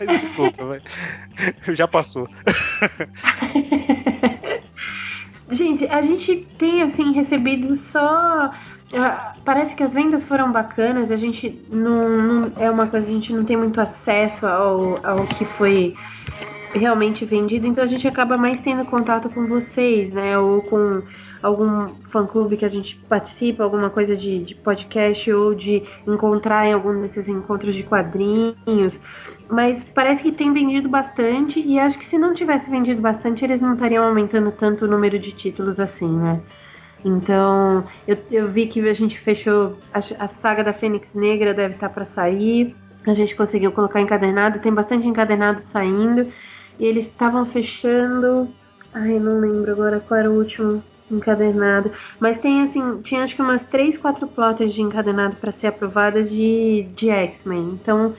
Mas 0.05 0.19
desculpa, 0.21 0.65
vai. 0.65 0.81
Já 1.73 1.87
passou. 1.87 2.27
gente, 5.51 5.85
a 5.87 6.01
gente 6.01 6.47
tem 6.57 6.83
assim 6.83 7.11
recebido 7.11 7.75
só 7.75 8.51
ah, 8.93 9.35
parece 9.45 9.75
que 9.75 9.83
as 9.83 9.93
vendas 9.93 10.25
foram 10.25 10.51
bacanas, 10.51 11.11
a 11.11 11.17
gente 11.17 11.63
não, 11.69 12.09
não, 12.09 12.51
é 12.57 12.69
uma 12.71 12.87
coisa 12.87 13.07
a 13.07 13.11
gente 13.11 13.31
não 13.31 13.45
tem 13.45 13.55
muito 13.55 13.79
acesso 13.79 14.47
ao, 14.47 15.05
ao 15.05 15.27
que 15.27 15.45
foi 15.45 15.95
realmente 16.73 17.23
vendido, 17.25 17.67
então 17.67 17.83
a 17.83 17.87
gente 17.87 18.07
acaba 18.07 18.37
mais 18.37 18.59
tendo 18.61 18.85
contato 18.85 19.29
com 19.29 19.47
vocês, 19.47 20.11
né? 20.11 20.37
Ou 20.37 20.61
com 20.63 21.01
algum 21.41 21.95
fã-clube 22.11 22.57
que 22.57 22.65
a 22.65 22.69
gente 22.69 22.95
participa, 23.07 23.63
alguma 23.63 23.89
coisa 23.89 24.15
de, 24.15 24.43
de, 24.43 24.55
podcast 24.55 25.31
ou 25.31 25.55
de 25.55 25.83
encontrar 26.05 26.67
em 26.67 26.73
algum 26.73 27.01
desses 27.01 27.27
encontros 27.27 27.75
de 27.75 27.83
quadrinhos. 27.83 28.99
Mas 29.49 29.83
parece 29.83 30.23
que 30.23 30.31
tem 30.31 30.53
vendido 30.53 30.89
bastante 30.89 31.59
e 31.59 31.79
acho 31.79 31.97
que 31.97 32.05
se 32.05 32.17
não 32.17 32.33
tivesse 32.33 32.69
vendido 32.69 33.01
bastante, 33.01 33.43
eles 33.43 33.61
não 33.61 33.73
estariam 33.73 34.05
aumentando 34.05 34.51
tanto 34.51 34.85
o 34.85 34.87
número 34.87 35.17
de 35.17 35.31
títulos 35.31 35.79
assim, 35.79 36.09
né? 36.09 36.41
Então, 37.03 37.85
eu, 38.07 38.17
eu 38.29 38.47
vi 38.49 38.67
que 38.67 38.87
a 38.87 38.93
gente 38.93 39.19
fechou 39.19 39.77
a, 39.93 39.99
a 39.99 40.27
saga 40.27 40.63
da 40.63 40.73
Fênix 40.73 41.07
Negra 41.13 41.53
deve 41.53 41.75
estar 41.75 41.89
para 41.89 42.05
sair. 42.05 42.75
A 43.07 43.13
gente 43.13 43.35
conseguiu 43.35 43.71
colocar 43.71 44.01
encadernado, 44.01 44.59
tem 44.59 44.73
bastante 44.73 45.07
encadernado 45.07 45.61
saindo. 45.61 46.31
E 46.77 46.85
eles 46.85 47.07
estavam 47.07 47.45
fechando. 47.45 48.49
Ai, 48.93 49.17
não 49.17 49.39
lembro 49.39 49.71
agora 49.71 49.99
qual 49.99 50.19
era 50.19 50.29
o 50.29 50.37
último 50.37 50.83
encadernado. 51.11 51.91
Mas 52.19 52.39
tem 52.39 52.63
assim, 52.63 53.01
tinha 53.01 53.23
acho 53.23 53.35
que 53.35 53.41
umas 53.41 53.63
3, 53.63 53.97
4 53.97 54.27
plotas 54.27 54.73
de 54.73 54.81
encadernado 54.81 55.35
para 55.35 55.51
ser 55.51 55.67
aprovadas 55.67 56.29
de, 56.29 56.87
de 56.95 57.09
X-Men. 57.09 57.79
Então 57.81 58.13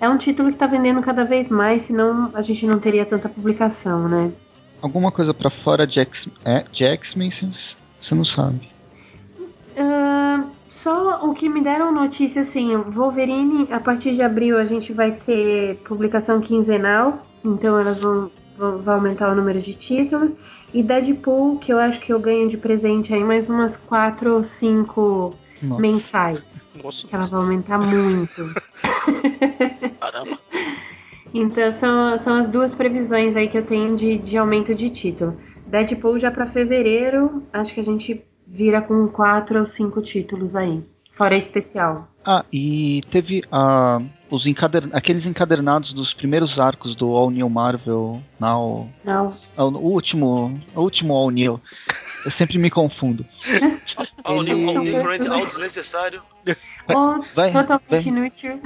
é 0.00 0.08
um 0.08 0.18
título 0.18 0.48
que 0.48 0.54
está 0.54 0.66
vendendo 0.66 1.00
cada 1.00 1.24
vez 1.24 1.48
mais, 1.48 1.82
senão 1.82 2.30
a 2.34 2.42
gente 2.42 2.66
não 2.66 2.78
teria 2.78 3.06
tanta 3.06 3.28
publicação, 3.28 4.08
né? 4.08 4.32
Alguma 4.80 5.12
coisa 5.12 5.32
para 5.32 5.48
fora 5.48 5.86
de 5.86 6.00
X-Men, 6.00 6.34
é, 6.44 6.64
você 8.00 8.14
não 8.14 8.24
sabe? 8.24 8.68
Uh, 9.76 10.50
só 10.68 11.24
o 11.24 11.32
que 11.34 11.48
me 11.48 11.62
deram 11.62 11.92
notícia 11.92 12.42
assim, 12.42 12.76
Wolverine, 12.76 13.68
a 13.70 13.78
partir 13.78 14.14
de 14.14 14.22
abril 14.22 14.58
a 14.58 14.64
gente 14.64 14.92
vai 14.92 15.12
ter 15.12 15.76
publicação 15.84 16.40
quinzenal 16.40 17.24
então 17.44 17.78
elas 17.78 17.98
vão, 17.98 18.30
vão, 18.56 18.78
vão 18.78 18.94
aumentar 18.94 19.30
o 19.30 19.34
número 19.34 19.60
de 19.60 19.74
títulos. 19.74 20.34
E 20.72 20.82
Deadpool, 20.82 21.58
que 21.58 21.72
eu 21.72 21.78
acho 21.78 22.00
que 22.00 22.12
eu 22.12 22.18
ganho 22.18 22.48
de 22.48 22.56
presente 22.56 23.12
aí 23.12 23.22
mais 23.22 23.48
umas 23.48 23.76
4 23.76 24.36
ou 24.36 24.44
5 24.44 25.34
mensais. 25.78 26.42
Nossa. 26.82 27.06
Que 27.06 27.14
ela 27.14 27.26
vai 27.26 27.40
aumentar 27.40 27.78
muito. 27.78 28.54
Caramba. 30.00 30.38
Então 31.34 31.72
são, 31.74 32.18
são 32.22 32.34
as 32.34 32.48
duas 32.48 32.74
previsões 32.74 33.36
aí 33.36 33.48
que 33.48 33.58
eu 33.58 33.66
tenho 33.66 33.96
de, 33.96 34.18
de 34.18 34.36
aumento 34.36 34.74
de 34.74 34.90
título. 34.90 35.36
Deadpool 35.66 36.18
já 36.18 36.30
para 36.30 36.46
fevereiro, 36.46 37.42
acho 37.52 37.74
que 37.74 37.80
a 37.80 37.84
gente 37.84 38.22
vira 38.46 38.82
com 38.82 39.08
4 39.08 39.60
ou 39.60 39.66
5 39.66 40.02
títulos 40.02 40.54
aí. 40.54 40.82
Fora 41.12 41.36
especial. 41.36 42.08
Ah, 42.24 42.44
e 42.52 43.02
teve 43.10 43.42
a. 43.50 43.98
Uh 43.98 44.22
os 44.32 44.46
encader... 44.46 44.88
aqueles 44.92 45.26
encadernados 45.26 45.92
dos 45.92 46.14
primeiros 46.14 46.58
arcos 46.58 46.96
do 46.96 47.10
All 47.10 47.30
New 47.30 47.50
Marvel 47.50 48.22
Now. 48.40 48.88
Não. 49.04 49.36
O 49.58 49.92
último, 49.92 50.58
o 50.74 50.80
último 50.80 51.12
All 51.12 51.30
New. 51.30 51.60
Eu 52.24 52.30
sempre 52.30 52.56
me 52.56 52.70
confundo. 52.70 53.26
All 54.24 54.42
New, 54.42 54.70
All 54.70 54.82
Different, 54.82 55.26
All 55.26 55.44
Desnecessário. 55.44 56.22
vai, 57.34 57.52
totalmente 57.52 57.90
vai... 57.90 58.00
inútil. 58.00 58.60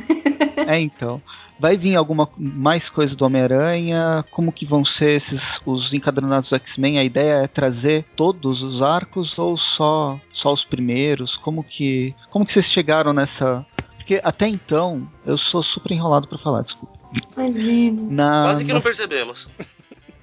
É, 0.68 0.78
então. 0.78 1.20
Vai 1.58 1.76
vir 1.76 1.96
alguma 1.96 2.28
mais 2.36 2.88
coisa 2.88 3.16
do 3.16 3.24
Homem-Aranha? 3.24 4.24
Como 4.30 4.52
que 4.52 4.66
vão 4.66 4.84
ser 4.84 5.16
esses 5.16 5.60
os 5.64 5.92
encadernados 5.92 6.50
do 6.50 6.56
X-Men? 6.56 6.98
A 6.98 7.04
ideia 7.04 7.42
é 7.42 7.48
trazer 7.48 8.04
todos 8.14 8.62
os 8.62 8.82
arcos 8.82 9.36
ou 9.38 9.56
só 9.56 10.20
só 10.36 10.52
os 10.52 10.64
primeiros? 10.64 11.36
Como 11.36 11.64
que 11.64 12.14
como 12.30 12.46
que 12.46 12.52
vocês 12.52 12.70
chegaram 12.70 13.12
nessa 13.12 13.66
porque 14.06 14.20
até 14.22 14.46
então 14.46 15.10
eu 15.26 15.36
sou 15.36 15.64
super 15.64 15.90
enrolado 15.90 16.28
para 16.28 16.38
falar, 16.38 16.62
desculpa. 16.62 16.96
Imagina. 17.36 18.42
Quase 18.44 18.64
que 18.64 18.72
não 18.72 18.80
percebemos. 18.80 19.46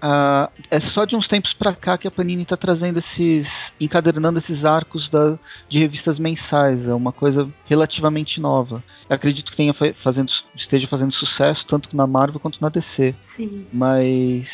Uh, 0.01 0.47
é 0.71 0.79
só 0.79 1.03
de 1.03 1.17
uns 1.17 1.27
tempos 1.27 1.53
pra 1.53 1.75
cá 1.75 1.97
que 1.97 2.07
a 2.07 2.11
Panini 2.11 2.45
tá 2.45 2.55
trazendo 2.55 2.99
esses. 2.99 3.73
encadernando 3.81 4.39
esses 4.39 4.63
arcos 4.63 5.09
da, 5.09 5.37
de 5.67 5.79
revistas 5.79 6.17
mensais. 6.17 6.87
É 6.87 6.93
uma 6.93 7.11
coisa 7.11 7.49
relativamente 7.65 8.39
nova. 8.39 8.81
Eu 9.09 9.15
acredito 9.17 9.51
que 9.51 9.57
tenha 9.57 9.75
fazendo, 10.01 10.31
esteja 10.55 10.87
fazendo 10.87 11.11
sucesso 11.11 11.65
tanto 11.65 11.93
na 11.93 12.07
Marvel 12.07 12.39
quanto 12.39 12.61
na 12.61 12.69
DC. 12.69 13.13
Sim. 13.35 13.67
Mas 13.73 14.47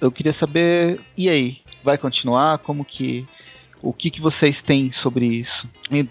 eu 0.00 0.10
queria 0.10 0.32
saber. 0.32 1.00
E 1.16 1.28
aí? 1.28 1.58
Vai 1.84 1.96
continuar? 1.96 2.58
Como 2.58 2.84
que. 2.84 3.24
O 3.84 3.92
que, 3.92 4.10
que 4.10 4.20
vocês 4.20 4.62
têm 4.62 4.90
sobre 4.92 5.26
isso? 5.26 5.68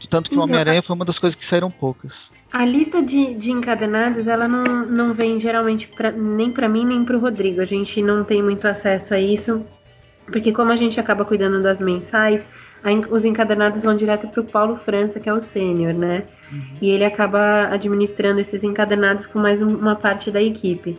Tanto 0.09 0.29
que 0.29 0.37
o 0.37 0.41
Homem-Aranha 0.41 0.83
foi 0.83 0.95
uma 0.95 1.05
das 1.05 1.17
coisas 1.17 1.35
que 1.35 1.43
saíram 1.43 1.71
poucas. 1.71 2.13
A 2.51 2.63
lista 2.63 3.01
de, 3.01 3.33
de 3.33 3.51
encadenados, 3.51 4.27
ela 4.27 4.47
não, 4.47 4.85
não 4.85 5.13
vem 5.15 5.39
geralmente 5.39 5.87
pra, 5.87 6.11
nem 6.11 6.51
para 6.51 6.69
mim 6.69 6.85
nem 6.85 7.03
para 7.03 7.17
o 7.17 7.19
Rodrigo. 7.19 7.61
A 7.61 7.65
gente 7.65 7.99
não 7.99 8.23
tem 8.23 8.43
muito 8.43 8.67
acesso 8.67 9.15
a 9.15 9.19
isso, 9.19 9.65
porque 10.27 10.51
como 10.51 10.71
a 10.71 10.75
gente 10.75 10.99
acaba 10.99 11.25
cuidando 11.25 11.63
das 11.63 11.79
mensais, 11.79 12.45
os 13.09 13.25
encadenados 13.25 13.81
vão 13.81 13.97
direto 13.97 14.27
para 14.27 14.41
o 14.41 14.45
Paulo 14.45 14.77
França, 14.77 15.19
que 15.19 15.27
é 15.27 15.33
o 15.33 15.41
sênior, 15.41 15.95
né? 15.95 16.25
Uhum. 16.51 16.77
E 16.79 16.91
ele 16.91 17.05
acaba 17.05 17.69
administrando 17.71 18.39
esses 18.39 18.63
encadenados 18.63 19.25
com 19.25 19.39
mais 19.39 19.59
um, 19.59 19.75
uma 19.75 19.95
parte 19.95 20.29
da 20.29 20.41
equipe. 20.41 20.95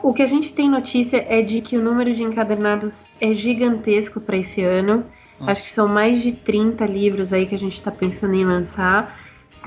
O 0.00 0.12
que 0.12 0.22
a 0.22 0.26
gente 0.26 0.52
tem 0.52 0.70
notícia 0.70 1.26
é 1.28 1.42
de 1.42 1.60
que 1.60 1.76
o 1.76 1.82
número 1.82 2.14
de 2.14 2.22
encadernados 2.22 3.04
é 3.20 3.34
gigantesco 3.34 4.20
para 4.20 4.36
esse 4.36 4.62
ano. 4.62 5.04
Uhum. 5.40 5.48
Acho 5.48 5.62
que 5.62 5.70
são 5.70 5.86
mais 5.86 6.22
de 6.22 6.32
30 6.32 6.84
livros 6.86 7.32
aí 7.32 7.46
que 7.46 7.54
a 7.54 7.58
gente 7.58 7.74
está 7.74 7.90
pensando 7.90 8.34
em 8.34 8.44
lançar. 8.44 9.18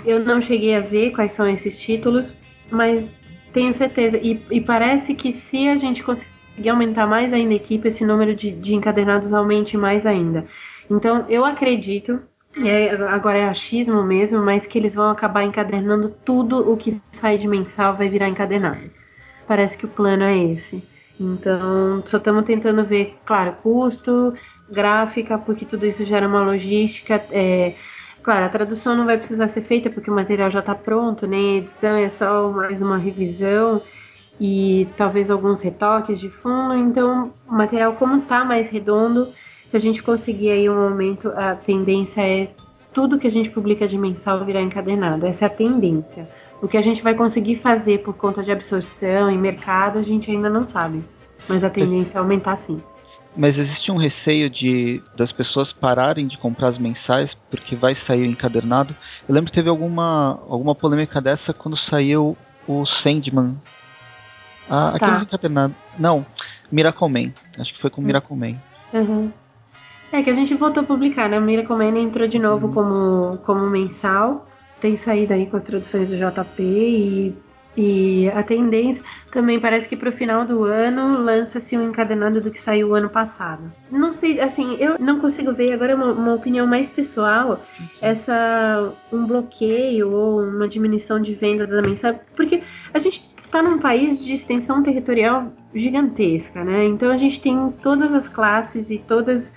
Eu 0.05 0.23
não 0.23 0.41
cheguei 0.41 0.75
a 0.75 0.79
ver 0.79 1.11
quais 1.11 1.33
são 1.33 1.47
esses 1.47 1.77
títulos, 1.77 2.33
mas 2.71 3.13
tenho 3.53 3.73
certeza. 3.73 4.17
E, 4.17 4.41
e 4.49 4.61
parece 4.61 5.13
que 5.13 5.33
se 5.33 5.67
a 5.67 5.77
gente 5.77 6.03
conseguir 6.03 6.69
aumentar 6.69 7.07
mais 7.07 7.33
ainda 7.33 7.53
a 7.53 7.57
equipe, 7.57 7.87
esse 7.87 8.05
número 8.05 8.35
de, 8.35 8.51
de 8.51 8.73
encadernados 8.73 9.33
aumente 9.33 9.77
mais 9.77 10.05
ainda. 10.05 10.45
Então 10.89 11.25
eu 11.29 11.45
acredito, 11.45 12.19
é, 12.57 12.89
agora 13.09 13.37
é 13.37 13.49
achismo 13.49 14.03
mesmo, 14.03 14.43
mas 14.43 14.65
que 14.65 14.77
eles 14.77 14.95
vão 14.95 15.09
acabar 15.09 15.43
encadernando 15.43 16.09
tudo 16.25 16.71
o 16.71 16.75
que 16.75 16.99
sai 17.11 17.37
de 17.37 17.47
mensal 17.47 17.93
vai 17.93 18.09
virar 18.09 18.27
encadernado. 18.27 18.89
Parece 19.47 19.77
que 19.77 19.85
o 19.85 19.89
plano 19.89 20.23
é 20.23 20.37
esse. 20.37 20.83
Então, 21.19 22.01
só 22.07 22.17
estamos 22.17 22.45
tentando 22.45 22.83
ver, 22.85 23.17
claro, 23.25 23.53
custo, 23.61 24.33
gráfica, 24.71 25.37
porque 25.37 25.65
tudo 25.65 25.85
isso 25.85 26.05
gera 26.05 26.27
uma 26.27 26.43
logística. 26.43 27.21
É, 27.31 27.73
Claro, 28.21 28.45
a 28.45 28.49
tradução 28.49 28.95
não 28.95 29.05
vai 29.05 29.17
precisar 29.17 29.47
ser 29.47 29.61
feita 29.61 29.89
porque 29.89 30.11
o 30.11 30.13
material 30.13 30.51
já 30.51 30.59
está 30.59 30.75
pronto, 30.75 31.25
né? 31.25 31.37
A 31.37 31.57
edição 31.57 31.95
é 31.97 32.09
só 32.09 32.51
mais 32.51 32.81
uma 32.81 32.97
revisão 32.97 33.81
e 34.39 34.87
talvez 34.97 35.29
alguns 35.29 35.61
retoques 35.61 36.19
de 36.19 36.29
fundo. 36.29 36.75
Então, 36.75 37.31
o 37.47 37.53
material, 37.53 37.93
como 37.93 38.17
está 38.17 38.43
mais 38.43 38.69
redondo, 38.69 39.27
se 39.69 39.75
a 39.75 39.79
gente 39.79 40.03
conseguir 40.03 40.51
aí 40.51 40.69
um 40.69 40.77
aumento, 40.77 41.29
a 41.29 41.55
tendência 41.55 42.21
é 42.21 42.49
tudo 42.93 43.17
que 43.17 43.27
a 43.27 43.31
gente 43.31 43.49
publica 43.49 43.87
de 43.87 43.97
mensal 43.97 44.43
virar 44.43 44.61
encadernado. 44.61 45.25
Essa 45.25 45.45
é 45.45 45.47
a 45.47 45.49
tendência. 45.49 46.27
O 46.61 46.67
que 46.67 46.77
a 46.77 46.81
gente 46.81 47.01
vai 47.01 47.15
conseguir 47.15 47.57
fazer 47.57 47.99
por 47.99 48.13
conta 48.13 48.43
de 48.43 48.51
absorção 48.51 49.31
e 49.31 49.37
mercado, 49.37 49.97
a 49.97 50.03
gente 50.03 50.29
ainda 50.29 50.49
não 50.49 50.67
sabe. 50.67 51.03
Mas 51.47 51.63
a 51.63 51.69
tendência 51.69 52.17
é 52.17 52.19
aumentar 52.19 52.57
sim. 52.57 52.81
Mas 53.39 53.57
existe 53.57 53.89
um 53.89 53.95
receio 53.95 54.49
de 54.49 55.01
das 55.15 55.31
pessoas 55.31 55.71
pararem 55.71 56.27
de 56.27 56.37
comprar 56.37 56.67
as 56.67 56.77
mensais 56.77 57.37
porque 57.49 57.73
vai 57.73 57.95
sair 57.95 58.23
o 58.23 58.25
encadernado. 58.25 58.93
Eu 59.29 59.33
lembro 59.33 59.49
que 59.49 59.55
teve 59.55 59.69
alguma, 59.69 60.37
alguma 60.49 60.75
polêmica 60.75 61.21
dessa 61.21 61.53
quando 61.53 61.77
saiu 61.77 62.35
o 62.67 62.85
Sandman. 62.85 63.55
Ah, 64.69 64.91
tá. 64.91 65.05
aqueles 65.05 65.21
encadernados. 65.21 65.77
Não, 65.97 66.25
Miracle 66.69 67.07
Man. 67.07 67.31
Acho 67.57 67.73
que 67.73 67.79
foi 67.81 67.89
com 67.89 68.01
hum. 68.01 68.03
Miracle 68.03 68.35
Man. 68.35 68.55
Uhum. 68.91 69.31
É 70.11 70.21
que 70.21 70.29
a 70.29 70.35
gente 70.35 70.53
voltou 70.55 70.83
a 70.83 70.85
publicar, 70.85 71.29
né? 71.29 71.39
O 71.39 71.41
Miracle 71.41 71.77
Man 71.77 71.97
entrou 71.97 72.27
de 72.27 72.39
novo 72.39 72.73
como, 72.73 73.37
como 73.45 73.69
mensal. 73.69 74.49
Tem 74.81 74.97
saído 74.97 75.33
aí 75.33 75.45
com 75.45 75.55
as 75.55 75.63
traduções 75.63 76.09
do 76.09 76.17
JP 76.17 76.61
e, 76.61 77.37
e 77.77 78.29
a 78.29 78.43
tendência 78.43 79.03
também 79.31 79.59
parece 79.59 79.87
que 79.87 79.95
pro 79.95 80.11
final 80.11 80.45
do 80.45 80.63
ano 80.63 81.23
lança-se 81.23 81.77
um 81.77 81.89
encadenado 81.89 82.41
do 82.41 82.51
que 82.51 82.61
saiu 82.61 82.89
o 82.89 82.95
ano 82.95 83.09
passado. 83.09 83.71
Não 83.91 84.11
sei, 84.11 84.39
assim, 84.39 84.75
eu 84.79 84.97
não 84.99 85.19
consigo 85.19 85.53
ver, 85.53 85.73
agora 85.73 85.91
é 85.91 85.95
uma, 85.95 86.11
uma 86.11 86.33
opinião 86.33 86.65
mais 86.65 86.89
pessoal, 86.89 87.61
essa 88.01 88.91
um 89.13 89.25
bloqueio 89.25 90.11
ou 90.11 90.43
uma 90.43 90.67
diminuição 90.67 91.21
de 91.21 91.35
venda 91.35 91.67
da 91.67 91.81
mensagem, 91.81 92.19
porque 92.35 92.63
a 92.93 92.99
gente 92.99 93.29
está 93.45 93.61
num 93.61 93.79
país 93.79 94.19
de 94.19 94.33
extensão 94.33 94.83
territorial 94.83 95.51
gigantesca, 95.73 96.63
né? 96.63 96.85
Então 96.85 97.09
a 97.09 97.17
gente 97.17 97.39
tem 97.41 97.71
todas 97.83 98.13
as 98.13 98.27
classes 98.27 98.89
e 98.89 98.97
todas 98.97 99.51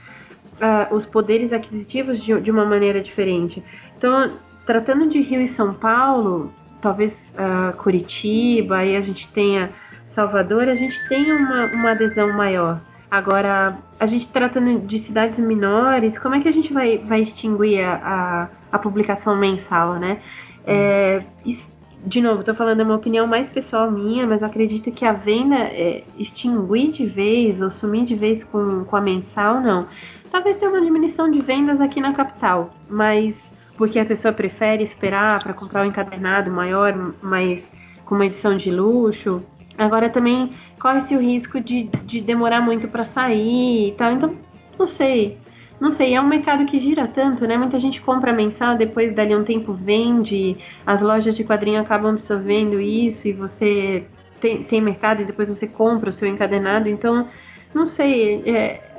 ah, 0.60 0.88
os 0.90 1.04
poderes 1.06 1.52
aquisitivos 1.52 2.22
de, 2.22 2.38
de 2.40 2.50
uma 2.50 2.64
maneira 2.64 3.00
diferente. 3.00 3.62
Então, 3.96 4.30
tratando 4.66 5.08
de 5.08 5.20
Rio 5.20 5.40
e 5.40 5.48
São 5.48 5.74
Paulo, 5.74 6.52
talvez 6.82 7.16
ah, 7.38 7.72
Curitiba, 7.78 8.78
aí 8.78 8.96
a 8.96 9.00
gente 9.00 9.26
tenha 9.28 9.70
Salvador, 10.08 10.68
a 10.68 10.74
gente 10.74 11.08
tem 11.08 11.32
uma, 11.32 11.66
uma 11.66 11.90
adesão 11.92 12.32
maior. 12.32 12.80
Agora, 13.10 13.78
a 14.00 14.06
gente 14.06 14.28
tratando 14.28 14.86
de 14.86 14.98
cidades 14.98 15.38
menores, 15.38 16.18
como 16.18 16.34
é 16.34 16.40
que 16.40 16.48
a 16.48 16.52
gente 16.52 16.72
vai, 16.72 16.98
vai 16.98 17.22
extinguir 17.22 17.82
a, 17.82 17.94
a, 17.94 18.48
a 18.76 18.78
publicação 18.78 19.36
mensal, 19.36 19.94
né? 19.94 20.18
É, 20.66 21.22
isso, 21.44 21.66
de 22.04 22.20
novo, 22.20 22.40
estou 22.40 22.54
falando 22.54 22.80
é 22.80 22.84
uma 22.84 22.96
opinião 22.96 23.26
mais 23.26 23.48
pessoal 23.50 23.90
minha, 23.90 24.26
mas 24.26 24.42
acredito 24.42 24.90
que 24.90 25.04
a 25.04 25.12
venda 25.12 25.56
é, 25.56 26.04
extinguir 26.18 26.92
de 26.92 27.06
vez 27.06 27.60
ou 27.60 27.70
sumir 27.70 28.06
de 28.06 28.14
vez 28.14 28.42
com, 28.44 28.84
com 28.84 28.96
a 28.96 29.00
mensal, 29.00 29.60
não. 29.60 29.86
Talvez 30.30 30.58
tenha 30.58 30.70
uma 30.70 30.80
diminuição 30.80 31.30
de 31.30 31.40
vendas 31.42 31.80
aqui 31.80 32.00
na 32.00 32.14
capital, 32.14 32.74
mas 32.88 33.51
porque 33.82 33.98
a 33.98 34.04
pessoa 34.04 34.32
prefere 34.32 34.84
esperar 34.84 35.42
para 35.42 35.52
comprar 35.52 35.82
um 35.82 35.86
encadernado 35.86 36.52
maior, 36.52 36.94
mas 37.20 37.68
com 38.04 38.14
uma 38.14 38.26
edição 38.26 38.56
de 38.56 38.70
luxo. 38.70 39.42
Agora 39.76 40.08
também 40.08 40.52
corre-se 40.78 41.16
o 41.16 41.20
risco 41.20 41.60
de, 41.60 41.90
de 42.04 42.20
demorar 42.20 42.60
muito 42.60 42.86
para 42.86 43.04
sair 43.04 43.88
e 43.88 43.92
tal. 43.98 44.12
Então, 44.12 44.36
não 44.78 44.86
sei. 44.86 45.36
Não 45.80 45.90
sei, 45.90 46.14
é 46.14 46.20
um 46.20 46.28
mercado 46.28 46.64
que 46.64 46.78
gira 46.78 47.08
tanto, 47.08 47.44
né? 47.44 47.58
Muita 47.58 47.80
gente 47.80 48.00
compra 48.00 48.32
mensal, 48.32 48.76
depois 48.76 49.12
dali 49.16 49.34
um 49.34 49.42
tempo 49.42 49.72
vende, 49.72 50.56
as 50.86 51.02
lojas 51.02 51.34
de 51.34 51.42
quadrinho 51.42 51.80
acabam 51.80 52.12
absorvendo 52.12 52.80
isso 52.80 53.26
e 53.26 53.32
você 53.32 54.04
tem, 54.40 54.62
tem 54.62 54.80
mercado 54.80 55.22
e 55.22 55.24
depois 55.24 55.48
você 55.48 55.66
compra 55.66 56.10
o 56.10 56.12
seu 56.12 56.28
encadenado. 56.28 56.88
Então, 56.88 57.26
não 57.74 57.88
sei, 57.88 58.44
é, 58.46 58.91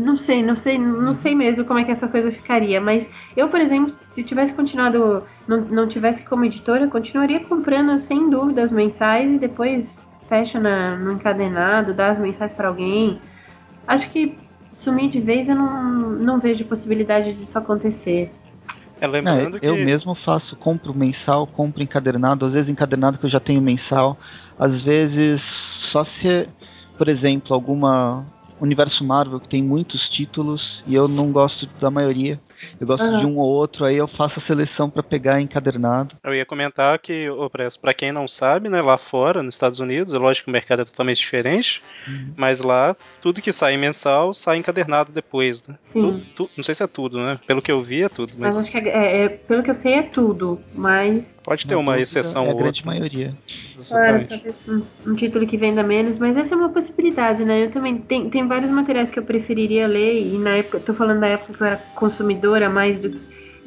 não 0.00 0.16
sei, 0.16 0.42
não 0.42 0.56
sei, 0.56 0.78
não 0.78 1.14
sei 1.14 1.34
mesmo 1.34 1.64
como 1.64 1.78
é 1.78 1.84
que 1.84 1.92
essa 1.92 2.08
coisa 2.08 2.30
ficaria. 2.30 2.80
Mas 2.80 3.08
eu, 3.36 3.48
por 3.48 3.60
exemplo, 3.60 3.94
se 4.10 4.22
tivesse 4.22 4.52
continuado, 4.54 5.24
não, 5.46 5.60
não 5.60 5.88
tivesse 5.88 6.22
como 6.22 6.44
editora, 6.44 6.84
eu 6.84 6.90
continuaria 6.90 7.40
comprando 7.40 7.98
sem 7.98 8.30
dúvida 8.30 8.64
os 8.64 8.70
mensais 8.70 9.30
e 9.30 9.38
depois 9.38 10.00
fecha 10.28 10.58
na, 10.58 10.96
no 10.96 11.12
encadenado, 11.12 11.92
dá 11.92 12.10
as 12.10 12.18
mensais 12.18 12.52
para 12.52 12.68
alguém. 12.68 13.20
Acho 13.86 14.10
que 14.10 14.36
sumir 14.72 15.10
de 15.10 15.20
vez 15.20 15.48
eu 15.48 15.56
não, 15.56 16.10
não 16.10 16.38
vejo 16.38 16.64
possibilidade 16.64 17.32
disso 17.34 17.58
acontecer. 17.58 18.32
É, 19.00 19.06
Não, 19.06 19.12
lembrando 19.12 19.58
que. 19.58 19.66
eu 19.66 19.76
mesmo 19.76 20.14
faço, 20.14 20.54
compro 20.56 20.94
mensal, 20.94 21.46
compro 21.46 21.82
encadernado, 21.82 22.44
às 22.44 22.52
vezes 22.52 22.68
encadernado 22.68 23.18
que 23.18 23.24
eu 23.24 23.30
já 23.30 23.40
tenho 23.40 23.60
mensal, 23.60 24.18
às 24.58 24.80
vezes 24.80 25.42
só 25.42 26.04
se, 26.04 26.46
por 26.98 27.08
exemplo, 27.08 27.54
alguma 27.54 28.26
universo 28.60 29.04
Marvel 29.04 29.40
que 29.40 29.48
tem 29.48 29.62
muitos 29.62 30.08
títulos 30.08 30.82
e 30.86 30.94
eu 30.94 31.08
não 31.08 31.32
gosto 31.32 31.66
da 31.80 31.90
maioria. 31.90 32.38
Eu 32.78 32.86
gosto 32.86 33.04
Aham. 33.04 33.18
de 33.20 33.26
um 33.26 33.38
ou 33.38 33.46
outro, 33.48 33.84
aí 33.84 33.96
eu 33.96 34.06
faço 34.06 34.38
a 34.38 34.42
seleção 34.42 34.90
para 34.90 35.02
pegar 35.02 35.40
encadernado. 35.40 36.14
Eu 36.22 36.34
ia 36.34 36.44
comentar 36.44 36.98
que, 36.98 37.26
pra 37.80 37.94
quem 37.94 38.12
não 38.12 38.28
sabe, 38.28 38.68
né, 38.68 38.82
lá 38.82 38.98
fora, 38.98 39.42
nos 39.42 39.54
Estados 39.54 39.80
Unidos, 39.80 40.12
é 40.12 40.18
lógico 40.18 40.44
que 40.44 40.50
o 40.50 40.52
mercado 40.52 40.82
é 40.82 40.84
totalmente 40.84 41.18
diferente, 41.18 41.82
mas 42.36 42.60
lá, 42.60 42.94
tudo 43.22 43.40
que 43.40 43.52
sai 43.52 43.76
mensal 43.76 44.32
sai 44.34 44.58
encadernado 44.58 45.10
depois, 45.12 45.66
né? 45.66 45.76
Tu- 46.36 46.50
não 46.56 46.64
sei 46.64 46.74
se 46.74 46.82
é 46.82 46.86
tudo, 46.86 47.18
né? 47.18 47.38
Pelo 47.46 47.62
que 47.62 47.72
eu 47.72 47.82
vi 47.82 48.02
é 48.02 48.08
tudo, 48.08 48.32
Mas 48.38 48.56
mas 48.56 48.64
acho 48.64 48.70
que 48.72 48.78
é, 48.78 48.88
é- 48.88 49.22
é- 49.24 49.28
pelo 49.28 49.62
que 49.62 49.70
eu 49.70 49.74
sei 49.74 49.94
é 49.94 50.02
tudo, 50.02 50.60
mas 50.74 51.34
pode 51.42 51.66
ter 51.66 51.74
uma 51.74 51.98
exceção 51.98 52.44
é 52.44 52.48
a 52.48 52.50
ou 52.50 52.56
grande 52.56 52.80
outra. 52.80 52.86
maioria. 52.86 53.34
Claro, 53.88 54.26
talvez 54.28 54.54
um, 54.68 54.82
um 55.06 55.14
título 55.14 55.46
que 55.46 55.56
venda 55.56 55.82
menos, 55.82 56.18
mas 56.18 56.36
essa 56.36 56.54
é 56.54 56.56
uma 56.56 56.68
possibilidade, 56.68 57.44
né? 57.44 57.64
Eu 57.64 57.70
também 57.70 57.98
tem, 57.98 58.28
tem 58.28 58.46
vários 58.46 58.70
materiais 58.70 59.10
que 59.10 59.18
eu 59.18 59.22
preferiria 59.22 59.86
ler 59.86 60.20
e 60.20 60.38
na 60.38 60.56
época, 60.56 60.80
tô 60.80 60.94
falando 60.94 61.20
da 61.20 61.28
época 61.28 61.54
que 61.54 61.60
eu 61.62 61.66
era 61.66 61.76
consumidora 61.94 62.68
mais 62.68 62.98
do, 62.98 63.10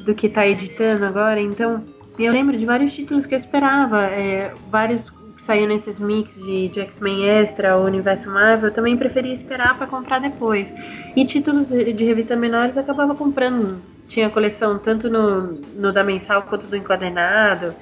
do 0.04 0.14
que 0.14 0.28
tá 0.28 0.46
editando 0.46 1.04
agora, 1.04 1.40
então 1.40 1.82
eu 2.18 2.32
lembro 2.32 2.56
de 2.56 2.64
vários 2.64 2.92
títulos 2.92 3.26
que 3.26 3.34
eu 3.34 3.38
esperava, 3.38 4.04
é, 4.04 4.52
vários 4.70 5.02
que 5.36 5.42
saíram 5.44 5.74
nesses 5.74 5.98
mix 5.98 6.34
de, 6.34 6.68
de 6.68 6.80
X-Men 6.80 7.24
Extra 7.28 7.76
ou 7.76 7.86
Universo 7.86 8.30
Marvel, 8.30 8.68
eu 8.68 8.74
também 8.74 8.96
preferia 8.96 9.34
esperar 9.34 9.76
pra 9.76 9.86
comprar 9.86 10.20
depois. 10.20 10.72
E 11.16 11.26
títulos 11.26 11.66
de 11.66 11.92
de 11.92 12.04
revista 12.04 12.36
menores 12.36 12.76
eu 12.76 12.82
acabava 12.82 13.14
comprando, 13.16 13.80
tinha 14.08 14.30
coleção 14.30 14.78
tanto 14.78 15.08
no, 15.08 15.54
no 15.74 15.92
da 15.92 16.04
mensal 16.04 16.42
quanto 16.42 16.66
do 16.66 16.76
encadernado. 16.76 17.74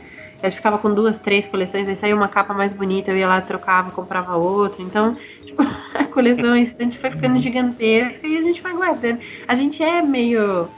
Eu 0.43 0.51
ficava 0.51 0.77
com 0.77 0.93
duas, 0.93 1.19
três 1.21 1.47
coleções, 1.47 1.89
aí 1.89 1.95
saía 1.95 2.17
uma 2.17 2.27
capa 2.27 2.53
mais 2.53 2.73
bonita, 2.73 3.13
eu 3.13 3.17
ia 3.17 3.29
lá, 3.29 3.41
trocava, 3.41 3.93
comprava 3.93 4.37
outra. 4.37 4.83
Então, 4.83 5.17
tipo, 5.45 5.63
a 5.95 6.05
coleção 6.05 6.53
a 6.53 6.61
estante 6.61 6.99
foi 6.99 7.11
ficando 7.11 7.39
gigantesca 7.39 8.27
e 8.27 8.37
a 8.37 8.43
gente 8.43 8.61
vai 8.61 8.73
guardando. 8.73 9.21
A 9.47 9.55
gente 9.55 9.83
é 9.83 10.03
meio 10.03 10.69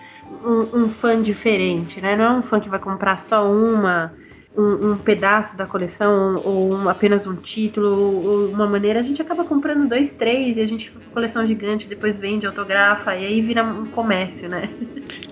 um, 0.45 0.83
um 0.83 0.89
fã 0.91 1.21
diferente, 1.23 2.01
né? 2.01 2.15
Não 2.15 2.25
é 2.25 2.31
um 2.31 2.43
fã 2.43 2.61
que 2.61 2.69
vai 2.69 2.79
comprar 2.79 3.21
só 3.21 3.51
uma, 3.51 4.13
um, 4.57 4.93
um 4.93 4.97
pedaço 4.99 5.57
da 5.57 5.67
coleção 5.67 6.37
ou 6.45 6.73
um- 6.73 6.89
apenas 6.89 7.27
um 7.27 7.35
título 7.35 7.89
ou, 8.25 8.49
uma 8.51 8.67
maneira. 8.67 9.01
A 9.01 9.03
gente 9.03 9.21
acaba 9.21 9.45
comprando 9.45 9.89
dois, 9.89 10.13
três 10.13 10.57
e 10.57 10.61
a 10.61 10.67
gente 10.67 10.89
fica 10.89 11.01
com 11.05 11.11
coleção 11.11 11.45
gigante, 11.47 11.89
depois 11.89 12.19
vende, 12.19 12.47
autografa 12.47 13.15
e 13.17 13.25
aí 13.27 13.41
vira 13.41 13.65
um 13.65 13.87
comércio, 13.87 14.49
né? 14.49 14.71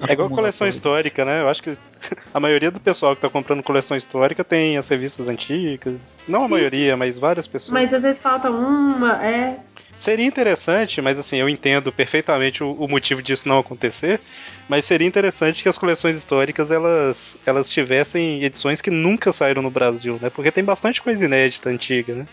É 0.08 0.12
igual 0.12 0.28
coleção 0.28 0.66
histórica, 0.66 1.24
né? 1.24 1.40
Eu 1.40 1.48
acho 1.48 1.62
que 1.62 1.76
a 2.34 2.40
maioria 2.40 2.70
do 2.70 2.80
pessoal 2.80 3.14
que 3.14 3.22
tá 3.22 3.28
comprando 3.28 3.62
coleção 3.62 3.96
histórica 3.96 4.42
tem 4.42 4.76
as 4.76 4.88
revistas 4.88 5.28
antigas. 5.28 6.22
Não 6.26 6.44
a 6.44 6.48
maioria, 6.48 6.96
mas 6.96 7.16
várias 7.18 7.46
pessoas. 7.46 7.70
Mas 7.72 7.94
às 7.94 8.02
vezes 8.02 8.20
falta 8.20 8.50
uma, 8.50 9.24
é. 9.24 9.60
Seria 9.94 10.24
interessante, 10.24 11.02
mas 11.02 11.18
assim, 11.18 11.36
eu 11.36 11.48
entendo 11.48 11.92
perfeitamente 11.92 12.64
o, 12.64 12.72
o 12.72 12.88
motivo 12.88 13.22
disso 13.22 13.46
não 13.46 13.58
acontecer, 13.58 14.20
mas 14.66 14.86
seria 14.86 15.06
interessante 15.06 15.62
que 15.62 15.68
as 15.68 15.76
coleções 15.76 16.16
históricas 16.16 16.72
elas, 16.72 17.38
elas 17.44 17.70
tivessem 17.70 18.42
edições 18.42 18.80
que 18.80 18.90
nunca 18.90 19.30
saíram 19.30 19.60
no 19.60 19.70
Brasil, 19.70 20.18
né? 20.20 20.30
Porque 20.30 20.50
tem 20.50 20.64
bastante 20.64 21.02
coisa 21.02 21.24
inédita 21.26 21.68
antiga, 21.68 22.14
né? 22.14 22.26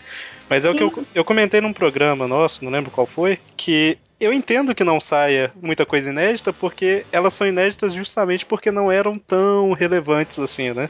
Mas 0.48 0.64
é 0.64 0.70
o 0.70 0.74
que 0.74 0.82
eu, 0.82 1.06
eu 1.14 1.24
comentei 1.24 1.60
num 1.60 1.72
programa 1.72 2.26
nosso, 2.26 2.64
não 2.64 2.72
lembro 2.72 2.90
qual 2.90 3.06
foi, 3.06 3.38
que 3.56 3.98
eu 4.18 4.32
entendo 4.32 4.74
que 4.74 4.82
não 4.82 4.98
saia 4.98 5.52
muita 5.62 5.86
coisa 5.86 6.10
inédita, 6.10 6.52
porque 6.52 7.04
elas 7.12 7.34
são 7.34 7.46
inéditas 7.46 7.92
justamente 7.92 8.44
porque 8.44 8.70
não 8.70 8.90
eram 8.90 9.18
tão 9.18 9.72
relevantes 9.72 10.38
assim, 10.38 10.72
né? 10.72 10.88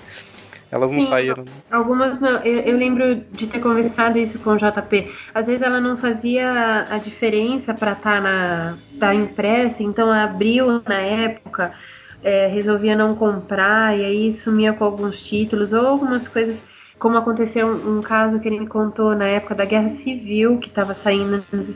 Elas 0.71 0.93
não 0.93 1.01
Sim, 1.01 1.09
saíram. 1.09 1.45
Algumas 1.71 2.21
não. 2.21 2.39
Eu, 2.45 2.61
eu 2.61 2.77
lembro 2.77 3.17
de 3.33 3.47
ter 3.49 3.61
conversado 3.61 4.19
isso 4.19 4.39
com 4.39 4.51
o 4.51 4.57
JP. 4.57 5.13
Às 5.35 5.47
vezes 5.47 5.63
ela 5.63 5.81
não 5.81 5.97
fazia 5.97 6.87
a 6.89 6.99
diferença 6.99 7.75
para 7.75 7.93
estar 7.93 8.21
na 8.21 8.77
tá 8.99 9.15
impressa, 9.15 9.83
então 9.83 10.11
abriu 10.11 10.81
na 10.87 11.01
época, 11.01 11.73
é, 12.23 12.47
resolvia 12.47 12.95
não 12.95 13.17
comprar 13.17 13.99
e 13.99 14.05
aí 14.05 14.33
sumia 14.33 14.73
com 14.73 14.85
alguns 14.85 15.21
títulos 15.21 15.73
ou 15.73 15.87
algumas 15.87 16.29
coisas. 16.29 16.57
Como 17.01 17.17
aconteceu 17.17 17.67
um, 17.67 18.03
caso 18.03 18.39
que 18.39 18.47
ele 18.47 18.61
me 18.61 18.67
contou 18.67 19.17
na 19.17 19.25
época 19.25 19.55
da 19.55 19.65
Guerra 19.65 19.91
Civil, 19.93 20.59
que 20.59 20.69
estava 20.69 20.93
saindo, 20.93 21.43
nos 21.51 21.67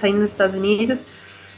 saindo 0.00 0.20
nos 0.20 0.30
Estados 0.30 0.56
Unidos, 0.56 1.06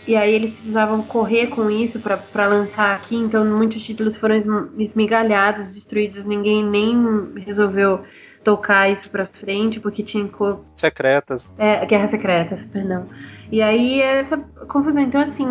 e 0.08 0.16
aí 0.16 0.32
eles 0.34 0.50
precisavam 0.52 1.02
correr 1.02 1.48
com 1.48 1.70
isso 1.70 2.00
para 2.00 2.46
lançar 2.46 2.94
aqui, 2.96 3.14
então 3.14 3.44
muitos 3.44 3.82
títulos 3.82 4.16
foram 4.16 4.36
esm- 4.36 4.68
esmigalhados, 4.78 5.74
destruídos, 5.74 6.24
ninguém 6.24 6.64
nem 6.64 6.96
resolveu 7.36 8.00
tocar 8.42 8.90
isso 8.90 9.10
pra 9.10 9.26
frente, 9.26 9.78
porque 9.80 10.02
tinha 10.02 10.26
co- 10.28 10.60
Secretas. 10.72 11.48
é, 11.58 11.84
Guerras 11.86 12.10
Secretas, 12.10 12.64
perdão. 12.64 13.06
E 13.52 13.60
aí 13.62 14.00
essa 14.00 14.36
confusão. 14.68 15.00
Então, 15.02 15.20
assim, 15.20 15.46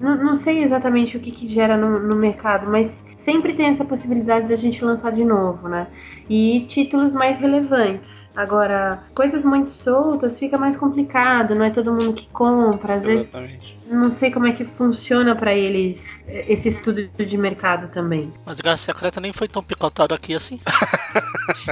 não, 0.00 0.16
não 0.24 0.34
sei 0.36 0.62
exatamente 0.62 1.16
o 1.16 1.20
que, 1.20 1.30
que 1.30 1.48
gera 1.48 1.76
no, 1.76 1.98
no 2.00 2.16
mercado, 2.16 2.70
mas 2.70 2.90
sempre 3.20 3.54
tem 3.54 3.66
essa 3.66 3.84
possibilidade 3.84 4.48
da 4.48 4.56
gente 4.56 4.84
lançar 4.84 5.12
de 5.12 5.24
novo, 5.24 5.68
né? 5.68 5.86
E 6.34 6.66
títulos 6.66 7.12
mais 7.12 7.38
relevantes. 7.38 8.22
Agora, 8.34 9.00
coisas 9.14 9.44
muito 9.44 9.70
soltas 9.70 10.38
fica 10.38 10.56
mais 10.56 10.74
complicado, 10.78 11.54
não 11.54 11.66
é 11.66 11.70
todo 11.70 11.92
mundo 11.92 12.14
que 12.14 12.26
compra. 12.28 12.94
Às 12.94 13.02
vezes, 13.02 13.20
Exatamente. 13.20 13.78
não 13.86 14.10
sei 14.10 14.30
como 14.30 14.46
é 14.46 14.52
que 14.52 14.64
funciona 14.64 15.36
pra 15.36 15.52
eles 15.52 16.08
eh, 16.26 16.50
esse 16.50 16.70
estudo 16.70 17.06
de 17.06 17.36
mercado 17.36 17.92
também. 17.92 18.32
Mas 18.46 18.58
Guerra 18.62 18.78
Secreta 18.78 19.20
nem 19.20 19.34
foi 19.34 19.46
tão 19.46 19.62
picotado 19.62 20.14
aqui 20.14 20.34
assim. 20.34 20.58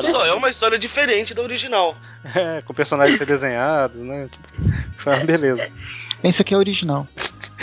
Só 0.00 0.26
é 0.26 0.32
uma 0.34 0.50
história 0.50 0.76
diferente 0.76 1.32
da 1.32 1.40
original. 1.42 1.94
É, 2.34 2.60
com 2.62 2.74
personagens 2.74 3.20
redesenhados, 3.20 4.02
né? 4.02 4.28
Tipo, 4.28 4.48
foi 4.98 5.14
uma 5.14 5.24
beleza. 5.24 5.70
Pensa 6.20 6.42
que 6.42 6.52
é 6.52 6.56
original. 6.56 7.06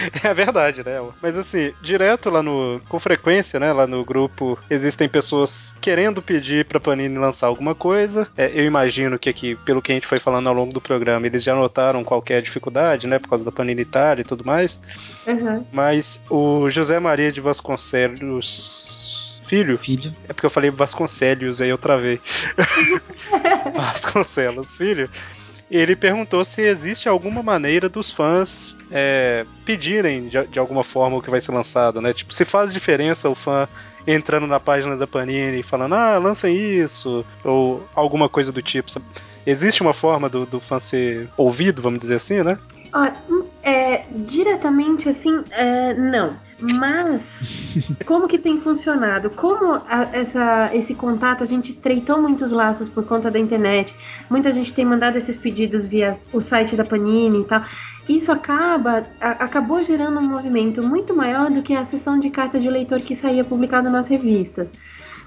É 0.23 0.33
verdade, 0.33 0.83
né? 0.83 1.01
Mas 1.21 1.37
assim, 1.37 1.73
direto 1.81 2.29
lá 2.29 2.43
no. 2.43 2.81
Com 2.87 2.99
frequência, 2.99 3.59
né? 3.59 3.73
Lá 3.73 3.87
no 3.87 4.03
grupo 4.03 4.57
existem 4.69 5.09
pessoas 5.09 5.75
querendo 5.81 6.21
pedir 6.21 6.65
pra 6.65 6.79
Panini 6.79 7.17
lançar 7.17 7.47
alguma 7.47 7.73
coisa. 7.73 8.27
É, 8.37 8.51
eu 8.53 8.65
imagino 8.65 9.17
que 9.17 9.29
aqui, 9.29 9.55
pelo 9.65 9.81
que 9.81 9.91
a 9.91 9.95
gente 9.95 10.07
foi 10.07 10.19
falando 10.19 10.47
ao 10.47 10.53
longo 10.53 10.73
do 10.73 10.81
programa, 10.81 11.25
eles 11.25 11.43
já 11.43 11.55
notaram 11.55 12.03
qualquer 12.03 12.41
dificuldade, 12.41 13.07
né? 13.07 13.19
Por 13.19 13.29
causa 13.29 13.45
da 13.45 13.51
Panini 13.51 13.81
Itália 13.81 14.21
e 14.21 14.25
tudo 14.25 14.45
mais. 14.45 14.81
Uhum. 15.25 15.65
Mas 15.71 16.23
o 16.29 16.69
José 16.69 16.99
Maria 16.99 17.31
de 17.31 17.41
Vasconcelos. 17.41 19.39
Filho? 19.43 19.77
Filho. 19.77 20.15
É 20.29 20.33
porque 20.33 20.45
eu 20.45 20.49
falei 20.49 20.69
Vasconcelos, 20.69 21.59
aí 21.59 21.69
eu 21.69 21.77
travei. 21.77 22.21
Vasconcelos, 23.75 24.77
filho. 24.77 25.09
Ele 25.71 25.95
perguntou 25.95 26.43
se 26.43 26.61
existe 26.61 27.07
alguma 27.07 27.41
maneira 27.41 27.87
dos 27.87 28.11
fãs 28.11 28.77
é, 28.91 29.45
pedirem 29.63 30.27
de, 30.27 30.45
de 30.47 30.59
alguma 30.59 30.83
forma 30.83 31.15
o 31.15 31.21
que 31.21 31.29
vai 31.29 31.39
ser 31.39 31.53
lançado, 31.53 32.01
né? 32.01 32.11
Tipo, 32.11 32.33
se 32.33 32.43
faz 32.43 32.73
diferença 32.73 33.29
o 33.29 33.35
fã 33.35 33.69
entrando 34.05 34.45
na 34.45 34.59
página 34.59 34.97
da 34.97 35.07
Panini 35.07 35.59
e 35.59 35.63
falando, 35.63 35.95
ah, 35.95 36.17
lancem 36.17 36.53
isso, 36.55 37.25
ou 37.43 37.87
alguma 37.95 38.27
coisa 38.27 38.51
do 38.51 38.61
tipo. 38.61 38.91
Existe 39.45 39.81
uma 39.81 39.93
forma 39.93 40.27
do, 40.27 40.45
do 40.45 40.59
fã 40.59 40.77
ser 40.77 41.29
ouvido, 41.37 41.81
vamos 41.81 42.01
dizer 42.01 42.15
assim, 42.15 42.43
né? 42.43 42.59
Ó, 42.93 43.09
é, 43.63 44.03
diretamente 44.11 45.07
assim, 45.07 45.41
é, 45.51 45.93
não. 45.93 46.35
Mas 46.61 47.21
como 48.05 48.27
que 48.27 48.37
tem 48.37 48.59
funcionado? 48.59 49.29
Como 49.31 49.73
a- 49.73 50.09
essa, 50.13 50.69
esse 50.73 50.93
contato 50.93 51.43
a 51.43 51.47
gente 51.47 51.71
estreitou 51.71 52.21
muitos 52.21 52.51
laços 52.51 52.87
por 52.87 53.03
conta 53.05 53.31
da 53.31 53.39
internet. 53.39 53.93
Muita 54.29 54.51
gente 54.51 54.73
tem 54.73 54.85
mandado 54.85 55.17
esses 55.17 55.35
pedidos 55.35 55.85
via 55.85 56.17
o 56.31 56.39
site 56.41 56.75
da 56.75 56.83
Panini 56.85 57.41
e 57.41 57.45
tal. 57.45 57.63
Isso 58.07 58.31
acaba 58.31 59.05
a- 59.19 59.43
acabou 59.43 59.83
gerando 59.83 60.19
um 60.19 60.29
movimento 60.29 60.83
muito 60.83 61.15
maior 61.15 61.49
do 61.49 61.61
que 61.63 61.73
a 61.75 61.85
sessão 61.85 62.19
de 62.19 62.29
carta 62.29 62.59
de 62.59 62.69
leitor 62.69 62.99
que 63.01 63.15
saía 63.15 63.43
publicada 63.43 63.89
nas 63.89 64.07
revistas. 64.07 64.67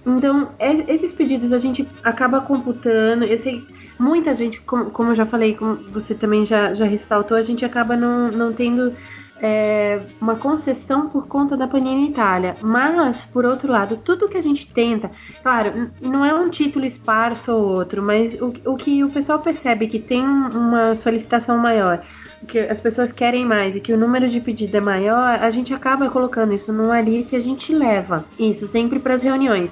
Então, 0.07 0.51
é- 0.59 0.93
esses 0.95 1.13
pedidos 1.13 1.53
a 1.53 1.59
gente 1.59 1.89
acaba 2.03 2.41
computando. 2.43 3.25
Eu 3.25 3.39
sei, 3.39 3.67
muita 3.99 4.37
gente, 4.37 4.61
como, 4.61 4.91
como 4.91 5.11
eu 5.11 5.15
já 5.17 5.25
falei, 5.25 5.55
como 5.55 5.77
você 5.91 6.15
também 6.15 6.45
já, 6.45 6.75
já 6.75 6.85
ressaltou, 6.85 7.37
a 7.37 7.43
gente 7.43 7.65
acaba 7.65 7.97
não, 7.97 8.31
não 8.31 8.53
tendo 8.53 8.93
é, 9.41 10.01
uma 10.21 10.37
concessão 10.37 11.09
por 11.09 11.27
conta 11.27 11.57
da 11.57 11.67
Panini 11.67 12.11
Itália. 12.11 12.55
Mas, 12.63 13.25
por 13.27 13.45
outro 13.45 13.71
lado, 13.71 13.97
tudo 13.97 14.29
que 14.29 14.37
a 14.37 14.43
gente 14.43 14.67
tenta, 14.73 15.11
claro, 15.43 15.91
não 16.01 16.25
é 16.25 16.35
um 16.35 16.49
título 16.51 16.85
esparso 16.85 17.53
ou 17.53 17.65
outro, 17.77 18.03
mas 18.03 18.35
o, 18.41 18.53
o 18.67 18.77
que 18.77 19.03
o 19.05 19.11
pessoal 19.11 19.39
percebe 19.41 19.89
que 19.89 19.99
tem 19.99 20.23
um- 20.27 20.49
uma 20.49 20.97
solicitação 20.97 21.59
maior, 21.59 22.03
que 22.49 22.59
as 22.59 22.81
pessoas 22.81 23.13
querem 23.13 23.45
mais 23.45 23.75
e 23.75 23.81
que 23.81 23.93
o 23.93 23.99
número 23.99 24.29
de 24.29 24.41
pedido 24.41 24.77
é 24.77 24.81
maior, 24.81 25.39
a 25.43 25.51
gente 25.51 25.73
acaba 25.75 26.09
colocando 26.11 26.53
isso 26.55 26.73
num 26.73 26.91
Alice 26.91 27.35
e 27.35 27.39
a 27.39 27.43
gente 27.43 27.75
leva 27.75 28.25
isso 28.39 28.69
sempre 28.69 28.99
para 28.99 29.15
as 29.15 29.23
reuniões. 29.23 29.71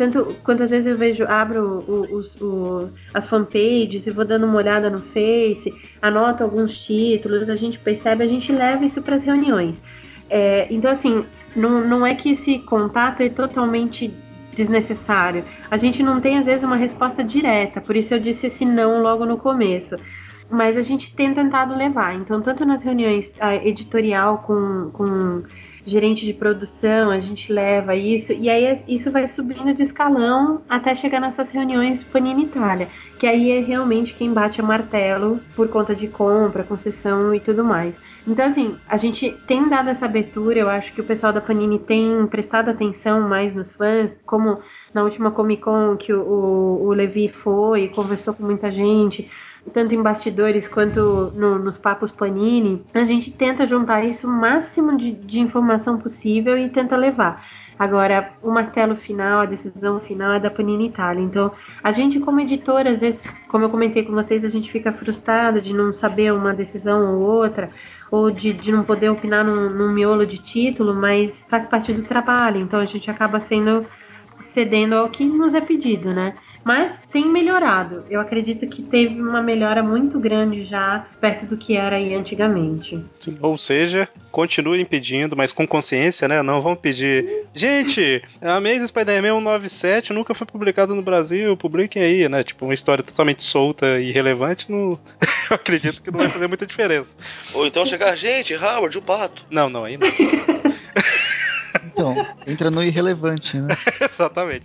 Tanto 0.00 0.34
quantas 0.42 0.70
vezes 0.70 0.86
eu 0.86 0.96
vejo, 0.96 1.24
abro 1.24 1.84
as 3.12 3.28
fanpages 3.28 4.06
e 4.06 4.10
vou 4.10 4.24
dando 4.24 4.46
uma 4.46 4.56
olhada 4.56 4.88
no 4.88 4.98
Face, 4.98 5.74
anoto 6.00 6.42
alguns 6.42 6.74
títulos, 6.78 7.50
a 7.50 7.54
gente 7.54 7.78
percebe, 7.78 8.24
a 8.24 8.26
gente 8.26 8.50
leva 8.50 8.82
isso 8.82 9.02
para 9.02 9.16
as 9.16 9.22
reuniões. 9.22 9.76
É, 10.30 10.66
então, 10.70 10.90
assim, 10.90 11.22
não, 11.54 11.86
não 11.86 12.06
é 12.06 12.14
que 12.14 12.30
esse 12.30 12.60
contato 12.60 13.20
é 13.20 13.28
totalmente 13.28 14.10
desnecessário. 14.56 15.44
A 15.70 15.76
gente 15.76 16.02
não 16.02 16.18
tem, 16.18 16.38
às 16.38 16.46
vezes, 16.46 16.64
uma 16.64 16.76
resposta 16.76 17.22
direta, 17.22 17.78
por 17.82 17.94
isso 17.94 18.14
eu 18.14 18.20
disse 18.20 18.46
esse 18.46 18.64
não 18.64 19.02
logo 19.02 19.26
no 19.26 19.36
começo. 19.36 19.96
Mas 20.48 20.78
a 20.78 20.82
gente 20.82 21.14
tem 21.14 21.34
tentado 21.34 21.76
levar. 21.76 22.14
Então, 22.14 22.40
tanto 22.40 22.64
nas 22.64 22.80
reuniões 22.80 23.34
a 23.38 23.54
editorial 23.54 24.38
com, 24.46 24.88
com 24.94 25.42
gerente 25.84 26.24
de 26.24 26.32
produção, 26.32 27.10
a 27.10 27.20
gente 27.20 27.52
leva 27.52 27.94
isso, 27.96 28.32
e 28.32 28.48
aí 28.48 28.82
isso 28.86 29.10
vai 29.10 29.26
subindo 29.28 29.74
de 29.74 29.82
escalão 29.82 30.62
até 30.68 30.94
chegar 30.94 31.20
nessas 31.20 31.50
reuniões 31.50 32.02
Panini 32.04 32.44
Itália, 32.44 32.88
que 33.18 33.26
aí 33.26 33.50
é 33.50 33.60
realmente 33.60 34.14
quem 34.14 34.32
bate 34.32 34.60
o 34.60 34.64
martelo 34.64 35.40
por 35.54 35.68
conta 35.68 35.94
de 35.94 36.08
compra, 36.08 36.64
concessão 36.64 37.34
e 37.34 37.40
tudo 37.40 37.64
mais. 37.64 37.94
Então, 38.26 38.46
assim, 38.46 38.76
a 38.86 38.96
gente 38.96 39.30
tem 39.46 39.68
dado 39.68 39.88
essa 39.88 40.04
abertura, 40.04 40.58
eu 40.58 40.68
acho 40.68 40.92
que 40.92 41.00
o 41.00 41.04
pessoal 41.04 41.32
da 41.32 41.40
Panini 41.40 41.78
tem 41.78 42.26
prestado 42.26 42.68
atenção 42.68 43.28
mais 43.28 43.54
nos 43.54 43.72
fãs, 43.72 44.10
como 44.26 44.60
na 44.92 45.02
última 45.02 45.30
Comic 45.30 45.62
Con 45.62 45.96
que 45.96 46.12
o, 46.12 46.22
o, 46.22 46.86
o 46.86 46.92
Levi 46.92 47.28
foi 47.28 47.84
e 47.84 47.88
conversou 47.88 48.34
com 48.34 48.44
muita 48.44 48.70
gente, 48.70 49.30
tanto 49.72 49.94
em 49.94 50.02
bastidores 50.02 50.66
quanto 50.66 51.32
no- 51.34 51.58
nos 51.58 51.76
papos 51.78 52.10
Panini, 52.10 52.82
a 52.94 53.04
gente 53.04 53.30
tenta 53.32 53.66
juntar 53.66 54.04
isso 54.04 54.26
o 54.26 54.30
máximo 54.30 54.96
de, 54.96 55.12
de 55.12 55.40
informação 55.40 55.98
possível 55.98 56.56
e 56.58 56.68
tenta 56.68 56.96
levar. 56.96 57.44
Agora, 57.78 58.32
o 58.42 58.50
martelo 58.50 58.94
final, 58.96 59.40
a 59.40 59.46
decisão 59.46 60.00
final 60.00 60.32
é 60.34 60.40
da 60.40 60.50
Panini 60.50 60.88
Itália. 60.88 61.22
Então, 61.22 61.50
a 61.82 61.90
gente 61.92 62.20
como 62.20 62.38
editora, 62.40 62.90
às 62.90 63.00
vezes, 63.00 63.22
como 63.48 63.64
eu 63.64 63.70
comentei 63.70 64.04
com 64.04 64.12
vocês, 64.12 64.44
a 64.44 64.48
gente 64.50 64.70
fica 64.70 64.92
frustrado 64.92 65.62
de 65.62 65.72
não 65.72 65.92
saber 65.94 66.30
uma 66.32 66.52
decisão 66.52 67.14
ou 67.14 67.20
outra, 67.22 67.70
ou 68.10 68.30
de, 68.30 68.52
de 68.52 68.70
não 68.70 68.84
poder 68.84 69.08
opinar 69.08 69.42
num, 69.44 69.70
num 69.70 69.92
miolo 69.92 70.26
de 70.26 70.36
título, 70.38 70.94
mas 70.94 71.46
faz 71.48 71.64
parte 71.64 71.92
do 71.92 72.02
trabalho. 72.02 72.60
Então, 72.60 72.78
a 72.80 72.84
gente 72.86 73.10
acaba 73.10 73.40
sendo 73.40 73.86
cedendo 74.52 74.94
ao 74.94 75.08
que 75.08 75.24
nos 75.24 75.54
é 75.54 75.60
pedido, 75.60 76.12
né? 76.12 76.34
Mas 76.64 76.92
tem 77.12 77.26
melhorado. 77.26 78.04
Eu 78.10 78.20
acredito 78.20 78.66
que 78.66 78.82
teve 78.82 79.20
uma 79.20 79.42
melhora 79.42 79.82
muito 79.82 80.18
grande 80.18 80.64
já 80.64 81.06
perto 81.20 81.46
do 81.46 81.56
que 81.56 81.76
era 81.76 81.96
aí 81.96 82.14
antigamente. 82.14 83.02
Sim, 83.18 83.38
Ou 83.40 83.56
seja, 83.56 84.08
continuem 84.30 84.84
pedindo, 84.84 85.36
mas 85.36 85.52
com 85.52 85.66
consciência, 85.66 86.28
né? 86.28 86.42
Não 86.42 86.60
vão 86.60 86.76
pedir. 86.76 87.46
Gente, 87.54 88.22
a 88.40 88.56
Amazing 88.56 88.86
Spider-Man 88.86 89.38
197 89.38 90.12
nunca 90.12 90.34
foi 90.34 90.46
publicada 90.46 90.94
no 90.94 91.02
Brasil, 91.02 91.56
publiquem 91.56 92.02
aí, 92.02 92.28
né? 92.28 92.42
Tipo, 92.42 92.66
uma 92.66 92.74
história 92.74 93.02
totalmente 93.02 93.42
solta 93.42 93.98
e 93.98 94.10
irrelevante, 94.10 94.70
não... 94.70 94.98
eu 95.50 95.54
acredito 95.54 96.02
que 96.02 96.10
não 96.10 96.20
vai 96.20 96.28
fazer 96.28 96.46
muita 96.46 96.66
diferença. 96.66 97.16
Ou 97.54 97.66
então 97.66 97.84
chegar, 97.86 98.14
gente, 98.14 98.54
Howard, 98.54 98.96
o 98.98 99.02
pato. 99.02 99.46
Não, 99.50 99.68
não, 99.68 99.84
aí 99.84 99.96
não. 99.96 100.08
Então, 102.00 102.26
entra 102.46 102.70
no 102.70 102.82
irrelevante, 102.82 103.58
né? 103.58 103.68
Exatamente. 104.00 104.64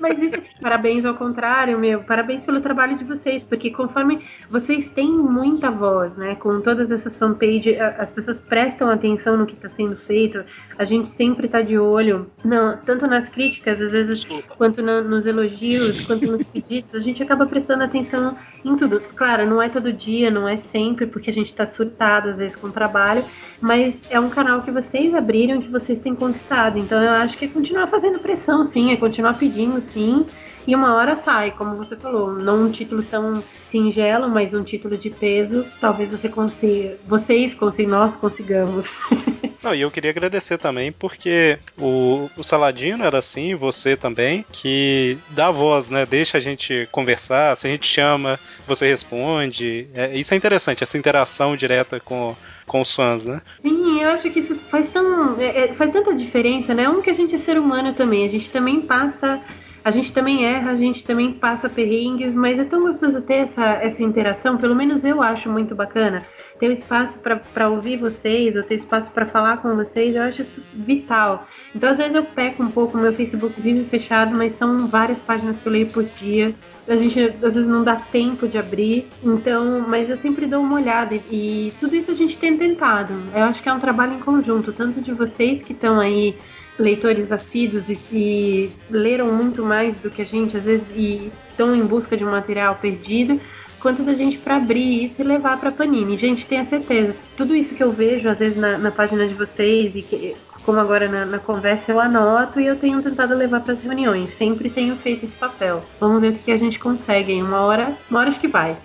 Mas 0.00 0.18
isso, 0.20 0.42
parabéns 0.60 1.04
ao 1.04 1.14
contrário, 1.14 1.78
meu. 1.78 2.02
Parabéns 2.02 2.44
pelo 2.44 2.60
trabalho 2.60 2.96
de 2.96 3.04
vocês, 3.04 3.42
porque 3.44 3.70
conforme 3.70 4.24
vocês 4.50 4.88
têm 4.88 5.10
muita 5.12 5.70
voz, 5.70 6.16
né? 6.16 6.34
Com 6.36 6.60
todas 6.60 6.90
essas 6.90 7.16
fanpages, 7.16 7.78
as 7.98 8.10
pessoas 8.10 8.38
prestam 8.38 8.90
atenção 8.90 9.36
no 9.36 9.46
que 9.46 9.54
está 9.54 9.68
sendo 9.70 9.96
feito. 9.96 10.42
A 10.78 10.84
gente 10.84 11.10
sempre 11.12 11.48
tá 11.48 11.62
de 11.62 11.78
olho, 11.78 12.30
não, 12.44 12.76
tanto 12.78 13.06
nas 13.06 13.28
críticas, 13.28 13.80
às 13.80 13.92
vezes, 13.92 14.24
quanto 14.56 14.82
na- 14.82 15.02
nos 15.02 15.24
elogios, 15.26 16.00
quanto 16.04 16.26
nos 16.26 16.42
pedidos. 16.48 16.94
A 16.94 16.98
gente 17.00 17.22
acaba 17.22 17.46
prestando 17.46 17.84
atenção 17.84 18.36
em 18.64 18.76
tudo. 18.76 19.00
Claro, 19.14 19.46
não 19.46 19.60
é 19.62 19.68
todo 19.68 19.92
dia, 19.92 20.30
não 20.30 20.48
é 20.48 20.56
sempre, 20.56 21.06
porque 21.06 21.30
a 21.30 21.34
gente 21.34 21.54
tá 21.54 21.66
surtado 21.66 22.28
às 22.30 22.38
vezes 22.38 22.56
com 22.56 22.68
o 22.68 22.72
trabalho, 22.72 23.24
mas 23.60 23.94
é 24.10 24.18
um 24.18 24.30
canal 24.30 24.62
que 24.62 24.70
vocês 24.70 25.14
abriram 25.14 25.56
e 25.56 25.58
que 25.62 25.68
vocês 25.70 25.91
têm 26.00 26.14
conquistado. 26.14 26.78
Então 26.78 27.02
eu 27.02 27.10
acho 27.10 27.36
que 27.36 27.44
é 27.44 27.48
continuar 27.48 27.86
fazendo 27.88 28.18
pressão, 28.18 28.66
sim, 28.66 28.92
é 28.92 28.96
continuar 28.96 29.34
pedindo, 29.34 29.80
sim. 29.80 30.26
E 30.66 30.74
uma 30.76 30.94
hora 30.94 31.16
sai, 31.16 31.50
como 31.50 31.76
você 31.76 31.96
falou, 31.96 32.32
não 32.32 32.64
um 32.66 32.70
título 32.70 33.02
tão 33.02 33.42
singelo, 33.70 34.28
mas 34.28 34.54
um 34.54 34.62
título 34.62 34.96
de 34.96 35.10
peso. 35.10 35.64
Talvez 35.80 36.10
você 36.10 36.28
consiga, 36.28 36.96
vocês 37.04 37.54
consigam, 37.54 37.98
nós 37.98 38.14
consigamos. 38.16 38.88
Não, 39.62 39.74
e 39.74 39.80
eu 39.80 39.90
queria 39.90 40.10
agradecer 40.10 40.58
também, 40.58 40.90
porque 40.90 41.58
o, 41.78 42.28
o 42.36 42.42
Saladino 42.42 43.04
era 43.04 43.18
assim, 43.18 43.54
você 43.54 43.96
também, 43.96 44.44
que 44.50 45.16
dá 45.30 45.50
voz, 45.50 45.88
né? 45.88 46.04
Deixa 46.04 46.38
a 46.38 46.40
gente 46.40 46.88
conversar, 46.90 47.56
se 47.56 47.68
a 47.68 47.70
gente 47.70 47.86
chama, 47.86 48.40
você 48.66 48.88
responde. 48.88 49.86
É, 49.94 50.16
isso 50.16 50.34
é 50.34 50.36
interessante, 50.36 50.82
essa 50.82 50.98
interação 50.98 51.56
direta 51.56 52.00
com, 52.00 52.34
com 52.66 52.80
os 52.80 52.94
fãs, 52.94 53.24
né? 53.24 53.40
Sim, 53.62 54.02
eu 54.02 54.10
acho 54.10 54.30
que 54.30 54.40
isso 54.40 54.56
faz, 54.70 54.90
tão, 54.90 55.40
é, 55.40 55.66
é, 55.66 55.74
faz 55.74 55.92
tanta 55.92 56.12
diferença, 56.12 56.74
né? 56.74 56.88
Um 56.88 57.00
que 57.00 57.10
a 57.10 57.14
gente 57.14 57.34
é 57.34 57.38
ser 57.38 57.56
humano 57.56 57.94
também, 57.94 58.26
a 58.26 58.30
gente 58.30 58.50
também 58.50 58.80
passa, 58.80 59.40
a 59.84 59.90
gente 59.90 60.12
também 60.12 60.44
erra, 60.44 60.70
a 60.70 60.76
gente 60.76 61.04
também 61.04 61.32
passa 61.32 61.68
perrengues, 61.68 62.32
mas 62.32 62.58
é 62.58 62.64
tão 62.64 62.82
gostoso 62.82 63.20
ter 63.22 63.48
essa, 63.48 63.64
essa 63.64 64.02
interação, 64.02 64.56
pelo 64.56 64.76
menos 64.76 65.04
eu 65.04 65.20
acho 65.20 65.50
muito 65.50 65.74
bacana. 65.74 66.24
Ter 66.60 66.68
o 66.68 66.72
espaço 66.72 67.18
para 67.18 67.68
ouvir 67.68 67.96
vocês, 67.96 68.54
ou 68.54 68.62
ter 68.62 68.76
espaço 68.76 69.10
para 69.10 69.26
falar 69.26 69.56
com 69.56 69.74
vocês, 69.74 70.14
eu 70.14 70.22
acho 70.22 70.42
isso 70.42 70.62
vital. 70.72 71.48
Então, 71.74 71.90
às 71.90 71.96
vezes 71.96 72.14
eu 72.14 72.22
peco 72.22 72.62
um 72.62 72.70
pouco, 72.70 72.96
meu 72.96 73.12
Facebook 73.12 73.60
vive 73.60 73.82
fechado, 73.84 74.36
mas 74.36 74.54
são 74.54 74.86
várias 74.86 75.18
páginas 75.18 75.56
que 75.58 75.66
eu 75.66 75.72
leio 75.72 75.88
por 75.88 76.04
dia. 76.04 76.54
A 76.86 76.94
gente 76.94 77.20
às 77.20 77.54
vezes 77.54 77.66
não 77.66 77.82
dá 77.82 77.96
tempo 77.96 78.46
de 78.46 78.58
abrir, 78.58 79.08
então, 79.24 79.84
mas 79.88 80.08
eu 80.08 80.16
sempre 80.16 80.46
dou 80.46 80.60
uma 80.60 80.76
olhada 80.76 81.16
e 81.30 81.72
tudo 81.80 81.96
isso 81.96 82.12
a 82.12 82.14
gente 82.14 82.38
tem 82.38 82.56
tentado. 82.56 83.12
Eu 83.34 83.42
acho 83.42 83.60
que 83.60 83.68
é 83.68 83.72
um 83.72 83.80
trabalho 83.80 84.14
em 84.14 84.20
conjunto, 84.20 84.72
tanto 84.72 85.00
de 85.00 85.12
vocês 85.12 85.62
que 85.64 85.72
estão 85.72 85.98
aí 85.98 86.36
leitores 86.78 87.30
assíduos 87.30 87.88
e, 87.88 87.98
e 88.10 88.72
leram 88.90 89.32
muito 89.32 89.64
mais 89.64 89.96
do 89.98 90.10
que 90.10 90.22
a 90.22 90.24
gente 90.24 90.56
às 90.56 90.64
vezes 90.64 90.86
e 90.94 91.30
estão 91.48 91.74
em 91.74 91.84
busca 91.84 92.16
de 92.16 92.24
um 92.24 92.30
material 92.30 92.74
perdido, 92.76 93.40
quanto 93.78 94.02
da 94.02 94.14
gente 94.14 94.38
pra 94.38 94.56
abrir 94.56 95.04
isso 95.04 95.20
e 95.20 95.24
levar 95.24 95.58
pra 95.58 95.72
Panini. 95.72 96.16
Gente, 96.16 96.46
tenha 96.46 96.64
certeza. 96.64 97.14
Tudo 97.36 97.54
isso 97.54 97.74
que 97.74 97.82
eu 97.82 97.92
vejo, 97.92 98.28
às 98.28 98.38
vezes, 98.38 98.56
na, 98.56 98.78
na 98.78 98.90
página 98.90 99.26
de 99.26 99.34
vocês 99.34 99.94
e 99.94 100.02
que, 100.02 100.34
como 100.64 100.78
agora 100.78 101.08
na, 101.08 101.26
na 101.26 101.38
conversa 101.38 101.90
eu 101.90 102.00
anoto 102.00 102.60
e 102.60 102.66
eu 102.66 102.76
tenho 102.76 103.02
tentado 103.02 103.34
levar 103.34 103.60
para 103.60 103.74
as 103.74 103.80
reuniões. 103.80 104.34
Sempre 104.34 104.70
tenho 104.70 104.96
feito 104.96 105.26
esse 105.26 105.36
papel. 105.36 105.82
Vamos 105.98 106.20
ver 106.20 106.28
o 106.28 106.34
que 106.34 106.52
a 106.52 106.58
gente 106.58 106.78
consegue 106.78 107.32
uma 107.42 107.60
hora. 107.62 107.92
Uma 108.08 108.20
hora 108.20 108.30
acho 108.30 108.40
que 108.40 108.48
vai. 108.48 108.76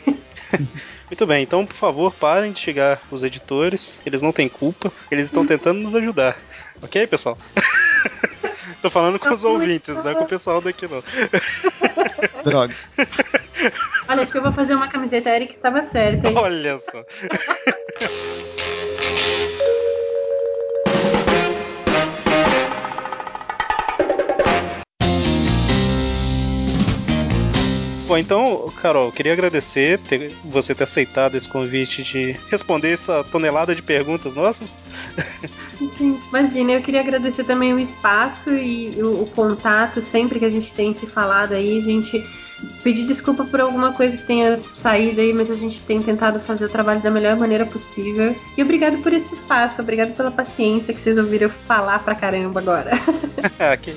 Muito 1.10 1.26
bem, 1.26 1.44
então 1.44 1.66
por 1.66 1.76
favor 1.76 2.14
parem 2.14 2.52
de 2.52 2.60
chegar 2.60 3.02
os 3.10 3.24
editores, 3.24 4.02
eles 4.06 4.22
não 4.22 4.34
têm 4.34 4.50
culpa, 4.50 4.92
eles 5.10 5.28
estão 5.28 5.46
tentando 5.46 5.80
nos 5.80 5.96
ajudar. 5.96 6.38
Ok, 6.82 7.08
pessoal? 7.08 7.38
Tô 8.82 8.90
falando 8.90 9.18
com 9.20 9.34
os 9.34 9.44
ouvintes, 9.44 9.96
não 9.96 10.10
é 10.10 10.16
com 10.16 10.24
o 10.24 10.28
pessoal 10.28 10.62
daqui 10.62 10.88
não. 10.88 11.02
Droga. 12.44 12.76
Olha, 14.08 14.22
acho 14.22 14.32
que 14.32 14.38
eu 14.38 14.42
vou 14.44 14.52
fazer 14.54 14.76
uma 14.76 14.88
camiseta 14.88 15.30
Eric 15.30 15.54
estava 15.54 15.88
certa. 15.90 16.28
hein? 16.28 16.36
Olha 16.38 16.78
só. 16.80 17.04
Bom, 28.08 28.18
então, 28.18 28.72
Carol, 28.82 29.12
queria 29.12 29.34
agradecer 29.34 30.00
ter- 30.00 30.32
você 30.46 30.74
ter 30.74 30.86
aceitado 30.86 31.36
esse 31.36 31.48
convite 31.48 32.04
de 32.04 32.38
responder 32.50 32.92
essa 32.94 33.22
tonelada 33.26 33.76
de 33.76 33.82
perguntas 33.82 34.34
nossas. 34.36 34.78
Sim, 35.98 36.18
Imagina, 36.30 36.72
eu 36.72 36.82
queria 36.82 37.02
agradecer 37.02 37.44
também 37.44 37.74
o 37.74 37.80
espaço 37.80 38.50
e 38.52 38.92
o, 39.02 39.24
o 39.24 39.30
contato 39.36 40.02
sempre 40.10 40.40
que 40.40 40.46
a 40.46 40.50
gente 40.50 40.72
tem 40.74 40.96
se 40.96 41.06
falado 41.06 41.54
aí, 41.54 41.80
a 41.80 41.82
gente 41.82 42.26
pedir 42.82 43.06
desculpa 43.06 43.44
por 43.44 43.60
alguma 43.60 43.92
coisa 43.92 44.16
que 44.16 44.24
tenha 44.26 44.58
saído 44.82 45.20
aí, 45.20 45.34
mas 45.34 45.52
a 45.52 45.56
gente 45.56 45.82
tem 45.82 46.02
tentado 46.02 46.40
fazer 46.40 46.64
o 46.66 46.70
trabalho 46.70 47.02
da 47.02 47.12
melhor 47.12 47.36
maneira 47.36 47.66
possível. 47.66 48.34
E 48.58 48.64
obrigado 48.64 49.00
por 49.00 49.12
esse 49.12 49.34
espaço, 49.36 49.82
obrigado 49.82 50.14
pela 50.16 50.32
paciência 50.32 50.94
que 50.94 51.02
vocês 51.02 51.18
ouviram 51.18 51.50
falar 51.68 52.00
pra 52.00 52.16
caramba 52.16 52.62
agora. 52.62 52.92
Ah, 53.60 53.76
que- 53.76 53.94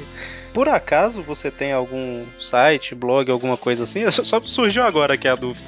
Por 0.52 0.68
acaso 0.68 1.22
você 1.22 1.50
tem 1.50 1.72
algum 1.72 2.24
site, 2.38 2.94
blog, 2.94 3.30
alguma 3.30 3.56
coisa 3.56 3.84
assim? 3.84 4.08
Só 4.10 4.40
surgiu 4.40 4.82
agora 4.82 5.16
que 5.16 5.28
é 5.28 5.30
a 5.30 5.34
dúvida. 5.36 5.64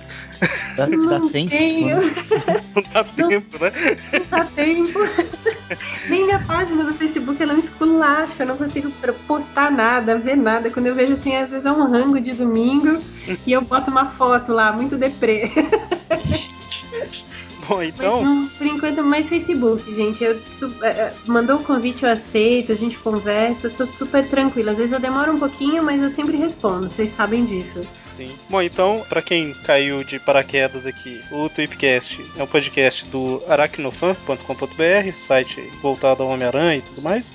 Dá, 0.76 0.86
dá 0.86 0.96
Não 0.96 1.28
tempo? 1.28 1.50
tenho. 1.50 1.96
mano? 1.96 2.12
Não 2.74 2.82
dá 2.92 3.04
tempo, 3.04 3.58
né? 3.62 3.72
Não 4.12 4.26
dá 4.38 4.44
tempo. 4.46 4.98
Nem 6.08 6.24
minha 6.24 6.40
página 6.40 6.82
do 6.84 6.94
Facebook 6.94 7.40
ela 7.40 7.52
é 7.52 7.56
um 7.56 7.60
esculacha, 7.60 8.42
eu 8.42 8.46
não 8.46 8.56
consigo 8.56 8.90
postar 9.28 9.70
nada, 9.70 10.18
ver 10.18 10.36
nada. 10.36 10.68
Quando 10.70 10.86
eu 10.86 10.94
vejo 10.96 11.12
assim, 11.12 11.36
às 11.36 11.48
vezes 11.50 11.64
é 11.64 11.70
um 11.70 11.84
rango 11.88 12.20
de 12.20 12.32
domingo 12.32 13.00
e 13.46 13.52
eu 13.52 13.62
boto 13.62 13.88
uma 13.90 14.06
foto 14.10 14.50
lá, 14.52 14.72
muito 14.72 14.96
deprê. 14.96 15.48
Bom, 17.68 17.76
Mas 17.76 17.88
então. 17.88 18.24
não, 18.24 18.48
por 18.48 18.66
enquanto, 18.66 19.04
mais 19.04 19.28
Facebook, 19.28 19.94
gente. 19.94 20.22
Eu, 20.22 20.38
é, 20.82 20.88
é, 20.88 21.12
mandou 21.26 21.56
o 21.56 21.62
convite, 21.62 22.02
eu 22.02 22.10
aceito, 22.10 22.72
a 22.72 22.74
gente 22.74 22.98
conversa, 22.98 23.68
eu 23.68 23.70
tô 23.70 23.86
super 23.86 24.26
tranquila. 24.28 24.72
Às 24.72 24.78
vezes 24.78 24.92
eu 24.92 25.00
demoro 25.00 25.32
um 25.32 25.38
pouquinho, 25.38 25.82
mas 25.82 26.02
eu 26.02 26.10
sempre 26.12 26.36
respondo, 26.36 26.88
vocês 26.88 27.14
sabem 27.16 27.44
disso. 27.44 27.82
Sim. 28.10 28.30
Bom, 28.50 28.60
então, 28.60 29.04
pra 29.08 29.22
quem 29.22 29.54
caiu 29.64 30.04
de 30.04 30.18
paraquedas 30.18 30.86
aqui, 30.86 31.20
o 31.30 31.48
Tweepcast 31.48 32.20
é 32.36 32.42
um 32.42 32.46
podcast 32.46 33.06
do 33.06 33.42
aracnofan.com.br, 33.48 35.12
site 35.14 35.62
voltado 35.80 36.22
ao 36.22 36.28
Homem-Aranha 36.28 36.76
e 36.76 36.82
tudo 36.82 37.00
mais. 37.00 37.34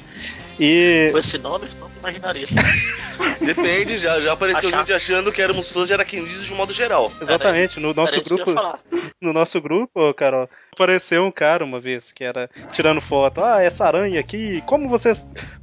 E 0.60 1.10
Com 1.12 1.18
esse 1.18 1.38
nome, 1.38 1.68
não 1.80 1.87
imaginaria. 2.10 2.48
Depende, 3.42 3.98
já, 3.98 4.20
já 4.20 4.34
apareceu 4.34 4.70
Achar. 4.70 4.80
gente 4.80 4.94
achando 4.94 5.32
que 5.32 5.42
éramos 5.42 5.72
fãs 5.72 5.88
de 5.88 5.94
aracnídeos 5.94 6.46
de 6.46 6.54
um 6.54 6.56
modo 6.56 6.74
geral. 6.74 7.12
exatamente, 7.22 7.80
no 7.80 7.94
nosso 7.94 8.22
grupo, 8.22 8.54
no 9.22 9.34
nosso 9.34 9.62
grupo, 9.62 10.14
Carol, 10.14 10.50
apareceu 10.78 11.26
um 11.26 11.32
cara 11.32 11.66
uma 11.66 11.80
vez 11.80 12.12
que 12.12 12.24
era 12.24 12.48
tirando 12.72 13.02
foto. 13.02 13.44
Ah, 13.44 13.64
essa 13.64 13.86
aranha 13.86 14.20
aqui, 14.20 14.62
como 14.68 14.88
você 14.88 15.12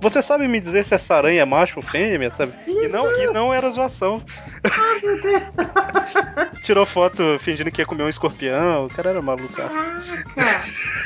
você 0.00 0.20
sabe 0.20 0.48
me 0.48 0.58
dizer 0.58 0.84
se 0.84 0.94
essa 0.94 1.14
aranha 1.14 1.42
é 1.42 1.44
macho 1.44 1.78
ou 1.78 1.82
fêmea, 1.82 2.30
sabe? 2.30 2.52
E 2.66 2.88
não, 2.88 3.20
e 3.20 3.26
não 3.28 3.54
era 3.54 3.70
zoação. 3.70 4.20
Tirou 6.64 6.84
foto 6.84 7.38
fingindo 7.38 7.70
que 7.70 7.80
ia 7.80 7.86
comer 7.86 8.02
um 8.02 8.08
escorpião. 8.08 8.86
O 8.86 8.88
cara 8.88 9.10
era 9.10 9.22
malucaço. 9.22 9.78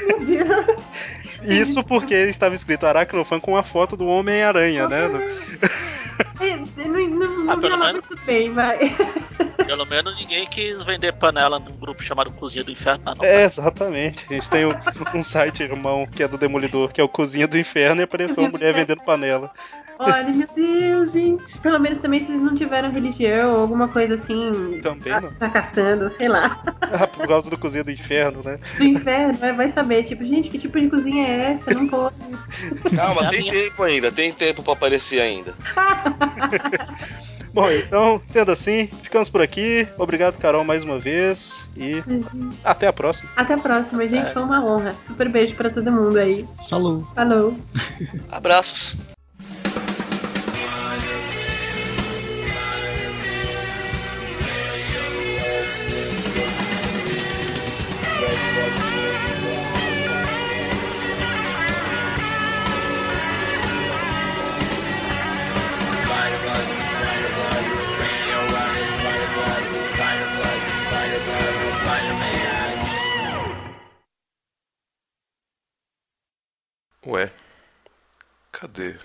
Meu 0.07 0.25
Deus! 0.25 0.81
Isso 1.43 1.85
porque 1.85 2.15
estava 2.15 2.55
escrito 2.55 2.87
Aracnofan 2.87 3.39
com 3.39 3.57
a 3.57 3.63
foto 3.63 3.97
do 3.97 4.07
Homem-Aranha, 4.07 4.89
né? 4.89 5.09
É, 6.41 6.57
Não, 6.87 7.09
não, 7.09 7.45
não 7.45 7.53
Ah, 7.53 7.57
me 7.57 7.63
pelo 7.63 7.77
menos- 7.79 8.09
muito 8.09 8.25
bem, 8.27 8.53
vai. 8.53 8.79
Pelo 9.67 9.85
menos 9.85 10.17
ninguém 10.17 10.47
quis 10.47 10.83
vender 10.85 11.13
panela 11.13 11.59
num 11.59 11.77
grupo 11.77 12.03
chamado 12.03 12.31
Cozinha 12.31 12.65
do 12.65 12.71
Inferno. 12.71 13.03
Não. 13.05 13.25
É, 13.25 13.43
exatamente. 13.45 14.25
A 14.31 14.35
gente 14.35 14.49
tem 14.49 14.65
um, 14.65 14.73
um 15.15 15.23
site 15.23 15.63
irmão 15.63 16.07
que 16.07 16.23
é 16.23 16.29
do 16.29 16.39
Demolidor, 16.39 16.91
que 16.93 17.01
é 17.01 17.05
o 17.05 17.09
Cozinha 17.09 17.47
do 17.47 17.59
Inferno, 17.59 18.01
e 18.01 18.05
apareceu 18.05 18.43
uma 18.45 18.51
mulher 18.51 18.73
vendendo 18.73 19.03
panela. 19.03 19.51
Olha, 19.99 20.29
meu 20.29 20.49
Deus, 20.55 21.13
gente. 21.13 21.59
Pelo 21.59 21.79
menos 21.81 22.01
também 22.01 22.25
se 22.25 22.31
eles 22.31 22.43
não 22.43 22.55
tiveram 22.55 22.91
religião 22.93 23.55
ou 23.55 23.61
alguma 23.63 23.89
coisa 23.89 24.15
assim. 24.15 24.79
Também 24.81 25.21
não. 25.21 25.33
Tá 25.35 25.49
caçando, 25.51 26.09
sei 26.11 26.29
lá. 26.29 26.63
Ah, 26.83 27.07
por 27.09 27.27
causa 27.27 27.51
do 27.51 27.59
Cozinha 27.59 27.83
do 27.83 27.91
Inferno, 27.91 28.41
né? 28.45 28.59
Do 28.77 28.85
inferno, 28.85 29.35
vai, 29.35 29.53
vai 29.53 29.73
saber. 29.73 30.05
Tipo, 30.05 30.23
gente, 30.23 30.49
que 30.51 30.59
tipo 30.59 30.79
de 30.79 30.89
cozinha 30.89 31.27
é 31.27 31.53
essa? 31.67 31.79
Não 31.79 31.89
pode. 31.89 32.15
Calma, 32.95 33.29
tem 33.31 33.41
minha- 33.41 33.53
tempo 33.53 33.83
ainda, 33.83 34.13
tem 34.13 34.33
tempo 34.33 34.63
pra 34.63 34.73
aparecer 34.75 35.21
ainda. 35.21 35.53
Bom, 37.53 37.71
então, 37.71 38.21
sendo 38.29 38.53
assim, 38.53 38.87
ficamos 39.03 39.29
por 39.29 39.41
aqui. 39.43 39.89
Obrigado, 39.99 40.39
Carol, 40.39 40.63
mais 40.65 40.85
uma 40.85 40.99
vez. 40.99 41.69
E 41.77 42.03
até 42.63 42.87
a 42.87 42.93
próxima. 42.93 43.31
Até 43.35 43.55
a 43.55 43.59
próxima, 43.59 44.03
gente. 44.03 44.27
É. 44.29 44.33
Foi 44.33 44.43
uma 44.43 44.65
honra. 44.65 44.95
Super 45.07 45.29
beijo 45.29 45.55
pra 45.57 45.71
todo 45.71 45.91
mundo 45.91 46.19
aí. 46.19 46.47
Falou. 46.71 47.07
Falou. 47.15 47.57
Abraços. 48.31 48.95
Ué, 77.09 77.33
cadê? 78.53 78.99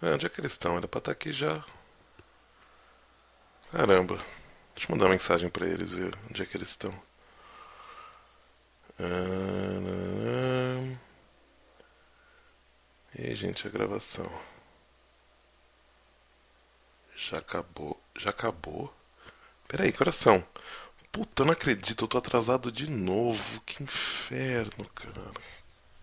Ah, 0.00 0.12
onde 0.14 0.26
é 0.26 0.28
que 0.28 0.40
eles 0.40 0.52
estão? 0.52 0.76
Era 0.76 0.86
pra 0.86 0.98
estar 0.98 1.10
aqui 1.12 1.32
já. 1.32 1.64
Caramba. 3.70 4.16
Deixa 4.74 4.88
eu 4.88 4.92
mandar 4.94 5.04
uma 5.04 5.10
mensagem 5.12 5.50
pra 5.50 5.66
eles 5.66 5.92
ver 5.92 6.16
onde 6.30 6.40
é 6.42 6.46
que 6.46 6.56
eles 6.56 6.68
estão. 6.70 6.94
Ah, 8.98 10.80
E 13.18 13.34
gente, 13.34 13.66
a 13.66 13.70
gravação. 13.70 14.30
Já 17.16 17.38
acabou. 17.38 17.98
Já 18.16 18.28
acabou? 18.30 18.92
Peraí, 19.68 19.92
coração. 19.92 20.44
Puta, 21.12 21.44
não 21.44 21.52
acredito, 21.52 22.04
eu 22.04 22.08
tô 22.08 22.18
atrasado 22.18 22.72
de 22.72 22.90
novo. 22.90 23.60
Que 23.62 23.82
inferno, 23.82 24.86
cara. 24.94 25.32